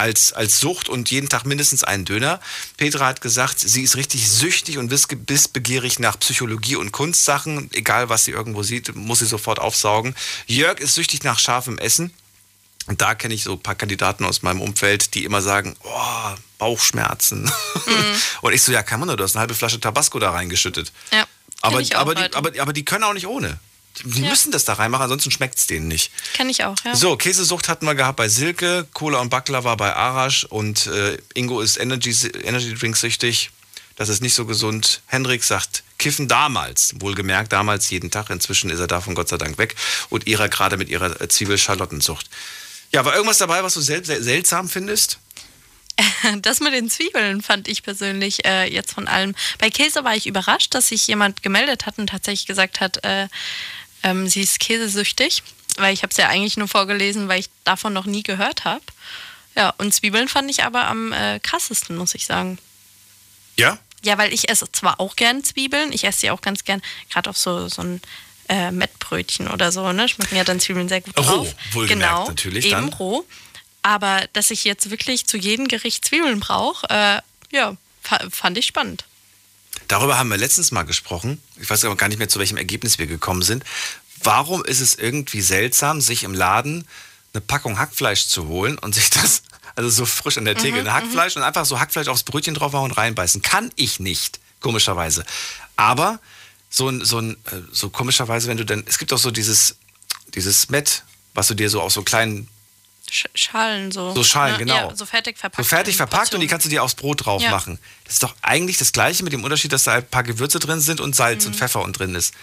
Als, 0.00 0.32
als 0.32 0.60
Sucht 0.60 0.88
und 0.88 1.10
jeden 1.10 1.28
Tag 1.28 1.44
mindestens 1.44 1.82
einen 1.82 2.04
Döner. 2.04 2.38
Petra 2.76 3.04
hat 3.06 3.20
gesagt, 3.20 3.58
sie 3.58 3.82
ist 3.82 3.96
richtig 3.96 4.30
süchtig 4.30 4.78
und 4.78 4.92
wiss- 4.92 5.08
wissbegierig 5.26 5.98
nach 5.98 6.16
Psychologie 6.20 6.76
und 6.76 6.92
Kunstsachen. 6.92 7.68
Egal, 7.72 8.08
was 8.08 8.24
sie 8.24 8.30
irgendwo 8.30 8.62
sieht, 8.62 8.94
muss 8.94 9.18
sie 9.18 9.26
sofort 9.26 9.58
aufsaugen. 9.58 10.14
Jörg 10.46 10.78
ist 10.78 10.94
süchtig 10.94 11.24
nach 11.24 11.40
scharfem 11.40 11.78
Essen. 11.78 12.12
Und 12.88 13.00
da 13.00 13.14
kenne 13.14 13.34
ich 13.34 13.44
so 13.44 13.52
ein 13.52 13.60
paar 13.60 13.74
Kandidaten 13.74 14.24
aus 14.24 14.42
meinem 14.42 14.60
Umfeld, 14.60 15.14
die 15.14 15.24
immer 15.24 15.42
sagen, 15.42 15.76
oh, 15.84 16.34
Bauchschmerzen. 16.58 17.44
Mhm. 17.44 17.50
Und 18.40 18.52
ich 18.52 18.62
so, 18.62 18.72
ja, 18.72 18.82
kann 18.82 18.98
man 19.00 19.06
nur, 19.08 19.16
du 19.16 19.24
hast 19.24 19.36
eine 19.36 19.40
halbe 19.40 19.54
Flasche 19.54 19.78
Tabasco 19.78 20.18
da 20.18 20.30
reingeschüttet. 20.30 20.92
Ja. 21.12 21.24
Aber, 21.60 21.82
aber, 21.94 22.14
die, 22.14 22.22
Leute. 22.22 22.36
aber, 22.36 22.52
aber 22.60 22.72
die 22.72 22.84
können 22.84 23.04
auch 23.04 23.12
nicht 23.12 23.26
ohne. 23.26 23.58
Die 24.04 24.22
Ja. 24.22 24.30
müssen 24.30 24.52
das 24.52 24.64
da 24.64 24.74
reinmachen, 24.74 25.04
ansonsten 25.04 25.30
schmeckt 25.30 25.58
es 25.58 25.66
denen 25.66 25.88
nicht. 25.88 26.12
Kenn 26.34 26.48
ich 26.48 26.64
auch, 26.64 26.76
ja. 26.84 26.94
So, 26.94 27.16
Käsesucht 27.16 27.68
hatten 27.68 27.84
wir 27.84 27.94
gehabt 27.96 28.16
bei 28.16 28.28
Silke, 28.28 28.86
Cola 28.92 29.18
und 29.18 29.28
Baklava 29.28 29.74
bei 29.74 29.94
Arash 29.94 30.44
und 30.44 30.86
äh, 30.86 31.18
Ingo 31.34 31.60
ist 31.60 31.78
Energy, 31.78 32.14
Energy 32.44 32.74
Drink 32.74 32.96
süchtig. 32.96 33.50
Das 33.96 34.08
ist 34.08 34.22
nicht 34.22 34.34
so 34.34 34.46
gesund. 34.46 35.02
Hendrik 35.06 35.42
sagt, 35.42 35.82
Kiffen 35.98 36.28
damals, 36.28 36.94
wohlgemerkt 37.00 37.52
damals 37.52 37.90
jeden 37.90 38.12
Tag. 38.12 38.30
Inzwischen 38.30 38.70
ist 38.70 38.78
er 38.78 38.86
davon 38.86 39.16
Gott 39.16 39.28
sei 39.28 39.36
Dank 39.38 39.58
weg. 39.58 39.74
Und 40.08 40.28
Ira 40.28 40.46
gerade 40.46 40.76
mit 40.76 40.88
ihrer 40.88 41.28
Zwiebel-Schalottensucht. 41.28 42.30
Ja, 42.92 43.04
war 43.04 43.14
irgendwas 43.14 43.38
dabei, 43.38 43.62
was 43.62 43.74
du 43.74 43.80
sel 43.80 44.04
sel 44.04 44.22
seltsam 44.22 44.68
findest? 44.68 45.18
Das 46.42 46.60
mit 46.60 46.72
den 46.72 46.90
Zwiebeln 46.90 47.42
fand 47.42 47.68
ich 47.68 47.82
persönlich 47.82 48.44
äh, 48.44 48.72
jetzt 48.72 48.92
von 48.92 49.08
allem. 49.08 49.34
Bei 49.58 49.70
Käse 49.70 50.04
war 50.04 50.14
ich 50.14 50.26
überrascht, 50.26 50.74
dass 50.74 50.88
sich 50.88 51.06
jemand 51.06 51.42
gemeldet 51.42 51.86
hat 51.86 51.98
und 51.98 52.08
tatsächlich 52.08 52.46
gesagt 52.46 52.80
hat, 52.80 53.04
äh, 53.04 53.28
ähm, 54.02 54.28
sie 54.28 54.42
ist 54.42 54.60
käsesüchtig. 54.60 55.42
Weil 55.76 55.94
ich 55.94 56.02
habe 56.02 56.10
es 56.10 56.16
ja 56.16 56.28
eigentlich 56.28 56.56
nur 56.56 56.66
vorgelesen, 56.66 57.28
weil 57.28 57.40
ich 57.40 57.50
davon 57.64 57.92
noch 57.92 58.06
nie 58.06 58.24
gehört 58.24 58.64
habe. 58.64 58.82
Ja, 59.54 59.72
und 59.78 59.94
Zwiebeln 59.94 60.28
fand 60.28 60.50
ich 60.50 60.64
aber 60.64 60.86
am 60.88 61.12
äh, 61.12 61.38
krassesten, 61.40 61.96
muss 61.96 62.14
ich 62.14 62.26
sagen. 62.26 62.58
Ja? 63.56 63.78
Ja, 64.04 64.18
weil 64.18 64.32
ich 64.32 64.48
esse 64.48 64.70
zwar 64.72 65.00
auch 65.00 65.16
gern 65.16 65.44
Zwiebeln, 65.44 65.92
ich 65.92 66.04
esse 66.04 66.20
sie 66.20 66.30
auch 66.30 66.40
ganz 66.40 66.64
gern, 66.64 66.82
gerade 67.10 67.30
auf 67.30 67.36
so, 67.36 67.68
so 67.68 67.82
ein 67.82 68.00
äh, 68.48 68.70
Mettbrötchen 68.70 69.48
oder 69.48 69.72
so, 69.72 69.92
ne? 69.92 70.08
Schmecken 70.08 70.36
ja 70.36 70.44
dann 70.44 70.60
Zwiebeln 70.60 70.88
sehr 70.88 71.00
gut 71.00 71.16
Roh, 71.18 71.22
drauf. 71.22 71.54
wohlgemerkt 71.72 72.10
genau, 72.16 72.28
natürlich 72.28 72.64
Eben 72.66 72.72
dann. 72.72 72.92
roh. 72.94 73.24
Aber 73.82 74.22
dass 74.32 74.50
ich 74.50 74.64
jetzt 74.64 74.90
wirklich 74.90 75.26
zu 75.26 75.36
jedem 75.36 75.68
Gericht 75.68 76.04
Zwiebeln 76.04 76.40
brauche, 76.40 76.86
äh, 76.90 77.20
ja, 77.50 77.76
fa 78.02 78.20
fand 78.30 78.58
ich 78.58 78.66
spannend. 78.66 79.04
Darüber 79.86 80.18
haben 80.18 80.28
wir 80.28 80.36
letztens 80.36 80.70
mal 80.72 80.82
gesprochen. 80.82 81.40
Ich 81.60 81.70
weiß 81.70 81.84
aber 81.84 81.96
gar 81.96 82.08
nicht 82.08 82.18
mehr, 82.18 82.28
zu 82.28 82.38
welchem 82.38 82.56
Ergebnis 82.56 82.98
wir 82.98 83.06
gekommen 83.06 83.42
sind. 83.42 83.64
Warum 84.22 84.64
ist 84.64 84.80
es 84.80 84.94
irgendwie 84.96 85.40
seltsam, 85.40 86.00
sich 86.00 86.24
im 86.24 86.34
Laden 86.34 86.86
eine 87.32 87.40
Packung 87.40 87.78
Hackfleisch 87.78 88.26
zu 88.26 88.48
holen 88.48 88.78
und 88.78 88.94
sich 88.94 89.10
das, 89.10 89.42
also 89.76 89.88
so 89.88 90.04
frisch 90.06 90.36
an 90.38 90.44
der 90.44 90.56
Theke, 90.56 90.80
Mhm, 90.80 90.88
ein 90.88 90.92
Hackfleisch 90.92 91.36
und 91.36 91.42
einfach 91.42 91.64
so 91.64 91.78
Hackfleisch 91.78 92.08
aufs 92.08 92.24
Brötchen 92.24 92.54
draufhauen 92.54 92.90
und 92.90 92.96
reinbeißen? 92.96 93.42
Kann 93.42 93.70
ich 93.76 94.00
nicht, 94.00 94.40
komischerweise. 94.60 95.24
Aber 95.76 96.18
so 96.70 96.88
ein, 96.88 97.04
so 97.04 97.18
ein, 97.18 97.32
äh, 97.46 97.62
so 97.72 97.90
komischerweise, 97.90 98.48
wenn 98.48 98.56
du 98.58 98.64
dann, 98.64 98.84
es 98.86 98.98
gibt 98.98 99.12
auch 99.12 99.18
so 99.18 99.30
dieses, 99.30 99.76
dieses 100.34 100.68
Met, 100.68 101.02
was 101.34 101.48
du 101.48 101.54
dir 101.54 101.70
so 101.70 101.80
aus 101.80 101.94
so 101.94 102.02
kleinen, 102.02 102.48
Sch 103.10 103.24
Schalen 103.34 103.90
so. 103.90 104.14
So 104.14 104.22
Schalen, 104.22 104.52
ne? 104.52 104.58
genau. 104.58 104.74
Ja, 104.90 104.94
so 104.94 105.06
fertig 105.06 105.38
verpackt. 105.38 105.56
so 105.56 105.68
fertig 105.68 105.96
verpackt 105.96 106.34
und 106.34 106.40
die 106.40 106.46
kannst 106.46 106.66
du 106.66 106.70
dir 106.70 106.82
aufs 106.82 106.94
Brot 106.94 107.24
drauf 107.24 107.40
Ja. 107.40 107.50
machen. 107.50 107.78
Das 108.04 108.14
ist 108.14 108.22
doch 108.22 108.34
eigentlich 108.42 108.76
das 108.76 108.92
Gleiche 108.92 109.24
mit 109.24 109.32
dem 109.32 109.44
Unterschied, 109.44 109.72
dass 109.72 109.84
da 109.84 109.94
ein 109.94 110.06
paar 110.06 110.24
Gewürze 110.24 110.58
drin 110.58 110.80
sind 110.80 111.00
und 111.00 111.16
Salz 111.16 111.44
Mhm. 111.44 111.52
und 111.52 111.56
Pfeffer 111.56 111.80
und 111.80 111.98
drin 111.98 112.14
ist. 112.14 112.34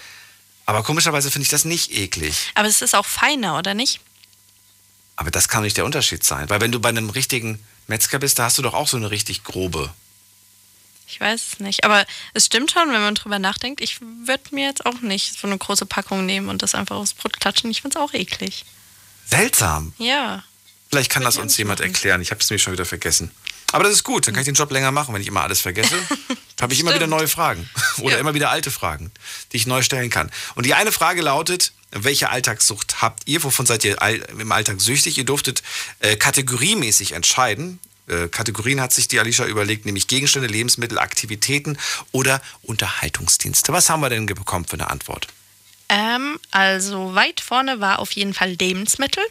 Aber 0.64 0.82
komischerweise 0.82 1.30
finde 1.30 1.44
ich 1.44 1.50
das 1.50 1.64
nicht 1.64 1.92
eklig. 1.92 2.50
Aber 2.56 2.66
es 2.66 2.82
ist 2.82 2.96
auch 2.96 3.06
feiner, 3.06 3.56
oder 3.58 3.74
nicht? 3.74 4.00
Aber 5.14 5.30
das 5.30 5.46
kann 5.46 5.62
nicht 5.62 5.76
der 5.76 5.84
Unterschied 5.84 6.24
sein. 6.24 6.50
Weil 6.50 6.60
wenn 6.60 6.72
du 6.72 6.80
bei 6.80 6.88
einem 6.88 7.10
richtigen 7.10 7.60
Metzger 7.86 8.18
bist, 8.18 8.40
da 8.40 8.44
hast 8.46 8.58
du 8.58 8.62
doch 8.62 8.74
auch 8.74 8.88
so 8.88 8.96
eine 8.96 9.12
richtig 9.12 9.44
grobe. 9.44 9.94
Ich 11.06 11.20
weiß 11.20 11.52
es 11.52 11.60
nicht. 11.60 11.84
Aber 11.84 12.04
es 12.34 12.46
stimmt 12.46 12.70
schon, 12.70 12.92
wenn 12.92 13.00
man 13.00 13.14
drüber 13.14 13.38
nachdenkt. 13.38 13.80
Ich 13.80 14.00
würde 14.00 14.42
mir 14.50 14.66
jetzt 14.66 14.84
auch 14.84 15.00
nicht 15.00 15.38
so 15.38 15.46
eine 15.46 15.56
große 15.56 15.86
Packung 15.86 16.26
nehmen 16.26 16.48
und 16.48 16.62
das 16.62 16.74
einfach 16.74 16.96
aufs 16.96 17.14
Brot 17.14 17.38
klatschen. 17.38 17.70
Ich 17.70 17.82
finde 17.82 17.98
es 17.98 18.02
auch 18.02 18.12
eklig. 18.12 18.64
Seltsam. 19.26 19.92
Ja. 19.98 20.44
Vielleicht 20.90 21.10
kann 21.10 21.22
das 21.22 21.36
uns 21.36 21.56
jemand 21.56 21.80
erklären. 21.80 22.20
Ich 22.22 22.30
habe 22.30 22.40
es 22.40 22.50
nämlich 22.50 22.62
schon 22.62 22.72
wieder 22.72 22.84
vergessen. 22.84 23.30
Aber 23.72 23.84
das 23.84 23.94
ist 23.94 24.04
gut, 24.04 24.26
dann 24.26 24.34
kann 24.34 24.42
ich 24.42 24.46
den 24.46 24.54
Job 24.54 24.70
länger 24.70 24.92
machen, 24.92 25.12
wenn 25.14 25.20
ich 25.20 25.28
immer 25.28 25.42
alles 25.42 25.60
vergesse. 25.60 25.96
habe 26.60 26.72
ich 26.72 26.80
immer 26.80 26.94
wieder 26.94 27.06
neue 27.06 27.28
Fragen 27.28 27.68
oder 27.98 28.18
immer 28.18 28.34
wieder 28.34 28.50
alte 28.50 28.70
Fragen, 28.70 29.10
die 29.52 29.58
ich 29.58 29.66
neu 29.66 29.82
stellen 29.82 30.10
kann. 30.10 30.30
Und 30.54 30.66
die 30.66 30.74
eine 30.74 30.92
Frage 30.92 31.20
lautet, 31.22 31.72
welche 31.90 32.30
Alltagssucht 32.30 33.02
habt 33.02 33.22
ihr? 33.26 33.42
Wovon 33.42 33.66
seid 33.66 33.84
ihr 33.84 34.00
im 34.38 34.52
Alltag 34.52 34.80
süchtig? 34.80 35.18
Ihr 35.18 35.24
durftet 35.24 35.62
äh, 36.00 36.16
kategoriemäßig 36.16 37.12
entscheiden. 37.12 37.78
Äh, 38.08 38.28
Kategorien 38.28 38.80
hat 38.80 38.92
sich 38.92 39.08
die 39.08 39.18
Alicia 39.18 39.46
überlegt, 39.46 39.84
nämlich 39.84 40.06
Gegenstände, 40.06 40.48
Lebensmittel, 40.48 40.98
Aktivitäten 40.98 41.78
oder 42.12 42.40
Unterhaltungsdienste. 42.62 43.72
Was 43.72 43.90
haben 43.90 44.00
wir 44.00 44.10
denn 44.10 44.26
bekommen 44.26 44.64
für 44.64 44.74
eine 44.74 44.90
Antwort? 44.90 45.28
Ähm, 45.88 46.38
also 46.50 47.14
weit 47.14 47.40
vorne 47.40 47.80
war 47.80 47.98
auf 47.98 48.12
jeden 48.12 48.34
Fall 48.34 48.50
Lebensmittel. 48.50 49.24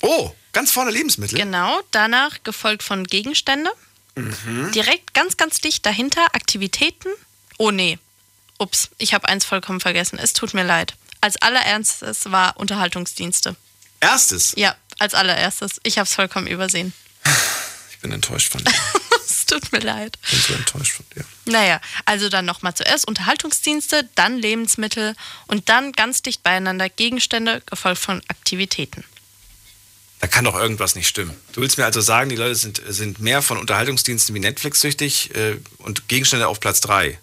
Oh, 0.00 0.32
ganz 0.52 0.72
vorne 0.72 0.90
Lebensmittel? 0.90 1.38
Genau. 1.38 1.80
Danach 1.90 2.42
gefolgt 2.44 2.82
von 2.82 3.04
Gegenstände. 3.04 3.70
Mhm. 4.14 4.72
Direkt 4.72 5.14
ganz, 5.14 5.36
ganz 5.36 5.60
dicht 5.60 5.84
dahinter 5.84 6.24
Aktivitäten. 6.34 7.08
Oh 7.58 7.70
nee. 7.70 7.98
Ups, 8.58 8.90
ich 8.98 9.14
habe 9.14 9.28
eins 9.28 9.44
vollkommen 9.44 9.80
vergessen. 9.80 10.18
Es 10.18 10.32
tut 10.32 10.54
mir 10.54 10.64
leid. 10.64 10.94
Als 11.20 11.36
allererstes 11.42 12.30
war 12.30 12.56
Unterhaltungsdienste. 12.56 13.56
Erstes? 14.00 14.54
Ja, 14.56 14.76
als 14.98 15.14
allererstes. 15.14 15.80
Ich 15.82 15.98
habe 15.98 16.06
es 16.06 16.14
vollkommen 16.14 16.46
übersehen. 16.46 16.92
Ich 17.96 18.02
bin 18.02 18.12
enttäuscht 18.12 18.52
von 18.52 18.62
dir. 18.62 18.72
es 19.26 19.46
tut 19.46 19.72
mir 19.72 19.80
leid. 19.80 20.18
Ich 20.24 20.30
bin 20.30 20.40
so 20.40 20.54
enttäuscht 20.54 20.92
von 20.92 21.06
dir. 21.14 21.24
Naja, 21.46 21.80
also 22.04 22.28
dann 22.28 22.44
nochmal 22.44 22.74
zuerst 22.74 23.08
Unterhaltungsdienste, 23.08 24.08
dann 24.14 24.38
Lebensmittel 24.38 25.16
und 25.46 25.68
dann 25.68 25.92
ganz 25.92 26.22
dicht 26.22 26.42
beieinander 26.42 26.88
Gegenstände, 26.88 27.62
gefolgt 27.66 28.00
von 28.00 28.22
Aktivitäten. 28.28 29.04
Da 30.20 30.26
kann 30.26 30.44
doch 30.44 30.54
irgendwas 30.54 30.94
nicht 30.94 31.08
stimmen. 31.08 31.36
Du 31.52 31.60
willst 31.60 31.78
mir 31.78 31.84
also 31.84 32.00
sagen, 32.00 32.30
die 32.30 32.36
Leute 32.36 32.54
sind, 32.54 32.82
sind 32.86 33.20
mehr 33.20 33.42
von 33.42 33.58
Unterhaltungsdiensten 33.58 34.34
wie 34.34 34.40
Netflix 34.40 34.80
süchtig 34.80 35.34
äh, 35.34 35.56
und 35.78 36.08
Gegenstände 36.08 36.48
auf 36.48 36.60
Platz 36.60 36.80
3. 36.80 37.18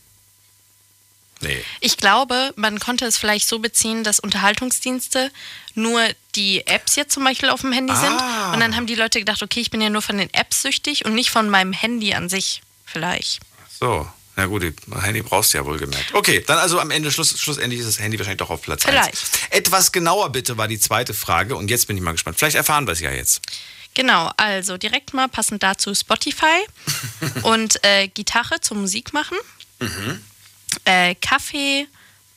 Nee. 1.43 1.63
Ich 1.81 1.97
glaube, 1.97 2.53
man 2.55 2.79
konnte 2.79 3.05
es 3.05 3.17
vielleicht 3.17 3.47
so 3.47 3.59
beziehen, 3.59 4.03
dass 4.03 4.19
Unterhaltungsdienste 4.19 5.31
nur 5.75 6.01
die 6.35 6.65
Apps 6.67 6.95
jetzt 6.95 7.13
zum 7.13 7.23
Beispiel 7.23 7.49
auf 7.49 7.61
dem 7.61 7.71
Handy 7.71 7.93
Ah. 7.93 7.99
sind. 8.01 8.53
Und 8.53 8.59
dann 8.59 8.75
haben 8.75 8.87
die 8.87 8.95
Leute 8.95 9.19
gedacht, 9.19 9.43
okay, 9.43 9.59
ich 9.59 9.71
bin 9.71 9.81
ja 9.81 9.89
nur 9.89 10.01
von 10.01 10.17
den 10.17 10.33
Apps 10.33 10.61
süchtig 10.61 11.05
und 11.05 11.13
nicht 11.13 11.29
von 11.29 11.49
meinem 11.49 11.73
Handy 11.73 12.13
an 12.13 12.29
sich. 12.29 12.61
Vielleicht. 12.85 13.39
So. 13.79 14.07
Na 14.35 14.47
gut, 14.47 14.63
Handy 15.01 15.21
brauchst 15.21 15.53
du 15.53 15.59
ja 15.59 15.65
wohl 15.65 15.77
gemerkt. 15.77 16.11
Okay, 16.15 16.43
dann 16.47 16.57
also 16.57 16.79
am 16.79 16.89
Ende, 16.89 17.11
Schluss, 17.11 17.39
schlussendlich 17.39 17.79
ist 17.81 17.87
das 17.87 17.99
Handy 17.99 18.17
wahrscheinlich 18.17 18.39
doch 18.39 18.49
auf 18.49 18.63
Platz 18.63 18.83
1. 18.83 18.91
Vielleicht. 18.91 19.17
Etwas 19.51 19.91
genauer 19.91 20.31
bitte 20.31 20.57
war 20.57 20.67
die 20.67 20.79
zweite 20.79 21.13
Frage 21.13 21.55
und 21.55 21.69
jetzt 21.69 21.85
bin 21.85 21.97
ich 21.97 22.01
mal 22.03 22.13
gespannt. 22.13 22.39
Vielleicht 22.39 22.55
erfahren 22.55 22.87
wir 22.87 22.93
es 22.93 22.99
ja 22.99 23.11
jetzt. 23.11 23.41
Genau, 23.93 24.31
also 24.37 24.77
direkt 24.77 25.13
mal 25.13 25.27
passend 25.29 25.61
dazu 25.61 25.93
Spotify 25.93 26.65
und 27.43 27.77
äh, 27.83 28.07
Gitarre 28.07 28.59
zum 28.59 28.81
Musik 28.81 29.13
machen. 29.13 29.37
Mhm. 29.79 30.19
Äh, 30.85 31.15
Kaffee, 31.15 31.87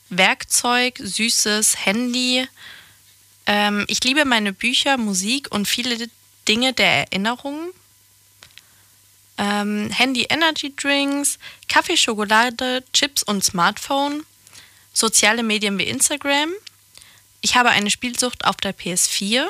Werkzeug, 0.09 0.99
Süßes, 0.99 1.85
Handy. 1.85 2.47
Ähm, 3.45 3.85
ich 3.87 4.03
liebe 4.03 4.25
meine 4.25 4.53
Bücher, 4.53 4.97
Musik 4.97 5.47
und 5.51 5.67
viele 5.67 6.09
Dinge 6.47 6.73
der 6.73 7.07
Erinnerung. 7.11 7.71
Ähm, 9.37 9.89
Handy 9.91 10.25
Energy 10.29 10.73
Drinks, 10.75 11.37
Kaffee, 11.67 11.97
Schokolade, 11.97 12.83
Chips 12.93 13.23
und 13.23 13.43
Smartphone. 13.43 14.25
Soziale 14.93 15.43
Medien 15.43 15.77
wie 15.77 15.83
Instagram. 15.83 16.51
Ich 17.41 17.55
habe 17.55 17.69
eine 17.69 17.91
Spielsucht 17.91 18.45
auf 18.45 18.57
der 18.57 18.75
PS4. 18.75 19.47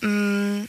Mhm. 0.00 0.68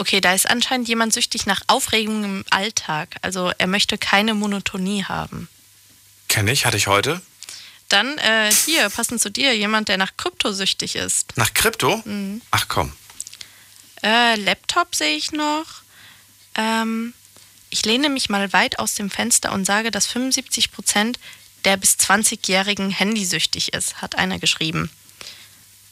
Okay, 0.00 0.22
da 0.22 0.32
ist 0.32 0.48
anscheinend 0.48 0.88
jemand 0.88 1.12
süchtig 1.12 1.44
nach 1.44 1.60
Aufregung 1.66 2.24
im 2.24 2.44
Alltag. 2.48 3.16
Also 3.20 3.52
er 3.58 3.66
möchte 3.66 3.98
keine 3.98 4.32
Monotonie 4.32 5.04
haben. 5.04 5.46
Kenne 6.26 6.52
ich, 6.52 6.64
hatte 6.64 6.78
ich 6.78 6.86
heute. 6.86 7.20
Dann 7.90 8.16
äh, 8.16 8.50
hier, 8.64 8.88
passend 8.88 9.20
zu 9.20 9.30
dir, 9.30 9.54
jemand, 9.54 9.90
der 9.90 9.98
nach 9.98 10.16
Krypto 10.16 10.52
süchtig 10.52 10.96
ist. 10.96 11.36
Nach 11.36 11.52
Krypto? 11.52 12.00
Mhm. 12.06 12.40
Ach 12.50 12.66
komm. 12.66 12.94
Äh, 14.02 14.36
Laptop 14.36 14.94
sehe 14.94 15.18
ich 15.18 15.32
noch. 15.32 15.66
Ähm, 16.54 17.12
ich 17.68 17.84
lehne 17.84 18.08
mich 18.08 18.30
mal 18.30 18.54
weit 18.54 18.78
aus 18.78 18.94
dem 18.94 19.10
Fenster 19.10 19.52
und 19.52 19.66
sage, 19.66 19.90
dass 19.90 20.06
75 20.06 20.72
Prozent 20.72 21.18
der 21.66 21.76
bis 21.76 21.96
20-Jährigen 21.98 22.88
handysüchtig 22.88 23.74
ist, 23.74 24.00
hat 24.00 24.16
einer 24.16 24.38
geschrieben. 24.38 24.88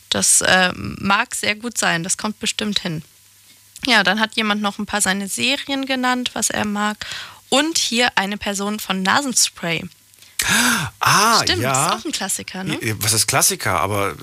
Das 0.08 0.40
äh, 0.40 0.72
mag 0.74 1.34
sehr 1.34 1.56
gut 1.56 1.76
sein, 1.76 2.04
das 2.04 2.16
kommt 2.16 2.40
bestimmt 2.40 2.78
hin. 2.78 3.02
Ja, 3.86 4.02
dann 4.02 4.20
hat 4.20 4.36
jemand 4.36 4.62
noch 4.62 4.78
ein 4.78 4.86
paar 4.86 5.00
seine 5.00 5.28
Serien 5.28 5.86
genannt, 5.86 6.30
was 6.34 6.50
er 6.50 6.64
mag. 6.64 7.06
Und 7.48 7.78
hier 7.78 8.10
eine 8.16 8.36
Person 8.36 8.78
von 8.78 9.02
Nasenspray. 9.02 9.84
Ah, 11.00 11.42
Stimmt, 11.42 11.62
ja. 11.62 11.86
ist 11.86 12.00
auch 12.00 12.04
ein 12.04 12.12
Klassiker, 12.12 12.62
ne? 12.62 12.78
Was 13.00 13.12
ist 13.12 13.26
Klassiker? 13.26 13.80
Aber 13.80 14.10
äh, 14.10 14.14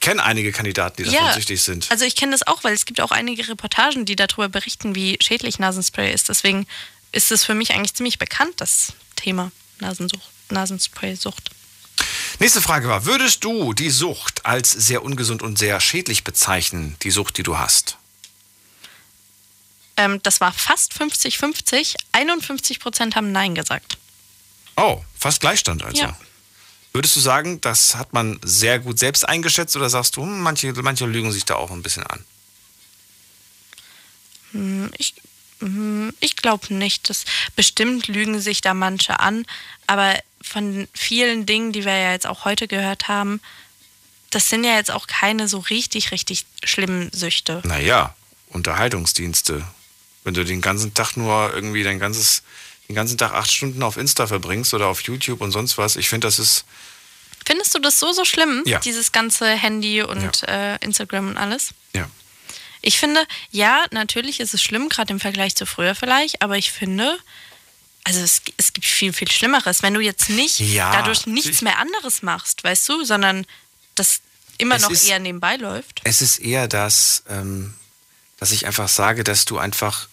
kenne 0.00 0.22
einige 0.22 0.52
Kandidaten, 0.52 1.02
die 1.02 1.10
davon 1.10 1.32
süchtig 1.32 1.62
sind. 1.62 1.90
Also 1.90 2.04
ich 2.04 2.14
kenne 2.14 2.32
das 2.32 2.46
auch, 2.46 2.62
weil 2.62 2.74
es 2.74 2.84
gibt 2.84 3.00
auch 3.00 3.10
einige 3.10 3.48
Reportagen, 3.48 4.04
die 4.04 4.16
darüber 4.16 4.48
berichten, 4.48 4.94
wie 4.94 5.16
schädlich 5.22 5.58
Nasenspray 5.58 6.12
ist. 6.12 6.28
Deswegen 6.28 6.66
ist 7.12 7.32
es 7.32 7.44
für 7.44 7.54
mich 7.54 7.72
eigentlich 7.72 7.94
ziemlich 7.94 8.18
bekannt, 8.18 8.54
das 8.56 8.92
Thema 9.16 9.50
Nasensucht, 9.78 10.28
Nasenspray-Sucht. 10.50 11.50
Nächste 12.38 12.60
Frage 12.60 12.88
war, 12.88 13.04
würdest 13.06 13.44
du 13.44 13.72
die 13.72 13.90
Sucht 13.90 14.44
als 14.44 14.70
sehr 14.70 15.02
ungesund 15.02 15.42
und 15.42 15.58
sehr 15.58 15.80
schädlich 15.80 16.24
bezeichnen, 16.24 16.96
die 17.02 17.10
Sucht, 17.10 17.38
die 17.38 17.42
du 17.42 17.58
hast? 17.58 17.98
Ähm, 19.96 20.20
das 20.22 20.40
war 20.40 20.52
fast 20.52 20.92
50-50. 20.94 21.96
51 22.12 22.80
Prozent 22.80 23.16
haben 23.16 23.32
Nein 23.32 23.54
gesagt. 23.54 23.98
Oh, 24.76 25.02
fast 25.18 25.40
Gleichstand 25.40 25.82
also. 25.82 26.02
Ja. 26.02 26.16
Würdest 26.92 27.16
du 27.16 27.20
sagen, 27.20 27.60
das 27.60 27.96
hat 27.96 28.12
man 28.12 28.38
sehr 28.42 28.78
gut 28.78 28.98
selbst 28.98 29.26
eingeschätzt 29.26 29.76
oder 29.76 29.88
sagst 29.88 30.16
du, 30.16 30.22
hm, 30.22 30.40
manche, 30.40 30.72
manche 30.74 31.06
lügen 31.06 31.32
sich 31.32 31.44
da 31.44 31.54
auch 31.56 31.70
ein 31.70 31.82
bisschen 31.82 32.06
an? 32.06 32.24
Hm, 34.52 34.90
Ich, 34.98 35.14
hm, 35.60 36.12
ich 36.20 36.36
glaube 36.36 36.74
nicht. 36.74 37.08
Das, 37.08 37.24
bestimmt 37.56 38.08
lügen 38.08 38.40
sich 38.40 38.60
da 38.60 38.74
manche 38.74 39.20
an. 39.20 39.46
Aber 39.86 40.18
von 40.42 40.88
vielen 40.92 41.46
Dingen, 41.46 41.72
die 41.72 41.84
wir 41.84 41.96
ja 41.96 42.12
jetzt 42.12 42.26
auch 42.26 42.44
heute 42.44 42.68
gehört 42.68 43.08
haben, 43.08 43.40
das 44.30 44.48
sind 44.48 44.64
ja 44.64 44.74
jetzt 44.76 44.90
auch 44.90 45.06
keine 45.06 45.48
so 45.48 45.58
richtig, 45.58 46.10
richtig 46.10 46.46
schlimmen 46.64 47.10
Süchte. 47.12 47.60
Naja, 47.64 48.14
Unterhaltungsdienste. 48.48 49.64
Wenn 50.24 50.34
du 50.34 50.44
den 50.44 50.60
ganzen 50.60 50.94
Tag 50.94 51.16
nur 51.16 51.52
irgendwie 51.54 51.82
dein 51.82 51.98
ganzes, 51.98 52.42
den 52.88 52.94
ganzen 52.94 53.18
Tag 53.18 53.32
acht 53.32 53.50
Stunden 53.50 53.82
auf 53.82 53.96
Insta 53.96 54.26
verbringst 54.26 54.72
oder 54.74 54.86
auf 54.88 55.00
YouTube 55.02 55.40
und 55.40 55.50
sonst 55.52 55.78
was, 55.78 55.96
ich 55.96 56.08
finde, 56.08 56.26
das 56.28 56.38
ist. 56.38 56.64
Findest 57.44 57.74
du 57.74 57.80
das 57.80 57.98
so, 57.98 58.12
so 58.12 58.24
schlimm? 58.24 58.62
Ja. 58.66 58.78
Dieses 58.78 59.10
ganze 59.10 59.48
Handy 59.48 60.02
und 60.02 60.44
äh, 60.48 60.76
Instagram 60.76 61.28
und 61.28 61.36
alles? 61.38 61.70
Ja. 61.92 62.08
Ich 62.82 62.98
finde, 62.98 63.24
ja, 63.50 63.84
natürlich 63.90 64.38
ist 64.40 64.54
es 64.54 64.62
schlimm, 64.62 64.88
gerade 64.88 65.12
im 65.12 65.20
Vergleich 65.20 65.54
zu 65.56 65.66
früher 65.66 65.94
vielleicht, 65.96 66.40
aber 66.42 66.56
ich 66.56 66.70
finde, 66.72 67.18
also 68.04 68.20
es, 68.20 68.42
es 68.56 68.72
gibt 68.72 68.86
viel, 68.86 69.12
viel 69.12 69.30
Schlimmeres. 69.30 69.82
Wenn 69.82 69.94
du 69.94 70.00
jetzt 70.00 70.30
nicht 70.30 70.58
Ja, 70.60 70.92
dadurch 70.92 71.26
nichts 71.26 71.62
mehr 71.62 71.78
anderes 71.78 72.22
machst, 72.22 72.62
weißt 72.64 72.88
du, 72.88 73.04
sondern 73.04 73.44
das 73.96 74.20
immer 74.58 74.78
noch 74.78 74.90
ist- 74.90 75.08
eher 75.08 75.18
nebenbei 75.18 75.56
läuft. 75.56 76.00
Es 76.04 76.22
ist 76.22 76.38
eher 76.38 76.68
das, 76.68 77.22
ähm, 77.28 77.74
dass 78.38 78.50
ich 78.52 78.66
einfach 78.66 78.88
sage, 78.88 79.22
dass 79.24 79.44
du 79.44 79.58
einfach 79.58 80.08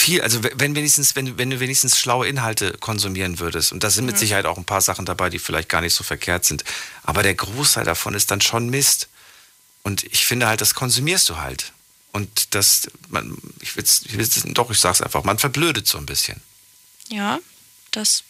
viel, 0.00 0.22
also 0.22 0.40
wenn 0.54 0.74
wenigstens, 0.76 1.16
wenn, 1.16 1.26
du- 1.26 1.38
wenn 1.38 1.50
du 1.50 1.58
wenigstens 1.60 1.98
schlaue 1.98 2.28
Inhalte 2.28 2.72
konsumieren 2.78 3.38
würdest, 3.40 3.72
und 3.72 3.82
da 3.84 3.90
sind 3.90 4.06
mit 4.06 4.14
Mhm. 4.14 4.20
Sicherheit 4.20 4.46
auch 4.46 4.56
ein 4.56 4.64
paar 4.64 4.80
Sachen 4.80 5.04
dabei, 5.04 5.28
die 5.28 5.38
vielleicht 5.38 5.68
gar 5.68 5.80
nicht 5.80 5.94
so 5.94 6.04
verkehrt 6.04 6.44
sind, 6.44 6.62
aber 7.02 7.22
der 7.22 7.34
Großteil 7.34 7.84
davon 7.84 8.14
ist 8.14 8.30
dann 8.30 8.40
schon 8.40 8.68
Mist. 8.70 9.08
Und 9.82 10.04
ich 10.04 10.24
finde 10.26 10.46
halt, 10.46 10.60
das 10.60 10.74
konsumierst 10.74 11.28
du 11.28 11.36
halt. 11.38 11.72
Und 12.12 12.54
das, 12.54 12.88
man, 13.08 13.36
ich 13.60 13.76
ich 13.76 14.16
will's, 14.16 14.42
doch, 14.46 14.70
ich 14.70 14.78
sag's 14.78 15.00
einfach, 15.02 15.24
man 15.24 15.38
verblödet 15.38 15.86
so 15.86 15.98
ein 15.98 16.06
bisschen. 16.06 16.40
Ja, 17.08 17.38
das. 17.90 18.22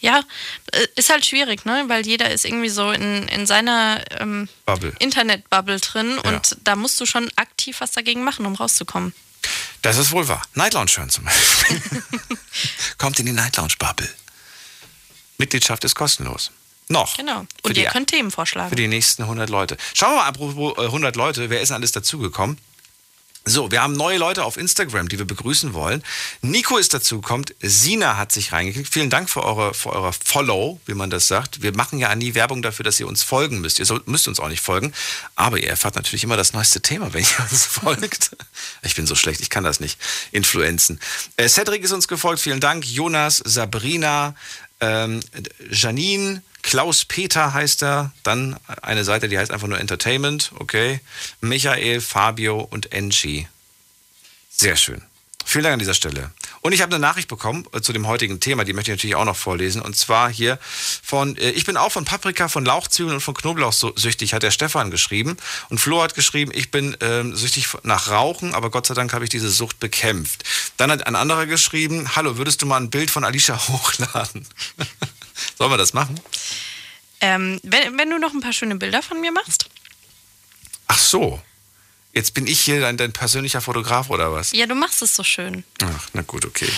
Ja, 0.00 0.22
äh, 0.72 0.86
ist 0.96 1.10
halt 1.10 1.24
schwierig, 1.24 1.64
ne? 1.64 1.84
Weil 1.88 2.06
jeder 2.06 2.30
ist 2.30 2.44
irgendwie 2.44 2.68
so 2.68 2.90
in, 2.92 3.26
in 3.28 3.46
seiner 3.46 4.04
ähm, 4.20 4.48
Bubble. 4.66 4.92
Internet-Bubble 4.98 5.80
drin 5.80 6.18
und 6.18 6.56
da 6.64 6.76
musst 6.76 7.00
du 7.00 7.06
schon 7.06 7.30
aktiv 7.36 7.80
was 7.80 7.92
dagegen 7.92 8.22
machen, 8.22 8.44
um 8.46 8.54
rauszukommen. 8.54 9.12
Das 9.86 9.98
ist 9.98 10.10
wohl 10.12 10.26
wahr. 10.26 10.42
Night 10.54 10.74
Lounge 10.74 10.90
hören 10.96 11.10
zum 11.10 11.24
Beispiel. 11.24 11.80
Kommt 12.98 13.18
in 13.20 13.26
die 13.26 13.32
Night 13.32 13.56
Lounge 13.56 13.74
Bubble. 13.78 14.08
Mitgliedschaft 15.38 15.84
ist 15.84 15.94
kostenlos. 15.94 16.50
Noch. 16.88 17.16
Genau. 17.16 17.46
Und 17.62 17.76
die- 17.76 17.82
ihr 17.82 17.90
könnt 17.90 18.10
Themen 18.10 18.30
vorschlagen. 18.30 18.68
Für 18.70 18.76
die 18.76 18.88
nächsten 18.88 19.22
100 19.22 19.48
Leute. 19.50 19.76
Schauen 19.94 20.12
wir 20.12 20.16
mal, 20.22 20.26
apropos 20.28 20.76
äh, 20.78 20.86
100 20.86 21.14
Leute, 21.16 21.50
wer 21.50 21.60
ist 21.60 21.68
denn 21.68 21.76
alles 21.76 21.92
dazugekommen? 21.92 22.58
So, 23.48 23.70
wir 23.70 23.80
haben 23.80 23.92
neue 23.92 24.18
Leute 24.18 24.44
auf 24.44 24.56
Instagram, 24.56 25.08
die 25.08 25.18
wir 25.20 25.24
begrüßen 25.24 25.72
wollen. 25.72 26.02
Nico 26.42 26.78
ist 26.78 26.92
dazugekommen, 26.92 27.46
Sina 27.60 28.16
hat 28.16 28.32
sich 28.32 28.50
reingeklickt. 28.50 28.92
Vielen 28.92 29.08
Dank 29.08 29.30
für 29.30 29.44
eure, 29.44 29.72
für 29.72 29.90
eure 29.90 30.12
Follow, 30.12 30.80
wie 30.84 30.94
man 30.94 31.10
das 31.10 31.28
sagt. 31.28 31.62
Wir 31.62 31.72
machen 31.72 32.00
ja 32.00 32.12
nie 32.16 32.34
Werbung 32.34 32.60
dafür, 32.60 32.82
dass 32.82 32.98
ihr 32.98 33.06
uns 33.06 33.22
folgen 33.22 33.60
müsst. 33.60 33.78
Ihr 33.78 33.84
sollt, 33.86 34.08
müsst 34.08 34.26
uns 34.26 34.40
auch 34.40 34.48
nicht 34.48 34.62
folgen. 34.62 34.92
Aber 35.36 35.58
ihr 35.58 35.68
erfahrt 35.68 35.94
natürlich 35.94 36.24
immer 36.24 36.36
das 36.36 36.54
neueste 36.54 36.80
Thema, 36.80 37.14
wenn 37.14 37.22
ihr 37.22 37.40
uns 37.50 37.66
folgt. 37.66 38.36
Ich 38.82 38.96
bin 38.96 39.06
so 39.06 39.14
schlecht, 39.14 39.40
ich 39.40 39.48
kann 39.48 39.62
das 39.62 39.78
nicht. 39.78 39.96
Influenzen. 40.32 40.98
Äh, 41.36 41.48
Cedric 41.48 41.84
ist 41.84 41.92
uns 41.92 42.08
gefolgt, 42.08 42.40
vielen 42.40 42.58
Dank. 42.58 42.84
Jonas, 42.84 43.40
Sabrina, 43.44 44.34
ähm, 44.80 45.20
Janine, 45.70 46.42
Klaus 46.66 47.04
Peter 47.04 47.54
heißt 47.54 47.84
er. 47.84 48.10
Dann 48.24 48.56
eine 48.82 49.04
Seite, 49.04 49.28
die 49.28 49.38
heißt 49.38 49.52
einfach 49.52 49.68
nur 49.68 49.78
Entertainment. 49.78 50.50
Okay. 50.58 51.00
Michael, 51.40 52.00
Fabio 52.00 52.58
und 52.58 52.92
Enchi. 52.92 53.46
Sehr 54.50 54.74
schön. 54.74 55.00
Vielen 55.44 55.62
Dank 55.62 55.74
an 55.74 55.78
dieser 55.78 55.94
Stelle. 55.94 56.32
Und 56.62 56.72
ich 56.72 56.82
habe 56.82 56.92
eine 56.92 57.00
Nachricht 57.00 57.28
bekommen 57.28 57.68
äh, 57.72 57.80
zu 57.80 57.92
dem 57.92 58.08
heutigen 58.08 58.40
Thema, 58.40 58.64
die 58.64 58.72
möchte 58.72 58.90
ich 58.90 58.98
natürlich 58.98 59.14
auch 59.14 59.24
noch 59.24 59.36
vorlesen. 59.36 59.80
Und 59.80 59.96
zwar 59.96 60.28
hier 60.28 60.58
von, 60.60 61.36
äh, 61.36 61.50
ich 61.50 61.64
bin 61.64 61.76
auch 61.76 61.92
von 61.92 62.04
Paprika, 62.04 62.48
von 62.48 62.64
Lauchzwiebeln 62.64 63.14
und 63.14 63.20
von 63.20 63.34
Knoblauch 63.34 63.72
süchtig, 63.72 64.34
hat 64.34 64.42
der 64.42 64.50
Stefan 64.50 64.90
geschrieben. 64.90 65.36
Und 65.68 65.78
Flo 65.78 66.02
hat 66.02 66.16
geschrieben, 66.16 66.50
ich 66.52 66.72
bin 66.72 66.96
ähm, 67.00 67.36
süchtig 67.36 67.68
nach 67.84 68.10
Rauchen, 68.10 68.54
aber 68.56 68.70
Gott 68.72 68.88
sei 68.88 68.94
Dank 68.94 69.12
habe 69.12 69.22
ich 69.22 69.30
diese 69.30 69.50
Sucht 69.50 69.78
bekämpft. 69.78 70.42
Dann 70.78 70.90
hat 70.90 71.06
ein 71.06 71.14
anderer 71.14 71.46
geschrieben, 71.46 72.16
hallo, 72.16 72.38
würdest 72.38 72.60
du 72.62 72.66
mal 72.66 72.78
ein 72.78 72.90
Bild 72.90 73.12
von 73.12 73.22
Alicia 73.22 73.56
hochladen? 73.68 74.48
Sollen 75.58 75.70
wir 75.70 75.76
das 75.76 75.92
machen? 75.92 76.20
Ähm, 77.20 77.60
wenn, 77.62 77.96
wenn 77.98 78.10
du 78.10 78.18
noch 78.18 78.32
ein 78.32 78.40
paar 78.40 78.52
schöne 78.52 78.76
Bilder 78.76 79.02
von 79.02 79.20
mir 79.20 79.32
machst. 79.32 79.68
Ach 80.86 80.98
so. 80.98 81.42
Jetzt 82.12 82.32
bin 82.34 82.46
ich 82.46 82.60
hier 82.60 82.80
dein, 82.80 82.96
dein 82.96 83.12
persönlicher 83.12 83.60
Fotograf 83.60 84.08
oder 84.08 84.32
was? 84.32 84.52
Ja, 84.52 84.66
du 84.66 84.74
machst 84.74 85.02
es 85.02 85.14
so 85.14 85.22
schön. 85.22 85.64
Ach, 85.82 86.08
na 86.14 86.22
gut, 86.22 86.46
okay. 86.46 86.68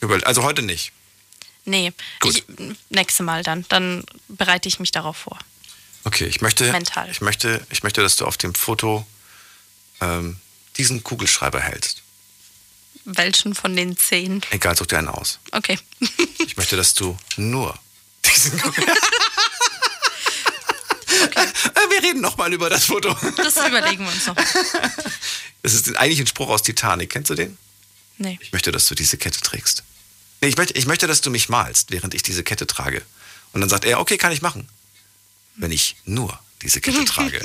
Also 0.24 0.42
heute 0.42 0.62
nicht. 0.62 0.92
Nee, 1.66 1.92
ich, 2.24 2.44
nächste 2.90 3.22
Mal 3.22 3.42
dann. 3.42 3.66
Dann 3.68 4.04
bereite 4.28 4.68
ich 4.68 4.78
mich 4.78 4.92
darauf 4.92 5.16
vor. 5.16 5.38
Okay, 6.04 6.26
ich 6.26 6.40
möchte, 6.40 6.70
Mental. 6.70 7.10
ich 7.10 7.20
möchte, 7.20 7.66
ich 7.70 7.82
möchte, 7.82 8.00
dass 8.00 8.14
du 8.16 8.24
auf 8.24 8.36
dem 8.36 8.54
Foto 8.54 9.04
ähm, 10.00 10.36
diesen 10.76 11.02
Kugelschreiber 11.02 11.60
hältst. 11.60 12.02
Welchen 13.04 13.54
von 13.54 13.74
den 13.74 13.96
zehn? 13.96 14.40
Egal, 14.50 14.76
such 14.76 14.86
dir 14.86 14.98
einen 14.98 15.08
aus. 15.08 15.40
Okay. 15.52 15.78
Ich 16.38 16.56
möchte, 16.56 16.76
dass 16.76 16.94
du 16.94 17.18
nur 17.36 17.78
diesen 18.34 18.60
Kugelschreiber. 18.60 18.96
Äh, 21.08 21.90
Wir 21.90 22.02
reden 22.02 22.20
nochmal 22.20 22.52
über 22.52 22.68
das 22.68 22.84
Foto. 22.86 23.14
Das 23.36 23.56
überlegen 23.56 24.04
wir 24.04 24.12
uns 24.12 24.26
noch. 24.26 24.34
Das 25.62 25.72
ist 25.74 25.96
eigentlich 25.96 26.20
ein 26.20 26.26
Spruch 26.26 26.48
aus 26.48 26.62
Titanic. 26.62 27.10
Kennst 27.10 27.30
du 27.30 27.34
den? 27.34 27.56
Nee. 28.18 28.38
Ich 28.42 28.52
möchte, 28.52 28.72
dass 28.72 28.86
du 28.86 28.94
diese 28.94 29.16
Kette 29.16 29.40
trägst. 29.40 29.82
Nee, 30.40 30.48
ich 30.48 30.56
möchte, 30.56 30.74
ich 30.74 30.86
möchte, 30.86 31.06
dass 31.06 31.20
du 31.22 31.30
mich 31.30 31.48
malst, 31.48 31.90
während 31.90 32.14
ich 32.14 32.22
diese 32.22 32.42
Kette 32.42 32.66
trage. 32.66 33.02
Und 33.52 33.60
dann 33.60 33.70
sagt 33.70 33.84
er, 33.84 34.00
okay, 34.00 34.18
kann 34.18 34.32
ich 34.32 34.42
machen. 34.42 34.68
Wenn 35.56 35.70
ich 35.72 35.96
nur 36.04 36.38
diese 36.62 36.80
Kette 36.80 37.04
trage. 37.04 37.40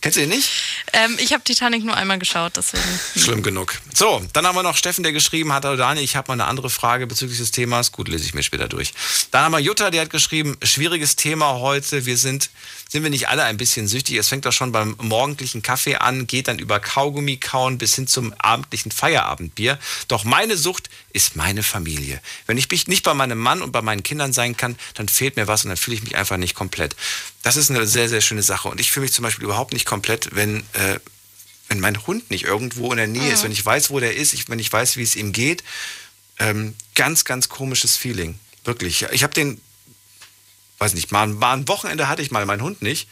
Kennst 0.00 0.16
du 0.16 0.20
den 0.20 0.30
nicht? 0.30 0.50
Ähm, 0.92 1.16
ich 1.20 1.32
habe 1.32 1.42
Titanic 1.44 1.84
nur 1.84 1.96
einmal 1.96 2.18
geschaut, 2.18 2.52
deswegen. 2.56 2.82
Schlimm 3.16 3.42
genug. 3.42 3.74
So, 3.94 4.22
dann 4.32 4.46
haben 4.46 4.56
wir 4.56 4.62
noch 4.62 4.76
Steffen, 4.76 5.02
der 5.02 5.12
geschrieben 5.12 5.52
hat, 5.52 5.64
hallo 5.64 5.76
Daniel, 5.76 6.04
ich 6.04 6.16
habe 6.16 6.28
mal 6.28 6.34
eine 6.34 6.46
andere 6.46 6.70
Frage 6.70 7.06
bezüglich 7.06 7.38
des 7.38 7.50
Themas. 7.50 7.92
Gut, 7.92 8.08
lese 8.08 8.24
ich 8.24 8.34
mir 8.34 8.42
später 8.42 8.68
durch. 8.68 8.94
Dann 9.30 9.44
haben 9.44 9.52
wir 9.52 9.58
Jutta, 9.58 9.90
die 9.90 10.00
hat 10.00 10.10
geschrieben, 10.10 10.56
schwieriges 10.62 11.16
Thema 11.16 11.54
heute. 11.54 12.06
Wir 12.06 12.16
sind, 12.16 12.50
sind 12.88 13.02
wir 13.02 13.10
nicht 13.10 13.28
alle 13.28 13.44
ein 13.44 13.56
bisschen 13.56 13.88
süchtig? 13.88 14.16
Es 14.16 14.28
fängt 14.28 14.46
doch 14.46 14.52
schon 14.52 14.72
beim 14.72 14.96
morgendlichen 15.00 15.62
Kaffee 15.62 15.96
an, 15.96 16.26
geht 16.26 16.48
dann 16.48 16.58
über 16.58 16.80
Kaugummi 16.80 17.36
kauen 17.36 17.78
bis 17.78 17.94
hin 17.94 18.06
zum 18.06 18.32
abendlichen 18.34 18.90
Feierabendbier. 18.90 19.78
Doch 20.08 20.24
meine 20.24 20.56
Sucht 20.56 20.88
ist 21.18 21.36
meine 21.36 21.62
Familie. 21.64 22.20
Wenn 22.46 22.56
ich 22.56 22.68
nicht 22.86 23.02
bei 23.02 23.12
meinem 23.12 23.38
Mann 23.38 23.60
und 23.60 23.72
bei 23.72 23.82
meinen 23.82 24.04
Kindern 24.04 24.32
sein 24.32 24.56
kann, 24.56 24.76
dann 24.94 25.08
fehlt 25.08 25.34
mir 25.36 25.48
was 25.48 25.64
und 25.64 25.70
dann 25.70 25.76
fühle 25.76 25.96
ich 25.96 26.02
mich 26.04 26.16
einfach 26.16 26.36
nicht 26.36 26.54
komplett. 26.54 26.94
Das 27.42 27.56
ist 27.56 27.70
eine 27.70 27.86
sehr, 27.86 28.08
sehr 28.08 28.20
schöne 28.20 28.42
Sache. 28.42 28.68
Und 28.68 28.80
ich 28.80 28.92
fühle 28.92 29.04
mich 29.04 29.12
zum 29.12 29.24
Beispiel 29.24 29.44
überhaupt 29.44 29.72
nicht 29.72 29.84
komplett, 29.84 30.30
wenn, 30.36 30.60
äh, 30.74 31.00
wenn 31.68 31.80
mein 31.80 32.06
Hund 32.06 32.30
nicht 32.30 32.44
irgendwo 32.44 32.92
in 32.92 32.98
der 32.98 33.08
Nähe 33.08 33.32
ist, 33.32 33.42
wenn 33.42 33.50
ich 33.52 33.66
weiß, 33.66 33.90
wo 33.90 33.98
der 33.98 34.14
ist, 34.14 34.32
ich, 34.32 34.48
wenn 34.48 34.60
ich 34.60 34.72
weiß, 34.72 34.96
wie 34.96 35.02
es 35.02 35.16
ihm 35.16 35.32
geht. 35.32 35.64
Ähm, 36.38 36.74
ganz, 36.94 37.24
ganz 37.24 37.48
komisches 37.48 37.96
Feeling. 37.96 38.38
Wirklich. 38.64 39.02
Ich 39.10 39.24
habe 39.24 39.34
den, 39.34 39.60
weiß 40.78 40.94
nicht, 40.94 41.10
mal, 41.10 41.26
mal 41.26 41.54
ein 41.56 41.66
Wochenende 41.66 42.08
hatte 42.08 42.22
ich 42.22 42.30
mal 42.30 42.46
meinen 42.46 42.62
Hund 42.62 42.80
nicht. 42.80 43.08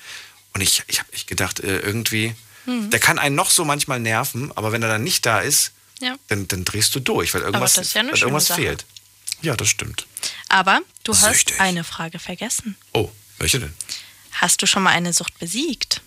Und 0.55 0.61
ich, 0.61 0.85
ich 0.87 1.01
habe 1.01 1.12
echt 1.12 1.27
gedacht, 1.27 1.61
äh, 1.61 1.81
irgendwie, 1.81 2.35
Mhm. 2.66 2.91
der 2.91 2.99
kann 2.99 3.19
einen 3.20 3.37
noch 3.37 3.51
so 3.51 3.65
manchmal 3.65 4.01
nerven, 4.01 4.51
aber 4.57 4.73
wenn 4.73 4.83
er 4.83 4.89
dann 4.89 5.05
nicht 5.05 5.24
da 5.24 5.39
ist, 5.39 5.70
Ja. 6.01 6.16
dann, 6.28 6.47
dann 6.48 6.64
drehst 6.64 6.94
du 6.94 7.01
durch, 7.01 7.32
weil 7.35 7.43
irgendwas, 7.43 7.77
ja 7.94 8.02
weil 8.02 8.18
irgendwas 8.18 8.47
Sache. 8.47 8.60
fehlt. 8.60 8.85
Ja, 9.43 9.56
das 9.56 9.68
stimmt. 9.68 10.06
Aber 10.48 10.81
du 11.05 11.16
hast 11.16 11.59
eine 11.60 11.85
Frage 11.85 12.18
vergessen. 12.18 12.77
Oh, 12.93 13.10
welche 13.39 13.60
denn? 13.60 13.74
Hast 14.32 14.60
du 14.62 14.66
schon 14.66 14.82
mal 14.82 14.90
eine 14.90 15.12
Sucht 15.12 15.39
besiegt? 15.39 16.02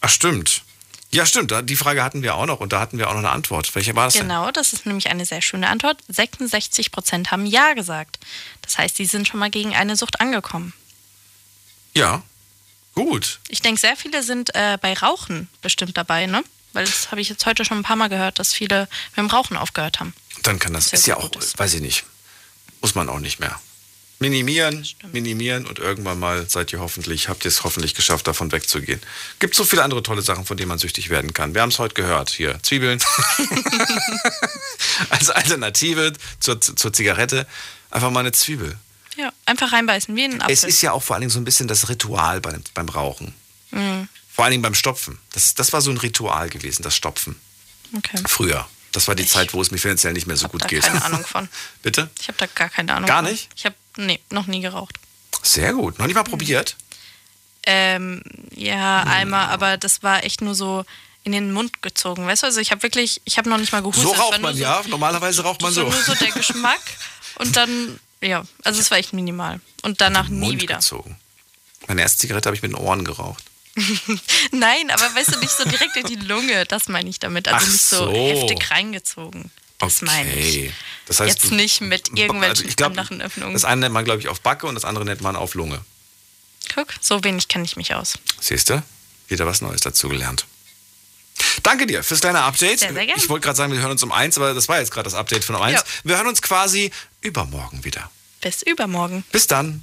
Ach, 0.00 0.08
stimmt. 0.10 0.62
Ja, 1.10 1.24
stimmt. 1.24 1.52
Die 1.64 1.76
Frage 1.76 2.02
hatten 2.02 2.22
wir 2.22 2.34
auch 2.34 2.44
noch 2.46 2.60
und 2.60 2.72
da 2.72 2.80
hatten 2.80 2.98
wir 2.98 3.08
auch 3.08 3.12
noch 3.12 3.20
eine 3.20 3.30
Antwort. 3.30 3.74
Welche 3.74 3.96
war 3.96 4.06
das 4.06 4.14
denn? 4.14 4.24
Genau, 4.24 4.50
das 4.50 4.74
ist 4.74 4.84
nämlich 4.84 5.08
eine 5.08 5.24
sehr 5.24 5.40
schöne 5.40 5.68
Antwort. 5.68 6.02
66 6.08 6.90
Prozent 6.90 7.30
haben 7.30 7.46
Ja 7.46 7.72
gesagt. 7.72 8.18
Das 8.60 8.76
heißt, 8.76 8.96
sie 8.96 9.06
sind 9.06 9.26
schon 9.26 9.40
mal 9.40 9.50
gegen 9.50 9.74
eine 9.74 9.96
Sucht 9.96 10.20
angekommen. 10.20 10.74
Ja. 11.94 12.22
Gut. 12.94 13.40
Ich 13.48 13.62
denke, 13.62 13.80
sehr 13.80 13.96
viele 13.96 14.22
sind 14.22 14.54
äh, 14.54 14.76
bei 14.80 14.92
Rauchen 14.92 15.48
bestimmt 15.62 15.96
dabei, 15.96 16.26
ne? 16.26 16.42
Weil 16.72 16.84
das 16.84 17.10
habe 17.10 17.20
ich 17.20 17.28
jetzt 17.28 17.44
heute 17.46 17.64
schon 17.64 17.78
ein 17.78 17.82
paar 17.82 17.96
Mal 17.96 18.08
gehört, 18.08 18.38
dass 18.38 18.52
viele 18.52 18.88
mit 19.16 19.18
dem 19.18 19.26
Rauchen 19.26 19.56
aufgehört 19.56 20.00
haben. 20.00 20.14
Dann 20.42 20.58
kann 20.58 20.72
das, 20.72 20.86
Sehr 20.86 20.98
ist 20.98 21.06
ja 21.06 21.16
auch, 21.16 21.30
weiß 21.56 21.74
ich 21.74 21.80
nicht. 21.80 22.04
Muss 22.80 22.94
man 22.94 23.08
auch 23.08 23.20
nicht 23.20 23.40
mehr. 23.40 23.58
Minimieren, 24.20 24.84
minimieren 25.12 25.64
und 25.64 25.78
irgendwann 25.78 26.18
mal 26.18 26.48
seid 26.50 26.72
ihr 26.72 26.80
hoffentlich, 26.80 27.28
habt 27.28 27.44
ihr 27.44 27.50
es 27.50 27.62
hoffentlich 27.62 27.94
geschafft, 27.94 28.26
davon 28.26 28.50
wegzugehen. 28.50 29.00
Gibt 29.38 29.54
so 29.54 29.64
viele 29.64 29.84
andere 29.84 30.02
tolle 30.02 30.22
Sachen, 30.22 30.44
von 30.44 30.56
denen 30.56 30.68
man 30.68 30.78
süchtig 30.78 31.08
werden 31.08 31.32
kann. 31.32 31.54
Wir 31.54 31.62
haben 31.62 31.68
es 31.68 31.78
heute 31.78 31.94
gehört. 31.94 32.30
Hier, 32.30 32.60
Zwiebeln. 32.62 32.98
Als 35.10 35.30
Alternative 35.30 36.12
zur, 36.40 36.60
zur 36.60 36.92
Zigarette 36.92 37.46
einfach 37.90 38.10
mal 38.10 38.20
eine 38.20 38.32
Zwiebel. 38.32 38.76
Ja, 39.16 39.32
einfach 39.46 39.72
reinbeißen, 39.72 40.14
wie 40.16 40.24
in 40.24 40.32
einen 40.32 40.42
Apfel. 40.42 40.54
Es 40.54 40.64
ist 40.64 40.82
ja 40.82 40.92
auch 40.92 41.02
vor 41.02 41.14
allen 41.14 41.22
Dingen 41.22 41.30
so 41.30 41.40
ein 41.40 41.44
bisschen 41.44 41.68
das 41.68 41.88
Ritual 41.88 42.40
beim, 42.40 42.62
beim 42.74 42.88
Rauchen. 42.88 43.34
Mhm. 43.70 44.08
Vor 44.38 44.44
allen 44.44 44.52
Dingen 44.52 44.62
beim 44.62 44.76
Stopfen. 44.76 45.18
Das, 45.32 45.56
das 45.56 45.72
war 45.72 45.80
so 45.80 45.90
ein 45.90 45.96
Ritual 45.96 46.48
gewesen, 46.48 46.84
das 46.84 46.94
Stopfen. 46.94 47.34
Okay. 47.96 48.22
Früher. 48.24 48.68
Das 48.92 49.08
war 49.08 49.16
die 49.16 49.26
Zeit, 49.26 49.52
wo 49.52 49.60
es 49.60 49.72
mir 49.72 49.78
finanziell 49.78 50.12
nicht 50.12 50.28
mehr 50.28 50.36
so 50.36 50.46
gut 50.46 50.62
Da 50.62 50.68
geht. 50.68 50.84
keine 50.84 51.04
Ahnung 51.04 51.24
von. 51.26 51.48
Bitte? 51.82 52.08
Ich 52.20 52.28
habe 52.28 52.38
da 52.38 52.46
gar 52.46 52.68
keine 52.68 52.94
Ahnung. 52.94 53.08
Gar 53.08 53.24
von. 53.24 53.32
nicht? 53.32 53.48
Ich 53.56 53.64
habe, 53.64 53.74
nee, 53.96 54.20
noch 54.30 54.46
nie 54.46 54.60
geraucht. 54.60 54.96
Sehr 55.42 55.72
gut. 55.72 55.98
Noch 55.98 56.06
nicht 56.06 56.14
mal 56.14 56.22
probiert? 56.22 56.76
Ähm, 57.66 58.22
ja, 58.54 59.02
einmal, 59.02 59.48
aber 59.48 59.76
das 59.76 60.04
war 60.04 60.22
echt 60.22 60.40
nur 60.40 60.54
so 60.54 60.84
in 61.24 61.32
den 61.32 61.50
Mund 61.50 61.82
gezogen, 61.82 62.24
weißt 62.24 62.44
du? 62.44 62.46
Also 62.46 62.60
ich 62.60 62.70
habe 62.70 62.84
wirklich, 62.84 63.20
ich 63.24 63.38
habe 63.38 63.50
noch 63.50 63.58
nicht 63.58 63.72
mal 63.72 63.80
gehustet. 63.82 64.04
So 64.04 64.12
raucht 64.12 64.40
man 64.40 64.54
so, 64.54 64.60
ja. 64.62 64.84
Normalerweise 64.86 65.42
raucht 65.42 65.62
man 65.62 65.72
so. 65.72 65.82
Nur 65.82 65.92
so 66.00 66.14
der 66.14 66.30
Geschmack 66.30 66.78
und 67.40 67.56
dann, 67.56 67.98
ja, 68.20 68.44
also 68.62 68.80
es 68.80 68.88
war 68.92 68.98
echt 68.98 69.12
minimal. 69.12 69.60
Und 69.82 70.00
danach 70.00 70.28
nie 70.28 70.50
Mund 70.50 70.62
wieder. 70.62 70.76
gezogen. 70.76 71.18
Meine 71.88 72.02
erste 72.02 72.20
Zigarette 72.20 72.46
habe 72.46 72.54
ich 72.54 72.62
mit 72.62 72.70
den 72.70 72.76
Ohren 72.76 73.04
geraucht. 73.04 73.42
Nein, 74.52 74.90
aber 74.90 75.14
weißt 75.14 75.34
du, 75.34 75.38
nicht 75.38 75.50
so 75.50 75.64
direkt 75.64 75.96
in 75.96 76.06
die 76.06 76.16
Lunge, 76.16 76.64
das 76.66 76.88
meine 76.88 77.08
ich 77.08 77.18
damit. 77.18 77.48
Also 77.48 77.66
Ach 77.66 77.72
nicht 77.72 77.82
so, 77.82 77.96
so. 78.06 78.12
heftig 78.12 78.70
reingezogen. 78.70 79.50
Das 79.78 80.02
meine 80.02 80.34
ich. 80.34 80.56
Okay. 80.56 80.72
Das 81.06 81.20
heißt, 81.20 81.42
Jetzt 81.42 81.52
nicht 81.52 81.80
mit 81.80 82.08
irgendwelchen 82.08 82.44
also 82.44 82.64
ich 82.64 82.76
glaub, 82.76 82.96
Öffnungen. 82.98 83.52
Das 83.52 83.64
eine 83.64 83.82
nennt 83.82 83.94
man, 83.94 84.04
glaube 84.04 84.20
ich, 84.20 84.28
auf 84.28 84.40
Backe 84.40 84.66
und 84.66 84.74
das 84.74 84.84
andere 84.84 85.04
nennt 85.04 85.20
man 85.20 85.36
auf 85.36 85.54
Lunge. 85.54 85.80
Guck, 86.74 86.94
so 87.00 87.22
wenig 87.24 87.48
kenne 87.48 87.64
ich 87.64 87.76
mich 87.76 87.94
aus. 87.94 88.14
Siehst 88.40 88.70
du? 88.70 88.82
Wieder 89.28 89.46
was 89.46 89.60
Neues 89.60 89.80
dazugelernt. 89.80 90.46
Danke 91.62 91.86
dir 91.86 92.02
fürs 92.02 92.20
kleine 92.20 92.42
Update. 92.42 92.80
Sehr, 92.80 92.92
sehr 92.92 93.06
gern. 93.06 93.16
Ich 93.16 93.28
wollte 93.28 93.44
gerade 93.44 93.56
sagen, 93.56 93.72
wir 93.72 93.80
hören 93.80 93.92
uns 93.92 94.02
um 94.02 94.12
eins, 94.12 94.36
aber 94.36 94.54
das 94.54 94.68
war 94.68 94.80
jetzt 94.80 94.90
gerade 94.90 95.04
das 95.04 95.14
Update 95.14 95.44
von 95.44 95.54
um 95.54 95.62
eins. 95.62 95.80
Ja. 95.80 95.84
Wir 96.04 96.16
hören 96.16 96.26
uns 96.26 96.42
quasi 96.42 96.90
übermorgen 97.20 97.84
wieder. 97.84 98.10
Bis 98.40 98.62
übermorgen. 98.62 99.24
Bis 99.32 99.46
dann. 99.46 99.82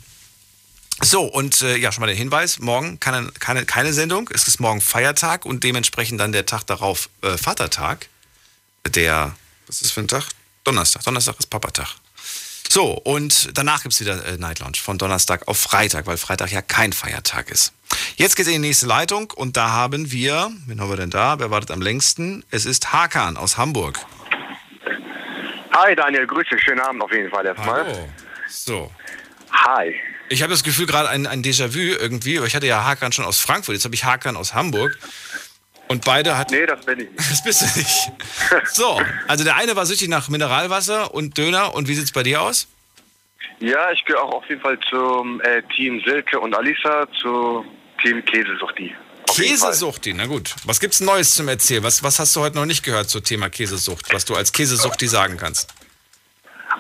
So, 1.02 1.24
und 1.24 1.62
äh, 1.62 1.76
ja, 1.76 1.92
schon 1.92 2.02
mal 2.02 2.08
der 2.08 2.16
Hinweis, 2.16 2.60
morgen 2.60 3.00
keine, 3.00 3.32
keine, 3.40 3.66
keine 3.66 3.94
Sendung. 3.94 4.30
Es 4.34 4.48
ist 4.48 4.60
morgen 4.60 4.82
Feiertag 4.82 5.46
und 5.46 5.64
dementsprechend 5.64 6.20
dann 6.20 6.32
der 6.32 6.46
Tag 6.46 6.64
darauf 6.64 7.10
äh, 7.22 7.38
Vatertag. 7.38 8.08
Der, 8.88 9.36
was 9.68 9.82
ist 9.82 9.92
für 9.92 10.02
ein 10.02 10.08
Tag? 10.08 10.24
Donnerstag. 10.64 11.04
Donnerstag 11.04 11.36
ist 11.40 11.48
Papatag. 11.48 11.96
So, 12.70 12.92
und 12.94 13.58
danach 13.58 13.84
gibt 13.84 13.94
es 13.94 14.00
wieder 14.00 14.26
äh, 14.26 14.38
Night 14.38 14.60
Lounge 14.60 14.78
von 14.82 14.98
Donnerstag 14.98 15.48
auf 15.48 15.58
Freitag, 15.58 16.08
weil 16.08 16.18
Freitag 16.18 16.52
ja 16.52 16.62
kein 16.62 16.94
Feiertag 16.94 17.52
ist. 17.52 17.74
Jetzt 18.16 18.36
geht's 18.36 18.48
in 18.48 18.62
die 18.62 18.68
nächste 18.68 18.88
Leitung 18.88 19.32
und 19.32 19.58
da 19.58 19.70
haben 19.70 20.12
wir, 20.12 20.52
wen 20.66 20.82
haben 20.82 20.90
wir 20.90 20.98
denn 20.98 21.10
da? 21.10 21.40
Wer 21.40 21.52
wartet 21.52 21.72
am 21.72 21.82
längsten? 21.82 22.44
Es 22.52 22.66
ist 22.66 22.92
Hakan 22.92 23.38
aus 23.38 23.58
Hamburg. 23.58 24.00
Hi 25.74 25.96
Daniel, 25.96 26.26
grüße, 26.26 26.58
schönen 26.58 26.80
Abend 26.80 27.04
auf 27.04 27.12
jeden 27.12 27.30
Fall 27.30 27.46
erstmal. 27.46 27.86
Hallo. 27.86 28.10
So. 28.50 28.92
Hi. 29.56 29.96
Ich 30.30 30.42
habe 30.42 30.52
das 30.52 30.64
Gefühl, 30.64 30.86
gerade 30.86 31.10
ein, 31.10 31.28
ein 31.28 31.44
Déjà-vu 31.44 31.80
irgendwie, 31.80 32.38
aber 32.38 32.48
ich 32.48 32.56
hatte 32.56 32.68
ja 32.68 32.84
Hakan 32.84 33.12
schon 33.12 33.26
aus 33.26 33.40
Frankfurt, 33.40 33.76
jetzt 33.76 33.86
habe 33.86 33.96
ich 33.96 34.04
Hakan 34.04 34.36
aus 34.38 34.54
Hamburg. 34.54 34.98
Und 35.88 36.04
beide 36.04 36.36
hatten. 36.36 36.56
Nee, 36.56 36.66
das 36.66 36.84
bin 36.84 37.00
ich 37.00 37.10
nicht. 37.12 37.20
Das 37.30 37.44
bist 37.44 37.62
du 37.62 37.80
nicht. 37.80 38.12
So, 38.74 39.00
also 39.28 39.44
der 39.44 39.56
eine 39.56 39.76
war 39.76 39.86
süchtig 39.86 40.10
nach 40.10 40.30
Mineralwasser 40.30 41.14
und 41.14 41.38
Döner. 41.38 41.76
Und 41.76 41.88
wie 41.88 41.94
sieht's 41.94 42.12
bei 42.12 42.24
dir 42.24 42.42
aus? 42.42 42.68
Ja, 43.60 43.92
ich 43.92 44.04
gehöre 44.06 44.24
auch 44.24 44.34
auf 44.34 44.50
jeden 44.50 44.62
Fall 44.62 44.80
zum 44.90 45.40
äh, 45.42 45.62
Team 45.76 46.02
Silke 46.06 46.40
und 46.40 46.56
Alisa, 46.56 47.08
zu 47.22 47.66
Team 48.02 48.26
Käsesuchti. 48.26 48.96
Käsesuchti, 49.28 50.14
na 50.14 50.26
gut. 50.26 50.56
Was 50.66 50.80
gibt's 50.80 51.00
Neues 51.02 51.36
zum 51.36 51.48
Erzählen? 51.48 51.84
Was, 51.84 52.04
was 52.04 52.20
hast 52.20 52.36
du 52.36 52.42
heute 52.42 52.56
noch 52.56 52.66
nicht 52.66 52.84
gehört 52.84 53.10
zum 53.10 53.24
Thema 53.24 53.50
Käsesucht, 53.50 54.14
was 54.14 54.26
du 54.26 54.36
als 54.36 54.52
Käsesuchti 54.54 55.08
sagen 55.08 55.38
kannst? 55.38 55.74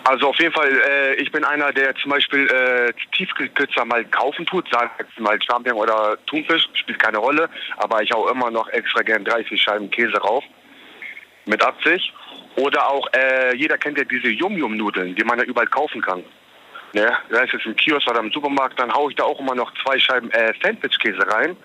Also 0.07 0.29
auf 0.29 0.37
jeden 0.37 0.53
Fall, 0.53 0.69
äh, 0.87 1.15
ich 1.15 1.31
bin 1.31 1.43
einer, 1.43 1.73
der 1.73 1.95
zum 1.95 2.11
Beispiel 2.11 2.47
äh, 2.47 2.93
Tiefkühlpizza 3.11 3.83
mal 3.85 4.05
kaufen 4.05 4.45
tut, 4.45 4.69
sagen 4.71 4.91
jetzt 4.99 5.19
mal 5.19 5.39
Champignon 5.41 5.79
oder 5.79 6.15
Thunfisch, 6.27 6.67
spielt 6.75 6.99
keine 6.99 7.17
Rolle, 7.17 7.49
aber 7.77 8.03
ich 8.03 8.11
hau 8.11 8.29
immer 8.29 8.51
noch 8.51 8.69
extra 8.69 9.01
gern 9.01 9.25
drei, 9.25 9.43
vier 9.43 9.57
Scheiben 9.57 9.89
Käse 9.89 10.17
rauf 10.17 10.43
mit 11.45 11.63
Absicht. 11.63 12.13
Oder 12.55 12.87
auch, 12.87 13.07
äh, 13.13 13.55
jeder 13.55 13.79
kennt 13.79 13.97
ja 13.97 14.03
diese 14.03 14.29
Yum-Yum-Nudeln, 14.29 15.15
die 15.15 15.23
man 15.23 15.39
ja 15.39 15.45
überall 15.45 15.67
kaufen 15.67 16.01
kann. 16.03 16.23
Ne? 16.93 17.11
Sei 17.31 17.43
es 17.43 17.51
jetzt 17.51 17.65
im 17.65 17.75
Kiosk 17.75 18.07
oder 18.07 18.19
im 18.19 18.31
Supermarkt, 18.31 18.79
dann 18.79 18.93
hau 18.93 19.09
ich 19.09 19.15
da 19.15 19.23
auch 19.23 19.39
immer 19.39 19.55
noch 19.55 19.73
zwei 19.83 19.97
Scheiben 19.97 20.29
äh, 20.31 20.53
Sandwich-Käse 20.61 21.27
rein, 21.31 21.57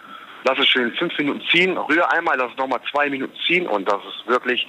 lass 0.45 0.59
es 0.59 0.67
schön 0.67 0.95
fünf 0.95 1.17
Minuten 1.19 1.43
ziehen, 1.51 1.77
rühre 1.77 2.11
einmal, 2.11 2.39
lass 2.39 2.53
es 2.53 2.57
nochmal 2.57 2.81
zwei 2.91 3.11
Minuten 3.11 3.37
ziehen 3.47 3.67
und 3.67 3.87
das 3.87 4.01
ist 4.03 4.27
wirklich 4.27 4.67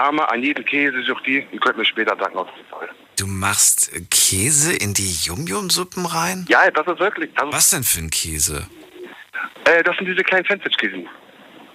Hammer 0.00 0.30
an 0.30 0.42
jedem 0.42 0.64
Käse, 0.64 1.02
sucht 1.02 1.26
die. 1.26 1.46
Ihr 1.50 1.60
könnt 1.60 1.76
mir 1.76 1.84
später 1.84 2.16
danken 2.16 2.38
auf 2.38 2.48
jeden 2.56 2.68
Fall. 2.68 2.88
Du 3.18 3.26
machst 3.26 3.90
Käse 4.10 4.72
in 4.74 4.94
die 4.94 5.12
Yum-Yum-Suppen 5.24 6.06
rein? 6.06 6.46
Ja, 6.48 6.70
das 6.70 6.86
ist 6.86 6.98
wirklich. 6.98 7.30
Das 7.34 7.46
ist, 7.46 7.52
Was 7.52 7.70
denn 7.70 7.84
für 7.84 8.00
ein 8.00 8.10
Käse? 8.10 8.66
äh, 9.64 9.82
das 9.82 9.96
sind 9.96 10.06
diese 10.06 10.22
kleinen 10.22 10.44
Sandwich-Käsen, 10.48 11.08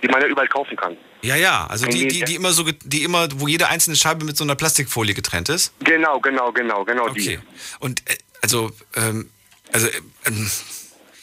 die 0.04 0.08
man 0.08 0.22
ja 0.22 0.28
überall 0.28 0.48
kaufen 0.48 0.76
kann. 0.76 0.98
Ja, 1.22 1.36
ja, 1.36 1.66
also 1.68 1.86
die, 1.88 2.08
die, 2.08 2.24
die 2.24 2.36
immer 2.36 2.52
so, 2.52 2.64
die 2.84 3.04
immer, 3.04 3.28
wo 3.36 3.48
jede 3.48 3.68
einzelne 3.70 3.96
Scheibe 3.96 4.24
mit 4.24 4.38
so 4.38 4.44
einer 4.44 4.56
Plastikfolie 4.56 5.14
getrennt 5.16 5.50
ist? 5.50 5.74
Genau, 5.84 6.20
genau, 6.20 6.52
genau, 6.52 6.86
genau 6.86 7.08
Okay. 7.08 7.40
Und 7.80 8.02
äh, 8.10 8.18
also, 8.42 8.72
ähm, 8.96 9.30
also, 9.72 9.88
äh, 9.88 10.02
ähm, 10.26 10.50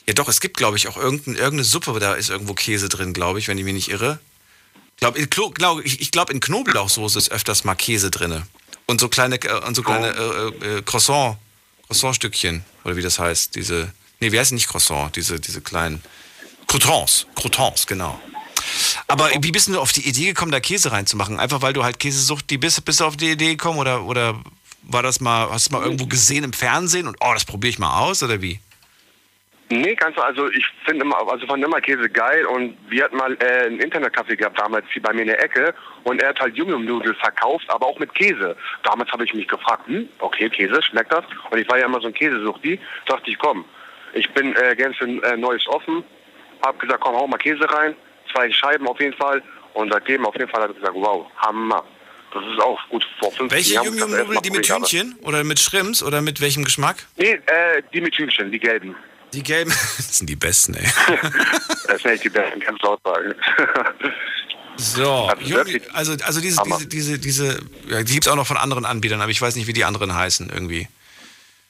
ja 0.06 0.14
doch, 0.14 0.28
es 0.28 0.40
gibt, 0.40 0.56
glaube 0.56 0.76
ich, 0.76 0.88
auch 0.88 0.96
irgendein, 0.96 1.36
irgendeine 1.36 1.64
Suppe, 1.64 1.98
da 2.00 2.14
ist 2.14 2.30
irgendwo 2.30 2.54
Käse 2.54 2.88
drin, 2.88 3.12
glaube 3.12 3.38
ich, 3.38 3.48
wenn 3.48 3.56
ich 3.56 3.64
mich 3.64 3.74
nicht 3.74 3.90
irre. 3.90 4.18
Glaub, 4.98 5.16
in 5.16 5.28
Klo, 5.28 5.50
glaub, 5.50 5.84
ich 5.84 6.00
ich 6.00 6.10
glaube, 6.10 6.32
in 6.32 6.40
Knoblauchsoße 6.40 7.18
ist 7.18 7.30
öfters 7.30 7.64
mal 7.64 7.74
Käse 7.74 8.10
drin. 8.10 8.42
Und 8.86 9.00
so 9.00 9.08
kleine, 9.08 9.36
äh, 9.36 9.66
und 9.66 9.74
so 9.74 9.82
kleine 9.82 10.08
äh, 10.08 10.78
äh, 10.78 10.82
Croissant, 10.82 11.36
Croissant-Stückchen, 11.86 12.64
oder 12.84 12.96
wie 12.96 13.02
das 13.02 13.18
heißt, 13.18 13.54
diese, 13.54 13.92
nee, 14.20 14.32
wie 14.32 14.38
heißt 14.38 14.52
nicht 14.52 14.68
Croissant, 14.68 15.16
diese, 15.16 15.40
diese 15.40 15.60
kleinen 15.60 16.02
Croutons, 16.66 17.26
Croutons, 17.34 17.86
genau. 17.86 18.20
Aber 19.06 19.30
wie 19.40 19.50
bist 19.50 19.68
du 19.68 19.78
auf 19.78 19.92
die 19.92 20.06
Idee 20.08 20.26
gekommen, 20.26 20.52
da 20.52 20.60
Käse 20.60 20.92
reinzumachen? 20.92 21.38
Einfach 21.38 21.62
weil 21.62 21.72
du 21.72 21.84
halt 21.84 21.98
Käsesucht, 21.98 22.48
die 22.50 22.58
bist, 22.58 22.84
bist 22.84 23.00
du 23.00 23.04
auf 23.04 23.16
die 23.16 23.30
Idee 23.30 23.50
gekommen 23.50 23.78
oder, 23.78 24.04
oder 24.04 24.40
war 24.82 25.02
das 25.02 25.20
mal, 25.20 25.50
hast 25.50 25.68
du 25.68 25.72
mal 25.72 25.82
irgendwo 25.82 26.06
gesehen 26.06 26.44
im 26.44 26.52
Fernsehen 26.52 27.06
und 27.06 27.16
oh, 27.20 27.32
das 27.32 27.44
probiere 27.44 27.70
ich 27.70 27.78
mal 27.78 28.00
aus 28.00 28.22
oder 28.22 28.40
wie? 28.40 28.60
Nee, 29.70 29.94
ganz 29.94 30.18
also 30.18 30.50
ich 30.50 30.66
finde 30.84 31.04
immer, 31.04 31.16
also 31.26 31.46
fand 31.46 31.64
immer 31.64 31.80
Käse 31.80 32.08
geil 32.08 32.44
und 32.44 32.76
wir 32.88 33.04
hatten 33.04 33.16
mal 33.16 33.36
äh, 33.40 33.66
einen 33.66 33.80
Internetcafé 33.80 34.36
gehabt 34.36 34.58
damals 34.58 34.84
hier 34.92 35.02
bei 35.02 35.12
mir 35.14 35.22
in 35.22 35.28
der 35.28 35.42
Ecke 35.42 35.74
und 36.04 36.20
er 36.20 36.28
hat 36.28 36.40
halt 36.40 36.56
Yum-Yum-Nudeln 36.56 37.14
verkauft, 37.14 37.64
aber 37.68 37.86
auch 37.86 37.98
mit 37.98 38.14
Käse. 38.14 38.56
Damals 38.82 39.10
habe 39.10 39.24
ich 39.24 39.32
mich 39.32 39.48
gefragt, 39.48 39.86
hm, 39.86 40.08
okay, 40.18 40.50
Käse, 40.50 40.82
schmeckt 40.82 41.12
das? 41.12 41.24
Und 41.50 41.58
ich 41.58 41.68
war 41.68 41.78
ja 41.78 41.86
immer 41.86 42.00
so 42.00 42.08
ein 42.08 42.14
Käsesuchti, 42.14 42.78
dachte 43.06 43.30
ich, 43.30 43.38
komm, 43.38 43.64
ich 44.12 44.30
bin 44.32 44.54
äh, 44.56 44.76
gern 44.76 44.92
für 44.92 45.06
äh, 45.06 45.36
Neues 45.36 45.66
offen, 45.66 46.04
hab 46.62 46.78
gesagt, 46.78 47.00
komm, 47.00 47.14
hau 47.14 47.26
mal 47.26 47.38
Käse 47.38 47.68
rein, 47.70 47.96
zwei 48.32 48.50
Scheiben 48.52 48.86
auf 48.86 49.00
jeden 49.00 49.16
Fall 49.16 49.42
und 49.72 49.90
seitdem 49.90 50.26
auf 50.26 50.34
jeden 50.34 50.50
Fall 50.50 50.62
hat 50.62 50.70
er 50.70 50.74
gesagt, 50.74 50.94
wow, 50.94 51.26
Hammer. 51.38 51.84
Das 52.32 52.42
ist 52.52 52.60
auch 52.60 52.80
gut 52.88 53.06
vor 53.20 53.30
15 53.30 53.50
Welche 53.50 53.74
Jahren. 53.74 53.86
das 53.86 53.94
Yum-Yum-Nudeln, 53.96 54.42
die 54.42 54.50
mit 54.50 54.66
Hühnchen 54.66 55.16
oder 55.22 55.44
mit 55.44 55.60
Shrimps 55.60 56.02
oder 56.02 56.20
mit 56.20 56.40
welchem 56.40 56.64
Geschmack? 56.64 56.96
Nee, 57.16 57.40
äh, 57.46 57.82
die 57.92 58.00
mit 58.00 58.16
Hühnchen, 58.16 58.50
die 58.50 58.58
gelben. 58.58 58.96
Die 59.34 59.42
gelben, 59.42 59.70
das 59.96 60.18
sind 60.18 60.30
die 60.30 60.36
besten, 60.36 60.74
ey. 60.74 60.86
Das 61.88 62.02
sind 62.02 62.12
echt 62.12 62.24
die 62.24 62.28
besten, 62.30 62.60
du 62.60 62.86
laut 62.86 63.00
sagen. 63.04 63.34
So, 64.76 65.28
Also 65.28 65.48
wirklich 65.50 65.82
also, 65.94 66.16
also 66.24 66.40
diese, 66.40 66.58
Hammer. 66.60 66.78
diese, 66.78 66.88
diese, 66.88 67.18
diese, 67.18 67.58
ja, 67.88 68.02
die 68.02 68.14
gibt 68.14 68.26
es 68.26 68.32
auch 68.32 68.36
noch 68.36 68.46
von 68.46 68.56
anderen 68.56 68.84
Anbietern, 68.84 69.20
aber 69.20 69.30
ich 69.30 69.40
weiß 69.40 69.54
nicht, 69.56 69.66
wie 69.66 69.72
die 69.72 69.84
anderen 69.84 70.14
heißen 70.14 70.50
irgendwie. 70.50 70.88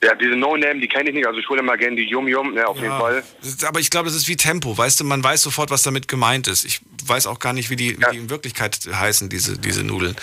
Ja, 0.02 0.14
diese 0.14 0.36
No-Name, 0.36 0.80
die 0.80 0.88
kenne 0.88 1.08
ich 1.08 1.14
nicht. 1.14 1.26
Also 1.26 1.38
ich 1.38 1.48
hole 1.48 1.60
immer 1.60 1.76
gerne 1.78 1.96
die 1.96 2.04
Yum 2.04 2.28
Yum, 2.28 2.52
ne, 2.52 2.66
auf 2.66 2.76
jeden 2.76 2.90
Ja. 2.90 2.98
Fall. 2.98 3.24
Aber 3.66 3.80
ich 3.80 3.88
glaube, 3.88 4.08
das 4.08 4.16
ist 4.16 4.28
wie 4.28 4.36
Tempo, 4.36 4.76
weißt 4.76 5.00
du, 5.00 5.04
man 5.04 5.24
weiß 5.24 5.40
sofort, 5.40 5.70
was 5.70 5.82
damit 5.82 6.08
gemeint 6.08 6.46
ist. 6.46 6.64
Ich 6.64 6.80
weiß 7.06 7.26
auch 7.26 7.38
gar 7.38 7.54
nicht, 7.54 7.70
wie 7.70 7.76
die, 7.76 7.98
wie 7.98 8.04
die 8.12 8.18
in 8.18 8.28
Wirklichkeit 8.28 8.78
heißen, 8.92 9.30
diese, 9.30 9.58
diese 9.58 9.82
Nudeln. 9.82 10.14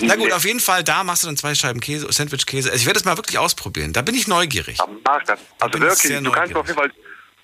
Na 0.00 0.16
gut, 0.16 0.32
auf 0.32 0.44
jeden 0.46 0.60
Fall, 0.60 0.84
da 0.84 1.04
machst 1.04 1.22
du 1.24 1.26
dann 1.26 1.36
zwei 1.36 1.54
Scheiben 1.54 1.80
Käse, 1.80 2.10
Sandwich-Käse. 2.10 2.70
Also 2.70 2.80
ich 2.80 2.86
werde 2.86 2.98
das 2.98 3.04
mal 3.04 3.18
wirklich 3.18 3.36
ausprobieren. 3.38 3.92
Da 3.92 4.00
bin 4.00 4.14
ich 4.14 4.26
neugierig. 4.26 4.78
Mach 5.04 5.22
das. 5.24 5.40
Also 5.60 5.76
ich 5.78 5.84
wirklich, 5.84 6.22
du 6.22 6.30
kannst 6.30 6.54
mir 6.54 6.60
auf 6.60 6.66
jeden 6.66 6.78
Fall, 6.78 6.92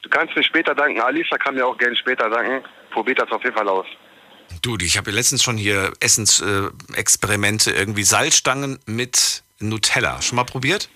du 0.02 0.08
kannst 0.08 0.34
mir 0.34 0.44
später 0.44 0.74
danken. 0.74 1.00
Alisa 1.00 1.36
kann 1.36 1.54
mir 1.56 1.66
auch 1.66 1.76
gerne 1.76 1.96
später 1.96 2.30
danken. 2.30 2.64
Probiert 2.90 3.18
das 3.18 3.30
auf 3.30 3.42
jeden 3.44 3.56
Fall 3.56 3.68
aus. 3.68 3.86
Du, 4.62 4.76
ich 4.80 4.96
habe 4.96 5.10
letztens 5.10 5.42
schon 5.42 5.56
hier 5.58 5.92
Essensexperimente, 6.00 7.70
irgendwie 7.70 8.02
Salzstangen 8.04 8.78
mit 8.86 9.42
Nutella. 9.58 10.20
Schon 10.22 10.36
mal 10.36 10.44
probiert? 10.44 10.88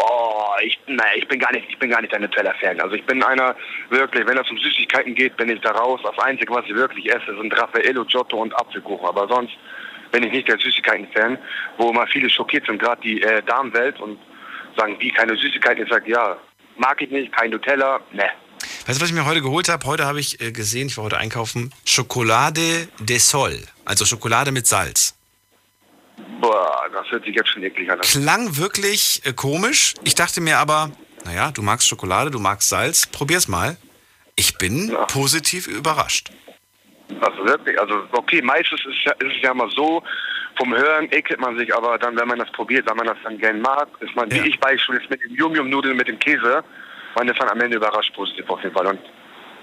Oh, 0.00 0.54
ich, 0.62 0.78
naja, 0.86 1.10
ich 1.16 1.26
bin 1.26 1.40
gar 1.40 1.52
nicht, 1.52 1.66
ich 1.68 1.78
bin 1.78 1.90
gar 1.90 2.00
nicht 2.00 2.14
ein 2.14 2.22
Nutella-Fan. 2.22 2.80
Also 2.80 2.94
ich 2.94 3.04
bin 3.04 3.22
einer, 3.22 3.56
wirklich, 3.90 4.26
wenn 4.26 4.38
es 4.38 4.48
um 4.48 4.56
Süßigkeiten 4.56 5.14
geht, 5.14 5.36
bin 5.36 5.48
ich 5.48 5.60
da 5.60 5.72
raus. 5.72 6.00
Das 6.04 6.16
Einzige, 6.24 6.54
was 6.54 6.64
ich 6.66 6.74
wirklich 6.74 7.12
esse, 7.12 7.36
sind 7.36 7.52
Raffaello, 7.60 8.04
Giotto 8.04 8.40
und 8.40 8.54
Apfelkuchen. 8.56 9.06
Aber 9.06 9.26
sonst 9.26 9.52
bin 10.12 10.22
ich 10.22 10.32
nicht 10.32 10.48
der 10.48 10.58
Süßigkeiten-Fan, 10.58 11.38
wo 11.78 11.90
immer 11.90 12.06
viele 12.06 12.30
schockiert 12.30 12.66
sind, 12.66 12.78
gerade 12.80 13.00
die 13.02 13.20
äh, 13.22 13.42
Damenwelt 13.42 13.98
und 14.00 14.18
sagen, 14.76 14.96
wie 15.00 15.10
keine 15.10 15.36
Süßigkeiten. 15.36 15.84
Ich 15.84 15.90
sage, 15.90 16.10
ja, 16.10 16.36
mag 16.76 17.02
ich 17.02 17.10
nicht, 17.10 17.32
kein 17.32 17.50
Nutella, 17.50 18.00
ne. 18.12 18.30
Weißt 18.86 18.98
du, 18.98 19.02
was 19.02 19.10
ich 19.10 19.14
mir 19.14 19.26
heute 19.26 19.42
geholt 19.42 19.68
habe? 19.68 19.84
Heute 19.86 20.06
habe 20.06 20.20
ich 20.20 20.40
äh, 20.40 20.52
gesehen, 20.52 20.86
ich 20.86 20.96
war 20.96 21.04
heute 21.04 21.18
einkaufen, 21.18 21.74
Schokolade 21.84 22.88
de 23.00 23.18
Sol. 23.18 23.58
Also 23.84 24.04
Schokolade 24.04 24.52
mit 24.52 24.66
Salz. 24.66 25.17
Boah, 26.40 26.86
das 26.92 27.10
hört 27.10 27.24
sich 27.24 27.34
jetzt 27.34 27.48
schon 27.50 27.62
eklig 27.62 27.90
an. 27.90 28.00
Klang 28.00 28.56
wirklich 28.56 29.20
äh, 29.24 29.32
komisch. 29.32 29.94
Ich 30.04 30.14
dachte 30.14 30.40
mir 30.40 30.58
aber, 30.58 30.90
naja, 31.24 31.50
du 31.50 31.62
magst 31.62 31.88
Schokolade, 31.88 32.30
du 32.30 32.38
magst 32.38 32.68
Salz, 32.68 33.06
probier's 33.06 33.48
mal. 33.48 33.76
Ich 34.36 34.56
bin 34.58 34.96
positiv 35.08 35.66
überrascht. 35.66 36.30
Also 37.20 37.44
wirklich, 37.44 37.78
also 37.80 38.02
okay, 38.12 38.40
meistens 38.42 38.80
ist, 38.86 39.04
ja- 39.04 39.12
ist 39.12 39.36
es 39.36 39.42
ja 39.42 39.50
immer 39.52 39.68
so, 39.70 40.02
vom 40.56 40.74
Hören 40.74 41.10
ekelt 41.10 41.40
man 41.40 41.56
sich, 41.58 41.74
aber 41.74 41.98
dann, 41.98 42.16
wenn 42.18 42.28
man 42.28 42.38
das 42.38 42.50
probiert, 42.52 42.88
wenn 42.88 42.96
man 42.96 43.06
das 43.06 43.16
dann 43.24 43.38
gern 43.38 43.60
mag, 43.60 43.88
ist 44.00 44.14
man, 44.14 44.30
wie 44.30 44.48
ich 44.48 44.58
beispielsweise 44.60 45.08
mit 45.10 45.22
dem 45.24 45.34
Yum-Yum-Nudeln 45.34 45.96
mit 45.96 46.08
dem 46.08 46.18
Käse, 46.18 46.62
man 47.16 47.28
ist 47.28 47.40
dann 47.40 47.48
am 47.48 47.60
Ende 47.60 47.76
überrascht 47.78 48.12
positiv 48.14 48.48
auf 48.50 48.62
jeden 48.62 48.74
Fall 48.74 48.86
und 48.86 49.00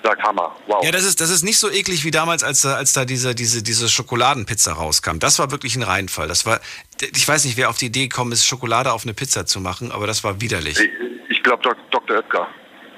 sagt 0.06 0.24
Hammer, 0.24 0.56
wow. 0.68 0.84
Ja, 0.84 0.92
das 0.92 1.04
ist, 1.04 1.20
das 1.22 1.30
ist 1.30 1.44
nicht 1.44 1.58
so 1.58 1.70
eklig 1.70 2.04
wie 2.06 2.12
damals, 2.12 2.44
als, 2.44 2.62
da- 2.62 2.76
als 2.76 2.94
da 2.94 3.04
diese, 3.06 3.34
diese, 3.36 3.64
diese 3.64 3.90
Schokoladenpizza 3.90 4.74
rauskam. 4.74 5.20
Das 5.20 5.40
war 5.40 5.52
wirklich 5.52 5.76
ein 5.76 5.84
Reinfall. 5.84 6.28
Das 6.28 6.46
war, 6.46 6.60
ich 7.02 7.28
weiß 7.28 7.46
nicht, 7.46 7.58
wer 7.58 7.70
auf 7.70 7.78
die 7.78 7.88
Idee 7.88 8.08
gekommen 8.08 8.32
ist, 8.32 8.46
Schokolade 8.46 8.92
auf 8.94 9.04
eine 9.04 9.14
Pizza 9.14 9.46
zu 9.46 9.60
machen, 9.60 9.92
aber 9.92 10.08
das 10.08 10.24
war 10.24 10.40
widerlich. 10.42 10.78
Ich 11.30 11.44
glaube 11.44 11.64
Dok 11.64 11.78
Dr. 11.92 12.18
Oetker. 12.18 12.48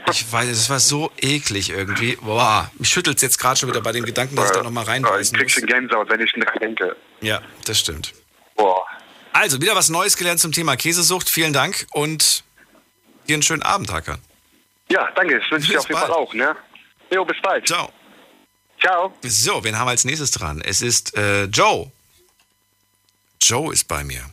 Ich 0.10 0.32
weiß, 0.32 0.48
es 0.48 0.70
war 0.70 0.80
so 0.80 1.12
eklig 1.22 1.70
irgendwie. 1.70 2.16
Boah, 2.18 2.72
mich 2.78 2.88
schüttelt 2.90 3.22
jetzt 3.22 3.38
gerade 3.40 3.60
schon 3.60 3.68
wieder 3.70 3.82
bei 3.82 3.92
dem 3.92 4.06
Gedanken, 4.06 4.36
dass 4.38 4.46
ich 4.46 4.52
da 4.56 4.64
nochmal 4.64 4.84
Ich 4.86 4.90
reinbeißen 4.90 5.36
krieg 5.36 5.48
muss. 5.48 5.54
schon 5.54 5.66
Gänsehaut, 5.66 6.10
wenn 6.10 6.22
ich 6.22 6.32
dran 6.32 6.46
denke. 6.62 6.96
Ja, 7.20 7.42
das 7.66 7.80
stimmt. 7.80 8.14
Boah. 8.56 8.86
Also, 9.34 9.62
wieder 9.62 9.76
was 9.76 9.90
Neues 9.90 10.16
gelernt 10.16 10.40
zum 10.40 10.54
Thema 10.54 10.78
Käsesucht. 10.78 11.30
Vielen 11.30 11.52
Dank 11.52 11.86
und 11.92 12.44
dir 13.28 13.34
einen 13.36 13.44
schönen 13.44 13.64
Abend, 13.64 13.92
Hacker. 13.92 14.18
Ja, 14.90 15.10
danke, 15.16 15.40
das 15.40 15.52
wünsche 15.52 15.66
ich 15.66 15.72
dir 15.74 15.80
auf 15.80 15.90
jeden 15.90 16.00
bald. 16.00 16.08
Fall 16.12 16.16
auch, 16.16 16.34
ne? 16.34 16.56
Jo, 17.12 17.26
bis 17.26 17.40
bald. 17.42 17.66
Ciao. 17.68 17.92
Ciao. 18.80 19.14
So, 19.24 19.64
wen 19.64 19.78
haben 19.78 19.88
wir 19.88 19.92
als 19.92 20.06
nächstes 20.06 20.32
dran? 20.32 20.62
Es 20.64 20.82
ist 20.82 21.18
äh, 21.18 21.46
Joe. 21.46 21.92
Joe 23.42 23.74
ist 23.74 23.88
bei 23.88 24.04
mir. 24.04 24.24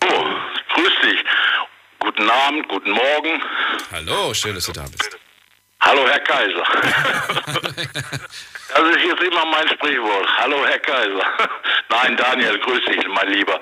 Grüß 0.74 0.92
dich. 1.04 1.24
Guten 2.00 2.28
Abend, 2.28 2.68
guten 2.68 2.90
Morgen. 2.90 3.42
Hallo, 3.92 4.34
schön, 4.34 4.54
dass 4.54 4.66
du 4.66 4.72
da 4.72 4.82
bist. 4.82 5.16
Hallo, 5.80 6.06
Herr 6.06 6.20
Kaiser. 6.20 6.64
Das 8.76 8.82
ist 8.90 9.04
jetzt 9.04 9.22
immer 9.22 9.44
mein 9.44 9.68
Sprichwort. 9.68 10.26
Hallo, 10.36 10.66
Herr 10.66 10.80
Kaiser. 10.80 11.22
Nein, 11.90 12.16
Daniel, 12.16 12.58
grüß 12.58 12.84
dich, 12.86 13.06
mein 13.06 13.28
Lieber. 13.28 13.60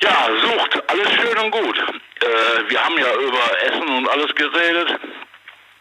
Ja, 0.00 0.28
Sucht, 0.40 0.82
alles 0.88 1.08
schön 1.14 1.36
und 1.38 1.50
gut. 1.50 1.76
Äh, 1.78 2.70
wir 2.70 2.84
haben 2.84 2.96
ja 2.96 3.12
über 3.16 3.62
Essen 3.62 3.88
und 3.88 4.08
alles 4.08 4.32
geredet. 4.36 5.00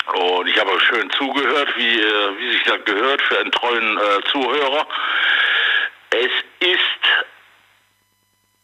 Und 0.06 0.48
ich 0.48 0.60
habe 0.60 0.80
schön 0.82 1.10
zugehört, 1.12 1.70
wie, 1.78 2.02
äh, 2.02 2.38
wie 2.38 2.52
sich 2.54 2.64
das 2.64 2.84
gehört 2.86 3.22
für 3.22 3.40
einen 3.40 3.52
treuen 3.52 3.98
äh, 3.98 4.24
Zuhörer. 4.32 4.88
Es 6.10 6.32
ist 6.60 7.26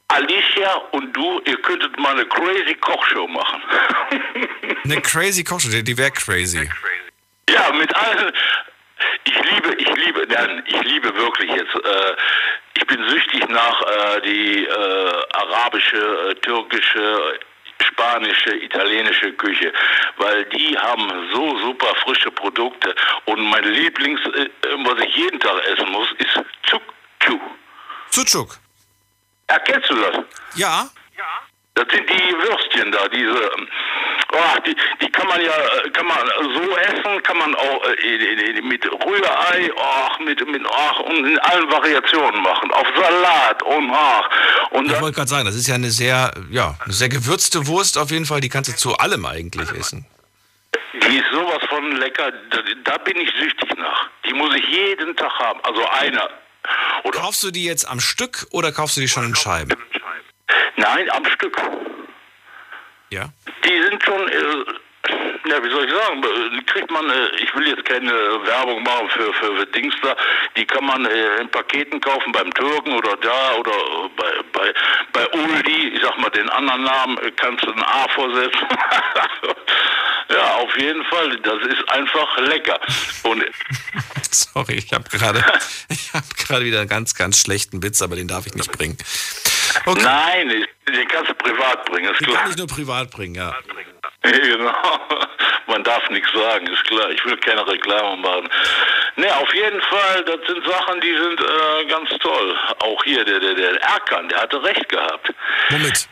Alicia 0.10 0.74
und 0.92 1.14
du, 1.14 1.42
ihr 1.46 1.62
könntet 1.62 1.98
mal 2.00 2.14
eine 2.14 2.26
crazy 2.26 2.76
Kochshow 2.76 3.28
machen. 3.28 3.62
Eine 4.84 5.02
crazy 5.02 5.44
Kochshow, 5.44 5.70
die, 5.70 5.84
die 5.84 5.98
wäre 5.98 6.12
crazy. 6.12 6.68
Ja, 7.50 7.72
mit 7.72 7.96
allen. 7.96 8.32
Ich 9.26 9.36
liebe, 9.36 9.76
ich 9.76 10.06
liebe, 10.06 10.26
nein, 10.28 10.64
ich 10.66 10.82
liebe 10.82 11.16
wirklich 11.16 11.52
jetzt. 11.52 11.76
Äh, 11.76 12.16
ich 12.76 12.88
bin 12.88 13.08
süchtig 13.08 13.48
nach 13.50 13.82
äh, 13.82 14.22
die 14.22 14.66
äh, 14.66 15.24
arabische, 15.34 16.30
äh, 16.30 16.36
türkische, 16.36 17.40
spanische, 17.84 18.56
italienische 18.56 19.34
Küche, 19.34 19.74
weil 20.18 20.46
die 20.46 20.78
haben 20.78 21.10
so 21.34 21.58
super 21.60 21.94
frische 22.04 22.32
Produkte. 22.32 22.96
Und 23.26 23.42
mein 23.42 23.64
Lieblings, 23.64 24.22
äh, 24.36 24.50
was 24.86 25.00
ich 25.00 25.16
jeden 25.16 25.40
Tag 25.40 25.64
essen 25.66 25.90
muss, 25.92 26.08
ist 26.18 26.46
Tsukchu. 26.64 27.40
Sucuk. 28.12 28.58
Erkennst 29.48 29.90
du 29.90 29.96
das? 29.96 30.24
Ja. 30.56 30.90
Das 31.80 31.96
sind 31.96 32.10
die 32.10 32.34
Würstchen 32.34 32.92
da, 32.92 33.08
diese. 33.08 33.30
ähm, 33.30 33.68
Oh, 34.32 34.60
die, 34.64 34.76
die 35.02 35.12
kann 35.12 35.28
man 35.28 35.42
ja, 35.42 35.52
äh, 35.52 35.90
kann 35.90 36.06
man 36.06 36.18
so 36.54 36.78
essen, 36.78 37.24
kann 37.24 37.38
man 37.38 37.56
auch 37.56 37.84
äh, 37.84 38.62
mit 38.62 38.86
Rührei, 38.86 39.72
ach, 39.76 40.20
mit, 40.20 40.46
mit, 40.48 40.62
ach, 40.72 41.00
und 41.00 41.26
in 41.26 41.40
allen 41.40 41.72
Variationen 41.72 42.40
machen. 42.44 42.70
Auf 42.72 42.86
Salat 42.96 43.64
und 43.64 43.92
ach. 43.92 44.30
Und 44.70 44.92
Ich 44.92 45.02
wollte 45.02 45.16
gerade 45.16 45.30
sagen, 45.30 45.46
das 45.46 45.56
ist 45.56 45.68
ja 45.68 45.76
eine 45.76 45.90
sehr, 45.90 46.32
ja, 46.52 46.76
eine 46.84 46.94
sehr 46.94 47.10
gewürzte 47.10 47.66
Wurst 47.66 47.98
auf 47.98 48.12
jeden 48.12 48.28
Fall. 48.28 48.40
Die 48.40 48.50
kannst 48.50 48.70
du 48.70 48.76
zu 48.76 48.96
allem 48.98 49.26
eigentlich 49.26 49.72
essen. 49.72 50.06
die 50.94 51.18
ist 51.18 51.32
sowas 51.32 51.64
von 51.68 51.92
lecker, 51.94 52.32
da, 52.52 52.58
da 52.84 52.98
bin 53.00 53.18
ich 53.18 53.32
süchtig 53.40 53.76
nach. 53.78 54.10
Die 54.28 54.34
muss 54.34 54.54
ich 54.56 54.68
jeden 54.68 55.16
Tag 55.16 55.32
haben. 55.40 55.60
Also 55.64 55.88
eine. 55.88 56.30
Kaufst 57.14 57.42
du 57.42 57.50
die 57.50 57.66
jetzt 57.66 57.90
am 57.90 58.00
Stück 58.00 58.46
oder 58.52 58.72
kaufst 58.72 58.98
du 58.98 59.02
die 59.02 59.08
schon 59.08 59.26
in 59.26 59.36
Scheiben? 59.36 59.74
Nein, 60.76 61.10
am 61.12 61.26
Stück. 61.26 61.58
Ja. 63.12 63.30
Die 63.66 63.82
sind 63.82 64.04
schon, 64.04 64.28
äh, 64.28 65.50
ja, 65.50 65.64
wie 65.64 65.70
soll 65.70 65.86
ich 65.86 65.92
sagen, 65.92 66.24
äh, 66.24 66.58
die 66.58 66.66
kriegt 66.66 66.92
man, 66.92 67.10
äh, 67.10 67.30
ich 67.38 67.54
will 67.56 67.68
jetzt 67.68 67.86
keine 67.86 68.12
Werbung 68.12 68.84
machen 68.84 69.10
für, 69.10 69.34
für, 69.34 69.58
für 69.58 69.66
Dings 69.68 69.96
da, 70.04 70.16
die 70.58 70.66
kann 70.66 70.86
man 70.86 71.06
äh, 71.06 71.42
in 71.42 71.50
Paketen 71.50 72.00
kaufen 72.02 72.32
beim 72.32 72.54
Türken 72.54 72.94
oder 72.94 73.18
da 73.18 73.56
oder 73.56 73.72
äh, 73.72 74.10
bei, 74.16 74.32
bei, 74.52 74.74
bei 75.14 75.40
Uldi, 75.40 75.90
ich 75.96 76.02
sag 76.02 76.18
mal 76.20 76.30
den 76.30 76.50
anderen 76.50 76.84
Namen, 76.84 77.18
äh, 77.20 77.32
kannst 77.32 77.66
du 77.66 77.72
ein 77.72 77.84
A 77.84 78.08
vorsetzen. 78.10 78.68
ja, 80.30 80.56
auf 80.56 80.78
jeden 80.78 81.04
Fall, 81.06 81.38
das 81.38 81.62
ist 81.66 81.90
einfach 81.90 82.38
lecker. 82.40 82.80
Und 83.24 83.44
Sorry, 84.32 84.74
ich 84.76 84.94
habe 84.94 85.10
gerade 85.10 85.44
ich 85.90 86.14
habe 86.14 86.28
gerade 86.38 86.66
wieder 86.66 86.80
einen 86.80 86.90
ganz, 86.90 87.16
ganz 87.16 87.40
schlechten 87.40 87.82
Witz, 87.82 88.02
aber 88.02 88.16
den 88.16 88.28
darf 88.28 88.46
ich 88.46 88.54
nicht 88.54 88.72
bringen. 88.72 88.98
Nein, 90.04 90.66
den 90.88 91.08
kannst 91.08 91.30
du 91.32 91.36
privat 91.36 91.86
bringen, 91.86 92.12
ist 92.12 92.20
Den 92.22 92.28
klar. 92.28 92.42
kann 92.42 92.52
ich 92.52 92.58
nur 92.58 92.68
privat 92.68 93.12
bringen, 93.12 93.36
ja. 93.36 93.56
Genau. 94.22 94.74
Man 95.68 95.84
darf 95.84 96.10
nichts 96.10 96.30
sagen, 96.34 96.68
ist 96.68 96.84
klar. 96.86 97.10
Ich 97.12 97.24
will 97.24 97.38
keine 97.38 97.66
Reklame 97.66 98.18
machen. 98.18 98.50
Ne, 99.16 99.34
auf 99.38 99.54
jeden 99.54 99.82
Fall, 99.82 100.24
das 100.26 100.40
sind 100.46 100.66
Sachen, 100.66 101.00
die 101.00 101.14
sind 101.14 101.40
äh, 101.40 101.86
ganz 101.86 102.10
toll. 102.20 102.58
Auch 102.80 103.02
hier, 103.06 103.24
der, 103.24 103.40
der, 103.40 103.54
der 103.54 103.82
Erkan, 103.82 104.28
der 104.28 104.42
hatte 104.42 104.62
recht 104.62 104.90
gehabt. 104.90 105.32
Womit? 105.70 106.10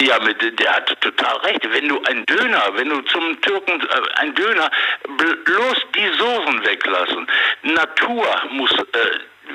Ja, 0.00 0.18
mit, 0.18 0.58
der 0.58 0.74
hat 0.74 1.00
total 1.00 1.36
recht. 1.38 1.60
Wenn 1.70 1.88
du 1.88 2.02
ein 2.04 2.26
Döner, 2.26 2.70
wenn 2.74 2.88
du 2.88 3.00
zum 3.02 3.40
Türken 3.42 3.80
äh, 3.80 4.00
ein 4.16 4.34
Döner, 4.34 4.68
bl- 5.16 5.44
bloß 5.44 5.76
die 5.94 6.08
Soßen 6.18 6.64
weglassen. 6.64 7.26
Natur 7.62 8.26
muss 8.50 8.72
äh, 8.72 8.76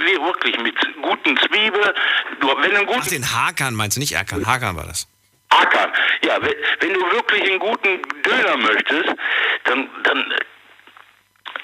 wirklich 0.05 0.57
mit 0.59 0.75
guten 1.01 1.37
Zwiebeln. 1.37 1.93
Du, 2.39 2.47
wenn 2.47 2.71
du 2.71 2.77
einen 2.77 2.85
guten 2.87 3.01
Ach, 3.03 3.07
den 3.07 3.33
Hakan 3.33 3.75
meinst 3.75 3.97
du, 3.97 3.99
nicht 3.99 4.13
Erkan. 4.13 4.45
Hakan 4.45 4.75
war 4.75 4.85
das. 4.85 5.07
Ackern. 5.49 5.91
Ja, 6.23 6.41
wenn, 6.41 6.53
wenn 6.79 6.93
du 6.93 6.99
wirklich 7.11 7.41
einen 7.43 7.59
guten 7.59 8.01
Döner 8.23 8.57
möchtest, 8.57 9.09
dann, 9.63 9.89
dann 10.03 10.25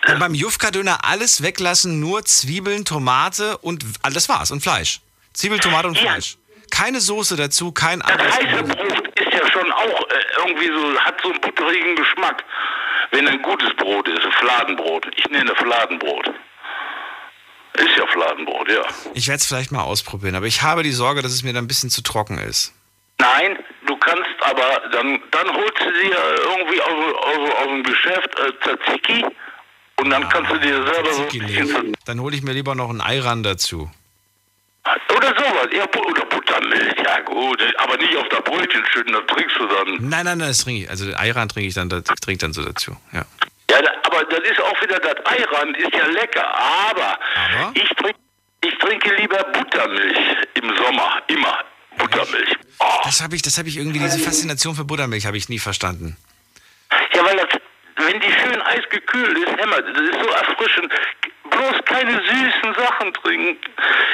Und 0.07 0.19
beim 0.19 0.33
Jufka-Döner 0.33 0.99
alles 1.03 1.43
weglassen, 1.43 1.99
nur 1.99 2.23
Zwiebeln, 2.23 2.85
Tomate 2.85 3.57
und 3.57 3.83
ah, 4.01 4.09
das 4.09 4.29
war's 4.29 4.51
und 4.51 4.61
Fleisch. 4.61 5.01
Zwiebel, 5.33 5.59
Tomate 5.59 5.87
und 5.87 5.97
Fleisch. 5.97 6.37
Keine 6.71 7.01
Soße 7.01 7.35
dazu, 7.35 7.71
kein 7.71 8.01
anderes. 8.01 8.35
heiße 8.35 8.63
Brot 8.63 9.19
ist 9.19 9.33
ja 9.33 9.51
schon 9.51 9.71
auch 9.71 10.01
äh, 10.09 10.15
irgendwie 10.37 10.67
so, 10.67 10.99
hat 10.99 11.19
so 11.21 11.31
einen 11.31 11.41
butterigen 11.41 11.95
Geschmack. 11.95 12.43
Wenn 13.11 13.27
ein 13.27 13.41
gutes 13.41 13.75
Brot 13.75 14.07
ist, 14.07 14.25
ein 14.25 14.31
Fladenbrot. 14.31 15.05
Ich 15.15 15.29
nenne 15.29 15.53
Fladenbrot. 15.55 16.31
Ist 17.93 17.99
ja 17.99 18.07
Fladenbrot, 18.07 18.69
ja. 18.69 18.85
Ich 19.13 19.27
werde 19.27 19.37
es 19.37 19.45
vielleicht 19.45 19.71
mal 19.71 19.83
ausprobieren, 19.83 20.35
aber 20.35 20.47
ich 20.47 20.63
habe 20.63 20.81
die 20.83 20.91
Sorge, 20.91 21.21
dass 21.21 21.31
es 21.31 21.43
mir 21.43 21.53
dann 21.53 21.65
ein 21.65 21.67
bisschen 21.67 21.89
zu 21.89 22.01
trocken 22.01 22.39
ist. 22.39 22.73
Nein, 23.19 23.57
du 23.85 23.95
kannst 23.97 24.29
aber, 24.41 24.81
dann, 24.91 25.19
dann 25.31 25.47
holst 25.53 25.79
du 25.79 25.91
dir 25.91 26.17
irgendwie 26.43 26.81
aus, 26.81 27.15
aus, 27.15 27.51
aus 27.51 27.67
dem 27.67 27.83
Geschäft 27.83 28.39
äh, 28.39 28.51
Tzatziki 28.63 29.25
und 29.97 30.09
dann 30.09 30.27
kannst 30.29 30.51
du 30.51 30.57
dir 30.57 30.83
selber 30.85 31.13
so 31.13 31.21
ein 31.21 31.27
bisschen 31.27 31.93
Dann 32.05 32.19
hole 32.19 32.35
ich 32.35 32.41
mir 32.41 32.53
lieber 32.53 32.73
noch 32.73 32.89
einen 32.89 33.01
Eiran 33.01 33.43
dazu. 33.43 33.91
Oder 35.15 35.27
sowas, 35.27 35.67
ja, 35.71 35.83
oder 35.83 36.25
Buttermilch, 36.25 36.95
ja 37.05 37.19
gut, 37.21 37.61
aber 37.77 37.95
nicht 37.97 38.17
auf 38.17 38.27
der 38.29 38.41
Brötchen 38.41 38.83
schütten, 38.91 39.13
das 39.13 39.23
trinkst 39.27 39.55
du 39.57 39.67
dann. 39.67 40.09
Nein, 40.09 40.25
nein, 40.25 40.37
nein, 40.39 40.47
das 40.47 40.63
trinke 40.63 40.83
ich. 40.83 40.89
Also 40.89 41.13
Eiran 41.15 41.47
trinke 41.47 41.69
ich 41.69 41.75
dann, 41.75 41.87
das 41.87 42.03
trinke 42.03 42.31
ich 42.31 42.37
dann 42.39 42.53
so 42.53 42.65
dazu. 42.65 42.97
Ja. 43.13 43.25
Ja, 43.83 43.91
aber 44.03 44.23
das 44.23 44.39
ist 44.49 44.61
auch 44.61 44.81
wieder, 44.81 44.97
das 44.99 45.25
Eiran 45.25 45.75
ist 45.75 45.93
ja 45.93 46.05
lecker, 46.07 46.47
aber, 46.89 47.19
Ich, 47.73 47.89
trink, 47.89 48.15
ich 48.63 48.77
trinke 48.77 49.13
lieber 49.15 49.43
Buttermilch 49.43 50.17
im 50.53 50.75
Sommer, 50.77 51.21
immer 51.27 51.63
Buttermilch. 51.97 52.55
Das 53.03 53.21
habe 53.21 53.35
ich, 53.35 53.41
das 53.41 53.57
habe 53.57 53.67
ich 53.67 53.77
irgendwie, 53.77 53.99
diese 53.99 54.19
Faszination 54.19 54.75
für 54.75 54.85
Buttermilch 54.85 55.25
habe 55.25 55.35
ich 55.35 55.49
nie 55.49 55.59
verstanden. 55.59 56.15
Ja, 57.13 57.25
weil 57.25 57.35
das, 57.35 57.59
wenn 57.97 58.21
die 58.21 58.31
schön 58.31 58.61
eisgekühlt 58.61 59.37
ist, 59.37 59.57
Hämmer, 59.57 59.81
das 59.81 60.01
ist 60.01 60.19
so 60.21 60.29
erfrischend. 60.29 60.93
Bloß 61.49 61.85
keine 61.85 62.13
süßen 62.13 62.73
Sachen 62.75 63.13
trinken. 63.13 63.57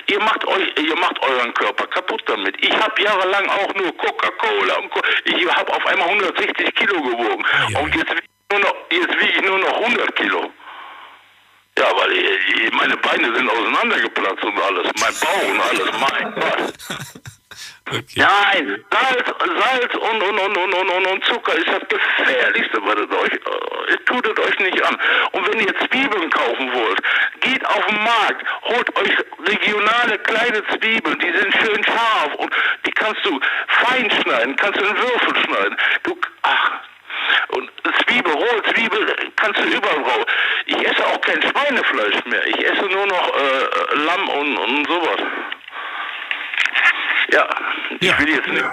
Ihr 0.07 0.19
macht 0.19 0.45
euch, 0.45 0.67
ihr 0.79 0.95
macht 0.95 1.19
euren 1.21 1.53
Körper 1.53 1.85
kaputt 1.87 2.23
damit. 2.25 2.55
Ich 2.59 2.75
habe 2.75 3.01
jahrelang 3.01 3.47
auch 3.49 3.73
nur 3.75 3.95
Coca-Cola 3.97 4.75
und 4.79 4.89
Co 4.89 4.99
ich 5.25 5.47
habe 5.47 5.71
auf 5.73 5.85
einmal 5.85 6.09
160 6.09 6.75
Kilo 6.75 7.01
gewogen 7.01 7.45
und 7.81 7.95
jetzt 7.95 8.09
wiege 8.09 8.23
ich 8.23 8.38
nur 8.51 8.59
noch, 8.59 8.75
jetzt 8.91 9.21
wiege 9.21 9.33
ich 9.37 9.41
nur 9.41 9.59
noch 9.59 9.81
100 9.81 10.15
Kilo. 10.15 10.51
Ja, 11.77 11.85
weil 11.95 12.11
ich, 12.11 12.73
meine 12.73 12.97
Beine 12.97 13.33
sind 13.35 13.49
auseinandergeplatzt 13.49 14.43
und 14.43 14.59
alles, 14.59 14.91
mein 14.99 15.13
Bauch 15.21 15.49
und 15.49 15.61
alles, 15.61 15.91
mein 15.99 16.33
Gott. 16.35 16.73
Nein, 18.15 18.85
Salz, 18.91 19.25
Salz 19.25 19.95
und, 19.95 20.23
und, 20.23 20.39
und, 20.39 20.57
und, 20.57 20.73
und, 20.73 21.07
und, 21.07 21.25
Zucker 21.25 21.55
ist 21.55 21.67
das 21.67 21.87
Gefährlichste, 21.87 22.79
was 22.83 22.95
es 22.95 23.17
euch, 23.17 23.33
äh, 23.33 23.97
tut 24.05 24.27
es 24.27 24.45
euch 24.45 24.59
nicht 24.59 24.81
an. 24.83 24.97
Und 25.31 25.47
wenn 25.47 25.59
ihr 25.59 25.73
Zwiebeln 25.87 26.29
kaufen 26.29 26.73
wollt, 26.73 27.01
geht 27.41 27.65
auf 27.65 27.85
den 27.87 28.03
Markt, 28.03 28.45
holt 28.63 28.95
euch 28.97 29.17
regionale 29.47 30.19
kleine 30.19 30.63
Zwiebeln, 30.67 31.17
die 31.19 31.31
sind 31.31 31.53
schön 31.53 31.83
scharf 31.83 32.35
und 32.35 32.53
die 32.85 32.91
kannst 32.91 33.25
du 33.25 33.39
fein 33.67 34.11
schneiden, 34.21 34.55
kannst 34.55 34.79
du 34.79 34.85
in 34.85 34.97
Würfel 34.97 35.35
schneiden. 35.43 35.77
Du, 36.03 36.19
ach, 36.43 36.71
und 37.49 37.71
Zwiebel, 38.05 38.33
rohe 38.33 38.63
Zwiebel 38.73 39.15
kannst 39.35 39.59
du 39.59 39.63
überall 39.65 39.99
brauchen. 39.99 40.25
Ich 40.65 40.77
esse 40.87 41.05
auch 41.07 41.21
kein 41.21 41.41
Schweinefleisch 41.41 42.23
mehr. 42.25 42.47
Ich 42.47 42.65
esse 42.65 42.85
nur 42.85 43.05
noch 43.07 43.35
äh, 43.35 43.95
Lamm 43.95 44.29
und, 44.29 44.57
und 44.57 44.87
sowas. 44.87 45.21
Ja, 47.31 47.47
ich 47.99 48.19
will 48.19 48.29
jetzt 48.29 48.47
nicht. 48.47 48.65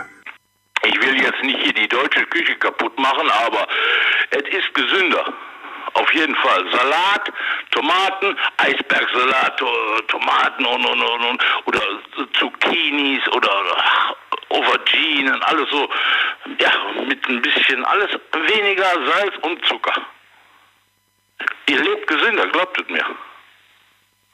Ich 0.85 1.03
will 1.03 1.21
jetzt 1.21 1.43
nicht 1.43 1.59
hier 1.63 1.73
die 1.73 1.89
deutsche 1.89 2.25
Küche 2.27 2.55
kaputt 2.57 2.99
machen, 2.99 3.29
aber 3.45 3.67
es 4.31 4.43
ist 4.57 4.73
gesünder. 4.75 5.33
Auf 5.95 6.13
jeden 6.13 6.35
Fall. 6.37 6.67
Salat, 6.71 7.33
Tomaten, 7.71 8.37
Eisbergsalat, 8.59 9.57
to- 9.59 10.01
Tomaten 10.09 10.65
und, 10.67 10.85
und, 10.85 11.03
und, 11.03 11.25
und 11.25 11.43
oder 11.65 11.81
Zucchinis 12.35 13.27
oder 13.29 13.51
Auberginen, 14.49 15.43
alles 15.43 15.69
so. 15.71 15.89
Ja, 16.59 16.73
mit 17.07 17.29
ein 17.29 17.43
bisschen 17.43 17.85
alles 17.85 18.11
weniger 18.33 18.85
Salz 18.85 19.35
und 19.43 19.65
Zucker. 19.67 20.07
Ihr 21.69 21.81
lebt 21.83 22.07
gesünder, 22.07 22.47
glaubt 22.49 22.81
es 22.81 22.89
mir. 22.89 23.05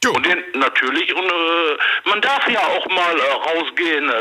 Und 0.05 0.27
den, 0.27 0.43
natürlich, 0.55 1.15
und 1.15 1.25
äh, 1.25 1.79
man 2.07 2.21
darf 2.21 2.49
ja 2.49 2.59
auch 2.59 2.87
mal 2.89 3.17
äh, 3.17 3.33
rausgehen, 3.33 4.09
äh, 4.09 4.13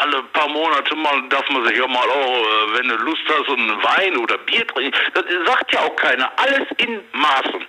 alle 0.00 0.22
paar 0.32 0.48
Monate 0.48 0.96
mal 0.96 1.28
darf 1.28 1.48
man 1.48 1.64
sich 1.64 1.76
ja 1.76 1.86
mal 1.86 2.10
auch, 2.10 2.42
äh, 2.42 2.74
wenn 2.76 2.88
du 2.88 2.96
Lust 2.96 3.22
hast, 3.28 3.48
einen 3.48 3.82
Wein 3.84 4.16
oder 4.16 4.36
Bier 4.38 4.66
trinken. 4.66 4.98
Das 5.14 5.24
sagt 5.46 5.72
ja 5.72 5.80
auch 5.82 5.94
keiner. 5.94 6.32
Alles 6.36 6.66
in 6.78 7.00
Maßen. 7.12 7.64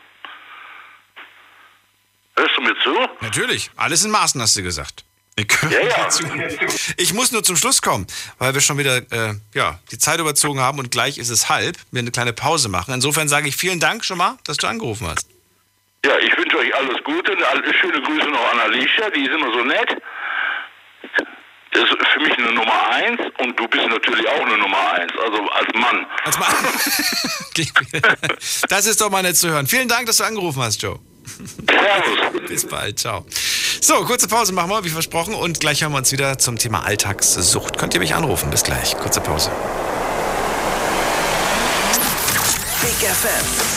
Hörst 2.37 2.57
du 2.57 2.61
mir 2.61 2.79
zu? 2.79 3.07
Natürlich, 3.21 3.69
alles 3.77 4.03
in 4.03 4.09
Maßen 4.09 4.41
hast 4.41 4.57
du 4.57 4.63
gesagt. 4.63 5.03
Ich, 5.39 5.47
Ja, 5.69 5.79
ja. 5.87 6.09
ich 6.97 7.13
muss 7.13 7.31
nur 7.31 7.43
zum 7.43 7.55
Schluss 7.57 7.81
kommen, 7.83 8.07
weil 8.39 8.55
wir 8.55 8.61
schon 8.61 8.77
wieder 8.79 8.97
äh, 9.11 9.35
ja, 9.53 9.79
die 9.91 9.99
Zeit 9.99 10.19
überzogen 10.19 10.59
haben 10.59 10.79
und 10.79 10.89
gleich 10.89 11.19
ist 11.19 11.29
es 11.29 11.47
halb. 11.47 11.77
Wir 11.91 11.99
eine 11.99 12.09
kleine 12.09 12.33
Pause 12.33 12.69
machen. 12.69 12.93
Insofern 12.95 13.27
sage 13.29 13.47
ich 13.47 13.55
vielen 13.55 13.79
Dank 13.79 14.03
schon 14.03 14.17
mal, 14.17 14.37
dass 14.45 14.57
du 14.57 14.65
angerufen 14.67 15.05
hast. 15.07 15.27
Ja, 16.03 16.17
ich 16.17 16.35
wünsche 16.35 16.57
euch 16.57 16.73
alles 16.75 16.97
Gute. 17.03 17.33
Alle- 17.49 17.71
Schöne 17.79 18.01
Grüße 18.01 18.27
noch 18.29 18.51
an 18.51 18.59
Alicia, 18.61 19.09
die 19.11 19.21
ist 19.21 19.29
immer 19.31 19.51
so 19.53 19.63
nett. 19.63 19.95
Das 21.73 21.83
ist 21.83 22.07
für 22.13 22.19
mich 22.21 22.33
eine 22.39 22.53
Nummer 22.53 22.87
eins 22.89 23.21
und 23.37 23.59
du 23.59 23.67
bist 23.67 23.87
natürlich 23.87 24.27
auch 24.27 24.41
eine 24.43 24.57
Nummer 24.57 24.91
eins, 24.93 25.11
also 25.23 25.47
als 25.49 25.67
Mann. 25.75 26.07
Als 26.25 26.39
Mann. 26.39 26.55
Das 28.69 28.85
ist 28.85 29.01
doch 29.01 29.09
mal 29.09 29.21
nett 29.21 29.37
zu 29.37 29.49
hören. 29.49 29.67
Vielen 29.67 29.87
Dank, 29.87 30.05
dass 30.07 30.17
du 30.17 30.23
angerufen 30.23 30.61
hast, 30.61 30.81
Joe. 30.81 30.99
Servus. 31.69 32.47
Bis 32.47 32.65
bald, 32.67 32.97
ciao. 32.99 33.25
So, 33.81 34.03
kurze 34.05 34.27
Pause 34.27 34.53
machen 34.53 34.69
wir, 34.69 34.83
wie 34.83 34.89
versprochen. 34.89 35.33
Und 35.33 35.59
gleich 35.59 35.81
hören 35.81 35.91
wir 35.91 35.97
uns 35.97 36.11
wieder 36.11 36.37
zum 36.37 36.57
Thema 36.57 36.85
Alltagssucht. 36.85 37.77
Könnt 37.77 37.93
ihr 37.93 37.99
mich 37.99 38.15
anrufen? 38.15 38.49
Bis 38.49 38.63
gleich. 38.63 38.97
Kurze 38.97 39.21
Pause. 39.21 39.51
Big 42.81 43.09
FM. 43.09 43.76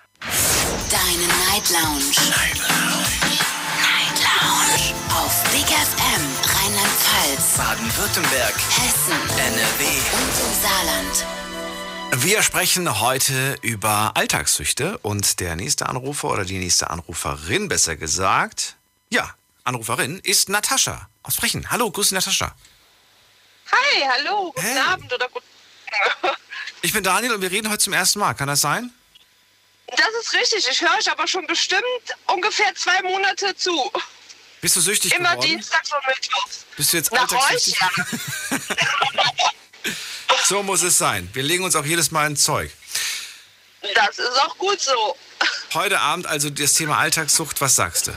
Deine 0.21 1.27
Night 1.49 1.69
Lounge. 1.71 2.13
Night 2.29 2.57
Lounge. 2.59 3.39
Night 3.81 4.19
Lounge. 4.21 4.93
Auf 5.09 5.43
Big 5.51 5.65
FM 5.65 6.21
Rheinland-Pfalz, 6.45 7.57
Baden-Württemberg. 7.57 8.53
Hessen, 8.55 9.19
NRW. 9.37 9.83
und 10.13 10.33
im 10.45 10.61
Saarland. 10.61 11.25
Wir 12.23 12.43
sprechen 12.43 12.99
heute 12.99 13.57
über 13.61 14.11
Alltagssüchte 14.15 14.99
und 14.99 15.39
der 15.39 15.55
nächste 15.55 15.89
Anrufer 15.89 16.29
oder 16.29 16.45
die 16.45 16.59
nächste 16.59 16.91
Anruferin, 16.91 17.67
besser 17.67 17.95
gesagt, 17.95 18.75
ja, 19.09 19.27
Anruferin 19.63 20.19
ist 20.19 20.49
Natascha 20.49 21.09
aus 21.23 21.35
Frechen. 21.35 21.71
Hallo, 21.71 21.89
grüß 21.89 22.09
dich, 22.09 22.13
Natascha. 22.15 22.53
Hi, 23.71 24.03
hallo, 24.17 24.51
guten 24.55 24.77
Abend 24.77 25.11
oder 25.11 25.27
guten 25.29 25.45
Ich 26.83 26.93
bin 26.93 27.03
Daniel 27.03 27.33
und 27.33 27.41
wir 27.41 27.49
reden 27.49 27.69
heute 27.69 27.79
zum 27.79 27.93
ersten 27.93 28.19
Mal. 28.19 28.33
Kann 28.35 28.47
das 28.47 28.61
sein? 28.61 28.91
Das 29.97 30.09
ist 30.21 30.33
richtig, 30.33 30.67
ich 30.69 30.81
höre 30.81 30.97
euch 30.97 31.11
aber 31.11 31.27
schon 31.27 31.45
bestimmt 31.47 31.83
ungefähr 32.27 32.73
zwei 32.75 33.01
Monate 33.01 33.55
zu. 33.55 33.91
Bist 34.61 34.75
du 34.75 34.81
süchtig 34.81 35.13
Immer 35.13 35.31
geworden? 35.31 35.47
dienstags 35.47 35.91
und 35.91 36.07
mittwochs. 36.07 36.65
Bist 36.77 36.93
du 36.93 36.97
jetzt 36.97 37.11
Nach 37.11 37.31
euch, 37.51 37.67
ja. 37.67 37.89
So 40.45 40.63
muss 40.63 40.81
es 40.81 40.97
sein. 40.97 41.29
Wir 41.33 41.43
legen 41.43 41.63
uns 41.63 41.75
auch 41.75 41.85
jedes 41.85 42.11
Mal 42.11 42.27
ins 42.27 42.43
Zeug. 42.43 42.71
Das 43.95 44.19
ist 44.19 44.37
auch 44.41 44.57
gut 44.57 44.79
so. 44.79 45.17
Heute 45.73 45.99
Abend 45.99 46.27
also 46.27 46.49
das 46.49 46.73
Thema 46.73 46.97
Alltagssucht. 46.97 47.59
Was 47.61 47.75
sagst 47.75 48.07
du? 48.07 48.11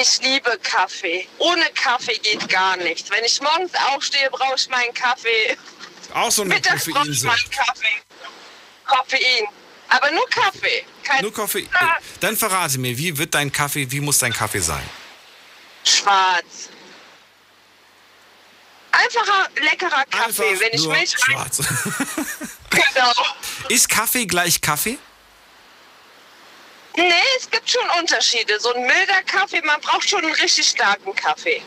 Ich 0.00 0.20
liebe 0.22 0.58
Kaffee. 0.62 1.26
Ohne 1.38 1.64
Kaffee 1.74 2.18
geht 2.18 2.48
gar 2.48 2.76
nichts. 2.76 3.10
Wenn 3.10 3.24
ich 3.24 3.40
morgens 3.40 3.72
aufstehe, 3.92 4.30
brauche 4.30 4.54
ich 4.56 4.68
meinen 4.68 4.92
Kaffee. 4.94 5.56
Auch 6.14 6.30
so 6.30 6.42
eine 6.42 6.54
Mittags 6.54 6.84
brauche 6.86 7.08
ich 7.08 7.22
meinen 7.22 7.50
Kaffee. 7.50 8.02
Koffein. 8.84 9.48
Aber 9.88 10.10
nur 10.10 10.28
Kaffee. 10.28 10.84
Kein 11.04 11.22
Nur 11.22 11.32
Koffein. 11.32 11.68
Dann 12.20 12.36
verrate 12.36 12.78
mir, 12.78 12.96
wie 12.98 13.16
wird 13.16 13.34
dein 13.34 13.52
Kaffee, 13.52 13.90
wie 13.90 14.00
muss 14.00 14.18
dein 14.18 14.32
Kaffee 14.32 14.60
sein? 14.60 14.82
Schwarz. 15.84 16.68
Einfacher, 18.90 19.48
leckerer 19.62 20.04
Kaffee. 20.10 20.58
Wenn 20.58 20.72
ich 20.72 20.82
Nur 20.82 20.92
Milch 20.92 21.14
schwarz. 21.18 21.60
Genau. 22.70 23.12
Ist 23.68 23.88
Kaffee 23.88 24.26
gleich 24.26 24.60
Kaffee? 24.60 24.98
Nee, 26.96 27.12
es 27.38 27.50
gibt 27.50 27.70
schon 27.70 27.88
Unterschiede. 28.00 28.58
So 28.58 28.74
ein 28.74 28.82
milder 28.82 29.22
Kaffee, 29.24 29.62
man 29.62 29.80
braucht 29.80 30.08
schon 30.08 30.24
einen 30.24 30.34
richtig 30.34 30.66
starken 30.68 31.14
Kaffee. 31.14 31.62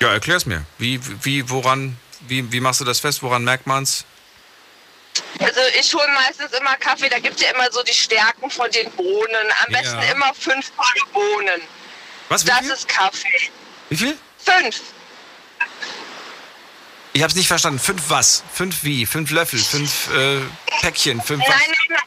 Ja, 0.00 0.12
erklär's 0.12 0.46
mir. 0.46 0.64
Wie, 0.78 1.00
wie, 1.24 1.48
woran, 1.50 1.96
wie, 2.20 2.50
wie 2.52 2.60
machst 2.60 2.80
du 2.80 2.84
das 2.84 3.00
fest? 3.00 3.22
Woran 3.22 3.44
merkt 3.44 3.66
man's? 3.66 4.04
Also 5.40 5.60
ich 5.78 5.92
hole 5.94 6.08
meistens 6.12 6.52
immer 6.52 6.76
Kaffee, 6.76 7.08
da 7.08 7.18
gibt 7.18 7.36
es 7.36 7.42
ja 7.42 7.50
immer 7.54 7.70
so 7.72 7.82
die 7.82 7.92
Stärken 7.94 8.50
von 8.50 8.70
den 8.70 8.90
Bohnen. 8.92 9.46
Am 9.66 9.72
Ja. 9.72 9.80
besten 9.80 10.02
immer 10.14 10.32
fünf 10.34 10.70
volle 10.76 11.12
Bohnen. 11.12 11.60
Was, 12.28 12.44
wie 12.44 12.48
das 12.48 12.58
viel? 12.60 12.70
ist 12.72 12.88
Kaffee. 12.88 13.50
Wie 13.88 13.96
viel? 13.96 14.18
Fünf. 14.44 14.80
Ich 17.14 17.22
habe 17.22 17.30
es 17.30 17.36
nicht 17.36 17.48
verstanden. 17.48 17.78
Fünf 17.78 18.02
was? 18.08 18.42
Fünf 18.52 18.84
wie? 18.84 19.06
Fünf 19.06 19.30
Löffel? 19.30 19.58
Fünf 19.58 20.08
äh, 20.14 20.40
Päckchen? 20.82 21.20
Fünf? 21.20 21.40
Nein, 21.46 21.58
nein, 21.58 21.76
nein. 21.90 21.98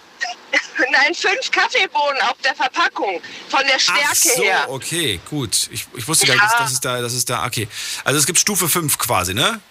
Nein, 0.91 1.13
fünf 1.13 1.51
Kaffeebohnen 1.51 2.19
auf 2.23 2.35
der 2.43 2.55
Verpackung. 2.55 3.21
Von 3.49 3.61
der 3.67 3.79
Stärke 3.79 4.01
Ach 4.09 4.15
so, 4.15 4.43
her. 4.43 4.65
okay, 4.69 5.21
gut. 5.29 5.69
Ich, 5.71 5.85
ich 5.95 6.07
wusste 6.07 6.25
gar 6.25 6.33
nicht, 6.33 6.43
dass, 6.43 6.57
dass 6.57 6.71
es 6.73 6.79
da, 6.81 7.01
das 7.01 7.13
ist 7.13 7.29
da, 7.29 7.45
okay. 7.45 7.67
Also 8.03 8.19
es 8.19 8.25
gibt 8.25 8.39
Stufe 8.39 8.67
5 8.67 8.97
quasi, 8.97 9.33
ne? 9.33 9.61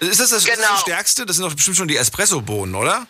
Ist 0.00 0.20
das 0.20 0.30
das, 0.30 0.44
ist 0.44 0.48
das 0.48 0.56
Genau. 0.56 0.76
Stärkste? 0.78 1.26
Das 1.26 1.36
sind 1.36 1.44
doch 1.44 1.54
bestimmt 1.54 1.76
schon 1.76 1.88
die 1.88 1.96
Espresso-Bohnen, 1.96 2.74
oder? 2.74 3.06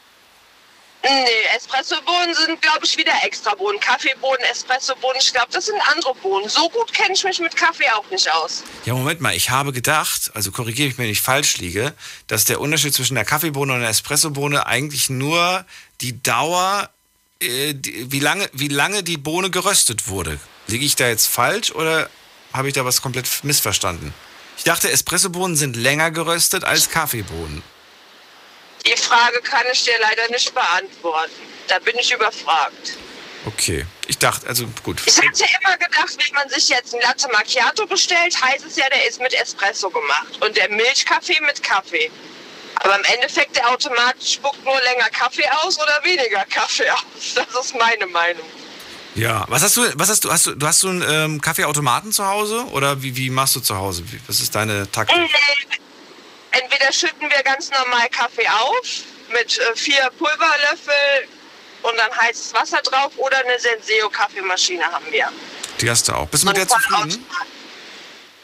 Nee, 1.02 1.56
Espressobohnen 1.56 2.34
sind, 2.34 2.60
glaube 2.60 2.80
ich, 2.84 2.96
wieder 2.96 3.12
extra 3.22 3.54
Bohnen. 3.54 3.78
Kaffeebohnen, 3.78 4.40
Espressobohnen, 4.50 5.18
ich 5.20 5.32
glaube, 5.32 5.48
das 5.52 5.66
sind 5.66 5.80
andere 5.92 6.14
Bohnen. 6.16 6.48
So 6.48 6.68
gut 6.68 6.92
kenne 6.92 7.14
ich 7.14 7.22
mich 7.22 7.38
mit 7.38 7.54
Kaffee 7.54 7.88
auch 7.90 8.10
nicht 8.10 8.28
aus. 8.32 8.64
Ja, 8.84 8.94
Moment 8.94 9.20
mal, 9.20 9.34
ich 9.34 9.50
habe 9.50 9.72
gedacht, 9.72 10.32
also 10.34 10.50
korrigiere 10.50 10.88
mich, 10.88 10.98
wenn 10.98 11.08
ich 11.08 11.20
falsch 11.20 11.58
liege, 11.58 11.94
dass 12.26 12.44
der 12.44 12.60
Unterschied 12.60 12.92
zwischen 12.92 13.14
der 13.14 13.24
Kaffeebohne 13.24 13.74
und 13.74 13.80
der 13.80 13.90
Espressobohne 13.90 14.66
eigentlich 14.66 15.08
nur 15.08 15.64
die 16.00 16.20
Dauer, 16.22 16.90
äh, 17.40 17.74
die, 17.74 18.10
wie, 18.10 18.20
lange, 18.20 18.48
wie 18.52 18.68
lange 18.68 19.04
die 19.04 19.16
Bohne 19.16 19.50
geröstet 19.50 20.08
wurde. 20.08 20.40
Liege 20.66 20.84
ich 20.84 20.96
da 20.96 21.06
jetzt 21.06 21.26
falsch 21.28 21.70
oder 21.70 22.10
habe 22.52 22.66
ich 22.66 22.74
da 22.74 22.84
was 22.84 23.00
komplett 23.00 23.28
missverstanden? 23.44 24.12
Ich 24.56 24.64
dachte, 24.64 24.90
Espressobohnen 24.90 25.56
sind 25.56 25.76
länger 25.76 26.10
geröstet 26.10 26.64
als 26.64 26.90
Kaffeebohnen. 26.90 27.62
Die 28.86 28.96
Frage 28.96 29.40
kann 29.42 29.64
ich 29.72 29.84
dir 29.84 29.98
leider 30.00 30.28
nicht 30.30 30.54
beantworten. 30.54 31.32
Da 31.68 31.78
bin 31.80 31.96
ich 31.98 32.12
überfragt. 32.12 32.96
Okay, 33.44 33.86
ich 34.08 34.18
dachte, 34.18 34.46
also 34.48 34.66
gut. 34.82 35.00
Ich 35.06 35.16
hatte 35.16 35.44
immer 35.60 35.76
gedacht, 35.76 36.16
wenn 36.18 36.34
man 36.34 36.48
sich 36.48 36.68
jetzt 36.68 36.94
ein 36.94 37.00
Latte 37.00 37.28
Macchiato 37.28 37.86
bestellt, 37.86 38.40
heißt 38.42 38.64
es 38.64 38.76
ja, 38.76 38.88
der 38.88 39.08
ist 39.08 39.20
mit 39.20 39.34
Espresso 39.34 39.90
gemacht. 39.90 40.42
Und 40.44 40.56
der 40.56 40.68
Milchkaffee 40.70 41.40
mit 41.42 41.62
Kaffee. 41.62 42.10
Aber 42.76 42.96
im 42.96 43.04
Endeffekt, 43.04 43.56
der 43.56 43.70
Automat 43.70 44.16
spuckt 44.22 44.64
nur 44.64 44.80
länger 44.82 45.08
Kaffee 45.10 45.48
aus 45.62 45.78
oder 45.78 46.00
weniger 46.02 46.44
Kaffee 46.46 46.90
aus. 46.90 47.34
Das 47.34 47.66
ist 47.66 47.74
meine 47.74 48.06
Meinung. 48.06 48.46
Ja, 49.16 49.46
was 49.48 49.62
hast 49.62 49.76
du, 49.78 49.82
was 49.94 50.10
hast 50.10 50.24
du, 50.24 50.30
hast 50.30 50.46
du, 50.46 50.54
du 50.54 50.66
hast 50.66 50.82
du 50.82 50.88
einen 50.90 51.04
ähm, 51.08 51.40
Kaffeeautomaten 51.40 52.12
zu 52.12 52.26
Hause 52.26 52.66
oder 52.72 53.02
wie, 53.02 53.16
wie 53.16 53.30
machst 53.30 53.56
du 53.56 53.60
zu 53.60 53.74
Hause? 53.74 54.02
Wie, 54.12 54.20
was 54.26 54.40
ist 54.40 54.54
deine 54.54 54.90
Taktik? 54.90 55.16
Entweder 56.50 56.92
schütten 56.92 57.30
wir 57.30 57.42
ganz 57.42 57.70
normal 57.70 58.08
Kaffee 58.10 58.46
auf 58.46 58.82
mit 59.32 59.58
äh, 59.58 59.74
vier 59.74 60.10
Pulverlöffel 60.18 61.28
und 61.82 61.96
dann 61.96 62.14
heißes 62.14 62.52
Wasser 62.52 62.82
drauf 62.82 63.12
oder 63.16 63.38
eine 63.38 63.58
Senseo-Kaffeemaschine 63.58 64.84
haben 64.84 65.06
wir. 65.10 65.32
Die 65.80 65.90
hast 65.90 66.08
du 66.08 66.12
auch. 66.12 66.28
Bist 66.28 66.42
du 66.42 66.48
mit 66.48 66.58
der 66.58 66.68
zufrieden? 66.68 67.24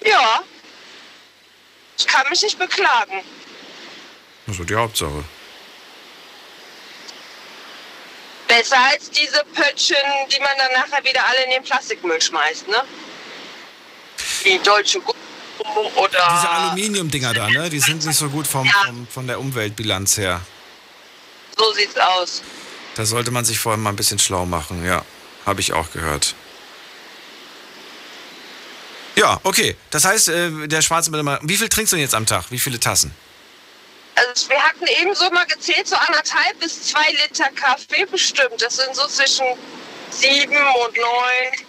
Ja. 0.04 0.42
Ich 1.98 2.06
kann 2.06 2.26
mich 2.30 2.42
nicht 2.42 2.58
beklagen. 2.58 3.20
Das 4.46 4.58
ist 4.58 4.70
die 4.70 4.74
Hauptsache. 4.74 5.22
Besser 8.48 8.76
als 8.78 9.10
diese 9.10 9.42
Pöttchen, 9.54 9.96
die 10.30 10.40
man 10.40 10.50
dann 10.58 10.72
nachher 10.72 11.02
wieder 11.04 11.26
alle 11.26 11.44
in 11.44 11.50
den 11.50 11.62
Plastikmüll 11.62 12.20
schmeißt, 12.20 12.68
ne? 12.68 12.82
Wie 14.42 14.58
deutsche 14.58 15.00
Gummi 15.00 15.18
oder. 15.96 16.28
Diese 16.36 16.50
Aluminium-Dinger 16.50 17.34
da, 17.34 17.48
ne? 17.48 17.70
Die 17.70 17.80
sind 17.80 18.04
nicht 18.04 18.18
so 18.18 18.28
gut 18.28 18.46
vom, 18.46 18.68
vom, 18.68 19.06
von 19.06 19.26
der 19.26 19.40
Umweltbilanz 19.40 20.18
her. 20.18 20.40
So 21.56 21.72
sieht's 21.72 21.96
aus. 21.96 22.42
Da 22.94 23.06
sollte 23.06 23.30
man 23.30 23.44
sich 23.44 23.58
vorher 23.58 23.78
mal 23.78 23.90
ein 23.90 23.96
bisschen 23.96 24.18
schlau 24.18 24.44
machen, 24.44 24.84
ja. 24.84 25.04
Habe 25.46 25.60
ich 25.60 25.72
auch 25.72 25.90
gehört. 25.92 26.34
Ja, 29.16 29.40
okay. 29.42 29.76
Das 29.90 30.04
heißt, 30.04 30.28
äh, 30.28 30.68
der 30.68 30.82
schwarze 30.82 31.10
Mittelmann. 31.10 31.38
Wie 31.42 31.56
viel 31.56 31.68
trinkst 31.68 31.92
du 31.92 31.96
denn 31.96 32.02
jetzt 32.02 32.14
am 32.14 32.26
Tag? 32.26 32.50
Wie 32.50 32.58
viele 32.58 32.80
Tassen? 32.80 33.14
Also 34.14 34.48
wir 34.48 34.62
hatten 34.62 34.86
eben 34.86 35.14
so 35.14 35.30
mal 35.30 35.46
gezählt, 35.46 35.88
so 35.88 35.96
anderthalb 35.96 36.58
bis 36.60 36.82
zwei 36.82 37.10
Liter 37.22 37.50
Kaffee 37.50 38.04
bestimmt. 38.06 38.60
Das 38.60 38.76
sind 38.76 38.94
so 38.94 39.06
zwischen 39.06 39.46
sieben 40.10 40.56
und 40.56 40.96
neun 40.96 41.66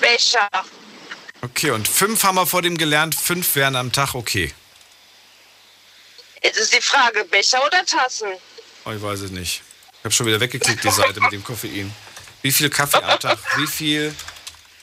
Becher. 0.00 0.48
Okay, 1.42 1.70
und 1.70 1.88
fünf 1.88 2.22
haben 2.24 2.34
wir 2.34 2.46
vor 2.46 2.62
dem 2.62 2.76
gelernt, 2.76 3.14
fünf 3.14 3.54
wären 3.56 3.76
am 3.76 3.92
Tag 3.92 4.14
okay. 4.14 4.52
Jetzt 6.42 6.58
ist 6.58 6.74
die 6.74 6.80
Frage, 6.80 7.24
Becher 7.24 7.64
oder 7.64 7.84
Tassen? 7.84 8.28
Oh, 8.84 8.92
ich 8.92 9.02
weiß 9.02 9.20
es 9.20 9.30
nicht. 9.30 9.62
Ich 9.92 10.04
habe 10.04 10.12
schon 10.12 10.26
wieder 10.26 10.40
weggeklickt, 10.40 10.84
die 10.84 10.90
Seite 10.90 11.20
mit 11.20 11.32
dem 11.32 11.42
Koffein. 11.42 11.92
Wie 12.42 12.52
viel 12.52 12.70
Kaffee 12.70 13.02
am 13.02 13.18
Tag? 13.18 13.38
Wie 13.56 13.66
viel 13.66 14.14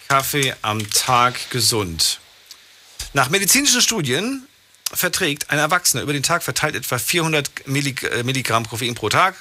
Kaffee 0.10 0.53
am 0.61 0.90
Tag 0.91 1.49
gesund? 1.49 2.20
Nach 3.14 3.30
medizinischen 3.30 3.82
Studien 3.82 4.48
verträgt 4.94 5.49
ein 5.49 5.60
Erwachsener 5.60 6.03
über 6.03 6.14
den 6.14 6.24
Tag 6.24 6.44
verteilt 6.44 6.76
etwa 6.76 6.98
400 6.98 7.68
Millig 7.68 8.03
äh, 8.03 8.24
Milligramm 8.24 8.68
Koffein 8.68 8.95
pro 8.95 9.10
Tag. 9.10 9.36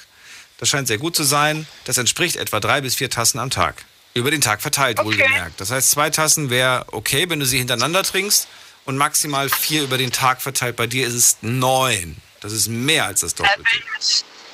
Das 0.57 0.69
scheint 0.69 0.87
sehr 0.87 0.97
gut 0.97 1.15
zu 1.15 1.23
sein. 1.23 1.67
Das 1.85 1.97
entspricht 1.97 2.35
etwa 2.35 2.59
drei 2.59 2.81
bis 2.81 2.95
vier 2.95 3.09
Tassen 3.09 3.39
am 3.39 3.49
Tag. 3.49 3.85
Über 4.13 4.31
den 4.31 4.41
Tag 4.41 4.61
verteilt, 4.61 5.03
wohlgemerkt. 5.03 5.59
Das 5.59 5.71
heißt, 5.71 5.89
zwei 5.89 6.09
Tassen 6.09 6.49
wäre 6.49 6.85
okay, 6.91 7.29
wenn 7.29 7.39
du 7.39 7.45
sie 7.45 7.57
hintereinander 7.57 8.03
trinkst. 8.03 8.47
Und 8.85 8.97
maximal 8.97 9.49
vier 9.49 9.83
über 9.83 9.97
den 9.97 10.11
Tag 10.11 10.41
verteilt. 10.41 10.75
Bei 10.75 10.87
dir 10.87 11.07
ist 11.07 11.13
es 11.13 11.37
neun. 11.41 12.17
Das 12.41 12.51
ist 12.51 12.67
mehr 12.67 13.05
als 13.05 13.21
das 13.21 13.33
Doppelte. 13.33 13.63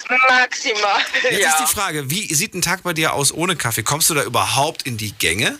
Maximal. 0.09 1.01
Jetzt 1.23 1.41
ja. 1.41 1.49
ist 1.49 1.59
die 1.59 1.73
Frage, 1.73 2.09
wie 2.09 2.33
sieht 2.33 2.53
ein 2.53 2.61
Tag 2.61 2.83
bei 2.83 2.93
dir 2.93 3.13
aus 3.13 3.31
ohne 3.31 3.55
Kaffee? 3.55 3.83
Kommst 3.83 4.09
du 4.09 4.13
da 4.13 4.23
überhaupt 4.23 4.83
in 4.83 4.97
die 4.97 5.11
Gänge? 5.13 5.59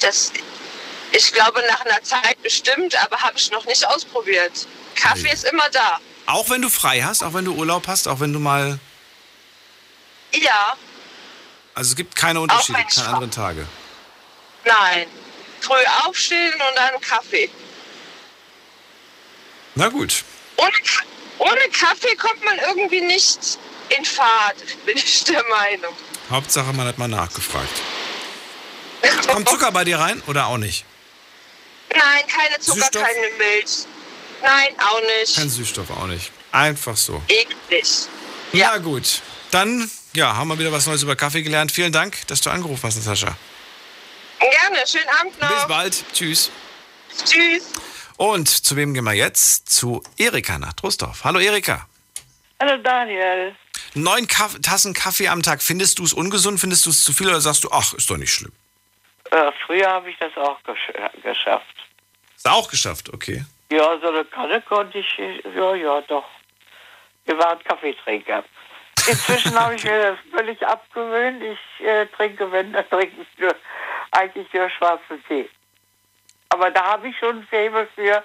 Das, 0.00 0.32
ich 1.12 1.32
glaube, 1.32 1.62
nach 1.68 1.80
einer 1.84 2.02
Zeit 2.02 2.40
bestimmt, 2.42 2.94
aber 3.04 3.18
habe 3.18 3.36
ich 3.38 3.50
noch 3.50 3.64
nicht 3.66 3.86
ausprobiert. 3.86 4.66
Kaffee 4.94 5.30
ist 5.32 5.44
immer 5.44 5.68
da. 5.70 5.98
Auch 6.26 6.48
wenn 6.50 6.62
du 6.62 6.68
frei 6.68 7.02
hast, 7.02 7.22
auch 7.22 7.34
wenn 7.34 7.44
du 7.44 7.54
Urlaub 7.54 7.86
hast, 7.86 8.08
auch 8.08 8.20
wenn 8.20 8.32
du 8.32 8.38
mal. 8.40 8.78
Ja, 10.34 10.76
Also 11.74 11.90
es 11.90 11.96
gibt 11.96 12.16
keine 12.16 12.40
Unterschiede, 12.40 12.78
keine 12.94 13.08
anderen 13.08 13.30
Tage. 13.30 13.66
nein. 14.64 15.06
Früh 15.60 15.82
aufstehen 16.06 16.52
und 16.52 16.76
dann 16.76 17.00
Kaffee. 17.00 17.48
Na 19.74 19.88
gut. 19.88 20.22
Ohne, 20.56 20.70
ohne 21.38 21.68
Kaffee 21.72 22.14
kommt 22.16 22.44
man 22.44 22.58
irgendwie 22.58 23.00
nicht 23.00 23.58
in 23.96 24.04
Fahrt, 24.04 24.56
bin 24.86 24.96
ich 24.96 25.24
der 25.24 25.42
Meinung. 25.48 25.94
Hauptsache, 26.30 26.72
man 26.72 26.86
hat 26.86 26.98
mal 26.98 27.08
nachgefragt. 27.08 27.80
Kommt 29.28 29.48
Zucker 29.48 29.70
bei 29.72 29.84
dir 29.84 29.98
rein 29.98 30.22
oder 30.26 30.46
auch 30.46 30.58
nicht? 30.58 30.84
Nein, 31.90 32.24
keine 32.28 32.58
Zucker, 32.60 32.78
Süßstoff? 32.80 33.02
keine 33.02 33.20
Milch. 33.38 33.86
Nein, 34.42 34.68
auch 34.78 35.00
nicht. 35.00 35.36
Kein 35.36 35.48
Süßstoff 35.48 35.90
auch 35.90 36.06
nicht. 36.06 36.30
Einfach 36.52 36.96
so. 36.96 37.22
Eklig. 37.28 38.06
Ja, 38.52 38.76
gut. 38.78 39.22
Dann, 39.50 39.90
ja, 40.14 40.36
haben 40.36 40.48
wir 40.48 40.58
wieder 40.58 40.72
was 40.72 40.86
Neues 40.86 41.02
über 41.02 41.16
Kaffee 41.16 41.42
gelernt. 41.42 41.72
Vielen 41.72 41.92
Dank, 41.92 42.26
dass 42.26 42.40
du 42.40 42.50
angerufen 42.50 42.82
hast, 42.84 42.96
Natascha. 42.96 43.36
Gerne, 44.38 44.86
schönen 44.86 45.08
Abend 45.20 45.40
noch. 45.40 45.48
Bis 45.48 45.66
bald. 45.66 46.04
Tschüss. 46.12 46.50
Tschüss. 47.24 47.72
Und 48.16 48.48
zu 48.48 48.76
wem 48.76 48.94
gehen 48.94 49.04
wir 49.04 49.12
jetzt? 49.12 49.68
Zu 49.70 50.02
Erika 50.16 50.58
nach 50.58 50.72
Trostorf. 50.74 51.24
Hallo 51.24 51.38
Erika. 51.38 51.86
Hallo 52.60 52.76
Daniel. 52.82 53.54
Neun 53.94 54.26
Kaff 54.26 54.58
Tassen 54.62 54.94
Kaffee 54.94 55.28
am 55.28 55.42
Tag. 55.42 55.62
Findest 55.62 55.98
du 55.98 56.04
es 56.04 56.12
ungesund? 56.12 56.60
Findest 56.60 56.86
du 56.86 56.90
es 56.90 57.02
zu 57.04 57.12
viel 57.12 57.28
oder 57.28 57.40
sagst 57.40 57.64
du, 57.64 57.70
ach, 57.70 57.92
ist 57.94 58.08
doch 58.08 58.16
nicht 58.16 58.32
schlimm? 58.32 58.52
Äh, 59.30 59.50
früher 59.66 59.88
habe 59.88 60.10
ich 60.10 60.16
das 60.18 60.34
auch 60.36 60.62
gesch 60.64 60.92
geschafft. 61.22 61.75
Ist 62.36 62.48
auch 62.48 62.68
geschafft, 62.68 63.12
okay. 63.12 63.44
Ja, 63.70 63.98
so 63.98 64.08
eine 64.08 64.24
Kanne 64.24 64.60
konnte 64.62 64.98
ich, 64.98 65.18
äh, 65.18 65.40
ja, 65.54 65.74
ja, 65.74 66.00
doch. 66.02 66.26
Wir 67.24 67.36
waren 67.38 67.62
Kaffeetrinker. 67.64 68.44
Inzwischen 69.08 69.54
habe 69.60 69.74
ich 69.74 69.84
mir 69.84 70.12
das 70.12 70.18
völlig 70.30 70.64
abgewöhnt. 70.64 71.42
Ich 71.42 71.86
äh, 71.86 72.06
trinke, 72.06 72.50
wenn, 72.52 72.72
dann 72.72 72.88
trinke 72.88 73.22
ich 73.22 73.38
nur, 73.38 73.54
eigentlich 74.12 74.52
nur 74.52 74.70
schwarzen 74.70 75.22
Tee. 75.26 75.48
Aber 76.50 76.70
da 76.70 76.84
habe 76.92 77.08
ich 77.08 77.18
schon 77.18 77.38
ein 77.38 77.46
Faible 77.48 77.88
für, 77.94 78.22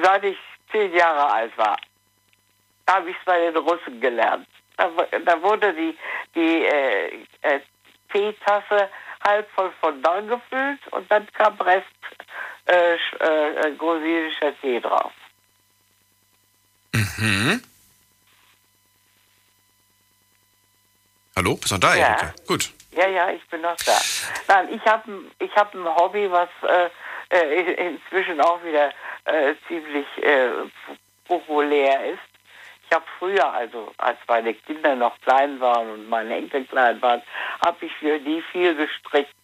seit 0.00 0.24
ich 0.24 0.38
zehn 0.70 0.94
Jahre 0.94 1.32
alt 1.32 1.58
war. 1.58 1.76
Da 2.86 2.94
habe 2.94 3.10
ich 3.10 3.16
es 3.16 3.24
bei 3.24 3.38
den 3.38 3.56
Russen 3.56 4.00
gelernt. 4.00 4.46
Da, 4.76 4.88
da 5.24 5.42
wurde 5.42 5.74
die, 5.74 5.98
die 6.34 6.64
äh, 6.64 7.24
äh, 7.42 7.60
Teetasse 8.12 8.88
halb 9.24 9.50
voll 9.50 9.72
von 9.80 10.00
Don 10.02 10.28
gefüllt 10.28 10.80
und 10.92 11.10
dann 11.10 11.26
kam 11.32 11.60
Rest 11.60 11.86
äh, 12.68 12.94
äh, 12.94 13.72
grosinischer 13.76 14.52
Tee 14.60 14.80
drauf. 14.80 15.12
Mhm. 16.92 17.62
Hallo, 21.36 21.54
bist 21.56 21.72
du 21.72 21.78
da, 21.78 21.94
Ja. 21.94 22.08
Erika? 22.08 22.34
Gut. 22.46 22.72
Ja, 22.92 23.06
ja, 23.06 23.30
ich 23.30 23.46
bin 23.48 23.60
noch 23.60 23.76
da. 23.76 23.96
Nein, 24.48 24.72
ich 24.74 24.84
habe 24.84 25.24
ich 25.38 25.54
hab 25.54 25.72
ein 25.74 25.84
Hobby, 25.84 26.28
was 26.30 26.48
äh, 26.62 26.90
äh, 27.30 27.88
inzwischen 27.90 28.40
auch 28.40 28.62
wieder 28.64 28.90
äh, 29.24 29.54
ziemlich 29.68 30.06
äh, 30.22 30.50
populär 31.26 32.12
ist. 32.12 32.18
Ich 32.88 32.94
habe 32.94 33.04
früher, 33.18 33.52
also 33.52 33.92
als 33.98 34.18
meine 34.26 34.54
Kinder 34.54 34.96
noch 34.96 35.20
klein 35.20 35.60
waren 35.60 35.90
und 35.90 36.08
meine 36.08 36.34
Enkel 36.36 36.64
klein 36.64 37.00
waren, 37.02 37.22
habe 37.64 37.84
ich 37.84 37.92
für 37.96 38.18
die 38.18 38.42
viel 38.50 38.74
gestrickt. 38.74 39.34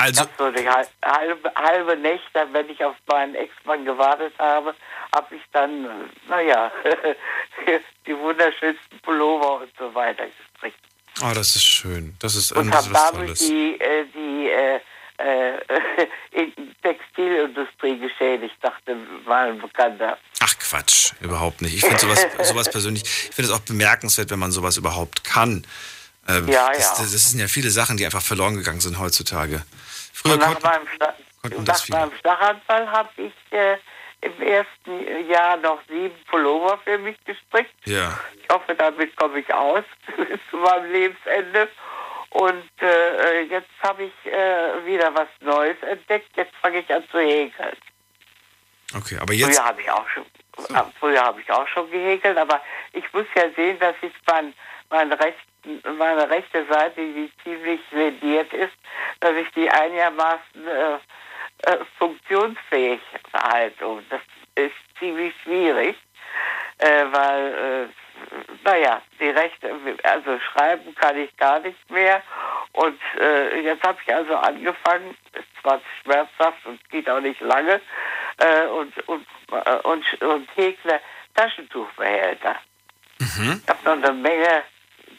Also. 0.00 0.22
Ich 0.22 0.28
so 0.38 0.50
die 0.52 0.68
halbe, 0.68 1.52
halbe 1.56 1.96
Nächte, 1.96 2.46
wenn 2.52 2.68
ich 2.70 2.82
auf 2.84 2.94
meinen 3.08 3.34
Ex-Mann 3.34 3.84
gewartet 3.84 4.32
habe, 4.38 4.74
habe 5.14 5.34
ich 5.34 5.42
dann, 5.52 5.86
naja, 6.28 6.70
die 8.06 8.16
wunderschönsten 8.16 9.00
Pullover 9.02 9.62
und 9.62 9.70
so 9.78 9.92
weiter 9.94 10.24
gestrickt. 10.26 10.78
Oh, 11.20 11.32
das 11.34 11.56
ist 11.56 11.64
schön. 11.64 12.14
Das 12.20 12.36
ist, 12.36 12.52
Und 12.52 12.68
das 12.70 12.76
habe 12.76 12.86
ist 12.86 12.94
was 12.94 13.10
dadurch 13.10 13.26
Tolles. 13.26 13.38
die, 13.40 13.80
äh, 13.80 14.04
die 14.14 14.48
äh, 14.50 14.80
äh, 15.18 15.58
in- 16.30 16.74
Textilindustrie 16.80 17.98
geschädigt, 17.98 18.54
dachte 18.62 18.94
mal 19.26 19.48
ein 19.50 19.60
Bekannter. 19.60 20.16
Ach 20.40 20.54
Quatsch, 20.60 21.12
überhaupt 21.20 21.60
nicht. 21.60 21.74
Ich 21.74 21.80
finde 21.80 21.98
sowas, 21.98 22.24
sowas 22.48 22.70
persönlich, 22.70 23.02
ich 23.02 23.34
finde 23.34 23.50
es 23.50 23.56
auch 23.56 23.60
bemerkenswert, 23.64 24.30
wenn 24.30 24.38
man 24.38 24.52
sowas 24.52 24.76
überhaupt 24.76 25.24
kann. 25.24 25.66
Ähm, 26.28 26.46
Ja, 26.48 26.68
das, 26.72 26.78
ja. 26.82 26.90
Das, 27.02 27.12
das 27.12 27.30
sind 27.30 27.40
ja 27.40 27.48
viele 27.48 27.70
Sachen, 27.70 27.96
die 27.96 28.04
einfach 28.04 28.22
verloren 28.22 28.54
gegangen 28.56 28.80
sind 28.80 29.00
heutzutage. 29.00 29.62
Früher 30.22 30.34
Und 30.34 30.40
nach 30.40 30.62
meinem, 30.62 30.86
das 31.64 31.88
nach 31.88 32.00
meinem 32.00 32.18
Schlaganfall 32.18 32.90
habe 32.90 33.10
ich 33.16 33.32
äh, 33.52 33.76
im 34.20 34.42
ersten 34.42 35.28
Jahr 35.28 35.56
noch 35.58 35.80
sieben 35.88 36.16
Pullover 36.28 36.78
für 36.78 36.98
mich 36.98 37.16
gestrickt. 37.24 37.74
Ja. 37.84 38.18
Ich 38.40 38.48
hoffe, 38.52 38.74
damit 38.74 39.14
komme 39.16 39.40
ich 39.40 39.54
aus 39.54 39.84
bis 40.16 40.40
zu 40.50 40.56
meinem 40.56 40.90
Lebensende. 40.92 41.68
Und 42.30 42.70
äh, 42.82 43.42
jetzt 43.42 43.70
habe 43.82 44.04
ich 44.04 44.32
äh, 44.32 44.84
wieder 44.84 45.14
was 45.14 45.28
Neues 45.40 45.76
entdeckt. 45.82 46.36
Jetzt 46.36 46.54
fange 46.60 46.80
ich 46.80 46.92
an 46.92 47.04
zu 47.10 47.18
häkeln. 47.18 47.76
Okay, 48.94 49.18
aber 49.20 49.32
jetzt. 49.32 49.56
Früher 49.56 49.64
habe 49.64 49.80
ich 49.80 49.90
auch 49.90 50.08
schon, 50.08 50.24
äh, 50.74 50.82
früher 50.98 51.22
habe 51.22 51.40
ich 51.40 51.50
auch 51.50 51.68
schon 51.68 51.90
gehäkelt, 51.90 52.36
aber 52.36 52.60
ich 52.92 53.04
muss 53.12 53.26
ja 53.34 53.44
sehen, 53.54 53.78
dass 53.78 53.94
ich 54.02 54.12
mein, 54.26 54.52
mein 54.90 55.12
rechten, 55.12 55.82
meine 55.98 56.28
rechte 56.28 56.64
Seite, 56.66 57.00
die 57.00 57.30
ziemlich 57.42 57.80
lediert 57.90 58.52
ist, 58.52 58.76
dass 59.20 59.34
ich 59.36 59.50
die 59.52 59.70
einigermaßen 59.70 60.66
äh, 60.66 60.94
äh, 61.62 61.78
funktionsfähig 61.98 63.00
halte. 63.32 63.86
Und 63.86 64.10
das 64.10 64.20
ist 64.54 64.74
ziemlich 64.98 65.34
schwierig, 65.42 65.96
äh, 66.78 67.04
weil, 67.10 67.54
äh, 67.54 67.88
naja, 68.64 69.02
die 69.20 69.30
rechte, 69.30 69.70
also 70.04 70.38
schreiben 70.40 70.94
kann 70.94 71.16
ich 71.16 71.36
gar 71.36 71.60
nicht 71.60 71.90
mehr. 71.90 72.22
Und 72.72 73.00
äh, 73.20 73.60
jetzt 73.60 73.82
habe 73.82 73.98
ich 74.04 74.14
also 74.14 74.36
angefangen, 74.36 75.16
ist 75.32 75.62
zwar 75.62 75.80
schmerzhaft 76.02 76.64
und 76.64 76.88
geht 76.90 77.08
auch 77.10 77.20
nicht 77.20 77.40
lange, 77.40 77.80
äh, 78.38 78.66
und, 78.66 78.96
und, 79.08 79.26
und, 79.84 80.22
und 80.22 80.48
häkle 80.56 81.00
Taschentuchbehälter. 81.34 82.56
Mhm. 83.18 83.62
Ich 83.62 83.68
habe 83.68 83.84
noch 83.84 84.08
eine 84.08 84.12
Menge 84.12 84.62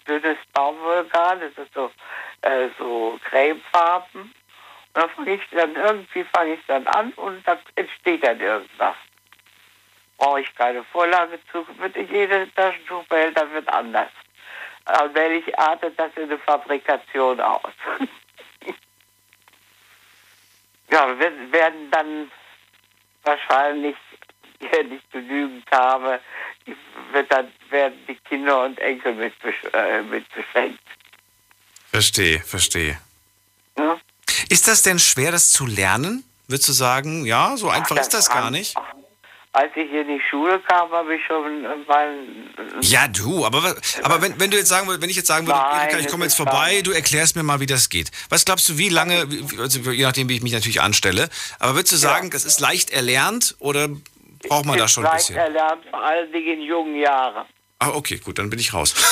dünnes 0.10 0.38
Baumwollgarn, 0.54 1.40
das 1.40 1.66
ist 1.66 1.74
so, 1.74 1.92
äh, 2.42 2.70
so 2.78 3.20
cremefarben. 3.30 4.22
Und 4.22 4.34
dann 4.94 5.10
fange 5.12 5.36
ich 5.36 5.42
dann 5.52 5.76
irgendwie 5.76 6.24
fange 6.34 6.54
ich 6.56 6.66
dann 6.68 6.88
an 6.88 7.14
und 7.14 7.48
dann 7.48 7.60
entsteht 7.76 8.24
dann 8.24 8.40
irgendwas. 8.40 8.96
Brauche 10.18 10.42
ich 10.42 10.56
keine 10.56 10.84
Vorlage 10.86 11.40
zu, 11.52 11.66
wird 11.78 11.96
jede 11.96 12.52
Taschentuchbehälter 12.56 13.50
wird 13.52 13.70
anders. 13.70 14.10
Allmählich 14.86 15.58
artet 15.58 15.98
das 16.00 16.12
in 16.16 16.24
eine 16.24 16.40
Fabrikation 16.40 17.40
aus. 17.40 17.72
ja, 20.90 21.20
wir 21.20 21.52
werden 21.52 21.92
dann 21.92 22.32
wahrscheinlich, 23.24 23.96
wenn 24.60 24.92
ich 24.94 25.02
genügend 25.12 25.66
habe, 25.72 26.20
wird 27.14 27.32
dann, 27.32 27.48
werden 27.70 27.98
die 28.08 28.16
Kinder 28.16 28.64
und 28.66 28.80
Enkel 28.80 29.16
mit, 29.16 29.34
äh, 29.74 30.02
mit 30.04 30.26
beschenkt. 30.34 30.80
Verstehe, 31.92 32.40
verstehe. 32.40 33.00
Ja. 33.78 34.00
Ist 34.50 34.68
das 34.68 34.84
denn 34.84 35.00
schwer, 35.00 35.32
das 35.32 35.52
zu 35.52 35.66
lernen? 35.66 36.24
Würdest 36.48 36.68
du 36.70 36.74
sagen, 36.74 37.26
ja, 37.26 37.58
so 37.58 37.70
einfach 37.70 37.96
das 37.96 38.08
ist 38.08 38.14
das 38.14 38.30
gar 38.30 38.52
nicht? 38.52 38.76
Als 39.52 39.72
ich 39.76 39.92
in 39.92 40.08
die 40.08 40.22
Schule 40.30 40.60
kam, 40.60 40.92
habe 40.92 41.16
ich 41.16 41.22
schon 41.26 41.66
äh, 41.66 41.76
mal 41.88 42.14
Ja, 42.82 43.08
du, 43.08 43.46
aber, 43.46 43.76
aber 44.04 44.22
wenn, 44.22 44.40
wenn 44.40 44.52
du 44.52 44.58
jetzt 44.58 44.70
sagen 44.70 44.88
würdest, 44.88 45.02
wenn 45.02 45.10
ich 45.10 45.16
jetzt 45.16 45.28
sagen 45.28 45.48
würde, 45.48 45.60
Nein, 45.60 45.88
Erika, 45.88 45.98
ich 45.98 46.08
komme 46.08 46.26
jetzt 46.26 46.36
vorbei, 46.36 46.82
du 46.84 46.92
erklärst 46.92 47.36
mir 47.36 47.42
mal, 47.42 47.60
wie 47.60 47.66
das 47.66 47.90
geht. 47.90 48.12
Was 48.30 48.46
glaubst 48.46 48.70
du, 48.70 48.78
wie 48.78 48.90
lange, 48.90 49.28
also 49.58 49.92
je 49.92 50.04
nachdem, 50.04 50.30
wie 50.30 50.36
ich 50.36 50.44
mich 50.44 50.54
natürlich 50.54 50.82
anstelle, 50.82 51.30
aber 51.58 51.74
würdest 51.74 51.94
du 51.94 51.98
sagen, 51.98 52.30
das 52.30 52.46
ist 52.46 52.60
leicht 52.60 52.92
erlernt 52.92 53.56
oder 53.58 53.90
braucht 54.48 54.66
man 54.66 54.78
da 54.78 54.88
schon 54.88 55.06
ein 55.06 55.16
bisschen? 55.16 55.36
erlernt, 55.36 55.84
vor 55.90 56.02
allen 56.04 56.32
Dingen 56.32 56.60
in 56.60 56.62
jungen 56.62 56.96
Jahren. 56.96 57.46
Ah, 57.80 57.90
okay, 57.92 58.18
gut, 58.18 58.38
dann 58.40 58.50
bin 58.50 58.60
ich 58.60 58.74
raus. 58.74 58.94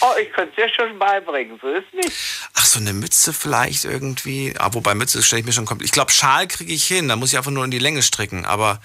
Oh, 0.00 0.14
ich 0.20 0.32
könnte 0.32 0.50
es 0.50 0.56
dir 0.56 0.68
schon 0.74 0.98
beibringen, 0.98 1.58
so 1.60 1.68
ist 1.68 1.92
nicht. 1.92 2.10
Ach, 2.54 2.64
so 2.64 2.80
eine 2.80 2.92
Mütze 2.92 3.32
vielleicht 3.32 3.84
irgendwie. 3.84 4.54
Ah, 4.58 4.70
wobei 4.72 4.94
Mütze 4.94 5.22
stelle 5.22 5.40
ich 5.40 5.46
mir 5.46 5.52
schon 5.52 5.66
komplett. 5.66 5.86
Ich 5.86 5.92
glaube, 5.92 6.10
Schal 6.10 6.46
kriege 6.46 6.72
ich 6.72 6.86
hin, 6.86 7.08
da 7.08 7.16
muss 7.16 7.32
ich 7.32 7.38
einfach 7.38 7.50
nur 7.50 7.64
in 7.64 7.70
die 7.70 7.78
Länge 7.78 8.02
stricken, 8.02 8.44
aber, 8.46 8.80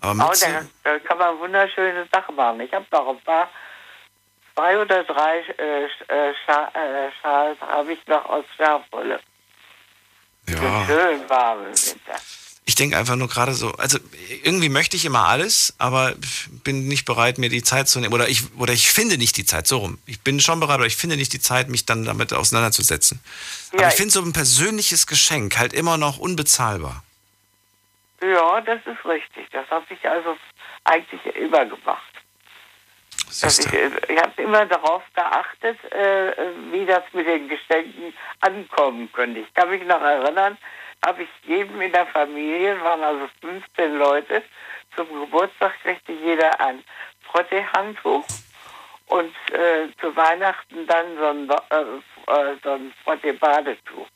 aber 0.00 0.24
Oh, 0.24 0.28
Mütze. 0.28 0.46
da, 0.82 0.90
da 0.92 0.98
kann 1.00 1.18
man 1.18 1.38
wunderschöne 1.38 2.06
Sachen 2.12 2.34
machen. 2.34 2.60
Ich 2.60 2.72
habe 2.72 2.86
noch 2.90 3.08
ein 3.08 3.20
paar, 3.20 3.50
zwei 4.54 4.78
oder 4.80 5.04
drei 5.04 5.40
äh, 5.58 5.84
äh, 5.84 6.34
Scha 6.44 6.68
äh, 6.74 7.10
Schals 7.20 7.60
habe 7.60 7.92
ich 7.92 8.06
noch 8.06 8.24
aus 8.24 8.44
Schafwolle. 8.56 9.20
Ja. 10.48 10.86
Schön 10.86 11.28
warm 11.28 11.60
im 11.60 11.66
Winter. 11.68 12.16
Ich 12.68 12.74
denke 12.74 12.98
einfach 12.98 13.14
nur 13.14 13.28
gerade 13.28 13.54
so, 13.54 13.70
also 13.74 13.98
irgendwie 14.42 14.68
möchte 14.68 14.96
ich 14.96 15.04
immer 15.04 15.28
alles, 15.28 15.74
aber 15.78 16.14
bin 16.64 16.88
nicht 16.88 17.04
bereit, 17.04 17.38
mir 17.38 17.48
die 17.48 17.62
Zeit 17.62 17.86
zu 17.86 18.00
nehmen. 18.00 18.12
Oder 18.12 18.28
ich, 18.28 18.42
oder 18.58 18.72
ich 18.72 18.90
finde 18.90 19.18
nicht 19.18 19.36
die 19.36 19.44
Zeit, 19.44 19.68
so 19.68 19.78
rum. 19.78 19.98
Ich 20.04 20.20
bin 20.20 20.40
schon 20.40 20.58
bereit, 20.58 20.74
aber 20.74 20.86
ich 20.86 20.96
finde 20.96 21.16
nicht 21.16 21.32
die 21.32 21.40
Zeit, 21.40 21.68
mich 21.68 21.86
dann 21.86 22.04
damit 22.04 22.32
auseinanderzusetzen. 22.32 23.20
aber 23.72 23.82
Ja, 23.82 23.88
ich 23.88 23.94
finde 23.94 24.10
so 24.10 24.20
ein 24.20 24.32
persönliches 24.32 25.06
Geschenk 25.06 25.56
halt 25.58 25.72
immer 25.72 25.96
noch 25.96 26.18
unbezahlbar. 26.18 27.04
Ja, 28.20 28.60
das 28.60 28.80
ist 28.84 29.04
richtig. 29.04 29.46
Das 29.52 29.70
habe 29.70 29.86
ich 29.90 30.08
also 30.08 30.36
eigentlich 30.82 31.24
immer 31.36 31.66
gemacht. 31.66 32.02
Dass 33.40 33.58
ich 33.58 33.72
äh, 33.72 33.90
ich 34.08 34.20
habe 34.20 34.42
immer 34.42 34.66
darauf 34.66 35.02
geachtet, 35.14 35.78
äh, 35.92 36.32
wie 36.72 36.86
das 36.86 37.02
mit 37.12 37.26
den 37.26 37.48
Geschenken 37.48 38.12
ankommen 38.40 39.10
könnte. 39.12 39.40
Ich 39.40 39.54
kann 39.54 39.70
mich 39.70 39.84
noch 39.84 40.00
erinnern, 40.00 40.56
habe 41.04 41.22
ich 41.22 41.28
jedem 41.44 41.80
in 41.80 41.92
der 41.92 42.06
Familie, 42.06 42.80
waren 42.82 43.02
also 43.02 43.28
15 43.40 43.98
Leute, 43.98 44.42
zum 44.94 45.08
Geburtstag 45.08 45.72
kriegte 45.82 46.12
jeder 46.12 46.58
ein 46.60 46.82
Frottee-Handtuch 47.22 48.24
und 49.06 49.34
äh, 49.52 49.88
zu 50.00 50.14
Weihnachten 50.16 50.86
dann 50.86 51.16
so 51.16 51.26
ein, 51.26 51.50
äh, 51.70 52.32
äh, 52.32 52.56
so 52.62 52.70
ein 52.72 52.92
Frottee-Badetuch 53.04 54.06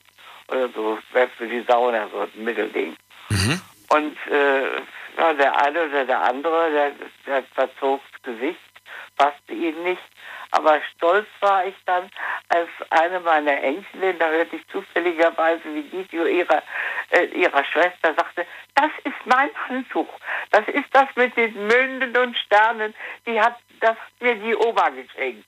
oder 0.49 0.69
so, 0.71 0.99
wäre 1.13 1.29
für 1.37 1.47
die 1.47 1.65
Sauna 1.69 2.09
so 2.09 2.21
ein 2.21 2.45
Mittelding. 2.45 2.97
Und 3.91 4.17
äh, 4.33 4.81
ja, 5.17 5.33
der 5.35 5.65
eine 5.65 5.87
oder 5.87 6.05
der 6.05 6.23
andere, 6.23 6.71
der, 6.71 6.93
der 7.27 7.43
verzog 7.55 8.01
das 8.13 8.23
Gesicht, 8.23 8.70
passte 9.21 9.53
ihm 9.53 9.83
nicht. 9.83 10.03
Aber 10.53 10.81
stolz 10.97 11.29
war 11.41 11.67
ich 11.67 11.75
dann, 11.85 12.11
als 12.49 12.69
eine 12.89 13.21
meiner 13.21 13.63
Enkelinnen, 13.63 14.19
da 14.19 14.29
hörte 14.31 14.57
ich 14.57 14.67
zufälligerweise, 14.69 15.63
wie 15.65 16.09
zu 16.09 16.27
ihrer, 16.27 16.63
äh, 17.11 17.27
ihrer 17.27 17.65
Schwester 17.65 18.15
sagte, 18.15 18.47
das 18.75 18.91
ist 19.05 19.27
mein 19.27 19.51
Handtuch. 19.69 20.09
Das 20.51 20.67
ist 20.69 20.89
das 20.93 21.07
mit 21.15 21.37
den 21.37 21.55
Münden 21.67 22.17
und 22.17 22.37
Sternen. 22.37 22.95
Die 23.27 23.41
hat, 23.41 23.59
das 23.81 23.91
hat 23.91 24.21
mir 24.21 24.35
die 24.37 24.57
Oma 24.57 24.89
geschenkt. 24.89 25.47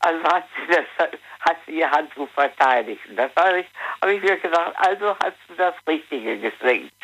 Also 0.00 0.22
hat 0.24 0.44
sie, 0.56 0.74
das, 0.74 1.10
hat 1.40 1.56
sie 1.66 1.78
ihr 1.78 1.90
Handtuch 1.90 2.28
verteidigt. 2.30 3.04
Und 3.08 3.16
das 3.16 3.30
habe 3.36 3.60
ich, 3.60 3.66
habe 4.00 4.14
ich 4.14 4.22
mir 4.22 4.36
gedacht, 4.38 4.72
also 4.76 5.10
hast 5.22 5.36
du 5.48 5.54
das 5.56 5.74
Richtige 5.86 6.38
geschenkt. 6.38 6.94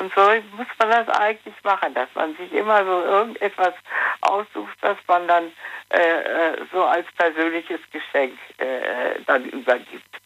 Und 0.00 0.10
so 0.14 0.22
muss 0.56 0.66
man 0.78 0.90
das 0.90 1.08
eigentlich 1.10 1.54
machen, 1.62 1.92
dass 1.92 2.08
man 2.14 2.34
sich 2.36 2.50
immer 2.52 2.84
so 2.86 3.02
irgendetwas 3.02 3.74
aussucht, 4.22 4.76
was 4.80 4.96
man 5.06 5.28
dann 5.28 5.52
äh, 5.90 6.52
äh, 6.52 6.64
so 6.72 6.82
als 6.84 7.06
persönliches 7.18 7.80
Geschenk 7.92 8.38
äh, 8.56 9.20
dann 9.26 9.44
übergibt. 9.50 10.16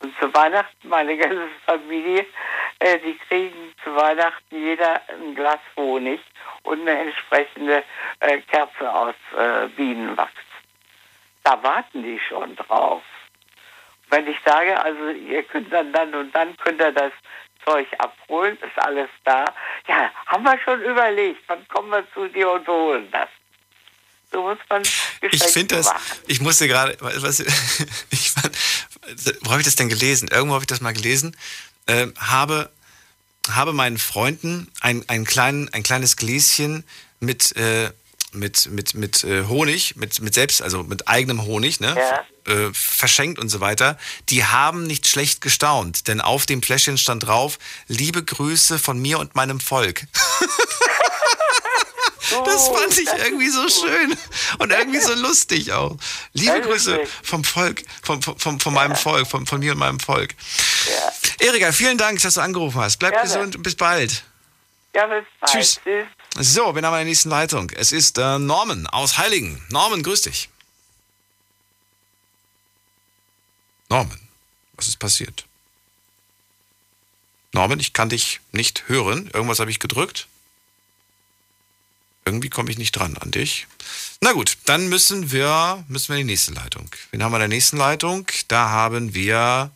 Und 0.00 0.12
zu 0.18 0.34
Weihnachten, 0.34 0.88
meine 0.88 1.16
ganze 1.16 1.46
Familie, 1.64 2.26
äh, 2.80 2.98
die 2.98 3.16
kriegen 3.28 3.72
zu 3.84 3.94
Weihnachten 3.94 4.56
jeder 4.56 5.00
ein 5.08 5.36
Glas 5.36 5.60
Honig 5.76 6.20
und 6.64 6.80
eine 6.80 6.98
entsprechende 6.98 7.84
äh, 8.18 8.38
Kerze 8.40 8.92
aus 8.92 9.14
äh, 9.38 9.68
Bienenwachs. 9.68 10.32
Da 11.44 11.62
warten 11.62 12.02
die 12.02 12.18
schon 12.18 12.56
drauf. 12.56 13.02
Wenn 14.10 14.26
ich 14.26 14.36
sage, 14.44 14.78
also 14.82 15.10
ihr 15.10 15.44
könnt 15.44 15.72
dann 15.72 15.92
dann 15.92 16.12
und 16.12 16.34
dann 16.34 16.56
könnt 16.56 16.80
ihr 16.80 16.90
das 16.90 17.12
Zeug 17.64 17.86
abholen, 17.98 18.56
ist 18.56 18.78
alles 18.84 19.08
da. 19.24 19.44
Ja, 19.86 20.10
haben 20.26 20.44
wir 20.44 20.58
schon 20.64 20.82
überlegt, 20.82 21.42
wann 21.46 21.66
kommen 21.68 21.90
wir 21.90 22.04
zu 22.12 22.28
dir 22.28 22.50
und 22.50 22.66
holen 22.66 23.08
das. 23.10 23.28
So 24.32 24.42
muss 24.42 24.58
man 24.68 24.82
Ich 24.82 25.20
Geschenke 25.20 25.52
finde 25.52 25.76
das, 25.76 25.92
ich 26.26 26.40
musste 26.40 26.66
gerade, 26.66 26.96
was, 27.00 27.40
ich 28.10 28.30
fand, 28.30 28.56
wo 29.42 29.50
habe 29.50 29.60
ich 29.60 29.66
das 29.66 29.76
denn 29.76 29.88
gelesen? 29.88 30.28
Irgendwo 30.28 30.54
habe 30.54 30.62
ich 30.62 30.68
das 30.68 30.80
mal 30.80 30.94
gelesen. 30.94 31.36
Ähm, 31.86 32.14
habe, 32.18 32.70
habe 33.50 33.72
meinen 33.72 33.98
Freunden 33.98 34.70
ein, 34.80 35.04
ein, 35.08 35.24
klein, 35.24 35.68
ein 35.72 35.82
kleines 35.82 36.16
Gläschen 36.16 36.84
mit, 37.20 37.54
äh, 37.56 37.90
mit, 38.32 38.70
mit, 38.70 38.94
mit 38.94 39.24
äh, 39.24 39.44
Honig, 39.44 39.96
mit, 39.96 40.20
mit 40.20 40.34
selbst, 40.34 40.62
also 40.62 40.82
mit 40.82 41.08
eigenem 41.08 41.44
Honig, 41.44 41.80
ne? 41.80 41.96
Äh, 42.44 42.70
verschenkt 42.72 43.38
und 43.38 43.48
so 43.48 43.60
weiter. 43.60 43.96
Die 44.28 44.44
haben 44.44 44.84
nicht 44.84 45.06
schlecht 45.06 45.40
gestaunt, 45.40 46.08
denn 46.08 46.20
auf 46.20 46.44
dem 46.44 46.62
Fläschchen 46.62 46.98
stand 46.98 47.26
drauf, 47.26 47.58
liebe 47.86 48.24
Grüße 48.24 48.78
von 48.78 49.00
mir 49.00 49.18
und 49.18 49.34
meinem 49.34 49.60
Volk. 49.60 50.06
Das 52.46 52.68
fand 52.68 52.98
ich 52.98 53.08
irgendwie 53.24 53.50
so 53.50 53.68
schön 53.68 54.16
und 54.58 54.70
irgendwie 54.70 55.00
so 55.00 55.12
lustig 55.14 55.72
auch. 55.72 55.96
Liebe 56.32 56.62
Grüße 56.62 57.00
vom 57.22 57.44
Volk, 57.44 57.82
vom, 58.02 58.22
vom, 58.22 58.58
von 58.58 58.72
meinem 58.72 58.96
Volk, 58.96 59.26
von, 59.26 59.46
von 59.46 59.58
mir 59.60 59.72
und 59.72 59.78
meinem 59.78 60.00
Volk. 60.00 60.34
Erika, 61.40 61.72
vielen 61.72 61.98
Dank, 61.98 62.22
dass 62.22 62.34
du 62.34 62.40
angerufen 62.40 62.80
hast. 62.80 62.98
Bleib 62.98 63.12
Gerne. 63.12 63.28
gesund 63.28 63.56
und 63.56 63.62
bis 63.62 63.74
bald. 63.74 64.24
Ja, 64.94 65.06
bis 65.06 65.24
bald. 65.40 65.52
Tschüss. 65.52 65.80
So, 66.36 66.74
wir 66.74 66.82
haben 66.82 66.94
eine 66.94 67.08
nächste 67.08 67.28
Leitung. 67.28 67.70
Es 67.70 67.92
ist 67.92 68.18
äh, 68.18 68.38
Norman 68.38 68.86
aus 68.86 69.18
Heiligen. 69.18 69.64
Norman, 69.70 70.02
grüß 70.02 70.22
dich. 70.22 70.48
Norman, 73.88 74.20
was 74.74 74.88
ist 74.88 74.98
passiert? 74.98 75.44
Norman, 77.52 77.80
ich 77.80 77.92
kann 77.92 78.08
dich 78.08 78.40
nicht 78.52 78.88
hören. 78.88 79.30
Irgendwas 79.32 79.60
habe 79.60 79.70
ich 79.70 79.78
gedrückt. 79.78 80.26
Irgendwie 82.24 82.48
komme 82.48 82.70
ich 82.70 82.78
nicht 82.78 82.92
dran 82.92 83.18
an 83.18 83.30
dich. 83.30 83.66
Na 84.20 84.32
gut, 84.32 84.56
dann 84.64 84.88
müssen 84.88 85.32
wir, 85.32 85.84
müssen 85.88 86.08
wir 86.12 86.20
in 86.20 86.26
die 86.26 86.32
nächste 86.32 86.52
Leitung. 86.52 86.88
Wen 87.10 87.22
haben 87.22 87.32
wir 87.32 87.36
in 87.36 87.40
der 87.40 87.48
nächsten 87.48 87.76
Leitung? 87.76 88.26
Da 88.48 88.70
haben 88.70 89.14
wir 89.14 89.70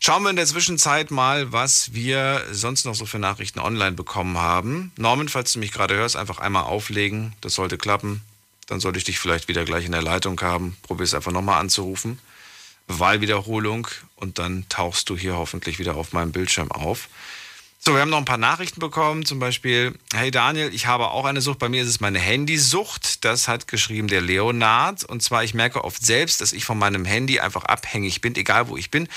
Schauen 0.00 0.24
wir 0.24 0.30
in 0.30 0.36
der 0.36 0.46
Zwischenzeit 0.46 1.12
mal, 1.12 1.52
was 1.52 1.94
wir 1.94 2.42
sonst 2.50 2.84
noch 2.84 2.94
so 2.94 3.06
für 3.06 3.20
Nachrichten 3.20 3.60
online 3.60 3.92
bekommen 3.92 4.38
haben. 4.38 4.92
Norman, 4.96 5.28
falls 5.28 5.52
du 5.52 5.60
mich 5.60 5.72
gerade 5.72 5.94
hörst, 5.94 6.16
einfach 6.16 6.38
einmal 6.38 6.64
auflegen. 6.64 7.34
Das 7.40 7.54
sollte 7.54 7.78
klappen. 7.78 8.22
Dann 8.66 8.80
sollte 8.80 8.98
ich 8.98 9.04
dich 9.04 9.18
vielleicht 9.18 9.48
wieder 9.48 9.64
gleich 9.64 9.86
in 9.86 9.92
der 9.92 10.02
Leitung 10.02 10.40
haben. 10.40 10.76
Probier 10.82 11.04
es 11.04 11.14
einfach 11.14 11.32
nochmal 11.32 11.60
anzurufen. 11.60 12.18
Wahlwiederholung 12.88 13.88
und 14.16 14.38
dann 14.38 14.68
tauchst 14.68 15.10
du 15.10 15.16
hier 15.16 15.36
hoffentlich 15.36 15.78
wieder 15.78 15.96
auf 15.96 16.12
meinem 16.12 16.32
Bildschirm 16.32 16.70
auf. 16.70 17.08
So, 17.78 17.94
wir 17.94 18.00
haben 18.00 18.10
noch 18.10 18.18
ein 18.18 18.24
paar 18.24 18.36
Nachrichten 18.36 18.80
bekommen, 18.80 19.24
zum 19.24 19.38
Beispiel, 19.38 19.94
hey 20.12 20.30
Daniel, 20.30 20.74
ich 20.74 20.86
habe 20.86 21.10
auch 21.10 21.24
eine 21.24 21.40
Sucht, 21.40 21.60
bei 21.60 21.68
mir 21.68 21.82
ist 21.82 21.88
es 21.88 22.00
meine 22.00 22.18
Handysucht, 22.18 23.24
das 23.24 23.46
hat 23.46 23.68
geschrieben 23.68 24.08
der 24.08 24.22
Leonard 24.22 25.04
und 25.04 25.22
zwar, 25.22 25.44
ich 25.44 25.54
merke 25.54 25.84
oft 25.84 26.04
selbst, 26.04 26.40
dass 26.40 26.52
ich 26.52 26.64
von 26.64 26.78
meinem 26.78 27.04
Handy 27.04 27.38
einfach 27.38 27.64
abhängig 27.64 28.20
bin, 28.20 28.34
egal 28.34 28.68
wo 28.68 28.76
ich 28.76 28.90
bin. 28.90 29.08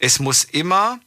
Es 0.00 0.18
muss 0.18 0.42
immer 0.42 0.98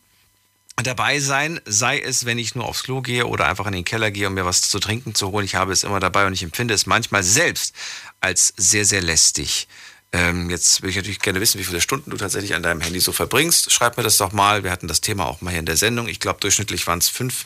dabei 0.83 1.19
sein, 1.19 1.59
sei 1.65 1.99
es, 1.99 2.25
wenn 2.25 2.37
ich 2.37 2.55
nur 2.55 2.65
aufs 2.65 2.83
Klo 2.83 3.01
gehe 3.01 3.25
oder 3.25 3.47
einfach 3.47 3.65
in 3.65 3.73
den 3.73 3.85
Keller 3.85 4.11
gehe, 4.11 4.27
um 4.27 4.33
mir 4.33 4.45
was 4.45 4.61
zu 4.61 4.79
trinken 4.79 5.15
zu 5.15 5.31
holen. 5.31 5.45
Ich 5.45 5.55
habe 5.55 5.73
es 5.73 5.83
immer 5.83 5.99
dabei 5.99 6.25
und 6.25 6.33
ich 6.33 6.43
empfinde 6.43 6.73
es 6.73 6.85
manchmal 6.85 7.23
selbst 7.23 7.73
als 8.21 8.53
sehr, 8.57 8.85
sehr 8.85 9.01
lästig. 9.01 9.67
Ähm, 10.11 10.49
jetzt 10.49 10.81
würde 10.81 10.89
ich 10.91 10.95
natürlich 10.95 11.19
gerne 11.19 11.39
wissen, 11.39 11.59
wie 11.59 11.63
viele 11.63 11.81
Stunden 11.81 12.09
du 12.09 12.17
tatsächlich 12.17 12.55
an 12.55 12.63
deinem 12.63 12.81
Handy 12.81 12.99
so 12.99 13.11
verbringst. 13.11 13.71
Schreib 13.71 13.97
mir 13.97 14.03
das 14.03 14.17
doch 14.17 14.31
mal. 14.31 14.63
Wir 14.63 14.71
hatten 14.71 14.87
das 14.87 15.01
Thema 15.01 15.27
auch 15.27 15.41
mal 15.41 15.51
hier 15.51 15.59
in 15.59 15.65
der 15.65 15.77
Sendung. 15.77 16.07
Ich 16.07 16.19
glaube, 16.19 16.39
durchschnittlich 16.39 16.87
waren 16.87 16.99
es 16.99 17.09
fünf, 17.09 17.45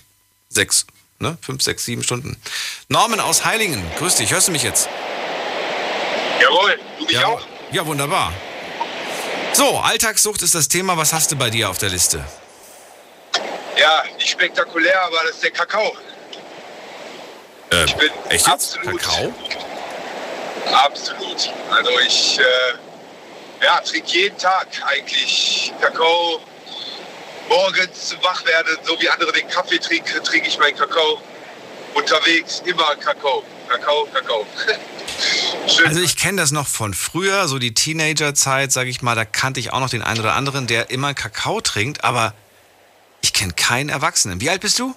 sechs, 0.49 0.85
ne? 1.19 1.37
Fünf, 1.41 1.61
sechs, 1.61 1.83
sieben 1.83 2.03
Stunden. 2.03 2.37
Norman 2.87 3.19
aus 3.19 3.43
Heilingen, 3.43 3.83
grüß 3.97 4.15
dich. 4.15 4.31
Hörst 4.31 4.47
du 4.47 4.51
mich 4.53 4.63
jetzt? 4.63 4.87
Jawohl, 6.41 6.79
du 6.99 7.05
mich 7.05 7.13
ja, 7.13 7.25
auch? 7.25 7.45
Ja, 7.71 7.85
wunderbar. 7.85 8.33
So, 9.53 9.79
Alltagssucht 9.79 10.41
ist 10.41 10.55
das 10.55 10.67
Thema. 10.67 10.97
Was 10.97 11.11
hast 11.13 11.31
du 11.31 11.35
bei 11.35 11.49
dir 11.49 11.69
auf 11.69 11.77
der 11.77 11.89
Liste? 11.89 12.23
Ja, 13.77 14.03
nicht 14.17 14.29
spektakulär, 14.29 15.01
aber 15.03 15.17
das 15.23 15.35
ist 15.35 15.43
der 15.43 15.51
Kakao. 15.51 15.95
Ähm, 17.71 17.85
ich 17.85 17.95
bin 17.95 18.09
echt 18.29 18.31
jetzt? 18.31 18.49
absolut, 18.49 19.01
Kakao? 19.01 19.33
absolut. 20.71 21.49
Also 21.71 21.99
ich 22.05 22.39
äh, 22.39 23.63
ja, 23.63 23.79
trinke 23.81 24.11
jeden 24.11 24.37
Tag 24.37 24.67
eigentlich 24.85 25.73
Kakao. 25.81 26.41
Morgens 27.49 28.09
zum 28.09 28.23
Wachwerden, 28.23 28.77
so 28.83 28.99
wie 29.01 29.09
andere 29.09 29.31
den 29.33 29.47
Kaffee 29.47 29.77
trinken, 29.77 30.23
trinke 30.23 30.47
ich 30.47 30.57
meinen 30.57 30.77
Kakao. 30.77 31.21
Unterwegs 31.93 32.63
immer 32.65 32.95
Kakao. 32.95 33.43
Kakao, 33.67 34.07
Kakao. 34.13 34.45
Also 35.85 36.01
ich 36.01 36.17
kenne 36.17 36.41
das 36.41 36.51
noch 36.51 36.67
von 36.67 36.93
früher, 36.93 37.47
so 37.47 37.59
die 37.59 37.73
Teenagerzeit, 37.73 38.71
sage 38.71 38.89
ich 38.89 39.01
mal, 39.01 39.15
da 39.15 39.25
kannte 39.25 39.59
ich 39.59 39.71
auch 39.71 39.79
noch 39.79 39.89
den 39.89 40.01
einen 40.01 40.19
oder 40.19 40.33
anderen, 40.33 40.67
der 40.67 40.89
immer 40.89 41.13
Kakao 41.13 41.61
trinkt, 41.61 42.03
aber 42.03 42.33
ich 43.23 43.33
kenne 43.33 43.53
keinen 43.53 43.89
Erwachsenen. 43.89 44.41
Wie 44.41 44.49
alt 44.49 44.61
bist 44.61 44.77
du? 44.77 44.93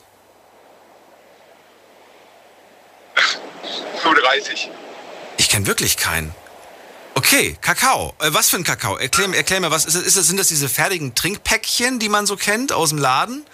35. 4.03 4.71
Ich 5.39 5.49
kenne 5.49 5.67
wirklich 5.67 5.97
keinen. 5.97 6.35
Okay, 7.15 7.57
Kakao. 7.63 8.15
Äh, 8.21 8.35
was 8.35 8.51
für 8.51 8.57
ein 8.57 8.65
Kakao? 8.65 8.97
Erklär, 8.97 9.33
erklär 9.35 9.61
mir, 9.61 9.71
was 9.71 9.87
ist 9.87 9.97
das, 9.97 10.03
ist 10.03 10.17
das? 10.17 10.27
Sind 10.27 10.39
das 10.39 10.49
diese 10.49 10.69
fertigen 10.69 11.15
Trinkpäckchen, 11.15 11.99
die 11.99 12.09
man 12.09 12.27
so 12.27 12.37
kennt 12.37 12.73
aus 12.73 12.91
dem 12.91 12.99
Laden? 12.99 13.47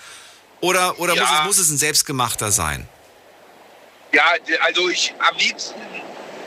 Oder, 0.61 0.99
oder 0.99 1.15
muss, 1.15 1.31
es, 1.31 1.45
muss 1.45 1.59
es 1.59 1.71
ein 1.71 1.79
selbstgemachter 1.79 2.51
sein? 2.51 2.89
Ja, 4.13 4.25
also 4.65 4.89
ich 4.89 5.15
am 5.19 5.37
liebsten 5.37 5.81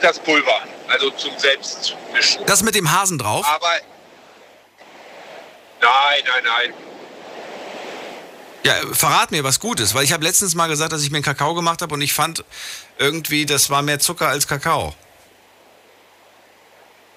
das 0.00 0.18
Pulver, 0.18 0.62
also 0.88 1.10
zum 1.10 1.38
Selbstmischen. 1.38 2.44
Das 2.46 2.62
mit 2.62 2.74
dem 2.74 2.90
Hasen 2.90 3.18
drauf? 3.18 3.46
Aber 3.46 3.70
nein, 5.80 6.22
nein, 6.24 6.44
nein. 6.44 6.85
Ja, 8.66 8.74
verrat 8.90 9.30
mir 9.30 9.44
was 9.44 9.60
Gutes, 9.60 9.94
weil 9.94 10.02
ich 10.02 10.12
habe 10.12 10.24
letztens 10.24 10.56
mal 10.56 10.66
gesagt, 10.66 10.92
dass 10.92 11.04
ich 11.04 11.12
mir 11.12 11.18
einen 11.18 11.24
Kakao 11.24 11.54
gemacht 11.54 11.82
habe 11.82 11.94
und 11.94 12.00
ich 12.00 12.12
fand 12.12 12.42
irgendwie, 12.98 13.46
das 13.46 13.70
war 13.70 13.80
mehr 13.80 14.00
Zucker 14.00 14.26
als 14.26 14.48
Kakao. 14.48 14.92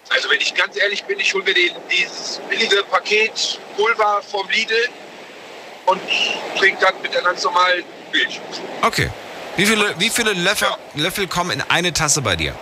Also 0.09 0.30
wenn 0.30 0.39
ich 0.39 0.53
ganz 0.53 0.77
ehrlich 0.77 1.05
bin, 1.05 1.19
ich 1.19 1.34
hole 1.34 1.43
mir 1.43 1.55
den, 1.55 1.71
dieses 1.89 2.39
billige 2.49 2.84
Paket 2.84 3.59
Pulver 3.76 4.21
vom 4.30 4.47
Lidl 4.49 4.89
und 5.88 5.99
trinke 6.59 6.85
dann 6.85 7.01
mit 7.01 7.15
der 7.15 7.23
ganz 7.23 7.43
normalen 7.43 7.84
Milch. 8.11 8.39
Okay. 8.84 9.09
Wie 9.57 9.65
viele, 9.65 9.99
wie 9.99 10.11
viele 10.11 10.34
Löffel, 10.34 10.67
Löffel 10.93 11.26
kommen 11.26 11.49
in 11.49 11.61
eine 11.63 11.93
Tasse 11.93 12.21
bei 12.21 12.35
dir? 12.35 12.53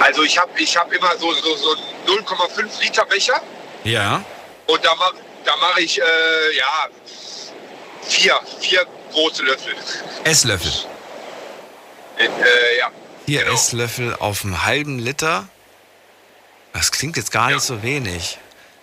Also 0.00 0.24
ich 0.24 0.36
habe 0.36 0.50
ich 0.60 0.76
hab 0.76 0.92
immer 0.92 1.16
so, 1.18 1.32
so, 1.34 1.54
so 1.54 1.76
einen 2.08 2.24
0,5 2.24 2.82
Liter 2.82 3.04
Becher 3.06 3.40
Ja. 3.84 4.24
und 4.66 4.84
da 4.84 4.92
mache 4.96 5.14
da 5.44 5.52
mach 5.60 5.76
ich 5.78 6.00
äh, 6.00 6.02
ja 6.56 6.88
vier, 8.02 8.40
vier 8.60 8.86
große 9.12 9.42
Löffel. 9.42 9.74
Esslöffel. 10.24 10.72
Äh, 12.18 12.78
ja. 12.78 12.90
Vier 13.26 13.46
Esslöffel 13.46 14.14
auf 14.16 14.44
einen 14.44 14.64
halben 14.64 14.98
Liter. 14.98 15.48
Das 16.72 16.92
klingt 16.92 17.16
jetzt 17.16 17.32
gar 17.32 17.50
nicht 17.50 17.62
so 17.62 17.82
wenig. 17.82 18.38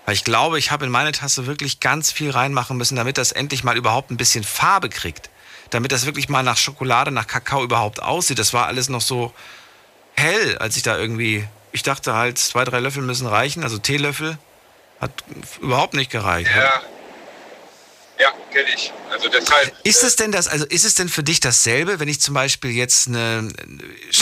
Weil 0.06 0.16
ich 0.16 0.24
glaube, 0.24 0.58
ich 0.58 0.72
habe 0.72 0.86
in 0.86 0.92
meine 0.92 1.12
Tasse 1.12 1.48
wirklich 1.48 1.80
ganz 1.80 2.12
viel 2.12 2.32
reinmachen 2.32 2.78
müssen, 2.78 2.96
damit 2.96 3.18
das 3.18 3.34
endlich 3.34 3.64
mal 3.64 3.76
überhaupt 3.76 4.10
ein 4.10 4.18
bisschen 4.18 4.44
Farbe 4.44 4.90
kriegt. 4.90 5.30
Damit 5.70 5.92
das 5.92 6.06
wirklich 6.06 6.30
mal 6.30 6.44
nach 6.44 6.58
Schokolade, 6.58 7.12
nach 7.12 7.28
Kakao 7.28 7.64
überhaupt 7.64 8.02
aussieht. 8.02 8.40
Das 8.40 8.54
war 8.54 8.68
alles 8.68 8.88
noch 8.88 9.02
so 9.02 9.34
hell, 10.16 10.58
als 10.60 10.78
ich 10.78 10.84
da 10.84 10.98
irgendwie. 10.98 11.46
Ich 11.74 11.84
dachte 11.84 12.14
halt, 12.14 12.40
zwei, 12.40 12.64
drei 12.64 12.80
Löffel 12.80 13.04
müssen 13.04 13.28
reichen, 13.28 13.64
also 13.64 13.78
Teelöffel. 13.78 14.38
Hat 15.00 15.12
überhaupt 15.62 15.94
nicht 15.94 16.12
gereicht. 16.12 16.50
Ja. 16.56 16.82
Ja, 18.20 18.32
kenne 18.52 18.68
ich. 18.74 18.92
Also 19.12 19.30
deshalb. 19.30 19.76
Ist 19.84 20.04
es 20.04 20.16
denn 20.16 20.32
das, 20.32 20.48
also 20.48 20.66
ist 20.66 20.86
es 20.86 20.96
denn 20.96 21.08
für 21.08 21.22
dich 21.22 21.40
dasselbe, 21.40 22.00
wenn 22.00 22.08
ich 22.08 22.20
zum 22.20 22.34
Beispiel 22.34 22.72
jetzt 22.72 23.08
eine, 23.08 23.54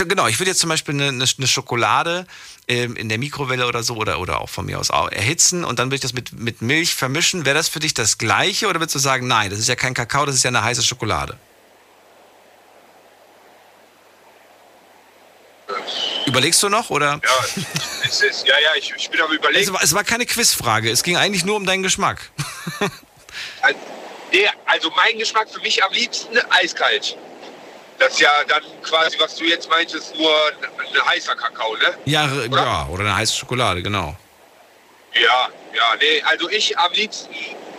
genau, 0.07 0.27
ich 0.27 0.39
würde 0.39 0.49
jetzt 0.49 0.59
zum 0.59 0.69
Beispiel 0.69 0.95
eine, 0.95 1.07
eine 1.07 1.47
Schokolade 1.47 2.27
ähm, 2.67 2.97
in 2.97 3.07
der 3.07 3.17
Mikrowelle 3.17 3.67
oder 3.67 3.83
so 3.83 3.95
oder, 3.95 4.19
oder 4.19 4.41
auch 4.41 4.49
von 4.49 4.65
mir 4.65 4.79
aus 4.79 4.89
erhitzen 4.89 5.63
und 5.63 5.79
dann 5.79 5.87
würde 5.87 5.95
ich 5.95 6.01
das 6.01 6.11
mit, 6.11 6.33
mit 6.33 6.61
Milch 6.61 6.93
vermischen. 6.93 7.45
Wäre 7.45 7.55
das 7.55 7.69
für 7.69 7.79
dich 7.79 7.93
das 7.93 8.17
Gleiche 8.17 8.67
oder 8.67 8.81
würdest 8.81 8.95
du 8.95 8.99
sagen, 8.99 9.27
nein, 9.27 9.49
das 9.49 9.59
ist 9.59 9.69
ja 9.69 9.75
kein 9.75 9.93
Kakao, 9.93 10.25
das 10.25 10.35
ist 10.35 10.43
ja 10.43 10.49
eine 10.49 10.63
heiße 10.63 10.83
Schokolade? 10.83 11.37
Überlegst 16.25 16.61
du 16.63 16.69
noch 16.69 16.89
oder? 16.89 17.19
Ja, 17.23 17.63
es 18.03 18.21
ist, 18.21 18.47
ja, 18.47 18.55
ja, 18.59 18.69
ich, 18.77 18.93
ich 18.95 19.09
bin 19.09 19.21
am 19.21 19.31
überlegen. 19.31 19.63
Es 19.63 19.73
war, 19.73 19.83
es 19.83 19.93
war 19.93 20.03
keine 20.03 20.25
Quizfrage, 20.25 20.89
es 20.89 21.03
ging 21.03 21.17
eigentlich 21.17 21.45
nur 21.45 21.55
um 21.55 21.65
deinen 21.65 21.83
Geschmack. 21.83 22.31
Also, 23.61 23.77
nee, 24.31 24.47
also 24.65 24.89
mein 24.91 25.17
Geschmack 25.17 25.49
für 25.49 25.59
mich 25.59 25.83
am 25.83 25.91
liebsten 25.91 26.37
eiskalt. 26.51 27.17
Das 27.99 28.13
ist 28.13 28.19
ja 28.19 28.29
dann 28.47 28.63
quasi, 28.81 29.17
was 29.19 29.35
du 29.35 29.43
jetzt 29.43 29.69
meintest, 29.69 30.15
nur 30.15 30.31
ein, 30.47 30.95
ein 30.95 31.05
heißer 31.05 31.35
Kakao, 31.35 31.75
ne? 31.75 31.97
Ja, 32.05 32.25
oder? 32.25 32.63
ja, 32.63 32.87
oder 32.87 33.01
eine 33.03 33.15
heiße 33.15 33.35
Schokolade, 33.35 33.81
genau. 33.81 34.15
Ja, 35.13 35.49
ja, 35.73 35.95
nee, 35.99 36.21
also 36.23 36.49
ich 36.49 36.77
am 36.77 36.91
liebsten 36.93 37.33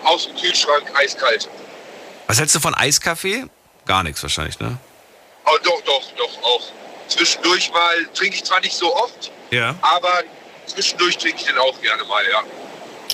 aus 0.04 0.26
dem 0.26 0.36
Kühlschrank 0.36 0.90
eiskalt. 0.94 1.48
Was 2.26 2.38
hältst 2.38 2.54
du 2.54 2.60
von 2.60 2.74
Eiskaffee? 2.74 3.44
Gar 3.86 4.02
nichts 4.02 4.22
wahrscheinlich, 4.22 4.58
ne? 4.58 4.78
Oh, 5.44 5.58
doch, 5.62 5.80
doch, 5.82 6.02
doch, 6.16 6.42
auch. 6.42 6.72
Zwischendurch 7.08 7.70
mal 7.72 8.06
trinke 8.14 8.36
ich 8.36 8.44
zwar 8.44 8.60
nicht 8.60 8.74
so 8.76 8.94
oft, 8.94 9.30
Ja. 9.50 9.74
aber 9.80 10.22
zwischendurch 10.66 11.16
trinke 11.18 11.38
ich 11.40 11.46
den 11.46 11.58
auch 11.58 11.80
gerne 11.80 12.04
mal, 12.04 12.24
ja. 12.30 12.42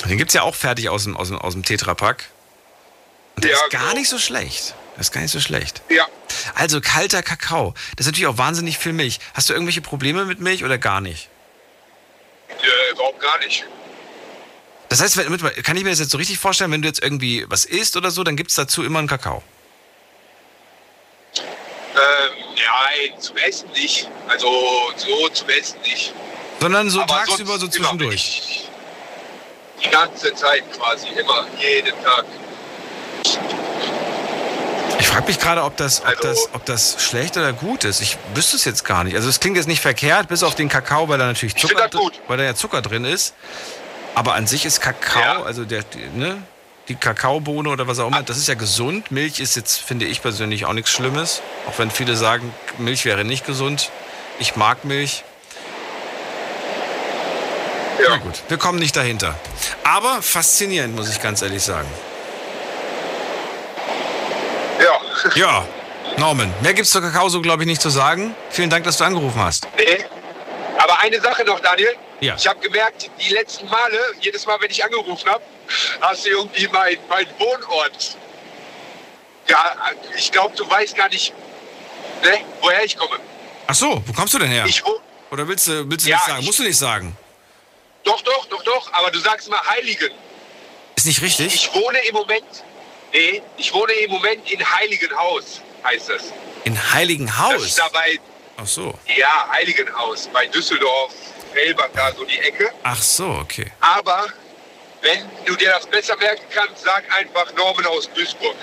Den 0.09 0.19
gibt's 0.19 0.35
ja 0.35 0.43
auch 0.43 0.55
fertig 0.55 0.89
aus 0.89 1.05
dem, 1.05 1.17
aus 1.17 1.29
dem, 1.29 1.39
aus 1.39 1.53
dem 1.53 1.65
Tetrapack. 1.65 2.25
Und 3.37 3.45
der 3.45 3.53
Ja, 3.53 3.57
ist 3.59 3.71
gar 3.71 3.95
nicht 3.95 4.09
so 4.09 4.19
schlecht. 4.19 4.75
Das 4.97 5.07
ist 5.07 5.13
gar 5.13 5.21
nicht 5.23 5.31
so 5.31 5.41
schlecht. 5.41 5.81
Ja. 5.89 6.07
Also 6.55 6.81
kalter 6.81 7.23
Kakao. 7.23 7.73
Das 7.97 8.07
ist 8.07 8.13
natürlich 8.13 8.27
auch 8.27 8.39
wahnsinnig 8.39 8.79
viel 8.79 8.93
Milch. 8.93 9.21
Hast 9.35 9.49
du 9.49 9.53
irgendwelche 9.55 9.81
Probleme 9.81 10.25
mit 10.25 10.41
Milch 10.41 10.65
oder 10.65 10.77
gar 10.79 11.01
nicht? 11.01 11.29
Äh, 12.49 12.93
überhaupt 12.93 13.21
gar 13.21 13.39
nicht. 13.39 13.65
Das 14.89 15.01
heißt, 15.01 15.17
kann 15.65 15.77
ich 15.77 15.85
mir 15.85 15.91
das 15.91 16.01
jetzt 16.01 16.11
so 16.11 16.19
richtig 16.19 16.39
vorstellen, 16.39 16.71
wenn 16.71 16.83
du 16.83 16.89
jetzt 16.89 17.03
irgendwie 17.03 17.47
was 17.49 17.65
isst 17.65 17.97
oder 17.97 18.11
so, 18.11 18.23
dann 18.25 18.37
gibt's 18.37 18.55
dazu 18.55 18.83
immer 18.83 18.99
einen 18.99 19.09
Kakao. 19.09 19.43
Ähm, 21.95 22.52
nein, 22.65 23.21
zum 23.21 23.37
Essen 23.37 23.69
nicht. 23.71 24.09
Also 24.29 24.49
so 24.97 25.29
zum 25.29 25.49
Essen 25.49 25.81
nicht. 25.83 26.13
Sondern 26.61 26.91
so 26.91 27.03
Aber 27.03 27.15
tagsüber 27.15 27.59
so 27.59 27.69
zwischendurch. 27.69 28.69
Die 29.85 29.91
ganze 29.91 30.33
Zeit 30.35 30.63
quasi, 30.73 31.09
immer, 31.09 31.47
jeden 31.59 31.93
Tag. 32.03 32.25
Ich 35.01 35.09
frage 35.09 35.27
mich 35.27 35.39
gerade, 35.41 35.65
ob 35.65 35.77
das, 35.77 36.01
ob, 36.01 36.07
Also 36.07 36.23
das, 36.23 36.49
ob 36.55 36.65
das 36.65 36.97
schlecht 37.01 37.37
oder 37.37 37.53
gut 37.53 37.85
ist. 37.85 38.01
Ich 38.01 38.17
wüsste 38.35 38.57
es 38.57 38.65
jetzt 38.65 38.85
gar 38.85 39.03
nicht. 39.05 39.17
Also 39.17 39.29
es 39.29 39.41
klingt 39.41 39.57
jetzt 39.57 39.67
nicht 39.67 39.81
verkehrt, 39.81 40.29
bis 40.29 40.43
auf 40.43 40.55
den 40.55 40.69
Kakao, 40.69 41.09
weil 41.09 41.19
da 41.19 41.27
natürlich 41.27 41.57
Zucker, 41.57 41.91
weil 42.29 42.39
da 42.39 42.45
ja 42.45 42.55
Zucker 42.55 42.81
drin 42.81 43.05
ist. 43.05 43.35
Aber 44.15 44.35
an 44.35 44.47
sich 44.47 44.65
ist 44.65 44.81
Kakao, 44.81 45.43
also 45.43 45.65
der, 45.65 45.85
ne, 46.15 46.43
die 46.89 46.95
Kakaobohne 46.95 47.69
oder 47.69 47.87
was 47.87 47.99
auch 47.99 48.09
immer, 48.09 48.23
das 48.23 48.37
ist 48.37 48.49
ja 48.49 48.55
gesund. 48.55 49.11
Milch 49.11 49.41
ist 49.41 49.57
jetzt, 49.57 49.79
finde 49.79 50.07
ich 50.07 50.23
persönlich, 50.23 50.65
auch 50.65 50.73
nichts 50.73 50.91
Schlimmes. 50.91 51.43
Auch 51.69 51.79
wenn 51.79 51.91
viele 51.91 52.17
sagen, 52.17 52.53
Milch 52.79 53.05
wäre 53.05 53.25
nicht 53.25 53.47
gesund. 53.47 53.91
Ich 54.39 54.57
mag 54.57 54.85
Milch. 54.85 55.25
Ja. 58.03 58.09
Na 58.11 58.17
gut, 58.17 58.43
wir 58.49 58.59
kommen 58.59 58.79
nicht 58.79 58.97
dahinter. 58.97 59.39
Aber 59.85 60.23
faszinierend, 60.23 60.97
muss 60.97 61.09
ich 61.09 61.21
ganz 61.21 61.43
ehrlich 61.43 61.63
sagen. 61.63 61.89
Ja. 64.81 65.31
Ja, 65.37 65.67
Norman, 66.17 66.53
mehr 66.63 66.75
gibt's 66.75 66.91
zur 66.91 67.01
Kakao 67.01 67.29
so, 67.29 67.41
glaube 67.41 67.63
ich, 67.63 67.69
nicht 67.69 67.81
zu 67.81 67.91
sagen. 67.91 68.35
Vielen 68.51 68.71
Dank, 68.71 68.85
dass 68.85 68.97
du 68.97 69.05
angerufen 69.05 69.41
hast. 69.41 69.69
Nee. 69.77 70.05
Aber 70.79 70.99
eine 71.01 71.21
Sache 71.21 71.45
noch, 71.45 71.61
Daniel. 71.61 71.95
Ja. 72.21 72.35
Ich 72.37 72.47
habe 72.47 72.59
gemerkt, 72.61 73.09
die 73.21 73.33
letzten 73.33 73.69
Male, 73.69 73.99
jedes 74.21 74.47
Mal, 74.47 74.61
wenn 74.61 74.71
ich 74.71 74.85
angerufen 74.85 75.29
habe, 75.29 75.43
hast 76.01 76.25
du 76.27 76.31
irgendwie 76.31 76.67
meinen 76.69 76.99
mein 77.09 77.27
Wohnort. 77.39 78.17
Ja, 79.49 79.75
ich 80.17 80.31
glaube, 80.31 80.55
du 80.57 80.69
weißt 80.69 80.97
gar 80.97 81.09
nicht, 81.09 81.33
ne, 82.23 82.39
woher 82.61 82.85
ich 82.85 82.97
komme. 82.97 83.19
Ach 83.67 83.75
so, 83.75 84.03
wo 84.07 84.13
kommst 84.13 84.35
du 84.35 84.39
denn 84.39 84.51
her? 84.51 84.65
Ich 84.67 84.83
Oder 85.31 85.47
willst 85.49 85.67
du, 85.67 85.89
willst 85.91 86.07
du 86.07 86.11
Ja, 86.11 86.17
nicht 86.17 86.27
sagen? 86.27 86.41
ich- 86.41 86.47
Musst 86.47 86.59
du 86.59 86.63
nicht 86.65 86.79
sagen. 86.79 87.17
Doch, 88.05 88.21
doch, 88.23 88.47
doch, 88.47 88.63
doch. 88.65 88.93
Aber 88.93 89.11
du 89.11 89.19
sagst 89.21 89.49
mal 89.49 89.61
Heiligen. 89.69 90.11
Ist 90.97 91.07
nicht 91.07 91.23
richtig? 91.23 91.55
Ich 91.55 91.75
wohne 91.75 91.99
im 92.01 92.15
Moment, 92.15 92.45
nee, 93.13 93.43
ich 93.57 93.73
wohne 93.73 93.93
im 93.93 94.11
Moment 94.11 94.51
in 94.51 94.61
Heiligenhaus, 94.77 95.61
heißt 95.85 96.09
das. 96.11 96.23
In 96.65 96.75
Das 96.75 96.93
Heiligenhaus. 96.93 97.63
ist 97.65 97.79
dabei, 97.79 98.19
Ach 98.57 98.67
so. 98.67 98.95
ja, 99.17 99.49
Heiligenhaus, 99.53 100.29
bei 100.33 100.47
Düsseldorf, 100.47 101.13
Felbach, 101.53 101.89
da 101.95 102.13
so 102.13 102.25
die 102.25 102.39
Ecke. 102.39 102.71
Ach 102.83 103.01
so, 103.03 103.27
okay. 103.41 103.73
Aber 103.81 104.27
wenn 105.03 105.21
du 105.47 105.57
dir 105.57 105.71
das 105.71 105.87
besser 105.87 106.17
merken 106.17 106.45
kannst, 106.55 106.85
sag 106.85 107.05
einfach 107.17 107.53
Norman 107.57 107.87
aus 107.87 108.09
Duisburg. 108.15 108.57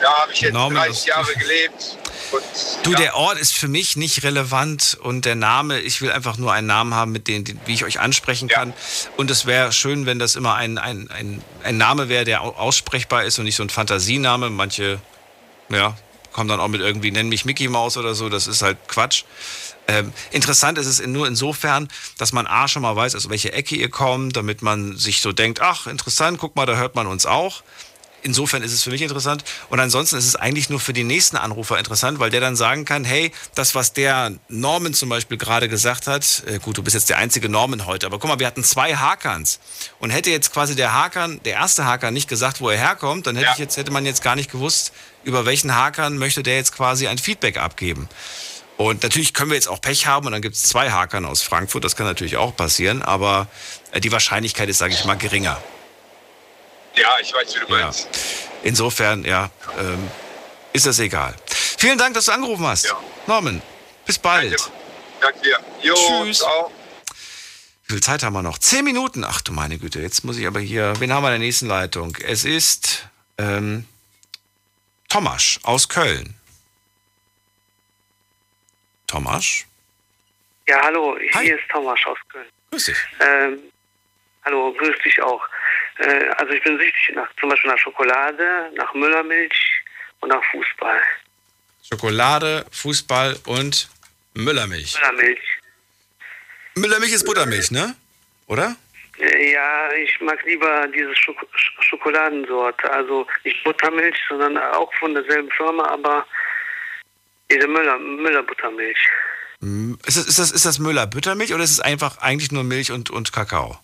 Da 0.00 0.10
habe 0.20 0.32
ich 0.32 0.40
jetzt 0.40 0.52
Norman 0.54 0.76
30 0.84 0.90
aus- 0.92 1.06
Jahre 1.06 1.34
gelebt. 1.34 1.96
Und, 2.32 2.42
Du, 2.84 2.92
ja, 2.92 2.96
der 2.98 3.16
Ort 3.16 3.38
ist 3.38 3.54
für 3.54 3.66
mich 3.68 3.96
nicht 3.96 4.22
relevant 4.22 4.96
und 5.02 5.24
der 5.24 5.34
Name, 5.34 5.80
ich 5.80 6.00
will 6.00 6.12
einfach 6.12 6.36
nur 6.38 6.52
einen 6.52 6.68
Namen 6.68 6.94
haben, 6.94 7.10
mit 7.12 7.26
dem, 7.28 7.44
wie 7.66 7.74
ich 7.74 7.84
euch 7.84 7.98
ansprechen 8.00 8.48
kann. 8.48 8.72
Und 9.16 9.30
es 9.30 9.46
wäre 9.46 9.72
schön, 9.72 10.06
wenn 10.06 10.18
das 10.20 10.36
immer 10.36 10.54
ein, 10.54 10.78
ein, 10.78 11.10
ein, 11.10 11.42
ein 11.64 11.76
Name 11.76 12.08
wäre, 12.08 12.24
der 12.24 12.42
au- 12.42 12.54
aussprechbar 12.54 13.24
ist 13.24 13.38
und 13.38 13.44
nicht 13.46 13.56
so 13.56 13.64
ein 13.64 13.68
Fantasiename. 13.70 14.48
Manche, 14.48 15.00
ja, 15.70 15.96
kommen 16.32 16.48
dann 16.48 16.60
auch 16.60 16.68
mit 16.68 16.80
irgendwie, 16.80 17.10
nennen 17.10 17.28
mich 17.28 17.44
Mickey 17.44 17.66
Mouse 17.68 17.96
oder 17.96 18.14
so, 18.14 18.28
das 18.28 18.46
ist 18.46 18.62
halt 18.62 18.78
Quatsch. 18.86 19.24
Ähm, 19.88 20.12
interessant 20.30 20.78
ist 20.78 20.86
es 20.86 21.00
in- 21.00 21.12
nur 21.12 21.26
insofern, 21.26 21.88
dass 22.18 22.32
man 22.32 22.46
A 22.46 22.68
schon 22.68 22.82
mal 22.82 22.94
weiß, 22.94 23.14
aus 23.16 23.28
welche 23.28 23.52
Ecke 23.52 23.74
ihr 23.74 23.90
kommt, 23.90 24.36
damit 24.36 24.62
man 24.62 24.96
sich 24.96 25.20
so 25.20 25.32
denkt, 25.32 25.60
ach, 25.60 25.86
interessant, 25.86 26.38
guck 26.38 26.54
mal, 26.54 26.66
da 26.66 26.76
hört 26.76 26.94
man 26.94 27.06
uns 27.06 27.26
auch. 27.26 27.62
Insofern 28.22 28.62
ist 28.62 28.74
es 28.74 28.82
für 28.82 28.90
mich 28.90 29.00
interessant. 29.00 29.44
Und 29.70 29.80
ansonsten 29.80 30.16
ist 30.16 30.26
es 30.26 30.36
eigentlich 30.36 30.68
nur 30.68 30.78
für 30.78 30.92
die 30.92 31.04
nächsten 31.04 31.38
Anrufer 31.38 31.78
interessant, 31.78 32.18
weil 32.18 32.28
der 32.28 32.42
dann 32.42 32.54
sagen 32.54 32.84
kann, 32.84 33.02
hey, 33.02 33.32
das, 33.54 33.74
was 33.74 33.94
der 33.94 34.32
Norman 34.48 34.92
zum 34.92 35.08
Beispiel 35.08 35.38
gerade 35.38 35.70
gesagt 35.70 36.06
hat, 36.06 36.42
äh, 36.46 36.58
gut, 36.58 36.76
du 36.76 36.82
bist 36.82 36.92
jetzt 36.94 37.08
der 37.08 37.16
einzige 37.16 37.48
Norman 37.48 37.86
heute, 37.86 38.04
aber 38.04 38.18
guck 38.18 38.28
mal, 38.28 38.38
wir 38.38 38.46
hatten 38.46 38.62
zwei 38.62 38.94
Hakans. 38.94 39.58
Und 40.00 40.10
hätte 40.10 40.30
jetzt 40.30 40.52
quasi 40.52 40.76
der 40.76 40.92
Hakan, 40.92 41.40
der 41.46 41.54
erste 41.54 41.86
Hakan 41.86 42.12
nicht 42.12 42.28
gesagt, 42.28 42.60
wo 42.60 42.68
er 42.68 42.76
herkommt, 42.76 43.26
dann 43.26 43.36
hätte, 43.36 43.48
ich 43.54 43.58
jetzt, 43.58 43.78
hätte 43.78 43.90
man 43.90 44.04
jetzt 44.04 44.22
gar 44.22 44.36
nicht 44.36 44.50
gewusst, 44.52 44.92
über 45.24 45.46
welchen 45.46 45.74
Hakan 45.74 46.18
möchte 46.18 46.42
der 46.42 46.56
jetzt 46.56 46.76
quasi 46.76 47.08
ein 47.08 47.16
Feedback 47.16 47.56
abgeben. 47.56 48.06
Und 48.80 49.02
natürlich 49.02 49.34
können 49.34 49.50
wir 49.50 49.56
jetzt 49.56 49.68
auch 49.68 49.82
Pech 49.82 50.06
haben 50.06 50.24
und 50.24 50.32
dann 50.32 50.40
gibt 50.40 50.54
es 50.54 50.62
zwei 50.62 50.90
Hakern 50.90 51.26
aus 51.26 51.42
Frankfurt, 51.42 51.84
das 51.84 51.96
kann 51.96 52.06
natürlich 52.06 52.38
auch 52.38 52.56
passieren, 52.56 53.02
aber 53.02 53.46
äh, 53.92 54.00
die 54.00 54.10
Wahrscheinlichkeit 54.10 54.70
ist, 54.70 54.78
sage 54.78 54.94
ich 54.94 55.04
mal, 55.04 55.18
geringer. 55.18 55.60
ja, 56.96 57.08
ich 57.20 57.30
weiß, 57.34 57.56
wie 57.56 57.58
du 57.58 57.68
meinst. 57.68 58.08
Insofern, 58.62 59.26
ja, 59.26 59.50
ähm, 59.78 60.10
ist 60.72 60.86
das 60.86 60.98
egal. 60.98 61.34
Vielen 61.44 61.98
Dank, 61.98 62.14
dass 62.14 62.24
du 62.24 62.32
angerufen 62.32 62.66
hast. 62.66 62.94
Norman, 63.26 63.60
bis 64.06 64.18
bald. 64.18 64.56
Danke 65.20 65.40
dir. 65.40 65.58
Jo, 65.82 65.94
Tschüss. 66.24 66.38
ciao. 66.38 66.72
Wie 67.86 67.92
viel 67.92 68.02
Zeit 68.02 68.22
haben 68.22 68.32
wir 68.32 68.42
noch? 68.42 68.56
Zehn 68.56 68.86
Minuten. 68.86 69.24
Ach 69.24 69.42
du 69.42 69.52
meine 69.52 69.76
Güte, 69.76 70.00
jetzt 70.00 70.24
muss 70.24 70.38
ich 70.38 70.46
aber 70.46 70.60
hier. 70.60 70.94
Wen 71.00 71.12
haben 71.12 71.22
wir 71.22 71.28
in 71.28 71.38
der 71.38 71.46
nächsten 71.46 71.66
Leitung? 71.66 72.16
Es 72.26 72.46
ist 72.46 73.08
ähm, 73.36 73.84
Tomasz 75.10 75.60
aus 75.64 75.90
Köln. 75.90 76.39
Tomasz? 79.10 79.66
Ja, 80.68 80.80
hallo, 80.82 81.18
hier 81.42 81.58
ist 81.58 81.68
Thomas 81.68 81.98
aus 82.04 82.18
Köln. 82.28 82.46
Grüß 82.70 82.84
dich. 82.84 82.98
Ähm, 83.20 83.58
hallo, 84.44 84.72
grüß 84.72 84.96
dich 85.04 85.20
auch. 85.20 85.44
Äh, 85.98 86.28
also 86.36 86.52
ich 86.52 86.62
bin 86.62 86.78
süchtig 86.78 87.16
nach 87.16 87.28
zum 87.40 87.48
Beispiel 87.48 87.70
nach 87.72 87.78
Schokolade, 87.78 88.70
nach 88.76 88.94
Müllermilch 88.94 89.82
und 90.20 90.28
nach 90.28 90.42
Fußball. 90.52 91.00
Schokolade, 91.88 92.64
Fußball 92.70 93.36
und 93.46 93.90
Müllermilch. 94.34 94.94
Müllermilch. 95.00 95.40
Müllermilch 96.76 97.12
ist 97.12 97.24
Buttermilch, 97.26 97.72
ne? 97.72 97.96
Oder? 98.46 98.76
Äh, 99.18 99.52
ja, 99.52 99.92
ich 99.94 100.20
mag 100.20 100.40
lieber 100.44 100.86
diese 100.86 101.16
Schok 101.16 101.36
Sch- 101.52 101.82
Schokoladensorte. 101.82 102.88
Also 102.92 103.26
nicht 103.42 103.64
Buttermilch, 103.64 104.16
sondern 104.28 104.56
auch 104.56 104.94
von 105.00 105.14
derselben 105.14 105.50
Firma, 105.50 105.88
aber 105.88 106.24
diese 107.50 107.66
Müller, 107.68 107.98
Müller-Buttermilch. 107.98 108.98
M- 109.62 109.98
Ist 110.06 110.16
das, 110.16 110.26
ist 110.26 110.38
das, 110.38 110.50
ist 110.52 110.64
das 110.64 110.78
Müller-Buttermilch 110.78 111.52
oder 111.54 111.64
ist 111.64 111.70
es 111.72 111.80
einfach 111.80 112.18
eigentlich 112.18 112.52
nur 112.52 112.64
Milch 112.64 112.92
und, 112.92 113.10
und 113.10 113.32
Kakao? 113.32 113.78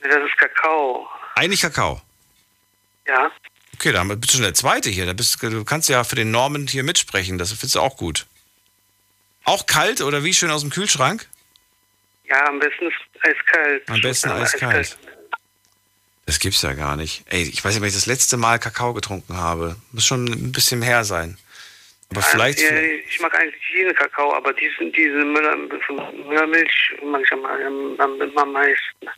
Das 0.00 0.10
ist 0.16 0.36
Kakao. 0.38 1.08
Eigentlich 1.36 1.60
Kakao. 1.62 2.02
Ja. 3.06 3.30
Okay, 3.74 3.92
dann 3.92 4.08
bist 4.08 4.32
du 4.32 4.36
schon 4.36 4.42
der 4.44 4.54
Zweite 4.54 4.90
hier. 4.90 5.06
Da 5.06 5.12
bist, 5.14 5.42
du 5.42 5.64
kannst 5.64 5.88
ja 5.88 6.04
für 6.04 6.16
den 6.16 6.30
Norman 6.30 6.66
hier 6.66 6.82
mitsprechen. 6.84 7.38
Das 7.38 7.50
findest 7.50 7.74
du 7.74 7.80
auch 7.80 7.96
gut. 7.96 8.26
Auch 9.44 9.66
kalt 9.66 10.00
oder 10.00 10.24
wie 10.24 10.32
schön 10.34 10.50
aus 10.50 10.60
dem 10.62 10.70
Kühlschrank? 10.70 11.26
Ja, 12.26 12.46
am 12.48 12.58
besten 12.58 12.86
ist 12.86 12.96
eiskalt. 13.22 13.88
Am 13.90 14.00
besten 14.00 14.28
Ja, 14.30 14.36
eiskalt. 14.36 14.96
Das 16.26 16.38
gibt's 16.38 16.62
ja 16.62 16.72
gar 16.72 16.96
nicht. 16.96 17.24
Ey, 17.28 17.42
ich 17.42 17.62
weiß 17.62 17.74
nicht, 17.74 17.82
wann 17.82 17.88
ich 17.88 17.94
das 17.94 18.06
letzte 18.06 18.38
Mal 18.38 18.58
Kakao 18.58 18.94
getrunken 18.94 19.36
habe. 19.36 19.76
Muss 19.92 20.06
schon 20.06 20.24
ein 20.26 20.52
bisschen 20.52 20.80
her 20.80 21.04
sein. 21.04 21.36
Aber 22.10 22.22
vielleicht. 22.22 22.60
Ja, 22.60 22.80
ich 22.80 23.20
mag 23.20 23.34
eigentlich 23.34 23.62
jeden 23.74 23.94
Kakao, 23.94 24.34
aber 24.34 24.52
diesen, 24.52 24.92
diese 24.92 25.24
Müller, 25.24 25.56
Müllermilch 25.56 26.94
mag 27.02 27.22
ich 27.24 27.32
am, 27.32 27.44
am, 27.44 28.00
am, 28.00 28.38
am 28.38 28.52
meisten. 28.52 29.08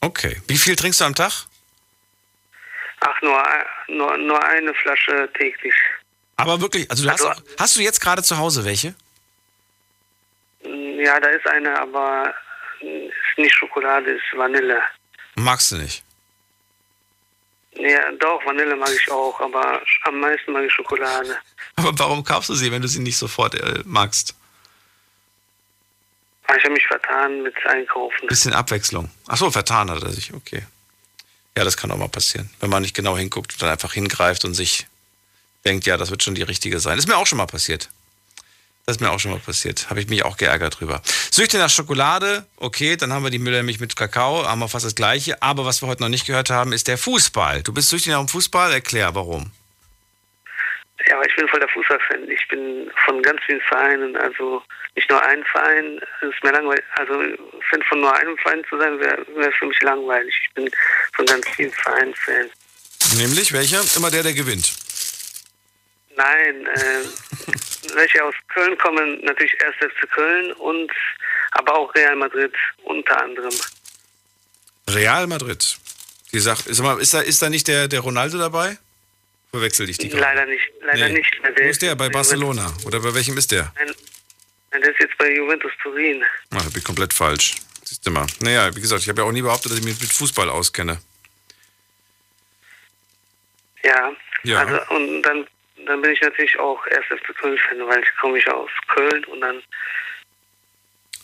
Okay. 0.00 0.36
Wie 0.46 0.56
viel 0.56 0.76
trinkst 0.76 1.00
du 1.00 1.04
am 1.04 1.14
Tag? 1.14 1.32
Ach, 3.00 3.22
nur, 3.22 3.42
nur, 3.88 4.16
nur 4.18 4.44
eine 4.44 4.74
Flasche 4.74 5.28
täglich. 5.38 5.74
Aber 6.36 6.60
wirklich, 6.60 6.90
also 6.90 7.04
du 7.04 7.10
hast, 7.10 7.22
auch, 7.22 7.34
hast 7.58 7.76
du 7.76 7.80
jetzt 7.80 8.00
gerade 8.00 8.22
zu 8.22 8.38
Hause 8.38 8.64
welche? 8.64 8.94
Ja, 10.62 11.18
da 11.20 11.28
ist 11.28 11.46
eine, 11.46 11.78
aber 11.78 12.34
ist 12.80 13.38
nicht 13.38 13.54
Schokolade, 13.54 14.12
ist 14.12 14.22
Vanille. 14.34 14.82
Magst 15.34 15.72
du 15.72 15.76
nicht? 15.76 16.02
Ja, 17.72 18.10
doch, 18.12 18.44
Vanille 18.44 18.76
mag 18.76 18.90
ich 18.90 19.10
auch, 19.10 19.38
aber 19.40 19.82
am 20.02 20.20
meisten 20.20 20.52
mag 20.52 20.64
ich 20.64 20.72
Schokolade. 20.72 21.36
Aber 21.80 21.98
warum 21.98 22.24
kaufst 22.24 22.50
du 22.50 22.54
sie, 22.54 22.70
wenn 22.70 22.82
du 22.82 22.88
sie 22.88 23.00
nicht 23.00 23.16
sofort 23.16 23.54
äh, 23.54 23.82
magst? 23.84 24.34
Ich 26.56 26.64
habe 26.64 26.74
mich 26.74 26.86
vertan 26.86 27.42
mit 27.42 27.54
Einkaufen. 27.66 28.26
Bisschen 28.26 28.52
Abwechslung. 28.52 29.10
Ach 29.28 29.36
so, 29.36 29.50
vertan 29.50 29.90
hat 29.90 30.02
er 30.02 30.10
sich. 30.10 30.34
Okay. 30.34 30.64
Ja, 31.56 31.64
das 31.64 31.76
kann 31.76 31.90
auch 31.90 31.96
mal 31.96 32.08
passieren. 32.08 32.50
Wenn 32.60 32.70
man 32.70 32.82
nicht 32.82 32.94
genau 32.94 33.16
hinguckt 33.16 33.52
und 33.52 33.62
dann 33.62 33.70
einfach 33.70 33.92
hingreift 33.92 34.44
und 34.44 34.54
sich 34.54 34.86
denkt, 35.64 35.86
ja, 35.86 35.96
das 35.96 36.10
wird 36.10 36.22
schon 36.22 36.34
die 36.34 36.42
richtige 36.42 36.80
sein. 36.80 36.98
Ist 36.98 37.08
mir 37.08 37.16
auch 37.16 37.26
schon 37.26 37.38
mal 37.38 37.46
passiert. 37.46 37.88
Das 38.86 38.96
ist 38.96 39.00
mir 39.00 39.10
auch 39.10 39.20
schon 39.20 39.30
mal 39.30 39.40
passiert. 39.40 39.90
Habe 39.90 40.00
ich 40.00 40.08
mich 40.08 40.24
auch 40.24 40.36
geärgert 40.36 40.80
drüber. 40.80 41.02
Süchte 41.30 41.58
nach 41.58 41.70
Schokolade, 41.70 42.46
okay, 42.56 42.96
dann 42.96 43.12
haben 43.12 43.22
wir 43.22 43.30
die 43.30 43.38
Müllermilch 43.38 43.78
mit 43.78 43.94
Kakao, 43.94 44.44
haben 44.46 44.58
wir 44.58 44.68
fast 44.68 44.84
das 44.84 44.94
gleiche. 44.94 45.40
Aber 45.42 45.64
was 45.64 45.82
wir 45.82 45.86
heute 45.86 46.02
noch 46.02 46.08
nicht 46.08 46.26
gehört 46.26 46.50
haben, 46.50 46.72
ist 46.72 46.88
der 46.88 46.98
Fußball. 46.98 47.62
Du 47.62 47.72
bist 47.72 47.90
süchtig 47.90 48.12
nach 48.12 48.18
dem 48.18 48.28
Fußball? 48.28 48.72
Erklär, 48.72 49.14
warum. 49.14 49.52
Ja, 51.10 51.16
aber 51.16 51.26
ich 51.26 51.34
bin 51.34 51.48
voll 51.48 51.58
der 51.58 51.68
Fußballfan. 51.70 52.30
Ich 52.30 52.46
bin 52.46 52.88
von 53.04 53.20
ganz 53.20 53.40
vielen 53.44 53.60
Vereinen, 53.62 54.16
also 54.16 54.62
nicht 54.94 55.10
nur 55.10 55.20
ein 55.20 55.42
Verein, 55.42 56.00
es 56.20 56.28
ist 56.28 56.44
mir 56.44 56.52
langweilig. 56.52 56.84
Also 56.98 57.14
Fan 57.68 57.82
von 57.88 58.00
nur 58.00 58.14
einem 58.16 58.38
Verein 58.38 58.64
zu 58.68 58.78
sein, 58.78 59.00
wäre 59.00 59.26
wär 59.34 59.50
für 59.50 59.66
mich 59.66 59.82
langweilig. 59.82 60.32
Ich 60.44 60.54
bin 60.54 60.70
von 61.14 61.26
ganz 61.26 61.48
vielen 61.48 61.72
Vereinen 61.72 62.14
Fan. 62.14 62.48
Nämlich 63.16 63.52
welcher? 63.52 63.82
Immer 63.96 64.12
der, 64.12 64.22
der 64.22 64.34
gewinnt. 64.34 64.72
Nein, 66.14 66.66
äh, 66.66 67.04
welche 67.96 68.22
aus 68.22 68.34
Köln 68.54 68.78
kommen, 68.78 69.20
natürlich 69.24 69.56
erst 69.64 69.78
FC 69.80 70.08
Köln 70.12 70.52
und 70.52 70.92
aber 71.50 71.74
auch 71.74 71.92
Real 71.96 72.14
Madrid 72.14 72.54
unter 72.84 73.20
anderem. 73.20 73.54
Real 74.88 75.26
Madrid. 75.26 75.76
Die 76.30 76.38
Sache, 76.38 76.70
ist, 76.70 76.78
mal, 76.78 77.00
ist, 77.00 77.12
da, 77.12 77.20
ist 77.20 77.42
da 77.42 77.50
nicht 77.50 77.66
der, 77.66 77.88
der 77.88 77.98
Ronaldo 77.98 78.38
dabei? 78.38 78.78
Verwechsel 79.50 79.88
ich 79.90 79.98
die 79.98 80.08
gerade? 80.08 80.22
Leider 80.22 80.46
nicht, 80.46 80.70
leider 80.80 81.08
Nee. 81.08 81.18
nicht. 81.18 81.40
Wo 81.42 81.62
ist 81.68 81.82
der? 81.82 81.94
Bei 81.96 82.08
Barcelona? 82.08 82.72
Oder 82.84 83.00
bei 83.00 83.12
welchem 83.14 83.36
ist 83.36 83.50
der? 83.50 83.72
Nein, 83.76 83.92
nein, 84.70 84.82
der 84.82 84.90
ist 84.92 85.00
jetzt 85.00 85.18
bei 85.18 85.34
Juventus 85.34 85.72
Turin. 85.82 86.22
Ach, 86.50 86.58
da 86.62 86.68
bin 86.68 86.78
ich 86.78 86.84
komplett 86.84 87.12
falsch. 87.12 87.56
Siehst 87.84 88.06
du 88.06 88.10
mal. 88.12 88.26
Naja, 88.40 88.74
wie 88.76 88.80
gesagt, 88.80 89.02
ich 89.02 89.08
habe 89.08 89.22
ja 89.22 89.26
auch 89.26 89.32
nie 89.32 89.42
behauptet, 89.42 89.72
dass 89.72 89.78
ich 89.80 89.84
mich 89.84 90.00
mit 90.00 90.12
Fußball 90.12 90.48
auskenne. 90.48 91.00
Ja, 93.82 94.12
Ja. 94.44 94.58
also 94.60 94.94
und 94.94 95.22
dann, 95.22 95.46
dann 95.86 96.00
bin 96.02 96.12
ich 96.12 96.20
natürlich 96.20 96.56
auch 96.58 96.86
erst 96.86 97.08
FC 97.08 97.34
Köln-Fan, 97.36 97.78
weil 97.88 98.00
ich 98.02 98.08
komme 98.20 98.38
ich 98.38 98.46
aus 98.48 98.70
Köln 98.94 99.24
und 99.24 99.40
dann 99.40 99.62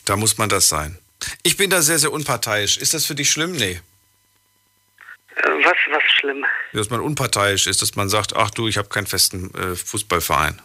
Da 0.05 0.15
muss 0.17 0.37
man 0.37 0.49
das 0.49 0.67
sein. 0.67 0.97
Ich 1.43 1.55
bin 1.57 1.69
da 1.69 1.81
sehr, 1.81 1.99
sehr 1.99 2.11
unparteiisch. 2.11 2.77
Ist 2.77 2.93
das 2.93 3.05
für 3.05 3.15
dich 3.15 3.29
schlimm? 3.31 3.53
Nee. 3.53 3.79
Äh, 5.43 5.49
was, 5.63 5.75
was 5.89 6.03
schlimm. 6.19 6.45
Dass 6.73 6.89
man 6.89 6.99
unparteiisch 6.99 7.67
ist, 7.67 7.81
dass 7.81 7.95
man 7.95 8.09
sagt, 8.09 8.35
ach 8.35 8.49
du, 8.51 8.67
ich 8.67 8.77
habe 8.77 8.89
keinen 8.89 9.07
festen 9.07 9.53
äh, 9.55 9.75
Fußballverein. 9.75 10.61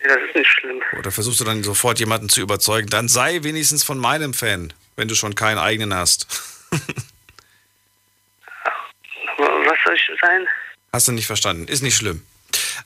Ja, 0.00 0.08
das 0.08 0.28
ist 0.28 0.36
nicht 0.36 0.50
schlimm. 0.50 0.80
Oder 0.98 1.10
versuchst 1.10 1.40
du 1.40 1.44
dann 1.44 1.62
sofort 1.64 1.98
jemanden 1.98 2.28
zu 2.28 2.40
überzeugen, 2.40 2.88
dann 2.88 3.08
sei 3.08 3.42
wenigstens 3.42 3.82
von 3.84 3.98
meinem 3.98 4.32
Fan, 4.32 4.72
wenn 4.96 5.08
du 5.08 5.14
schon 5.14 5.34
keinen 5.34 5.58
eigenen 5.58 5.94
hast. 5.94 6.26
Was 9.38 9.78
soll 9.84 9.94
ich 9.94 10.10
sein? 10.20 10.46
Hast 10.92 11.08
du 11.08 11.12
nicht 11.12 11.26
verstanden? 11.26 11.68
Ist 11.68 11.82
nicht 11.82 11.96
schlimm. 11.96 12.22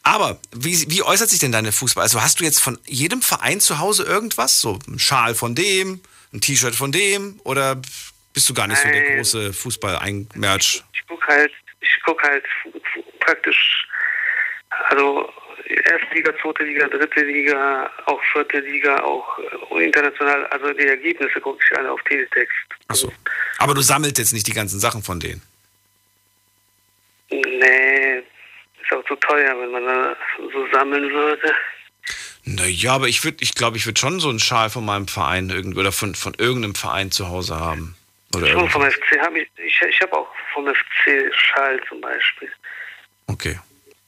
Aber 0.02 0.38
wie, 0.52 0.90
wie 0.90 1.02
äußert 1.02 1.30
sich 1.30 1.38
denn 1.38 1.52
deine 1.52 1.70
Fußball? 1.72 2.02
Also 2.02 2.20
hast 2.20 2.40
du 2.40 2.44
jetzt 2.44 2.60
von 2.60 2.78
jedem 2.86 3.22
Verein 3.22 3.60
zu 3.60 3.78
Hause 3.78 4.04
irgendwas? 4.04 4.60
So 4.60 4.78
ein 4.88 4.98
Schal 4.98 5.34
von 5.34 5.54
dem, 5.54 6.00
ein 6.32 6.40
T-Shirt 6.40 6.74
von 6.74 6.92
dem? 6.92 7.40
Oder 7.44 7.80
bist 8.32 8.48
du 8.48 8.54
gar 8.54 8.66
nicht 8.66 8.82
so 8.82 8.88
der 8.88 9.16
große 9.16 9.52
Fußball-Merch? 9.52 10.84
Ich 11.12 11.18
gucke 11.18 11.26
halt, 11.28 11.52
ich 11.80 12.02
gucke 12.04 12.28
halt 12.28 12.44
praktisch, 13.20 13.86
also 14.88 15.30
erste 15.68 16.14
Liga, 16.14 16.32
zweite 16.40 16.64
Liga, 16.64 16.88
dritte 16.88 17.20
Liga, 17.24 17.90
auch 18.06 18.20
vierte 18.32 18.60
Liga, 18.60 19.02
auch 19.02 19.38
äh, 19.38 19.84
international. 19.84 20.46
Also 20.46 20.72
die 20.72 20.86
Ergebnisse 20.86 21.40
gucke 21.40 21.62
ich 21.64 21.78
alle 21.78 21.90
auf 21.92 22.02
Teletext. 22.04 22.56
Achso. 22.88 23.12
Aber 23.58 23.74
du 23.74 23.80
sammelst 23.80 24.18
jetzt 24.18 24.32
nicht 24.32 24.46
die 24.46 24.52
ganzen 24.52 24.80
Sachen 24.80 25.02
von 25.02 25.20
denen. 25.20 25.42
Nee, 27.30 28.18
ist 28.82 28.92
auch 28.92 29.04
zu 29.06 29.16
teuer, 29.16 29.58
wenn 29.58 29.70
man 29.70 29.84
da 29.84 30.16
so 30.52 30.66
sammeln 30.72 31.10
würde. 31.10 31.54
Naja, 32.44 32.94
aber 32.94 33.08
ich 33.08 33.24
würde, 33.24 33.38
ich 33.40 33.54
glaube, 33.54 33.76
ich 33.76 33.86
würde 33.86 34.00
schon 34.00 34.20
so 34.20 34.28
einen 34.28 34.40
Schal 34.40 34.68
von 34.68 34.84
meinem 34.84 35.06
Verein 35.06 35.48
irgendwie 35.48 35.78
oder 35.78 35.92
von, 35.92 36.14
von 36.14 36.34
irgendeinem 36.34 36.74
Verein 36.74 37.10
zu 37.10 37.28
Hause 37.28 37.58
haben. 37.58 37.96
Oder 38.34 38.48
Schon 38.48 38.70
vom. 38.70 38.82
FC 38.90 39.18
habe 39.20 39.40
ich, 39.40 39.48
ich, 39.56 39.82
ich 39.82 40.00
habe 40.00 40.16
auch 40.16 40.28
vom 40.54 40.66
FC 40.66 41.32
Schal 41.34 41.80
zum 41.88 42.00
Beispiel. 42.00 42.50
Okay. 43.26 43.58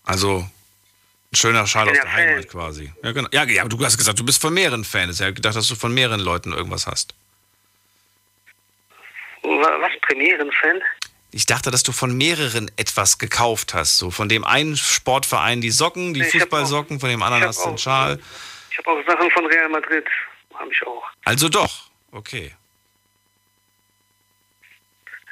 Also 0.04 0.38
ein 0.38 1.36
schöner 1.36 1.66
Schal 1.66 1.88
aus 1.88 1.94
der 1.94 2.02
Fan. 2.02 2.12
Heimat 2.12 2.48
quasi. 2.48 2.92
Ja, 3.02 3.12
genau. 3.12 3.28
Ja, 3.32 3.44
ja, 3.44 3.62
aber 3.62 3.68
du 3.70 3.84
hast 3.84 3.98
gesagt, 3.98 4.18
du 4.18 4.24
bist 4.24 4.40
von 4.40 4.54
mehreren 4.54 4.84
Fans. 4.84 5.16
Ich 5.20 5.22
habe 5.22 5.34
gedacht, 5.34 5.56
dass 5.56 5.68
du 5.68 5.74
von 5.74 5.92
mehreren 5.92 6.20
Leuten 6.20 6.52
irgendwas 6.52 6.86
hast. 6.86 7.14
Wa- 9.42 9.78
Was, 9.80 9.92
Premieren-Fan? 10.02 10.80
Ich 11.32 11.46
dachte, 11.46 11.70
dass 11.70 11.82
du 11.82 11.92
von 11.92 12.16
mehreren 12.16 12.70
etwas 12.76 13.18
gekauft 13.18 13.74
hast. 13.74 13.98
So 13.98 14.10
von 14.10 14.28
dem 14.28 14.44
einen 14.44 14.76
Sportverein 14.76 15.60
die 15.60 15.70
Socken, 15.70 16.14
die 16.14 16.22
hab 16.22 16.30
Fußballsocken, 16.30 17.00
von 17.00 17.08
dem 17.08 17.22
anderen 17.22 17.44
hast 17.44 17.58
du 17.64 17.70
auch- 17.70 17.78
Schal. 17.78 18.20
Ich 18.70 18.78
habe 18.78 18.90
auch 18.90 19.06
Sachen 19.06 19.30
von 19.32 19.44
Real 19.46 19.68
Madrid, 19.68 20.06
habe 20.54 20.70
ich 20.72 20.86
auch. 20.86 21.02
Also 21.24 21.48
doch. 21.48 21.90
Okay. 22.12 22.54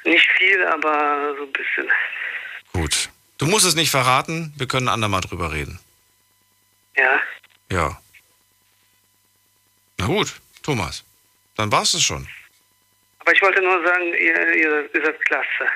Nicht 0.04 0.28
viel, 0.38 0.64
aber 0.66 1.34
so 1.38 1.44
ein 1.44 1.52
bisschen. 1.52 1.90
Gut. 2.72 3.08
Du 3.38 3.46
musst 3.46 3.66
es 3.66 3.74
nicht 3.74 3.90
verraten. 3.90 4.52
Wir 4.56 4.66
können 4.66 4.88
andermal 4.88 5.20
drüber 5.20 5.52
reden. 5.52 5.78
Ja. 6.96 7.20
Ja. 7.70 8.00
Na 9.98 10.06
gut, 10.06 10.34
Thomas. 10.62 11.04
Dann 11.56 11.70
war's 11.70 11.94
es 11.94 12.02
schon. 12.02 12.26
Aber 13.20 13.32
ich 13.32 13.40
wollte 13.40 13.62
nur 13.62 13.82
sagen, 13.84 14.06
ihr, 14.14 14.54
ihr, 14.54 14.94
ihr 14.94 15.04
seid 15.04 15.20
klasse. 15.24 15.70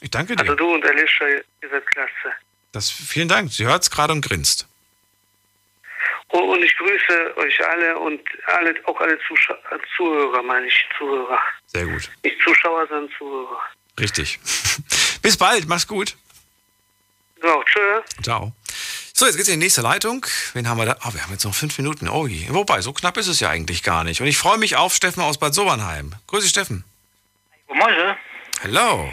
Ich 0.00 0.10
danke 0.10 0.36
dir. 0.36 0.42
Also 0.42 0.54
du 0.54 0.74
und 0.74 0.84
Alicia, 0.84 1.28
ihr 1.28 1.70
seid 1.70 1.86
klasse. 1.86 2.36
Das, 2.72 2.90
vielen 2.90 3.28
Dank. 3.28 3.52
Sie 3.52 3.64
hört's 3.64 3.90
gerade 3.90 4.12
und 4.12 4.20
grinst. 4.20 4.66
Und, 6.28 6.48
und 6.48 6.62
ich 6.62 6.76
grüße 6.76 7.36
euch 7.36 7.66
alle 7.66 7.98
und 7.98 8.20
alle, 8.46 8.74
auch 8.86 9.00
alle 9.00 9.18
Zuschau 9.26 9.54
äh, 9.54 9.78
Zuhörer, 9.96 10.42
meine 10.42 10.66
ich, 10.66 10.86
Zuhörer. 10.98 11.38
Sehr 11.66 11.86
gut. 11.86 12.10
Nicht 12.22 12.36
Zuschauer, 12.42 12.86
sondern 12.88 13.10
Zuhörer. 13.16 13.60
Richtig. 13.98 14.38
Bis 15.22 15.36
bald. 15.36 15.68
Mach's 15.68 15.86
gut. 15.86 16.16
Auch, 17.42 17.64
tschö. 17.64 18.00
Ciao. 18.22 18.52
So, 19.16 19.26
jetzt 19.26 19.36
geht's 19.36 19.48
in 19.48 19.60
die 19.60 19.66
nächste 19.66 19.82
Leitung. 19.82 20.26
Wen 20.54 20.68
haben 20.68 20.78
wir 20.78 20.86
da? 20.86 20.96
Oh, 21.04 21.14
wir 21.14 21.22
haben 21.22 21.30
jetzt 21.30 21.44
noch 21.44 21.54
fünf 21.54 21.78
Minuten. 21.78 22.08
Oh, 22.08 22.26
je. 22.26 22.46
wobei, 22.48 22.80
so 22.80 22.92
knapp 22.92 23.16
ist 23.16 23.28
es 23.28 23.38
ja 23.38 23.48
eigentlich 23.48 23.82
gar 23.84 24.02
nicht. 24.02 24.20
Und 24.20 24.26
ich 24.26 24.36
freue 24.36 24.58
mich 24.58 24.76
auf 24.76 24.92
Steffen 24.92 25.22
aus 25.22 25.38
Bad 25.38 25.54
Sobernheim. 25.54 26.14
Grüße, 26.26 26.48
Steffen. 26.48 26.84
Moin. 27.68 28.16
Hello. 28.60 29.12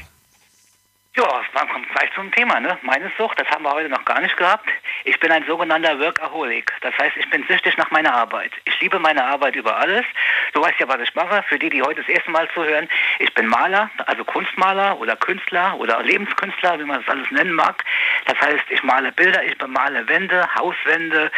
Ja, 1.18 1.42
man 1.54 1.68
kommt 1.68 1.90
gleich 1.90 2.10
zum 2.16 2.32
Thema, 2.32 2.62
ne? 2.62 2.78
Meine 2.84 3.12
Sucht, 3.18 3.38
das 3.38 3.50
haben 3.50 3.66
wir 3.66 3.74
heute 3.74 3.90
noch 3.90 4.06
gar 4.06 4.22
nicht 4.22 4.38
gehabt. 4.38 4.70
Ich 5.04 5.20
bin 5.20 5.30
ein 5.30 5.46
sogenannter 5.46 6.00
Workaholic. 6.00 6.72
Das 6.80 6.98
heißt, 6.98 7.18
ich 7.18 7.30
bin 7.30 7.44
süchtig 7.50 7.76
nach 7.76 7.92
meiner 7.92 8.14
Arbeit. 8.14 8.54
Ich 8.64 8.80
liebe 8.80 8.98
meine 8.98 9.26
Arbeit 9.26 9.58
über 9.58 9.76
alles. 9.76 10.06
Du 10.54 10.62
weißt 10.62 10.80
ja, 10.80 10.88
was 10.88 11.02
ich 11.02 11.14
mache. 11.14 11.44
Für 11.50 11.60
die, 11.60 11.70
die 11.70 11.82
heute 11.82 12.00
das 12.00 12.08
erste 12.08 12.32
Mal 12.32 12.48
zuhören, 12.54 12.88
ich 13.20 13.34
bin 13.34 13.48
Maler, 13.48 13.90
also 14.06 14.24
Kunstmaler 14.24 14.98
oder 15.02 15.18
Künstler 15.18 15.78
oder 15.78 16.02
Lebenskünstler, 16.02 16.80
wie 16.80 16.86
man 16.86 17.02
das 17.02 17.10
alles 17.10 17.30
nennen 17.30 17.54
mag. 17.54 17.84
Das 18.26 18.40
heißt, 18.40 18.64
ich 18.70 18.82
male 18.82 19.12
Bilder, 19.12 19.44
ich 19.44 19.58
bemale 19.58 20.08
Wände, 20.08 20.48
Hauswände, 20.56 21.30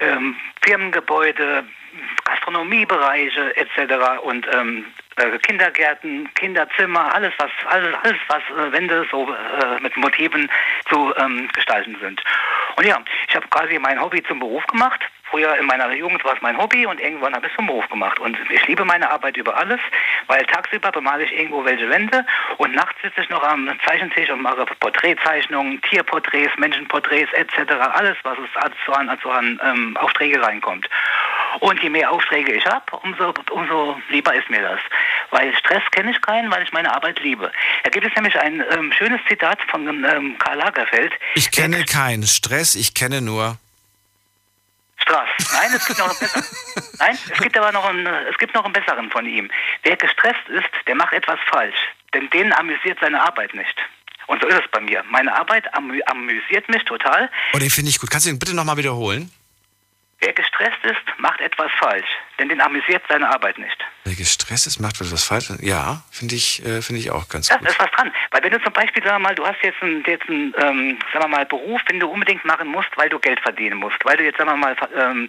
ähm, 0.00 0.36
Firmengebäude, 0.62 1.64
Gastronomiebereiche 2.24 3.54
etc. 3.56 4.22
und 4.22 4.46
ähm, 4.54 4.86
äh, 4.86 5.07
Kindergärten, 5.42 6.28
Kinderzimmer, 6.34 7.14
alles 7.14 7.32
was 7.38 7.50
alles, 7.66 7.94
alles 8.02 8.18
was 8.28 8.42
äh, 8.50 8.72
Wände 8.72 9.06
so 9.10 9.28
äh, 9.28 9.80
mit 9.80 9.96
Motiven 9.96 10.50
zu 10.88 11.14
ähm, 11.16 11.48
gestalten 11.52 11.96
sind. 12.00 12.22
Und 12.76 12.86
ja, 12.86 12.98
ich 13.28 13.34
habe 13.34 13.46
quasi 13.48 13.78
mein 13.78 14.00
Hobby 14.00 14.22
zum 14.22 14.38
Beruf 14.38 14.66
gemacht. 14.66 15.00
Früher 15.30 15.56
in 15.56 15.66
meiner 15.66 15.92
Jugend 15.92 16.24
war 16.24 16.34
es 16.34 16.40
mein 16.40 16.56
Hobby 16.56 16.86
und 16.86 17.00
irgendwann 17.00 17.34
habe 17.34 17.46
ich 17.46 17.52
es 17.52 17.56
zum 17.56 17.66
Beruf 17.66 17.86
gemacht. 17.90 18.18
Und 18.18 18.38
ich 18.50 18.66
liebe 18.66 18.84
meine 18.84 19.10
Arbeit 19.10 19.36
über 19.36 19.56
alles, 19.56 19.80
weil 20.26 20.42
tagsüber 20.46 20.90
bemale 20.90 21.24
ich 21.24 21.32
irgendwo 21.36 21.64
welche 21.64 21.90
Wände 21.90 22.24
und 22.56 22.74
nachts 22.74 23.00
sitze 23.02 23.20
ich 23.20 23.28
noch 23.28 23.42
am 23.42 23.70
Zeichentisch 23.86 24.30
und 24.30 24.40
mache 24.40 24.64
Porträtzeichnungen, 24.80 25.82
Tierporträts, 25.82 26.56
Menschenporträts 26.56 27.32
etc. 27.34 27.72
Alles, 27.92 28.16
was 28.22 28.38
es 28.38 28.62
also 28.62 28.92
an, 28.92 29.08
also 29.10 29.30
an 29.30 29.60
ähm, 29.62 29.96
Aufträge 29.98 30.42
reinkommt. 30.42 30.88
Und 31.60 31.82
je 31.82 31.90
mehr 31.90 32.10
Aufträge 32.10 32.52
ich 32.52 32.64
habe, 32.66 32.84
umso, 33.02 33.34
umso 33.50 34.00
lieber 34.10 34.34
ist 34.34 34.48
mir 34.50 34.62
das. 34.62 34.80
Weil 35.30 35.54
Stress 35.56 35.82
kenne 35.90 36.10
ich 36.10 36.20
keinen, 36.20 36.50
weil 36.50 36.62
ich 36.62 36.72
meine 36.72 36.94
Arbeit 36.94 37.20
liebe. 37.20 37.50
Da 37.84 37.90
gibt 37.90 38.06
es 38.06 38.14
nämlich 38.14 38.38
ein 38.38 38.64
ähm, 38.70 38.92
schönes 38.92 39.20
Zitat 39.28 39.58
von 39.70 39.86
ähm, 40.04 40.38
Karl 40.38 40.58
Lagerfeld. 40.58 41.12
Ich 41.34 41.50
kenne 41.50 41.84
keinen 41.84 42.26
Stress, 42.26 42.74
ich 42.74 42.94
kenne 42.94 43.20
nur. 43.20 43.58
Straß. 44.98 45.28
Nein, 45.52 45.70
es 45.74 45.86
gibt 45.86 45.98
noch 45.98 46.08
einen 46.08 46.18
besseren. 46.18 46.44
Nein, 46.98 47.18
es 47.32 47.40
gibt 47.40 47.56
aber 47.56 47.72
noch 47.72 47.84
einen, 47.84 48.06
es 48.06 48.38
gibt 48.38 48.54
noch 48.54 48.64
einen 48.64 48.72
besseren 48.72 49.10
von 49.10 49.26
ihm. 49.26 49.50
Wer 49.82 49.96
gestresst 49.96 50.48
ist, 50.48 50.70
der 50.86 50.94
macht 50.94 51.12
etwas 51.12 51.38
falsch. 51.50 51.78
Denn 52.14 52.28
den 52.30 52.52
amüsiert 52.52 52.98
seine 53.00 53.20
Arbeit 53.22 53.54
nicht. 53.54 53.76
Und 54.26 54.42
so 54.42 54.48
ist 54.48 54.60
es 54.62 54.70
bei 54.70 54.80
mir. 54.80 55.02
Meine 55.08 55.34
Arbeit 55.34 55.72
amü 55.74 56.00
amüsiert 56.06 56.68
mich 56.68 56.84
total. 56.84 57.30
Oh, 57.54 57.58
den 57.58 57.70
finde 57.70 57.90
ich 57.90 57.98
gut. 57.98 58.10
Kannst 58.10 58.26
du 58.26 58.30
den 58.30 58.38
bitte 58.38 58.54
nochmal 58.54 58.76
wiederholen? 58.76 59.30
Wer 60.20 60.32
gestresst 60.32 60.84
ist, 60.84 61.18
macht 61.18 61.40
etwas 61.40 61.70
falsch. 61.78 62.08
Denn 62.38 62.48
den 62.48 62.60
amüsiert 62.60 63.02
seine 63.08 63.28
Arbeit 63.28 63.58
nicht. 63.58 63.76
Wer 64.04 64.14
gestresst 64.14 64.66
ist, 64.66 64.80
macht 64.80 65.00
was 65.00 65.24
falsch. 65.24 65.50
Ja, 65.60 66.02
finde 66.10 66.34
ich, 66.34 66.64
äh, 66.64 66.80
finde 66.82 67.00
ich 67.00 67.10
auch 67.10 67.28
ganz 67.28 67.48
Das 67.48 67.58
gut. 67.58 67.68
ist 67.68 67.78
was 67.80 67.90
dran. 67.90 68.12
Weil 68.30 68.42
wenn 68.42 68.52
du 68.52 68.62
zum 68.62 68.72
Beispiel, 68.72 69.02
sagen 69.02 69.16
wir 69.22 69.28
mal, 69.28 69.34
du 69.34 69.46
hast 69.46 69.62
jetzt 69.62 69.82
einen, 69.82 70.02
jetzt 70.06 70.28
einen 70.28 70.54
ähm, 70.58 70.98
sagen 71.12 71.24
wir 71.24 71.28
mal, 71.28 71.46
Beruf, 71.46 71.82
den 71.84 72.00
du 72.00 72.08
unbedingt 72.08 72.44
machen 72.44 72.68
musst, 72.68 72.88
weil 72.96 73.08
du 73.08 73.18
Geld 73.18 73.40
verdienen 73.40 73.78
musst, 73.78 73.96
weil 74.04 74.16
du 74.16 74.24
jetzt, 74.24 74.38
sagen 74.38 74.50
wir 74.50 74.56
mal, 74.56 74.76
ähm, 74.96 75.28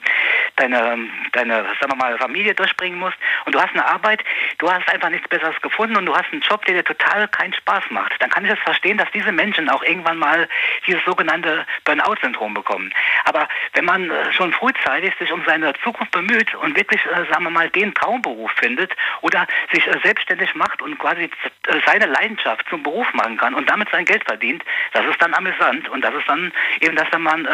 deine, 0.55 0.97
deine, 1.33 1.63
sagen 1.79 1.91
wir 1.91 1.95
mal, 1.95 2.17
Familie 2.17 2.53
durchbringen 2.55 2.99
musst 2.99 3.17
und 3.45 3.53
du 3.55 3.59
hast 3.59 3.71
eine 3.73 3.85
Arbeit, 3.85 4.23
du 4.59 4.71
hast 4.71 4.87
einfach 4.87 5.09
nichts 5.09 5.27
Besseres 5.27 5.59
gefunden 5.61 5.97
und 5.97 6.05
du 6.05 6.15
hast 6.15 6.31
einen 6.31 6.41
Job, 6.41 6.63
der 6.65 6.75
dir 6.75 6.83
total 6.83 7.27
keinen 7.27 7.53
Spaß 7.53 7.83
macht, 7.89 8.13
dann 8.19 8.29
kann 8.29 8.45
ich 8.45 8.51
das 8.51 8.59
verstehen, 8.59 8.97
dass 8.97 9.09
diese 9.11 9.31
Menschen 9.31 9.69
auch 9.69 9.83
irgendwann 9.83 10.17
mal 10.17 10.47
dieses 10.87 11.03
sogenannte 11.05 11.65
Burnout-Syndrom 11.85 12.53
bekommen. 12.53 12.93
Aber 13.25 13.47
wenn 13.73 13.85
man 13.85 14.09
äh, 14.09 14.31
schon 14.33 14.53
frühzeitig 14.53 15.13
sich 15.19 15.31
um 15.31 15.43
seine 15.45 15.73
Zukunft 15.83 16.11
bemüht 16.11 16.53
und 16.55 16.75
wirklich, 16.77 16.98
äh, 17.05 17.25
sagen 17.31 17.43
wir 17.43 17.49
mal, 17.49 17.69
den 17.69 17.93
Traumberuf 17.93 18.51
findet 18.57 18.91
oder 19.21 19.47
sich 19.71 19.85
äh, 19.87 19.99
selbstständig 20.03 20.55
macht 20.55 20.81
und 20.81 20.97
quasi 20.99 21.23
äh, 21.23 21.79
seine 21.85 22.05
Leidenschaft 22.05 22.65
zum 22.69 22.83
Beruf 22.83 23.07
machen 23.13 23.37
kann 23.37 23.53
und 23.53 23.69
damit 23.69 23.89
sein 23.91 24.05
Geld 24.05 24.23
verdient, 24.25 24.63
das 24.93 25.05
ist 25.05 25.21
dann 25.21 25.33
amüsant 25.33 25.89
und 25.89 26.01
das 26.01 26.13
ist 26.15 26.27
dann 26.27 26.51
eben, 26.81 26.95
dass 26.95 27.07
wenn 27.11 27.21
man 27.21 27.47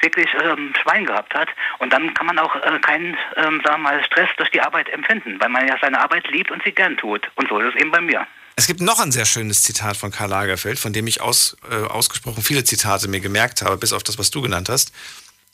wirklich 0.00 0.28
ähm, 0.42 0.72
Schwein 0.80 1.06
gehabt 1.06 1.34
hat 1.34 1.48
und 1.78 1.92
dann 1.92 2.12
kann 2.14 2.26
man 2.26 2.38
auch 2.38 2.54
keinen, 2.82 3.16
ähm, 3.36 3.60
sagen 3.64 3.82
wir 3.82 3.90
mal, 3.90 4.04
Stress 4.04 4.28
durch 4.36 4.50
die 4.50 4.60
Arbeit 4.60 4.88
empfinden, 4.88 5.38
weil 5.40 5.48
man 5.48 5.66
ja 5.66 5.76
seine 5.80 6.00
Arbeit 6.00 6.28
liebt 6.28 6.50
und 6.50 6.62
sie 6.64 6.72
gern 6.72 6.96
tut. 6.96 7.28
Und 7.36 7.48
so 7.48 7.58
ist 7.58 7.74
es 7.74 7.80
eben 7.80 7.90
bei 7.90 8.00
mir. 8.00 8.26
Es 8.58 8.66
gibt 8.66 8.80
noch 8.80 9.00
ein 9.00 9.12
sehr 9.12 9.26
schönes 9.26 9.62
Zitat 9.62 9.98
von 9.98 10.10
Karl 10.10 10.30
Lagerfeld, 10.30 10.78
von 10.78 10.94
dem 10.94 11.06
ich 11.06 11.20
aus, 11.20 11.58
äh, 11.70 11.74
ausgesprochen 11.74 12.42
viele 12.42 12.64
Zitate 12.64 13.06
mir 13.06 13.20
gemerkt 13.20 13.60
habe, 13.60 13.76
bis 13.76 13.92
auf 13.92 14.02
das, 14.02 14.18
was 14.18 14.30
du 14.30 14.40
genannt 14.40 14.70
hast. 14.70 14.92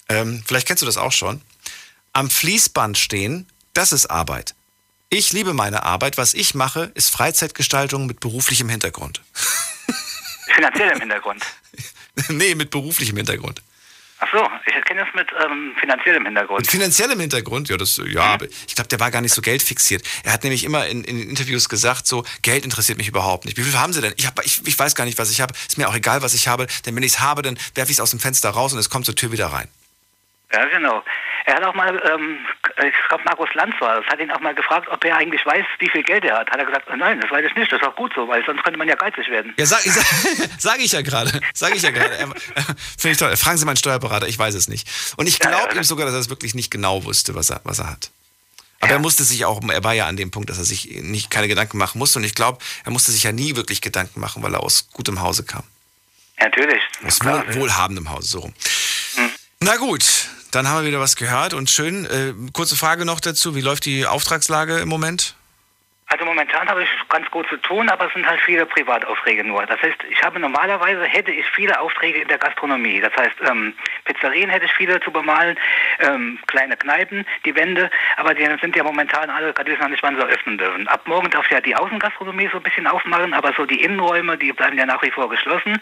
Ähm, 0.09 0.43
vielleicht 0.47 0.69
kennst 0.69 0.83
du 0.83 0.87
das 0.87 0.97
auch 0.97 1.11
schon. 1.11 1.41
Am 2.15 2.29
Fließband 2.29 2.99
stehen, 2.99 3.49
das 3.73 3.93
ist 3.93 4.07
Arbeit. 4.07 4.55
Ich 5.09 5.33
liebe 5.33 5.55
meine 5.55 5.83
Arbeit. 5.85 6.19
Was 6.19 6.35
ich 6.35 6.55
mache, 6.55 6.91
ist 6.95 7.11
Freizeitgestaltung 7.11 8.07
mit 8.07 8.21
beruflichem 8.21 8.69
Hintergrund. 8.69 9.23
Finanziell 10.55 10.91
im 10.91 11.01
Hintergrund. 11.01 11.43
nee, 12.29 12.55
mit 12.55 12.71
beruflichem 12.71 13.17
Hintergrund. 13.17 13.63
Ach 14.19 14.29
so, 14.31 14.47
ich 14.67 14.85
kenne 14.85 15.05
das 15.05 15.15
mit 15.15 15.27
ähm, 15.43 15.75
finanziellem 15.81 16.27
Hintergrund. 16.27 16.61
Mit 16.61 16.71
finanziellem 16.71 17.19
Hintergrund, 17.19 17.71
ja, 17.71 17.77
das, 17.77 18.01
ja, 18.07 18.23
aber 18.23 18.47
ich 18.47 18.75
glaube, 18.75 18.89
der 18.89 19.01
war 19.01 19.11
gar 19.11 19.21
nicht 19.21 19.33
so 19.33 19.41
geldfixiert. 19.41 20.05
Er 20.23 20.33
hat 20.33 20.45
nämlich 20.45 20.65
immer 20.65 20.87
in, 20.87 21.03
in 21.05 21.31
Interviews 21.31 21.69
gesagt, 21.69 22.07
so, 22.07 22.25
Geld 22.43 22.65
interessiert 22.65 22.99
mich 22.99 23.09
überhaupt 23.09 23.47
nicht. 23.47 23.57
Wie 23.57 23.63
viel 23.63 23.77
haben 23.77 23.93
Sie 23.93 24.01
denn? 24.01 24.13
Ich, 24.17 24.27
hab, 24.27 24.45
ich, 24.45 24.61
ich 24.65 24.79
weiß 24.79 24.95
gar 24.95 25.07
nicht, 25.07 25.19
was 25.19 25.31
ich 25.31 25.41
habe. 25.41 25.55
Ist 25.67 25.79
mir 25.79 25.89
auch 25.89 25.95
egal, 25.95 26.23
was 26.23 26.35
ich 26.35 26.47
habe, 26.47 26.67
denn 26.85 26.95
wenn 26.95 27.03
ich 27.03 27.13
es 27.13 27.21
habe, 27.21 27.43
dann 27.43 27.59
werfe 27.75 27.91
ich 27.91 27.97
es 27.97 28.01
aus 28.01 28.11
dem 28.11 28.21
Fenster 28.21 28.51
raus 28.51 28.73
und 28.75 28.79
es 28.79 28.91
kommt 28.91 29.07
zur 29.07 29.17
Tür 29.17 29.33
wieder 29.33 29.47
rein. 29.47 29.69
Ja, 30.53 30.67
genau. 30.67 31.03
Er 31.45 31.57
hat 31.57 31.65
auch 31.65 31.75
mal, 31.75 32.01
ähm, 32.13 32.39
ich 32.87 33.09
glaube, 33.09 33.25
Markus 33.25 33.53
Lanz 33.55 33.75
war 33.81 34.01
das, 34.01 34.07
hat 34.07 34.21
ihn 34.21 34.31
auch 34.31 34.41
mal 34.41 34.55
gefragt, 34.55 34.87
ob 34.89 35.03
er 35.05 35.17
eigentlich 35.17 35.45
weiß, 35.45 35.65
wie 35.79 35.89
viel 35.89 36.03
Geld 36.03 36.25
er 36.25 36.39
hat. 36.39 36.51
Hat 36.51 36.59
er 36.59 36.67
gesagt, 36.67 36.89
nein, 36.95 37.21
das 37.21 37.31
weiß 37.31 37.45
ich 37.47 37.57
nicht, 37.57 37.73
das 37.73 37.81
ist 37.81 37.87
auch 37.87 37.97
gut 37.97 38.13
so, 38.15 38.29
weil 38.29 38.45
sonst 38.45 38.63
könnte 38.63 38.79
man 38.79 38.87
ja 38.87 38.95
geizig 38.95 39.29
werden. 39.29 39.55
Ja, 39.57 39.67
sag, 39.67 39.81
sag, 39.81 40.05
sag 40.59 40.79
ich 40.79 40.93
ja 40.93 41.01
gerade. 41.01 41.41
Sag 41.55 41.75
ich 41.75 41.83
ja 41.83 41.91
gerade. 41.91 42.17
Finde 42.99 43.13
ich 43.13 43.17
toll. 43.17 43.35
Fragen 43.37 43.57
Sie 43.57 43.65
meinen 43.65 43.77
Steuerberater, 43.77 44.29
ich 44.29 44.39
weiß 44.39 44.55
es 44.55 44.69
nicht. 44.69 44.89
Und 45.17 45.27
ich 45.27 45.39
glaube 45.39 45.75
ihm 45.75 45.83
sogar, 45.85 46.07
dass 46.07 46.15
er 46.15 46.21
es 46.21 46.31
wirklich 46.31 46.55
nicht 46.55 46.71
genau 46.71 47.05
wusste, 47.05 47.35
was 47.35 47.51
er, 47.51 47.61
was 47.65 47.79
er 47.79 47.91
hat. 47.91 48.11
Aber 48.81 48.93
er 48.93 48.99
musste 48.99 49.23
sich 49.23 49.45
auch, 49.45 49.63
er 49.69 49.85
war 49.85 49.95
ja 49.95 50.07
an 50.07 50.17
dem 50.17 50.33
Punkt, 50.33 50.51
dass 50.51 50.59
er 50.59 50.65
sich 50.65 50.87
nicht 51.03 51.31
keine 51.31 51.47
Gedanken 51.47 51.79
machen 51.79 51.99
musste. 51.99 52.19
Und 52.19 52.25
ich 52.25 52.35
glaube, 52.35 52.59
er 52.85 52.91
musste 52.91 53.13
sich 53.13 53.23
ja 53.23 53.31
nie 53.31 53.55
wirklich 53.55 53.81
Gedanken 53.81 54.21
machen, 54.21 54.43
weil 54.43 54.53
er 54.55 54.61
aus 54.61 54.89
gutem 54.93 55.21
Hause 55.21 55.45
kam. 55.45 55.63
Natürlich. 56.39 56.83
Aus 57.07 57.25
wohl, 57.25 57.55
wohlhabendem 57.55 58.11
Hause, 58.11 58.29
so 58.29 58.41
rum. 58.41 58.55
Na 59.61 59.77
gut, 59.77 60.03
dann 60.53 60.69
haben 60.69 60.83
wir 60.83 60.89
wieder 60.89 61.01
was 61.01 61.17
gehört 61.17 61.55
und 61.55 61.71
schön. 61.71 62.05
Äh, 62.05 62.35
kurze 62.53 62.77
Frage 62.77 63.05
noch 63.05 63.21
dazu. 63.21 63.55
Wie 63.55 63.61
läuft 63.61 63.85
die 63.87 64.07
Auftragslage 64.07 64.79
im 64.79 64.89
Moment? 64.89 65.35
Also 66.13 66.27
momentan 66.27 66.69
habe 66.69 66.83
ich 66.83 66.91
ganz 67.09 67.31
gut 67.31 67.49
zu 67.49 67.57
tun, 67.57 67.89
aber 67.89 68.05
es 68.07 68.13
sind 68.13 68.29
halt 68.29 68.39
viele 68.43 68.67
Privataufträge 68.67 69.45
nur. 69.45 69.65
Das 69.65 69.81
heißt, 69.81 69.97
ich 70.11 70.23
habe 70.23 70.39
normalerweise 70.39 71.05
hätte 71.05 71.33
ich 71.33 71.47
viele 71.53 71.81
Aufträge 71.81 72.21
in 72.21 72.29
der 72.29 72.37
Gastronomie. 72.37 73.01
Das 73.01 73.17
heißt, 73.17 73.37
ähm, 73.49 73.73
Pizzerien 74.05 74.51
hätte 74.51 74.67
ich 74.67 74.73
viele 74.75 75.01
zu 75.01 75.11
bemalen, 75.11 75.59
ähm, 76.01 76.39
kleine 76.49 76.77
Kneipen, 76.77 77.25
die 77.47 77.57
Wände, 77.57 77.91
aber 78.19 78.35
die 78.35 78.45
sind 78.61 78.77
ja 78.77 78.85
momentan 78.85 79.31
alle, 79.31 79.55
gerade 79.55 79.71
wissen 79.71 79.81
noch 79.81 79.89
nicht, 79.89 80.03
wann 80.03 80.17
sie 80.17 80.23
öffnen 80.23 80.59
dürfen. 80.59 80.87
Ab 80.87 81.01
morgen 81.07 81.31
darf 81.31 81.51
ja 81.51 81.63
die 81.63 81.75
Außengastronomie 81.75 82.51
so 82.53 82.59
ein 82.59 82.63
bisschen 82.63 82.87
aufmachen, 82.87 83.33
aber 83.33 83.55
so 83.55 83.65
die 83.65 83.83
Innenräume, 83.83 84.37
die 84.37 84.53
bleiben 84.53 84.77
ja 84.77 84.85
nach 84.85 85.03
wie 85.03 85.11
vor 85.11 85.31
geschlossen 85.31 85.81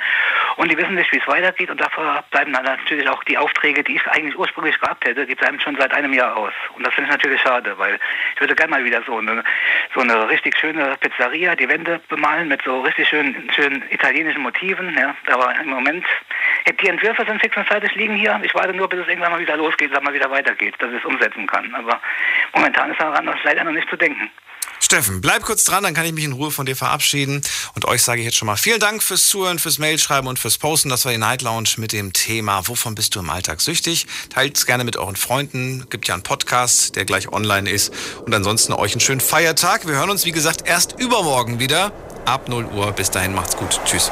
und 0.54 0.70
die 0.70 0.78
wissen 0.78 0.94
nicht, 0.94 1.10
wie 1.10 1.18
es 1.18 1.26
weitergeht 1.26 1.72
und 1.72 1.80
dafür 1.80 2.22
bleiben 2.30 2.52
dann 2.52 2.62
natürlich 2.62 3.08
auch 3.08 3.24
die 3.24 3.36
Aufträge, 3.36 3.82
die 3.82 3.96
ich 3.96 4.06
eigentlich 4.06 4.38
ursprünglich 4.38 4.78
gehabt 4.78 5.04
hätte, 5.04 5.26
die 5.26 5.34
bleiben 5.34 5.58
schon 5.58 5.76
seit 5.76 5.92
einem 5.92 6.12
Jahr 6.12 6.36
aus. 6.36 6.52
Und 6.76 6.86
das 6.86 6.94
finde 6.94 7.10
ich 7.10 7.16
natürlich 7.16 7.40
schade, 7.40 7.76
weil 7.78 7.98
ich 8.36 8.40
würde 8.40 8.54
gerne 8.54 8.70
mal 8.70 8.84
wieder 8.84 9.02
so 9.02 9.18
eine, 9.18 9.42
so 9.92 10.02
eine 10.02 10.19
richtig 10.24 10.56
schöne 10.56 10.96
Pizzeria, 11.00 11.54
die 11.54 11.68
Wände 11.68 12.00
bemalen 12.08 12.48
mit 12.48 12.62
so 12.62 12.80
richtig 12.80 13.08
schönen, 13.08 13.50
schönen 13.54 13.82
italienischen 13.90 14.42
Motiven. 14.42 14.96
Ja. 14.96 15.14
Aber 15.32 15.54
im 15.60 15.70
Moment, 15.70 16.04
die 16.80 16.88
Entwürfe 16.88 17.24
sind 17.26 17.40
fix 17.40 17.56
und 17.56 17.66
fertig 17.66 17.94
liegen 17.94 18.14
hier. 18.14 18.40
Ich 18.42 18.54
warte 18.54 18.74
nur, 18.74 18.88
bis 18.88 19.00
es 19.00 19.08
irgendwann 19.08 19.32
mal 19.32 19.40
wieder 19.40 19.56
losgeht, 19.56 19.94
dass 19.94 20.02
mal 20.02 20.14
wieder 20.14 20.30
weitergeht, 20.30 20.74
dass 20.78 20.90
ich 20.90 20.98
es 20.98 21.04
umsetzen 21.04 21.46
kann. 21.46 21.74
Aber 21.74 22.00
momentan 22.54 22.90
ist 22.90 23.00
daran 23.00 23.30
leider 23.44 23.64
noch 23.64 23.72
nicht 23.72 23.88
zu 23.88 23.96
denken. 23.96 24.30
Steffen, 24.82 25.20
bleib 25.20 25.42
kurz 25.42 25.64
dran, 25.64 25.84
dann 25.84 25.94
kann 25.94 26.06
ich 26.06 26.12
mich 26.12 26.24
in 26.24 26.32
Ruhe 26.32 26.50
von 26.50 26.66
dir 26.66 26.74
verabschieden. 26.74 27.42
Und 27.74 27.84
euch 27.84 28.02
sage 28.02 28.22
ich 28.22 28.24
jetzt 28.24 28.36
schon 28.36 28.46
mal 28.46 28.56
vielen 28.56 28.80
Dank 28.80 29.02
fürs 29.02 29.28
Zuhören, 29.28 29.58
fürs 29.58 29.78
Mailschreiben 29.78 30.26
und 30.26 30.38
fürs 30.38 30.58
Posten. 30.58 30.88
Das 30.88 31.04
war 31.04 31.12
die 31.12 31.18
Night 31.18 31.42
Lounge 31.42 31.68
mit 31.76 31.92
dem 31.92 32.12
Thema 32.12 32.66
Wovon 32.66 32.94
bist 32.94 33.14
du 33.14 33.20
im 33.20 33.30
Alltag 33.30 33.60
süchtig? 33.60 34.06
Teilt 34.30 34.56
es 34.56 34.66
gerne 34.66 34.84
mit 34.84 34.96
euren 34.96 35.16
Freunden. 35.16 35.86
Gibt 35.90 36.08
ja 36.08 36.14
einen 36.14 36.22
Podcast, 36.22 36.96
der 36.96 37.04
gleich 37.04 37.28
online 37.28 37.70
ist. 37.70 37.92
Und 38.24 38.34
ansonsten 38.34 38.72
euch 38.72 38.92
einen 38.92 39.00
schönen 39.00 39.20
Feiertag. 39.20 39.86
Wir 39.86 39.94
hören 39.94 40.10
uns, 40.10 40.24
wie 40.24 40.32
gesagt, 40.32 40.66
erst 40.66 40.98
übermorgen 40.98 41.60
wieder 41.60 41.92
ab 42.24 42.48
0 42.48 42.64
Uhr. 42.64 42.90
Bis 42.92 43.10
dahin 43.10 43.34
macht's 43.34 43.56
gut. 43.56 43.80
Tschüss. 43.84 44.10